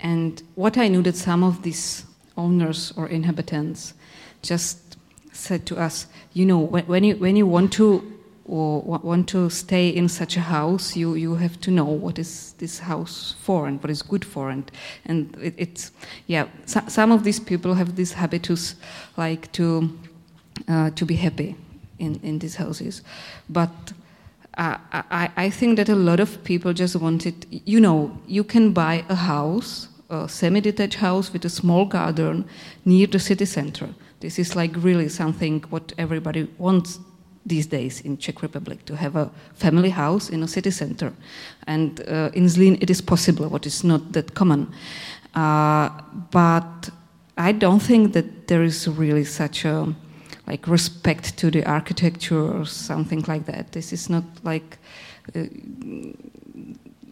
And 0.00 0.42
what 0.54 0.78
I 0.78 0.88
knew 0.88 1.02
that 1.02 1.16
some 1.16 1.42
of 1.42 1.62
these 1.62 2.04
owners 2.36 2.92
or 2.96 3.08
inhabitants 3.08 3.94
just 4.42 4.96
said 5.32 5.66
to 5.66 5.76
us, 5.76 6.06
you 6.32 6.46
know, 6.46 6.58
when, 6.58 6.86
when, 6.86 7.04
you, 7.04 7.16
when 7.16 7.36
you 7.36 7.46
want 7.46 7.72
to 7.74 8.17
or 8.48 8.80
want 8.80 9.28
to 9.28 9.50
stay 9.50 9.90
in 9.90 10.08
such 10.08 10.36
a 10.36 10.40
house, 10.40 10.96
you, 10.96 11.14
you 11.14 11.34
have 11.34 11.60
to 11.60 11.70
know 11.70 11.84
what 11.84 12.18
is 12.18 12.54
this 12.58 12.78
house 12.78 13.34
for 13.42 13.66
and 13.66 13.82
what 13.82 13.90
is 13.90 14.00
good 14.00 14.24
for. 14.24 14.48
And, 14.48 14.70
and 15.04 15.36
it, 15.40 15.54
it's, 15.58 15.92
yeah, 16.26 16.46
so, 16.64 16.80
some 16.88 17.12
of 17.12 17.24
these 17.24 17.38
people 17.38 17.74
have 17.74 17.94
this 17.96 18.12
habitus 18.12 18.74
like 19.18 19.52
to, 19.52 19.96
uh, 20.66 20.90
to 20.90 21.04
be 21.04 21.14
happy 21.14 21.56
in, 21.98 22.18
in 22.22 22.38
these 22.38 22.56
houses. 22.56 23.02
But 23.50 23.92
uh, 24.56 24.78
I, 24.92 25.30
I 25.36 25.50
think 25.50 25.76
that 25.76 25.90
a 25.90 25.94
lot 25.94 26.18
of 26.18 26.42
people 26.42 26.72
just 26.72 26.96
wanted, 26.96 27.46
you 27.50 27.80
know, 27.80 28.18
you 28.26 28.44
can 28.44 28.72
buy 28.72 29.04
a 29.10 29.14
house, 29.14 29.88
a 30.08 30.26
semi 30.26 30.60
detached 30.62 30.98
house 30.98 31.32
with 31.32 31.44
a 31.44 31.50
small 31.50 31.84
garden 31.84 32.46
near 32.86 33.06
the 33.06 33.18
city 33.18 33.44
center. 33.44 33.90
This 34.20 34.38
is 34.38 34.56
like 34.56 34.72
really 34.76 35.10
something 35.10 35.60
what 35.68 35.92
everybody 35.98 36.48
wants 36.56 36.98
these 37.48 37.66
days 37.66 38.00
in 38.00 38.18
Czech 38.18 38.42
Republic 38.42 38.84
to 38.84 38.96
have 38.96 39.16
a 39.16 39.30
family 39.54 39.90
house 39.90 40.30
in 40.30 40.42
a 40.42 40.48
city 40.48 40.70
center, 40.70 41.12
and 41.66 42.00
uh, 42.00 42.30
in 42.34 42.44
Zlín 42.44 42.76
it 42.80 42.90
is 42.90 43.00
possible, 43.00 43.48
what 43.48 43.66
is 43.66 43.84
not 43.84 44.12
that 44.12 44.34
common. 44.34 44.66
Uh, 45.34 45.88
but 46.30 46.90
I 47.36 47.52
don't 47.52 47.82
think 47.82 48.12
that 48.12 48.48
there 48.48 48.64
is 48.64 48.88
really 48.88 49.24
such 49.24 49.64
a 49.64 49.94
like 50.46 50.66
respect 50.66 51.36
to 51.36 51.50
the 51.50 51.64
architecture 51.64 52.60
or 52.60 52.66
something 52.66 53.24
like 53.28 53.44
that. 53.46 53.72
This 53.72 53.92
is 53.92 54.08
not 54.08 54.24
like. 54.44 54.78
Uh, 55.34 55.44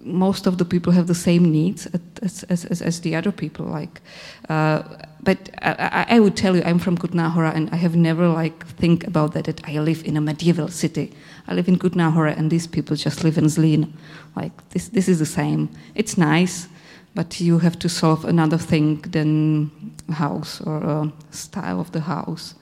most 0.07 0.47
of 0.47 0.59
the 0.59 0.65
people 0.65 0.93
have 0.93 1.07
the 1.07 1.15
same 1.15 1.51
needs 1.51 1.87
as, 2.23 2.45
as, 2.45 2.65
as, 2.65 2.83
as 2.83 3.01
the 3.01 3.15
other 3.15 3.33
people 3.33 3.67
like 3.67 4.01
uh, 4.49 4.83
but 5.23 5.51
I, 5.63 6.07
I, 6.11 6.21
would 6.21 6.37
tell 6.37 6.57
you 6.57 6.63
i'm 6.65 6.79
from 6.79 6.97
Kutná 6.97 7.31
Hora 7.31 7.51
and 7.51 7.69
i 7.71 7.77
have 7.77 7.97
never 7.97 8.29
like 8.29 8.67
think 8.67 9.07
about 9.07 9.35
that 9.35 9.45
that 9.45 9.61
i 9.69 9.79
live 9.79 10.05
in 10.05 10.17
a 10.17 10.21
medieval 10.21 10.69
city. 10.69 11.13
I 11.49 11.55
live 11.55 11.69
in 11.69 11.79
Kutná 11.79 12.13
Hora 12.13 12.33
and 12.33 12.51
these 12.51 12.67
people 12.67 12.97
just 12.97 13.25
live 13.25 13.39
in 13.39 13.45
Zlín 13.45 13.93
like 14.37 14.53
this, 14.71 14.89
this 14.89 15.09
is 15.09 15.19
the 15.19 15.27
same. 15.27 15.69
It's 15.95 16.17
nice 16.17 16.69
but 17.17 17.41
you 17.41 17.59
have 17.59 17.79
to 17.79 17.89
solve 17.89 18.27
another 18.27 18.59
thing 18.59 19.01
than 19.01 19.71
house 20.13 20.61
or 20.61 20.85
uh, 20.85 21.09
style 21.31 21.81
of 21.81 21.91
the 21.93 22.01
house. 22.01 22.55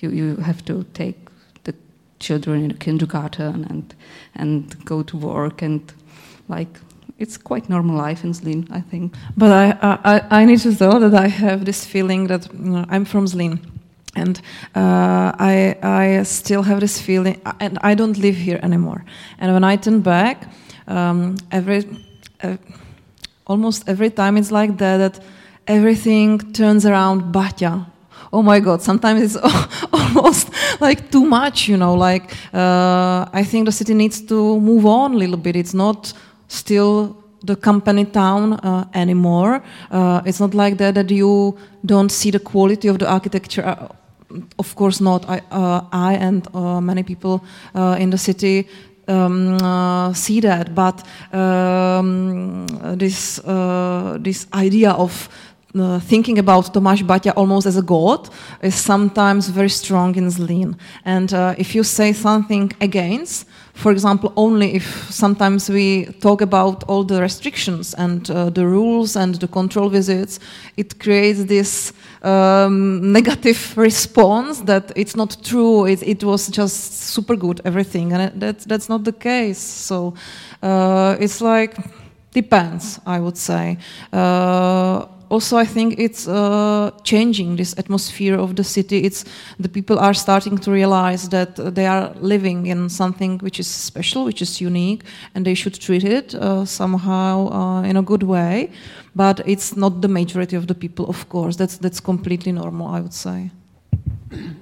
You, 0.00 0.10
you 0.10 0.36
have 0.36 0.64
to 0.64 0.84
take 0.94 1.16
the 1.62 1.74
children 2.18 2.64
in 2.64 2.76
kindergarten 2.78 3.64
and 3.70 3.94
and 4.34 4.84
go 4.84 5.02
to 5.04 5.16
work 5.16 5.62
and 5.62 5.80
like 6.48 6.80
it's 7.20 7.36
quite 7.36 7.68
normal 7.68 7.96
life 7.96 8.24
in 8.24 8.32
Zlín, 8.32 8.66
I 8.70 8.80
think. 8.80 9.14
But 9.36 9.52
I, 9.52 9.98
I, 10.04 10.40
I 10.40 10.44
need 10.46 10.60
to 10.60 10.74
tell 10.74 10.98
that 10.98 11.14
I 11.14 11.28
have 11.28 11.66
this 11.66 11.84
feeling 11.84 12.26
that 12.28 12.48
you 12.52 12.70
know, 12.70 12.86
I'm 12.88 13.04
from 13.04 13.26
Zlín. 13.26 13.60
And 14.16 14.40
uh, 14.74 15.32
I, 15.38 15.76
I 15.82 16.22
still 16.24 16.62
have 16.62 16.80
this 16.80 17.00
feeling, 17.00 17.40
and 17.60 17.78
I 17.82 17.94
don't 17.94 18.18
live 18.18 18.34
here 18.34 18.58
anymore. 18.62 19.04
And 19.38 19.52
when 19.52 19.62
I 19.62 19.76
turn 19.76 20.00
back, 20.00 20.48
um, 20.88 21.36
every, 21.52 21.84
uh, 22.42 22.56
almost 23.46 23.88
every 23.88 24.10
time 24.10 24.36
it's 24.36 24.50
like 24.50 24.78
that, 24.78 24.96
that 24.96 25.24
everything 25.66 26.52
turns 26.52 26.86
around 26.86 27.32
Baťa. 27.32 27.86
Oh 28.32 28.42
my 28.42 28.60
God! 28.60 28.82
Sometimes 28.82 29.22
it's 29.22 29.36
almost 29.92 30.50
like 30.80 31.10
too 31.10 31.24
much, 31.24 31.68
you 31.68 31.76
know. 31.76 31.94
Like 31.94 32.32
uh, 32.52 33.26
I 33.32 33.44
think 33.44 33.66
the 33.66 33.72
city 33.72 33.94
needs 33.94 34.20
to 34.22 34.60
move 34.60 34.86
on 34.86 35.14
a 35.14 35.16
little 35.16 35.36
bit. 35.36 35.56
It's 35.56 35.74
not 35.74 36.12
still 36.50 37.16
the 37.44 37.56
company 37.56 38.04
town 38.04 38.52
uh, 38.54 38.84
anymore. 38.92 39.62
Uh, 39.90 40.20
it's 40.26 40.40
not 40.40 40.54
like 40.54 40.76
that 40.76 40.94
that 40.94 41.10
you 41.10 41.56
don't 41.86 42.10
see 42.10 42.30
the 42.30 42.38
quality 42.38 42.88
of 42.88 42.98
the 42.98 43.08
architecture. 43.08 43.64
Uh, 43.64 43.88
of 44.58 44.74
course 44.74 45.00
not. 45.00 45.28
I, 45.28 45.40
uh, 45.50 45.80
I 45.92 46.14
and 46.14 46.46
uh, 46.54 46.80
many 46.80 47.02
people 47.02 47.42
in 47.98 48.10
the 48.10 48.18
city 48.18 48.68
um, 49.08 50.14
see 50.14 50.40
that, 50.40 50.74
but 50.74 51.02
um, 51.32 52.66
this 52.96 53.40
this 54.22 54.46
idea 54.54 54.92
of 54.92 55.28
uh, 55.78 56.00
thinking 56.00 56.38
about 56.38 56.72
Tomáš 56.74 57.02
Baťa 57.06 57.32
almost 57.36 57.66
as 57.66 57.76
a 57.76 57.82
god 57.82 58.28
is 58.62 58.74
sometimes 58.74 59.48
very 59.48 59.68
strong 59.68 60.16
in 60.16 60.26
Zlín. 60.26 60.76
And 61.04 61.32
uh, 61.32 61.54
if 61.58 61.74
you 61.74 61.84
say 61.84 62.12
something 62.12 62.72
against, 62.80 63.46
for 63.80 63.92
example, 63.92 64.32
only 64.36 64.74
if 64.74 65.10
sometimes 65.10 65.70
we 65.70 66.04
talk 66.20 66.42
about 66.42 66.84
all 66.84 67.02
the 67.02 67.20
restrictions 67.20 67.94
and 67.94 68.30
uh, 68.30 68.50
the 68.50 68.66
rules 68.66 69.16
and 69.16 69.36
the 69.36 69.48
control 69.48 69.88
visits, 69.88 70.38
it 70.76 71.00
creates 71.00 71.44
this 71.44 71.94
um, 72.22 73.12
negative 73.18 73.76
response 73.78 74.60
that 74.60 74.92
it's 74.96 75.16
not 75.16 75.36
true, 75.42 75.86
it, 75.86 76.02
it, 76.02 76.22
was 76.22 76.48
just 76.48 76.92
super 77.10 77.36
good, 77.36 77.62
everything. 77.64 78.12
And 78.12 78.38
that's 78.40 78.88
not 78.88 79.04
the 79.04 79.12
case. 79.12 79.58
So 79.58 80.14
uh, 80.62 81.16
it's 81.18 81.40
like, 81.40 81.74
depends, 82.32 83.00
I 83.06 83.18
would 83.18 83.38
say. 83.38 83.78
Uh, 84.12 85.06
also 85.30 85.56
I 85.56 85.64
think 85.64 85.98
it's 85.98 86.28
uh, 86.28 86.90
changing 87.04 87.56
this 87.56 87.78
atmosphere 87.78 88.36
of 88.38 88.54
the 88.54 88.64
city. 88.64 89.04
It's 89.04 89.24
the 89.58 89.68
people 89.68 89.98
are 89.98 90.14
starting 90.14 90.58
to 90.58 90.70
realize 90.70 91.28
that 91.28 91.56
they 91.74 91.86
are 91.86 92.12
living 92.20 92.66
in 92.66 92.88
something 92.88 93.38
which 93.38 93.60
is 93.60 93.66
special, 93.66 94.24
which 94.24 94.42
is 94.42 94.60
unique, 94.60 95.04
and 95.34 95.44
they 95.44 95.54
should 95.54 95.80
treat 95.80 96.04
it 96.04 96.34
uh, 96.34 96.64
somehow 96.64 97.48
uh, 97.52 97.82
in 97.82 97.96
a 97.96 98.02
good 98.02 98.22
way. 98.22 98.70
But 99.14 99.40
it's 99.46 99.76
not 99.76 100.00
the 100.02 100.08
majority 100.08 100.56
of 100.56 100.66
the 100.66 100.74
people, 100.74 101.06
of 101.08 101.28
course. 101.28 101.56
That's 101.56 101.78
that's 101.78 102.00
completely 102.00 102.52
normal, 102.52 102.88
I 102.88 103.00
would 103.00 103.14
say. 103.14 103.50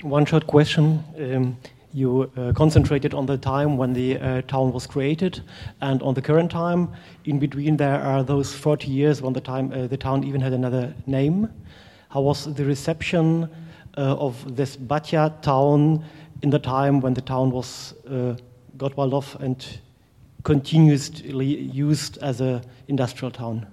One 0.03 0.27
short 0.27 0.47
question. 0.47 1.05
Um, 1.19 1.57
you 1.93 2.31
uh, 2.37 2.53
concentrated 2.55 3.15
on 3.15 3.27
the 3.27 3.39
time 3.39 3.77
when 3.77 3.93
the 3.93 4.19
uh, 4.19 4.43
town 4.43 4.73
was 4.73 4.87
created 4.87 5.43
and 5.81 6.03
on 6.03 6.15
the 6.15 6.23
current 6.23 6.51
time. 6.51 6.89
In 7.25 7.39
between, 7.39 7.77
there 7.77 8.01
are 8.01 8.23
those 8.23 8.55
40 8.55 8.89
years 8.89 9.23
when 9.23 9.33
the, 9.33 9.41
time, 9.41 9.73
uh, 9.73 9.87
the 9.87 9.97
town 9.97 10.25
even 10.25 10.41
had 10.41 10.53
another 10.53 10.95
name. 11.07 11.49
How 12.11 12.21
was 12.21 12.53
the 12.55 12.65
reception 12.65 13.49
uh, 13.97 14.17
of 14.17 14.57
this 14.57 14.77
Baťa 14.77 15.41
town 15.43 16.05
in 16.43 16.51
the 16.51 16.59
time 16.59 17.01
when 17.01 17.15
the 17.15 17.21
town 17.21 17.51
was 17.51 17.95
got 18.77 18.99
uh, 18.99 19.03
off 19.03 19.35
and 19.37 19.81
continuously 20.45 21.47
used 21.47 22.19
as 22.19 22.41
an 22.41 22.63
industrial 22.87 23.31
town? 23.31 23.67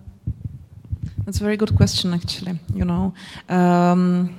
That's 1.26 1.40
a 1.40 1.44
very 1.44 1.58
good 1.58 1.76
question, 1.76 2.14
actually. 2.14 2.60
You 2.74 2.86
know. 2.86 3.14
Um, 3.50 4.36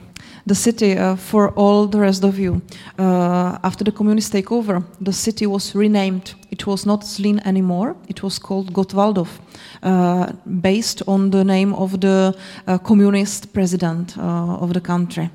the 0.46 0.54
city 0.54 0.96
uh, 0.96 1.16
for 1.16 1.50
all 1.50 1.86
the 1.86 1.98
rest 1.98 2.24
of 2.24 2.38
you. 2.38 2.62
Uh, 2.98 3.58
after 3.62 3.84
the 3.84 3.92
communist 3.92 4.32
takeover, 4.32 4.84
the 5.00 5.12
city 5.12 5.46
was 5.46 5.74
renamed. 5.74 6.34
It 6.50 6.66
was 6.66 6.86
not 6.86 7.02
Zlín 7.02 7.44
anymore. 7.44 7.96
It 8.08 8.22
was 8.22 8.38
called 8.38 8.72
Gottwaldov, 8.72 9.28
uh, 9.82 10.32
based 10.60 11.02
on 11.06 11.30
the 11.30 11.44
name 11.44 11.74
of 11.74 12.00
the 12.00 12.34
communist 12.84 13.52
president 13.52 14.16
of 14.18 14.72
the 14.72 14.80
country 14.80 15.30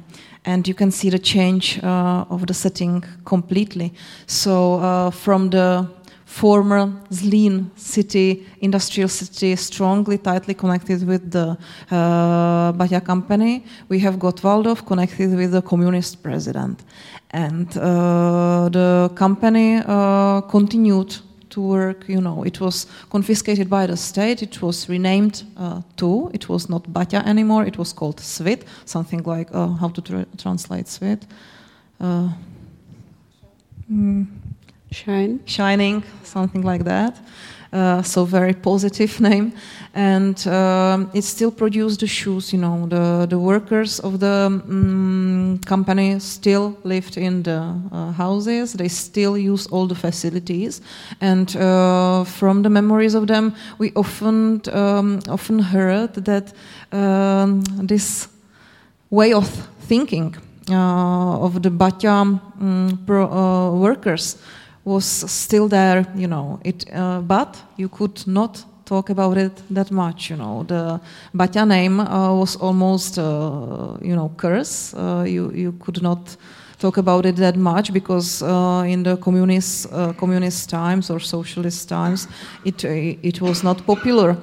and 0.46 0.68
you 0.68 0.74
can 0.74 0.92
see 0.92 1.10
the 1.10 1.20
change 1.20 1.80
uh, 1.84 2.26
of 2.30 2.48
the 2.48 2.54
setting 2.54 3.04
completely. 3.26 3.94
So 4.26 4.76
uh, 4.76 5.12
from 5.12 5.50
the 5.50 5.88
former 6.32 6.88
Zlín 7.10 7.70
city, 7.76 8.48
industrial 8.62 9.10
city, 9.10 9.54
strongly, 9.58 10.18
tightly 10.18 10.54
connected 10.54 11.06
with 11.06 11.30
the 11.30 11.58
uh, 11.92 13.00
company. 13.02 13.66
We 13.90 14.00
have 14.00 14.16
Gottwaldov 14.16 14.86
connected 14.86 15.36
with 15.36 15.52
the 15.52 15.62
communist 15.62 16.24
president. 16.24 16.84
And 17.32 17.68
uh, 17.78 18.70
the 18.72 19.12
company 19.16 19.82
uh, 19.86 20.42
continued 20.42 21.18
to 21.50 21.62
work, 21.62 22.08
you 22.08 22.22
know, 22.22 22.44
it 22.44 22.62
was 22.62 22.88
confiscated 23.10 23.70
by 23.70 23.86
the 23.86 23.98
state, 23.98 24.42
it 24.42 24.62
was 24.62 24.88
renamed 24.88 25.44
uh, 25.58 25.82
too, 25.98 26.32
it 26.34 26.48
was 26.48 26.70
not 26.70 26.84
Baťa 26.84 27.26
anymore, 27.26 27.66
it 27.66 27.78
was 27.78 27.92
called 27.92 28.22
Svit, 28.22 28.64
something 28.86 29.22
like, 29.24 29.50
uh, 29.54 29.68
how 29.68 29.90
to 29.90 30.02
tra 30.02 30.26
translate 30.38 30.86
Svit? 30.86 31.24
Uh, 32.00 32.30
mm. 33.92 34.41
Shine. 34.92 35.40
Shining, 35.46 36.04
something 36.24 36.64
like 36.64 36.84
that. 36.84 37.18
Uh, 37.72 38.02
so 38.02 38.26
very 38.26 38.54
positive 38.54 39.22
name, 39.30 39.54
and 39.94 40.46
um, 40.48 41.10
it 41.14 41.24
still 41.24 41.52
produced 41.52 42.02
the 42.02 42.08
shoes. 42.08 42.52
You 42.52 42.60
know, 42.60 42.86
the 42.88 43.26
the 43.30 43.40
workers 43.40 44.02
of 44.02 44.20
the 44.20 44.48
um, 44.48 45.58
company 45.66 46.20
still 46.20 46.76
lived 46.84 47.16
in 47.18 47.44
the 47.44 47.74
uh, 47.94 48.12
houses. 48.12 48.74
They 48.74 48.90
still 48.90 49.38
use 49.38 49.68
all 49.68 49.88
the 49.88 49.96
facilities, 49.96 50.82
and 51.22 51.56
uh, 51.56 52.26
from 52.26 52.62
the 52.62 52.70
memories 52.70 53.16
of 53.16 53.28
them, 53.28 53.54
we 53.78 53.94
often 53.96 54.62
um, 54.74 55.22
often 55.30 55.60
heard 55.60 56.14
that 56.26 56.54
um, 56.92 57.62
this 57.88 58.28
way 59.10 59.32
of 59.32 59.48
thinking 59.88 60.36
uh, 60.70 61.46
of 61.46 61.62
the 61.62 61.70
Baťa 61.70 62.12
um, 62.12 63.00
pro, 63.06 63.32
uh, 63.32 63.72
workers 63.72 64.36
was 64.84 65.06
still 65.06 65.68
there, 65.68 66.06
you 66.16 66.28
know. 66.28 66.60
It, 66.64 66.86
uh, 66.94 67.22
but 67.22 67.62
you 67.78 67.90
could 67.90 68.26
not 68.28 68.64
talk 68.86 69.10
about 69.10 69.38
it 69.38 69.62
that 69.70 69.92
much, 69.92 70.30
you 70.30 70.38
know. 70.38 70.64
The 70.64 71.00
Baťa 71.34 71.68
name 71.68 72.00
uh, 72.00 72.34
was 72.34 72.56
almost, 72.56 73.18
uh, 73.18 73.98
you 74.02 74.16
know, 74.16 74.32
curse. 74.38 74.94
Uh, 74.94 75.24
you 75.28 75.52
you 75.54 75.72
could 75.74 76.02
not 76.02 76.36
talk 76.80 76.98
about 76.98 77.26
it 77.26 77.36
that 77.36 77.56
much 77.56 77.94
because 77.94 78.42
uh, 78.42 78.84
in 78.88 79.04
the 79.04 79.18
communist 79.18 79.88
uh, 79.94 80.14
communist 80.14 80.70
times 80.70 81.10
or 81.10 81.20
socialist 81.20 81.90
times, 81.90 82.28
it 82.66 82.84
it 83.24 83.42
was 83.42 83.64
not 83.64 83.86
popular 83.86 84.36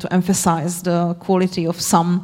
to 0.00 0.08
emphasize 0.10 0.82
the 0.82 1.14
quality 1.20 1.66
of 1.66 1.80
some 1.80 2.20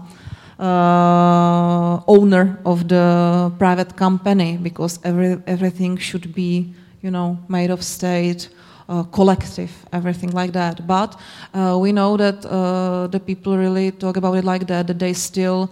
owner 2.07 2.59
of 2.65 2.89
the 2.89 3.51
private 3.59 3.97
company 3.97 4.59
because 4.63 4.99
every 5.05 5.37
everything 5.47 5.97
should 5.99 6.35
be 6.35 6.75
you 7.03 7.11
know 7.11 7.39
made 7.49 7.70
of 7.70 7.83
state. 7.83 8.49
Uh, 8.89 9.05
collective, 9.05 9.70
everything 9.93 10.31
like 10.33 10.53
that. 10.53 10.87
But 10.87 11.19
uh, 11.55 11.79
we 11.81 11.93
know 11.93 12.16
that 12.16 12.45
uh, 12.45 13.07
the 13.07 13.20
people 13.20 13.57
really 13.57 13.93
talk 13.93 14.16
about 14.16 14.35
it 14.35 14.45
like 14.45 14.66
that, 14.66 14.89
that 14.89 14.99
they 14.99 15.12
still 15.15 15.70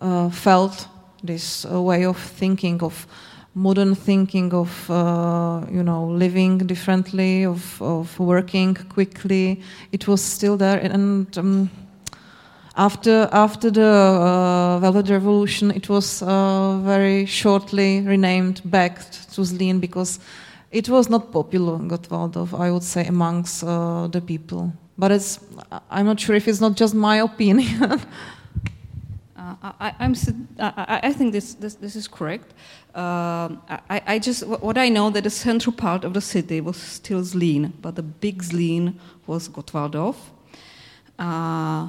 uh, 0.00 0.28
felt 0.30 0.88
this 1.22 1.64
uh, 1.64 1.80
way 1.80 2.04
of 2.04 2.18
thinking, 2.18 2.82
of 2.82 3.06
modern 3.54 3.94
thinking, 3.94 4.52
of 4.52 4.90
uh, 4.90 5.64
you 5.70 5.82
know 5.82 6.06
living 6.06 6.58
differently, 6.58 7.44
of, 7.44 7.80
of 7.80 8.18
working 8.18 8.74
quickly. 8.74 9.62
It 9.92 10.08
was 10.08 10.20
still 10.20 10.56
there, 10.56 10.80
and 10.80 11.38
um, 11.38 11.70
after 12.76 13.28
after 13.32 13.70
the 13.70 13.86
uh, 13.86 14.78
Velvet 14.80 15.08
Revolution, 15.08 15.70
it 15.70 15.88
was 15.88 16.20
very 16.20 17.26
shortly 17.26 18.00
renamed 18.00 18.60
back 18.64 18.98
to 19.34 19.42
Zlín 19.42 19.80
because 19.80 20.18
it 20.70 20.88
was 20.88 21.08
not 21.08 21.32
popular, 21.32 21.78
Gottwaldov, 21.78 22.58
I 22.58 22.70
would 22.70 22.84
say, 22.84 23.06
amongst 23.06 23.64
uh, 23.64 24.06
the 24.06 24.20
people. 24.20 24.72
But 24.96 25.12
it's, 25.12 25.40
I'm 25.90 26.06
not 26.06 26.20
sure 26.20 26.36
if 26.36 26.46
it's 26.46 26.60
not 26.60 26.76
just 26.76 26.94
my 26.94 27.16
opinion. 27.16 28.00
Uh, 29.40 29.72
I, 29.80 29.94
I'm, 30.00 30.14
I, 30.58 31.00
I 31.04 31.12
think 31.14 31.32
this, 31.32 31.54
this, 31.54 31.74
this 31.74 31.96
is 31.96 32.06
correct. 32.06 32.52
Uh, 32.94 33.56
I, 33.88 34.02
I 34.06 34.18
just 34.18 34.46
what 34.46 34.76
I 34.76 34.90
know 34.90 35.08
that 35.10 35.24
the 35.24 35.30
central 35.30 35.74
part 35.74 36.04
of 36.04 36.12
the 36.12 36.20
city 36.20 36.60
was 36.60 36.76
still 36.76 37.22
Zlín, 37.22 37.72
but 37.80 37.96
the 37.96 38.02
big 38.02 38.42
Zlín 38.42 38.94
was 39.26 39.48
Gottwaldov. 39.48 40.16
Uh, 41.18 41.88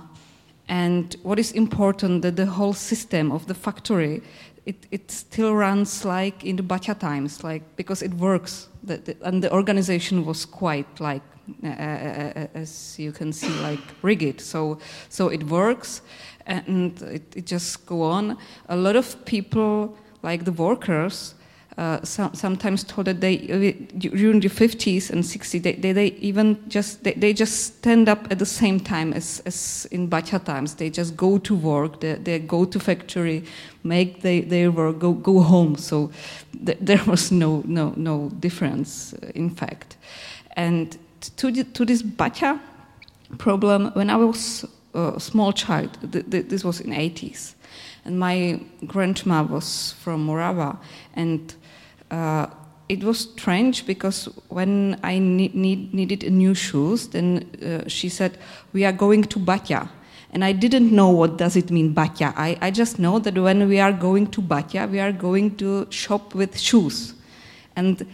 and 0.70 1.16
what 1.24 1.40
is 1.40 1.52
important 1.52 2.22
that 2.22 2.38
the 2.38 2.46
whole 2.46 2.74
system 2.74 3.34
of 3.34 3.48
the 3.48 3.54
factory 3.54 4.24
it, 4.66 4.88
it 4.92 5.12
still 5.12 5.56
runs 5.56 6.06
like 6.06 6.44
in 6.44 6.56
the 6.56 6.64
Baťa 6.64 6.98
times, 7.00 7.44
like 7.44 7.76
because 7.76 8.02
it 8.02 8.14
works. 8.14 8.70
The, 8.84 8.98
the, 8.98 9.16
and 9.22 9.44
the 9.44 9.52
organization 9.52 10.26
was 10.26 10.46
quite 10.46 11.00
like, 11.00 11.22
uh, 11.64 11.68
uh, 11.68 11.72
uh 11.72 12.48
as 12.54 12.98
you 12.98 13.12
can 13.12 13.34
see, 13.34 13.54
like 13.62 13.80
rigid. 14.02 14.42
So 14.42 14.80
so 15.10 15.30
it 15.30 15.44
works, 15.44 16.02
and 16.46 17.02
it, 17.02 17.36
it 17.36 17.46
just 17.46 17.86
go 17.86 18.02
on. 18.02 18.38
A 18.70 18.76
lot 18.76 18.96
of 18.96 19.26
people, 19.26 19.96
like 20.24 20.46
the 20.46 20.52
workers, 20.52 21.36
uh, 21.78 22.04
some, 22.04 22.34
sometimes 22.34 22.84
told 22.84 23.08
that 23.08 23.22
they 23.22 23.38
during 23.98 24.42
the 24.42 24.50
50s 24.50 25.10
and 25.10 25.24
60s 25.24 25.64
they, 25.64 25.74
they, 25.74 25.94
they 25.94 26.08
even 26.20 26.58
just 26.68 27.04
they, 27.04 27.14
they, 27.14 27.34
just 27.34 27.78
stand 27.78 28.10
up 28.10 28.30
at 28.30 28.40
the 28.40 28.46
same 28.46 28.80
time 28.80 29.14
as, 29.14 29.42
as 29.46 29.88
in 29.92 30.10
Baťa 30.10 30.44
times. 30.44 30.76
They 30.76 30.90
just 30.90 31.16
go 31.16 31.38
to 31.38 31.56
work 31.56 32.02
they, 32.02 32.16
they 32.16 32.40
go 32.40 32.66
to 32.66 32.80
factory 32.80 33.46
make 33.84 34.22
they, 34.22 34.42
their 34.42 34.70
work 34.70 35.00
go, 35.00 35.14
go 35.14 35.40
home. 35.40 35.76
So 35.78 36.12
th 36.66 36.78
there 36.82 37.04
was 37.06 37.32
no 37.32 37.64
no 37.66 37.94
no 37.96 38.30
difference 38.40 39.14
uh, 39.14 39.32
in 39.34 39.50
fact. 39.50 39.98
And 40.58 40.98
to, 41.38 41.52
the, 41.52 41.64
to 41.64 41.86
this 41.86 42.04
Baťa 42.04 42.60
problem 43.38 43.92
when 43.94 44.10
I 44.10 44.18
was 44.18 44.66
a 44.94 45.20
small 45.20 45.54
child 45.54 45.90
th 46.12 46.30
th 46.32 46.50
this 46.50 46.64
was 46.64 46.82
in 46.82 46.92
80s 46.92 47.56
and 48.06 48.20
my 48.20 48.60
grandma 48.88 49.44
was 49.44 49.94
from 50.04 50.28
Morava 50.28 50.78
and 51.16 51.56
uh, 52.12 52.48
it 52.90 53.04
was 53.04 53.20
strange 53.20 53.86
because 53.86 54.26
when 54.50 55.00
I 55.02 55.18
need, 55.18 55.56
need, 55.56 55.94
needed 55.94 56.30
new 56.32 56.54
shoes, 56.54 57.08
then 57.08 57.50
uh, 57.64 57.88
she 57.88 58.10
said, 58.10 58.38
"We 58.74 58.86
are 58.86 58.92
going 58.92 59.24
to 59.24 59.40
Baťa," 59.40 59.90
and 60.32 60.44
I 60.44 60.52
didn't 60.52 60.92
know 60.92 61.10
what 61.10 61.38
does 61.38 61.56
it 61.56 61.72
mean 61.72 61.96
Baťa. 61.96 62.34
I, 62.36 62.58
I 62.62 62.70
just 62.70 63.00
know 63.00 63.18
that 63.20 63.38
when 63.38 63.70
we 63.70 63.80
are 63.80 63.94
going 63.94 64.28
to 64.28 64.42
Baťa, 64.42 64.92
we 64.92 65.00
are 65.00 65.14
going 65.14 65.56
to 65.58 65.88
shop 65.90 66.36
with 66.36 66.60
shoes, 66.60 67.14
and 67.78 68.06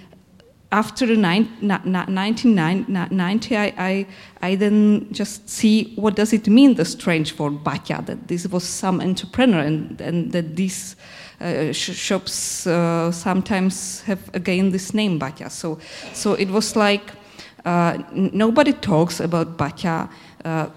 after 0.72 1.06
the 1.06 1.16
1990, 1.16 3.58
I, 3.58 3.74
I, 3.78 4.06
I, 4.42 4.56
then 4.56 5.08
just 5.14 5.48
see 5.50 5.94
what 5.96 6.16
does 6.16 6.34
it 6.34 6.48
mean 6.48 6.76
the 6.76 6.84
strange 6.84 7.40
word 7.40 7.64
Baťa 7.64 8.06
that 8.06 8.28
this 8.28 8.46
was 8.48 8.66
some 8.66 9.00
entrepreneur 9.00 9.60
and, 9.60 10.02
and 10.02 10.34
that 10.34 10.58
these 10.58 10.98
uh, 11.42 11.72
sh 11.72 11.94
shops 11.94 12.66
uh, 12.68 13.12
sometimes 13.12 14.02
have 14.02 14.20
again 14.34 14.72
this 14.72 14.94
name 14.94 15.20
Baťa. 15.20 15.50
So, 15.52 15.80
so 16.14 16.34
it 16.34 16.50
was 16.50 16.76
like 16.76 17.12
uh, 17.66 17.98
nobody 18.12 18.74
talks 18.74 19.20
about 19.20 19.58
Baťa. 19.58 20.10
Uh, 20.46 20.68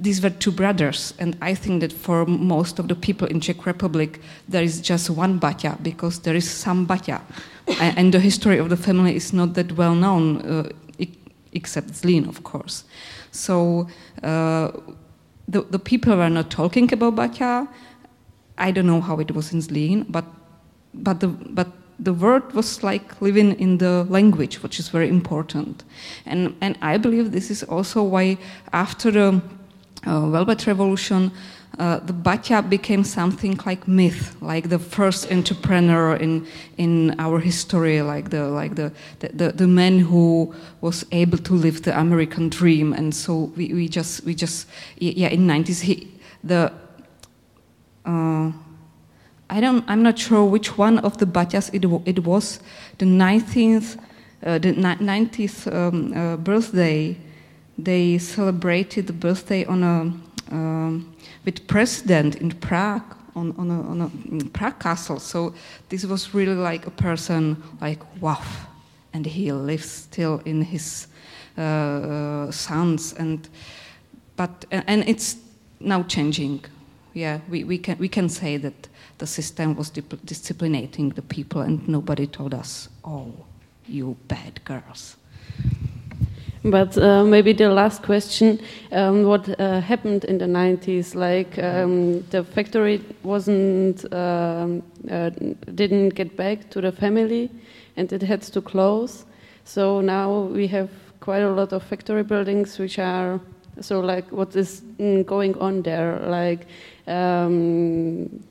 these 0.00 0.22
were 0.22 0.30
two 0.30 0.52
brothers, 0.52 1.14
and 1.18 1.36
I 1.40 1.54
think 1.54 1.80
that 1.80 1.92
for 1.92 2.26
most 2.26 2.78
of 2.78 2.88
the 2.88 2.94
people 2.94 3.26
in 3.28 3.40
Czech 3.40 3.64
Republic, 3.64 4.20
there 4.48 4.62
is 4.62 4.80
just 4.80 5.08
one 5.08 5.40
Baťa 5.40 5.82
because 5.82 6.20
there 6.20 6.36
is 6.36 6.50
some 6.50 6.86
Baťa, 6.86 7.22
and 7.80 8.12
the 8.12 8.20
history 8.20 8.58
of 8.58 8.68
the 8.68 8.76
family 8.76 9.16
is 9.16 9.32
not 9.32 9.54
that 9.54 9.72
well 9.76 9.94
known, 9.94 10.42
uh, 10.42 10.70
except 11.52 11.92
Zlín, 11.92 12.28
of 12.28 12.42
course. 12.42 12.84
So 13.30 13.88
uh, 14.22 14.72
the, 15.48 15.62
the 15.62 15.78
people 15.78 16.16
were 16.16 16.28
not 16.28 16.50
talking 16.50 16.92
about 16.92 17.16
Baťa. 17.16 17.66
I 18.58 18.70
don't 18.70 18.86
know 18.86 19.00
how 19.00 19.18
it 19.18 19.30
was 19.30 19.52
in 19.52 19.60
Zlín, 19.60 20.04
but 20.08 20.24
but 20.94 21.20
the 21.20 21.28
but 21.28 21.68
the 21.98 22.12
word 22.12 22.52
was 22.52 22.82
like 22.82 23.20
living 23.20 23.52
in 23.58 23.78
the 23.78 24.04
language, 24.04 24.62
which 24.62 24.78
is 24.78 24.88
very 24.88 25.08
important. 25.08 25.84
And 26.26 26.54
and 26.60 26.78
I 26.82 26.98
believe 26.98 27.32
this 27.32 27.50
is 27.50 27.62
also 27.64 28.02
why 28.02 28.38
after 28.72 29.10
the 29.10 29.40
uh, 30.06 30.28
Velvet 30.28 30.66
Revolution, 30.66 31.32
uh, 31.78 31.98
the 32.00 32.12
Baťa 32.12 32.68
became 32.68 33.04
something 33.04 33.58
like 33.66 33.88
myth, 33.88 34.36
like 34.40 34.68
the 34.68 34.78
first 34.78 35.32
entrepreneur 35.32 36.16
in 36.16 36.46
in 36.76 37.14
our 37.18 37.40
history, 37.40 38.02
like 38.02 38.30
the 38.30 38.48
like 38.48 38.74
the 38.76 38.92
the, 39.18 39.52
the 39.52 39.66
man 39.66 39.98
who 39.98 40.54
was 40.80 41.04
able 41.10 41.38
to 41.38 41.54
live 41.54 41.82
the 41.82 41.98
American 41.98 42.48
dream. 42.48 42.92
And 42.92 43.14
so 43.14 43.52
we, 43.56 43.72
we 43.72 43.88
just 43.88 44.24
we 44.24 44.34
just 44.34 44.68
yeah 44.98 45.28
in 45.28 45.46
90s 45.46 45.80
he 45.80 46.08
the 46.44 46.72
uh, 48.04 48.52
I 49.50 49.60
don't, 49.60 49.84
I'm 49.88 50.02
not 50.02 50.18
sure 50.18 50.44
which 50.44 50.78
one 50.78 50.98
of 50.98 51.18
the 51.18 51.26
Baťas 51.26 51.70
it, 51.72 51.84
it 52.08 52.24
was, 52.24 52.60
the 52.98 53.06
19th, 53.06 53.98
uh, 54.44 54.58
the 54.58 54.72
90th 54.72 55.72
um, 55.72 56.12
uh, 56.12 56.36
birthday, 56.36 57.16
they 57.76 58.18
celebrated 58.18 59.06
the 59.06 59.12
birthday 59.12 59.64
on 59.66 59.82
a, 59.82 60.54
um, 60.54 61.14
with 61.44 61.66
president 61.66 62.36
in 62.36 62.52
Prague, 62.52 63.16
on, 63.36 63.54
on, 63.58 63.70
a, 63.70 63.80
on 63.82 64.00
a 64.00 64.44
Prague 64.50 64.78
castle. 64.78 65.18
So 65.18 65.54
this 65.88 66.04
was 66.04 66.34
really 66.34 66.54
like 66.54 66.86
a 66.86 66.90
person 66.90 67.62
like, 67.80 68.00
wow, 68.22 68.42
and 69.12 69.26
he 69.26 69.52
lives 69.52 69.90
still 69.90 70.40
in 70.44 70.62
his 70.62 71.08
uh, 71.56 71.60
uh 71.60 72.50
sons 72.50 73.12
and, 73.12 73.48
but, 74.36 74.64
and 74.72 75.08
it's 75.08 75.36
now 75.78 76.02
changing 76.02 76.64
yeah, 77.14 77.40
we, 77.48 77.64
we, 77.64 77.78
can, 77.78 77.96
we 77.98 78.08
can 78.08 78.28
say 78.28 78.56
that 78.58 78.88
the 79.18 79.26
system 79.26 79.76
was 79.76 79.90
disciplinating 79.90 81.14
the 81.14 81.22
people 81.22 81.62
and 81.62 81.88
nobody 81.88 82.26
told 82.26 82.52
us, 82.52 82.88
oh, 83.04 83.32
you 83.86 84.16
bad 84.28 84.62
girls. 84.64 85.16
But 86.64 86.96
uh, 86.96 87.24
maybe 87.24 87.52
the 87.52 87.68
last 87.68 88.02
question: 88.02 88.58
um, 88.90 89.24
What 89.24 89.60
uh, 89.60 89.82
happened 89.82 90.24
in 90.24 90.38
the 90.38 90.46
'90s? 90.46 91.14
Like 91.14 91.58
um, 91.58 92.22
the 92.30 92.42
factory 92.42 93.02
wasn't 93.22 94.10
um, 94.14 94.82
uh, 95.10 95.28
didn't 95.74 96.14
get 96.14 96.38
back 96.38 96.70
to 96.70 96.80
the 96.80 96.90
family, 96.90 97.50
and 97.98 98.10
it 98.10 98.22
had 98.22 98.40
to 98.40 98.62
close. 98.62 99.26
So 99.64 100.00
now 100.00 100.40
we 100.40 100.66
have 100.68 100.88
quite 101.20 101.42
a 101.42 101.50
lot 101.50 101.74
of 101.74 101.82
factory 101.82 102.22
buildings 102.22 102.78
which 102.78 102.98
are 102.98 103.40
so 103.80 104.00
like 104.00 104.30
what 104.32 104.56
is 104.56 104.80
mm, 104.98 105.26
going 105.26 105.58
on 105.58 105.82
there? 105.82 106.18
Like 106.26 106.66
um, 107.06 108.42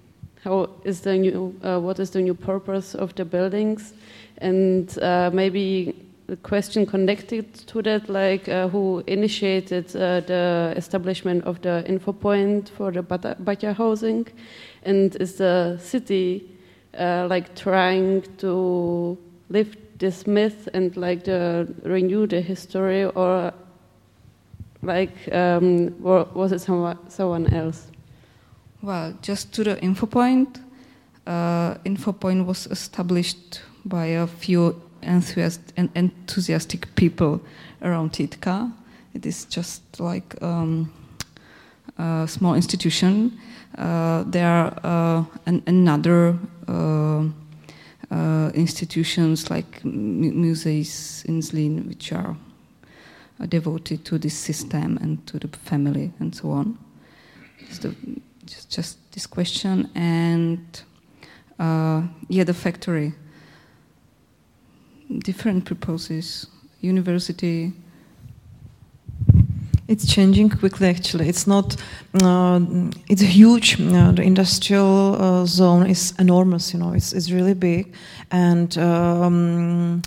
how 0.43 0.69
is 0.83 1.01
the 1.01 1.17
new, 1.17 1.55
uh, 1.63 1.79
what 1.79 1.99
is 1.99 2.09
the 2.11 2.21
new 2.21 2.33
purpose 2.33 2.95
of 2.95 3.15
the 3.15 3.25
buildings, 3.25 3.93
and 4.39 4.97
uh, 4.99 5.29
maybe 5.33 5.95
the 6.27 6.35
question 6.37 6.85
connected 6.85 7.53
to 7.53 7.81
that, 7.81 8.09
like 8.09 8.47
uh, 8.49 8.67
who 8.67 9.03
initiated 9.07 9.95
uh, 9.95 10.19
the 10.21 10.73
establishment 10.75 11.43
of 11.45 11.61
the 11.61 11.83
info 11.87 12.13
point 12.13 12.69
for 12.69 12.91
the 12.91 13.01
Baťa 13.01 13.75
housing, 13.75 14.27
and 14.83 15.15
is 15.17 15.35
the 15.35 15.77
city 15.81 16.49
uh, 16.99 17.27
like 17.29 17.55
trying 17.55 18.21
to 18.37 19.17
lift 19.49 19.77
this 19.99 20.27
myth 20.27 20.67
and 20.73 20.95
like 20.97 21.23
the, 21.23 21.67
renew 21.83 22.27
the 22.27 22.41
history, 22.41 23.05
or 23.05 23.53
like 24.81 25.33
um, 25.33 25.95
was 26.01 26.51
it 26.51 26.59
someone 26.59 27.53
else? 27.53 27.92
Well, 28.83 29.13
just 29.21 29.53
to 29.53 29.63
the 29.63 29.81
info 29.81 30.07
point, 30.07 30.59
uh, 31.25 31.75
InfoPoint 31.85 32.45
was 32.45 32.67
established 32.67 33.61
by 33.85 34.07
a 34.07 34.27
few 34.27 34.81
enthusiast, 35.01 35.61
enthusiastic 35.77 36.93
people 36.95 37.39
around 37.81 38.11
Titka. 38.11 38.73
It 39.13 39.25
is 39.25 39.45
just 39.45 40.01
like 40.01 40.35
um, 40.43 40.91
a 41.97 42.27
small 42.27 42.55
institution. 42.55 43.39
Uh, 43.77 44.25
there 44.27 44.49
are 44.49 44.79
uh, 44.83 45.25
an, 45.45 45.63
another 45.65 46.37
uh, 46.67 47.23
uh 48.11 48.51
institutions 48.53 49.49
like 49.49 49.85
museums 49.85 51.23
in 51.25 51.39
Zlín, 51.39 51.87
which 51.87 52.11
are 52.11 52.35
devoted 53.47 54.03
to 54.03 54.17
this 54.19 54.33
system 54.33 54.97
and 55.01 55.25
to 55.25 55.39
the 55.39 55.47
family 55.47 56.11
and 56.19 56.35
so 56.35 56.51
on. 56.51 56.77
The, 57.81 57.95
just, 58.45 58.69
just 58.69 59.11
this 59.13 59.27
question 59.27 59.89
and 59.95 60.83
uh, 61.59 62.01
yeah, 62.27 62.43
the 62.43 62.53
factory. 62.53 63.13
Different 65.19 65.65
purposes, 65.65 66.47
university. 66.81 67.73
It's 69.87 70.11
changing 70.11 70.49
quickly. 70.49 70.87
Actually, 70.87 71.29
it's 71.29 71.45
not. 71.45 71.75
Uh, 72.21 72.59
it's 73.09 73.21
huge. 73.21 73.79
Uh, 73.79 74.11
the 74.11 74.23
industrial 74.23 75.15
uh, 75.21 75.45
zone 75.45 75.85
is 75.87 76.13
enormous. 76.19 76.73
You 76.73 76.79
know, 76.79 76.93
it's 76.93 77.13
it's 77.13 77.31
really 77.31 77.53
big, 77.53 77.93
and. 78.31 78.77
Um, 78.77 80.01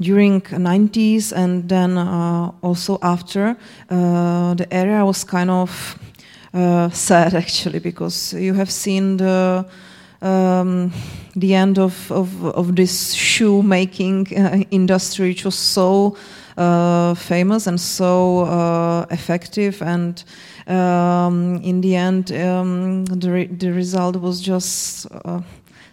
during 0.00 0.40
90s 0.40 1.32
and 1.32 1.68
then 1.68 1.96
uh, 1.96 2.50
also 2.62 2.98
after 3.00 3.56
uh, 3.90 4.52
the 4.54 4.66
area 4.72 5.04
was 5.04 5.22
kind 5.22 5.48
of 5.48 5.96
sad 6.54 7.34
actually 7.34 7.80
because 7.80 8.32
you 8.32 8.54
have 8.54 8.70
seen 8.70 9.16
the 9.16 9.66
um, 10.24 10.92
the 11.36 11.54
end 11.54 11.78
of, 11.78 12.10
of, 12.10 12.44
of 12.44 12.74
this 12.76 13.12
shoemaking 13.12 14.26
uh, 14.36 14.62
industry, 14.70 15.28
which 15.28 15.44
was 15.44 15.54
so 15.54 16.16
uh, 16.56 17.14
famous 17.14 17.66
and 17.66 17.80
so 17.80 18.40
uh, 18.40 19.06
effective. 19.10 19.82
And 19.82 20.22
um, 20.66 21.60
in 21.62 21.80
the 21.80 21.96
end, 21.96 22.32
um, 22.32 23.04
the, 23.04 23.30
re 23.30 23.46
the 23.46 23.72
result 23.72 24.16
was 24.16 24.40
just 24.40 25.06
uh, 25.24 25.42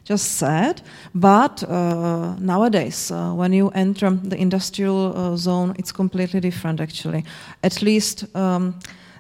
just 0.04 0.38
sad. 0.38 0.82
But 1.14 1.64
uh, 1.64 2.36
nowadays, 2.40 3.12
uh, 3.12 3.34
when 3.34 3.54
you 3.54 3.70
enter 3.70 4.10
the 4.10 4.38
industrial 4.38 5.38
zone, 5.38 5.76
it's 5.78 5.92
completely 5.92 6.40
different. 6.40 6.80
Actually, 6.80 7.26
at 7.64 7.82
least. 7.82 8.26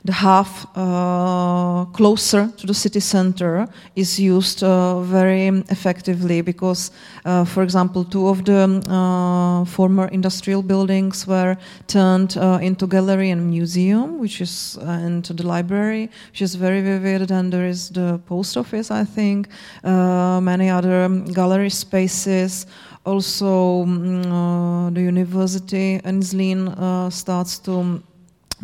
The 0.03 0.13
half 0.13 0.65
uh, 0.75 1.85
closer 1.93 2.47
to 2.57 2.67
the 2.67 2.73
city 2.73 2.99
center 2.99 3.67
is 3.95 4.19
used 4.19 4.63
uh, 4.63 5.01
very 5.01 5.47
effectively 5.69 6.41
because, 6.41 6.89
uh, 7.23 7.45
for 7.45 7.61
example, 7.61 8.03
two 8.03 8.27
of 8.27 8.43
the 8.43 8.81
uh, 8.89 9.65
former 9.65 10.07
industrial 10.07 10.63
buildings 10.63 11.27
were 11.27 11.55
turned 11.85 12.35
uh, 12.37 12.57
into 12.61 12.87
gallery 12.87 13.29
and 13.29 13.47
museum, 13.47 14.17
which 14.17 14.41
is 14.41 14.77
and 14.81 15.23
the 15.25 15.45
library, 15.45 16.09
which 16.31 16.41
is 16.41 16.55
very 16.55 16.81
vivid. 16.81 17.29
And 17.29 17.53
there 17.53 17.67
is 17.67 17.89
the 17.89 18.19
post 18.25 18.57
office, 18.57 18.89
I 18.89 19.05
think, 19.05 19.49
many 19.83 20.69
other 20.69 21.09
gallery 21.31 21.69
spaces 21.69 22.65
also 23.05 23.83
um, 23.83 24.31
uh, 24.31 24.89
the 24.91 25.01
university 25.01 25.99
in 26.03 26.21
Zlín 26.21 26.67
uh, 26.77 27.09
starts 27.09 27.57
to 27.59 28.01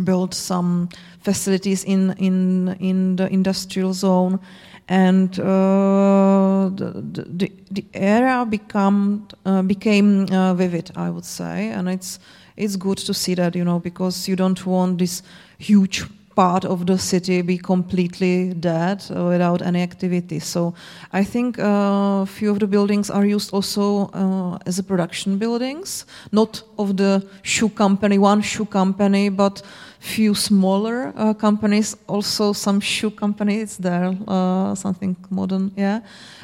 build 0.03 0.33
some 0.33 0.89
facilities 1.27 1.83
in 1.83 2.13
in 2.17 2.77
in 2.79 3.15
the 3.17 3.27
industrial 3.27 3.93
zone, 3.93 4.39
and 4.87 5.39
uh, 5.39 6.69
the, 6.79 7.25
the, 7.39 7.51
the 7.71 7.85
area 7.93 8.45
become 8.45 9.27
uh, 9.45 9.61
became 9.61 10.25
uh, 10.31 10.53
vivid, 10.53 10.91
I 10.95 11.09
would 11.09 11.25
say, 11.25 11.71
and 11.71 11.89
it's 11.89 12.19
it's 12.55 12.77
good 12.77 12.97
to 13.05 13.13
see 13.13 13.35
that 13.35 13.55
you 13.55 13.65
know 13.65 13.79
because 13.79 14.29
you 14.29 14.35
don't 14.35 14.65
want 14.65 14.97
this 14.97 15.23
huge 15.57 16.05
part 16.37 16.65
of 16.65 16.85
the 16.85 16.97
city 16.97 17.41
be 17.41 17.57
completely 17.57 18.53
dead 18.53 19.03
without 19.09 19.61
any 19.63 19.81
activity. 19.81 20.39
So 20.39 20.75
I 21.11 21.23
think 21.23 21.57
a 21.57 21.63
uh, 21.63 22.25
few 22.25 22.51
of 22.51 22.59
the 22.59 22.67
buildings 22.67 23.09
are 23.09 23.25
used 23.25 23.51
also 23.53 24.11
uh, 24.13 24.59
as 24.67 24.77
a 24.77 24.83
production 24.83 25.39
buildings, 25.39 26.05
not 26.31 26.61
of 26.77 26.95
the 26.95 27.25
shoe 27.41 27.69
company, 27.69 28.19
one 28.19 28.43
shoe 28.43 28.67
company, 28.67 29.29
but 29.29 29.63
few 29.99 30.35
smaller 30.35 31.11
uh, 31.15 31.33
companies, 31.33 31.97
also 32.07 32.53
some 32.53 32.79
shoe 32.79 33.09
companies 33.09 33.77
there, 33.77 34.15
uh, 34.27 34.75
something 34.75 35.15
modern, 35.29 35.71
yeah. 35.75 36.01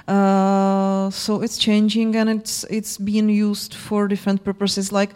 Uh, 0.07 1.11
so 1.11 1.44
it's 1.44 1.57
changing 1.57 2.15
and 2.15 2.30
it's 2.30 2.65
it's 2.70 2.98
being 2.98 3.30
used 3.30 3.74
for 3.76 4.07
different 4.07 4.44
purposes, 4.44 4.91
like 4.91 5.14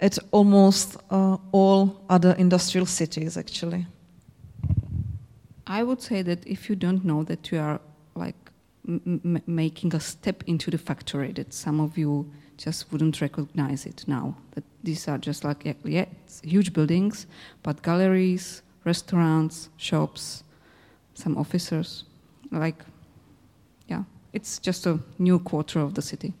at 0.00 0.18
almost 0.30 0.96
uh, 1.10 1.36
all 1.52 2.04
other 2.10 2.34
industrial 2.38 2.86
cities, 2.86 3.36
actually. 3.36 3.86
I 5.68 5.82
would 5.82 6.00
say 6.00 6.22
that 6.22 6.46
if 6.46 6.70
you 6.70 6.76
don't 6.76 7.04
know 7.04 7.22
that 7.24 7.52
you 7.52 7.60
are 7.60 7.80
like 8.14 8.34
making 9.46 9.94
a 9.94 10.00
step 10.00 10.42
into 10.46 10.70
the 10.70 10.78
factory, 10.78 11.32
that 11.32 11.52
some 11.52 11.78
of 11.78 11.98
you 11.98 12.30
just 12.56 12.90
wouldn't 12.90 13.20
recognize 13.20 13.84
it 13.84 14.04
now. 14.08 14.34
That 14.52 14.64
these 14.82 15.06
are 15.08 15.18
just 15.18 15.44
like, 15.44 15.76
yeah, 15.84 16.06
huge 16.42 16.72
buildings, 16.72 17.26
but 17.62 17.82
galleries, 17.82 18.62
restaurants, 18.84 19.68
shops, 19.76 20.42
some 21.14 21.36
officers. 21.36 22.04
Like, 22.50 22.82
yeah, 23.88 24.04
it's 24.32 24.58
just 24.58 24.86
a 24.86 24.98
new 25.18 25.38
quarter 25.38 25.80
of 25.80 25.94
the 25.94 26.02
city. 26.02 26.32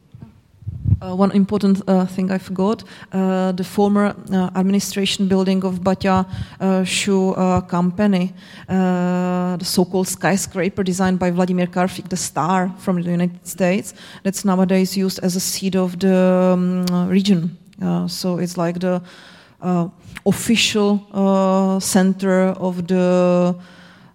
Uh, 1.00 1.14
one 1.14 1.30
important 1.30 1.80
uh, 1.86 2.04
thing 2.06 2.28
I 2.32 2.38
forgot: 2.38 2.82
uh, 3.12 3.52
the 3.52 3.62
former 3.62 4.16
uh, 4.32 4.50
administration 4.56 5.28
building 5.28 5.64
of 5.64 5.80
Baťa 5.80 6.26
uh, 6.60 6.82
Shoe 6.82 7.34
uh, 7.34 7.60
Company, 7.60 8.34
the 8.66 9.64
so-called 9.64 10.08
skyscraper 10.08 10.82
designed 10.82 11.20
by 11.20 11.30
Vladimír 11.30 11.68
Karfík, 11.68 12.08
the 12.08 12.16
star 12.16 12.74
from 12.78 13.00
the 13.00 13.10
United 13.10 13.46
States, 13.46 13.94
that's 14.24 14.44
nowadays 14.44 14.96
used 14.96 15.20
as 15.22 15.36
a 15.36 15.40
seat 15.40 15.76
of 15.76 16.00
the 16.00 16.54
um, 16.54 17.08
region. 17.08 17.56
so 18.08 18.38
it's 18.38 18.56
like 18.56 18.80
the 18.80 19.00
official 20.26 21.78
center 21.80 22.54
of 22.58 22.88
the. 22.88 23.54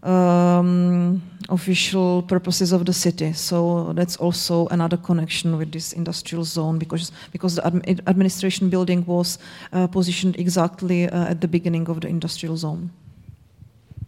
Um, 0.03 1.21
official 1.49 2.21
purposes 2.23 2.71
of 2.71 2.85
the 2.85 2.93
city. 2.93 3.33
So 3.33 3.93
that's 3.93 4.17
also 4.17 4.67
another 4.67 4.97
connection 4.97 5.57
with 5.57 5.71
this 5.71 5.93
industrial 5.93 6.43
zone 6.43 6.79
because 6.79 7.11
because 7.31 7.55
the 7.55 7.61
admi 7.61 7.99
administration 8.07 8.69
building 8.69 9.05
was 9.05 9.37
uh, 9.71 9.87
positioned 9.87 10.35
exactly 10.39 11.09
uh, 11.09 11.31
at 11.31 11.41
the 11.41 11.47
beginning 11.47 11.89
of 11.89 12.01
the 12.01 12.07
industrial 12.07 12.57
zone. 12.57 12.91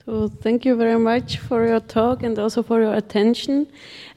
So 0.06 0.28
thank 0.28 0.66
you 0.66 0.76
very 0.76 1.00
much 1.00 1.40
for 1.40 1.66
your 1.66 1.80
talk 1.80 2.22
and 2.22 2.38
also 2.38 2.62
for 2.62 2.80
your 2.80 2.94
attention. 2.94 3.66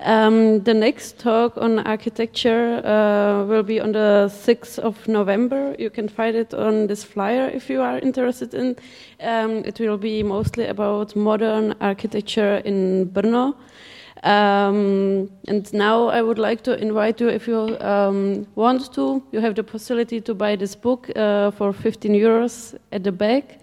Um, 0.01 0.60
the 0.60 0.74
next 0.74 1.19
talk 1.19 1.56
on 1.56 1.78
architecture 1.78 2.82
uh, 2.85 3.47
will 3.47 3.62
be 3.62 3.81
on 3.81 3.93
the 3.93 4.31
6th 4.31 4.78
of 4.81 5.09
November. 5.09 5.74
You 5.78 5.89
can 5.89 6.06
find 6.06 6.36
it 6.36 6.52
on 6.52 6.89
this 6.89 7.05
flyer 7.05 7.48
if 7.48 7.70
you 7.70 7.81
are 7.81 7.98
interested 8.01 8.52
in. 8.52 8.77
Um, 9.20 9.65
it 9.65 9.81
will 9.81 9.97
be 9.97 10.23
mostly 10.23 10.66
about 10.66 11.16
modern 11.16 11.74
architecture 11.81 12.56
in 12.66 13.09
Brno. 13.09 13.55
Um, 14.24 15.31
and 15.47 15.73
now 15.73 16.09
I 16.09 16.20
would 16.20 16.39
like 16.39 16.60
to 16.65 16.78
invite 16.78 17.19
you, 17.19 17.28
if 17.28 17.48
you 17.48 17.78
um, 17.81 18.47
want 18.56 18.93
to, 18.93 19.23
you 19.32 19.40
have 19.40 19.55
the 19.55 19.65
possibility 19.65 20.20
to 20.20 20.35
buy 20.35 20.55
this 20.55 20.74
book 20.74 21.09
uh, 21.16 21.51
for 21.52 21.73
15 21.73 22.12
euros 22.12 22.77
at 22.93 23.05
the 23.05 23.12
back. 23.12 23.57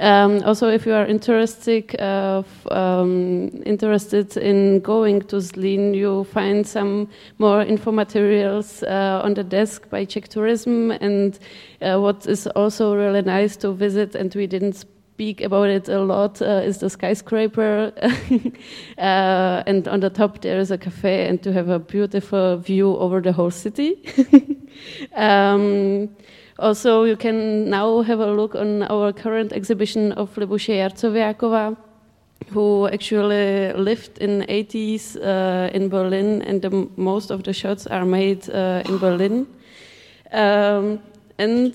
Um, 0.00 0.42
also, 0.44 0.68
if 0.68 0.86
you 0.86 0.94
are 0.94 1.06
interested 1.06 2.00
uh, 2.00 2.42
um, 2.70 3.50
interested 3.66 4.36
in 4.36 4.80
going 4.80 5.22
to 5.22 5.36
Zlín, 5.36 5.94
you 5.94 6.24
find 6.24 6.66
some 6.66 7.08
more 7.38 7.62
info 7.62 7.90
materials 7.90 8.82
uh, 8.84 9.20
on 9.24 9.34
the 9.34 9.42
desk 9.42 9.90
by 9.90 10.04
Czech 10.04 10.28
Tourism. 10.28 10.92
And 10.92 11.38
uh, 11.82 11.98
what 11.98 12.26
is 12.26 12.46
also 12.46 12.94
really 12.94 13.22
nice 13.22 13.56
to 13.56 13.72
visit, 13.72 14.14
and 14.14 14.32
we 14.34 14.46
didn't 14.46 14.74
speak 14.74 15.40
about 15.40 15.68
it 15.68 15.88
a 15.88 16.00
lot, 16.00 16.40
uh, 16.40 16.62
is 16.64 16.78
the 16.78 16.90
skyscraper. 16.90 17.92
Uh, 18.98 19.62
and 19.66 19.86
on 19.86 20.00
the 20.00 20.10
top 20.10 20.40
there 20.40 20.58
is 20.58 20.72
a 20.72 20.78
cafe, 20.78 21.28
and 21.28 21.40
to 21.40 21.52
have 21.52 21.68
a 21.68 21.78
beautiful 21.78 22.56
view 22.56 22.96
over 22.96 23.20
the 23.20 23.32
whole 23.32 23.50
city. 23.50 23.94
um, 25.14 26.08
also, 26.58 27.04
you 27.04 27.16
can 27.16 27.70
now 27.70 28.02
have 28.02 28.20
a 28.20 28.32
look 28.32 28.54
on 28.54 28.82
our 28.84 29.12
current 29.12 29.52
exhibition 29.52 30.12
of 30.12 30.34
Libuše 30.34 30.74
Jarcovjáková, 30.74 31.76
who 32.50 32.88
actually 32.88 33.72
lived 33.74 34.18
in 34.18 34.44
80s 34.48 35.16
uh, 35.16 35.70
in 35.72 35.88
Berlin, 35.88 36.42
and 36.42 36.62
the, 36.62 36.88
most 36.96 37.30
of 37.30 37.42
the 37.44 37.52
shots 37.52 37.86
are 37.86 38.04
made 38.04 38.48
uh, 38.50 38.82
in 38.88 38.98
Berlin. 38.98 39.46
Um, 40.32 41.00
and 41.38 41.74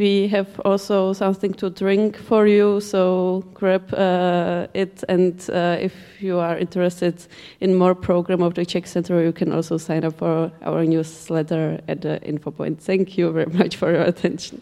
We 0.00 0.28
have 0.28 0.58
also 0.64 1.12
something 1.12 1.52
to 1.56 1.68
drink 1.68 2.16
for 2.16 2.46
you, 2.46 2.80
so 2.80 3.44
grab 3.52 3.92
uh, 3.92 4.66
it. 4.72 5.04
And 5.10 5.38
uh, 5.52 5.76
if 5.78 5.92
you 6.22 6.38
are 6.38 6.56
interested 6.56 7.26
in 7.60 7.74
more 7.74 7.94
program 7.94 8.40
of 8.40 8.54
the 8.54 8.64
Czech 8.64 8.86
Center, 8.86 9.22
you 9.22 9.32
can 9.32 9.52
also 9.52 9.76
sign 9.76 10.04
up 10.04 10.16
for 10.16 10.50
our 10.62 10.86
newsletter 10.86 11.82
at 11.86 12.00
the 12.00 12.18
info 12.22 12.50
point. 12.50 12.80
Thank 12.80 13.18
you 13.18 13.30
very 13.30 13.52
much 13.58 13.76
for 13.76 13.92
your 13.92 14.04
attention. 14.04 14.60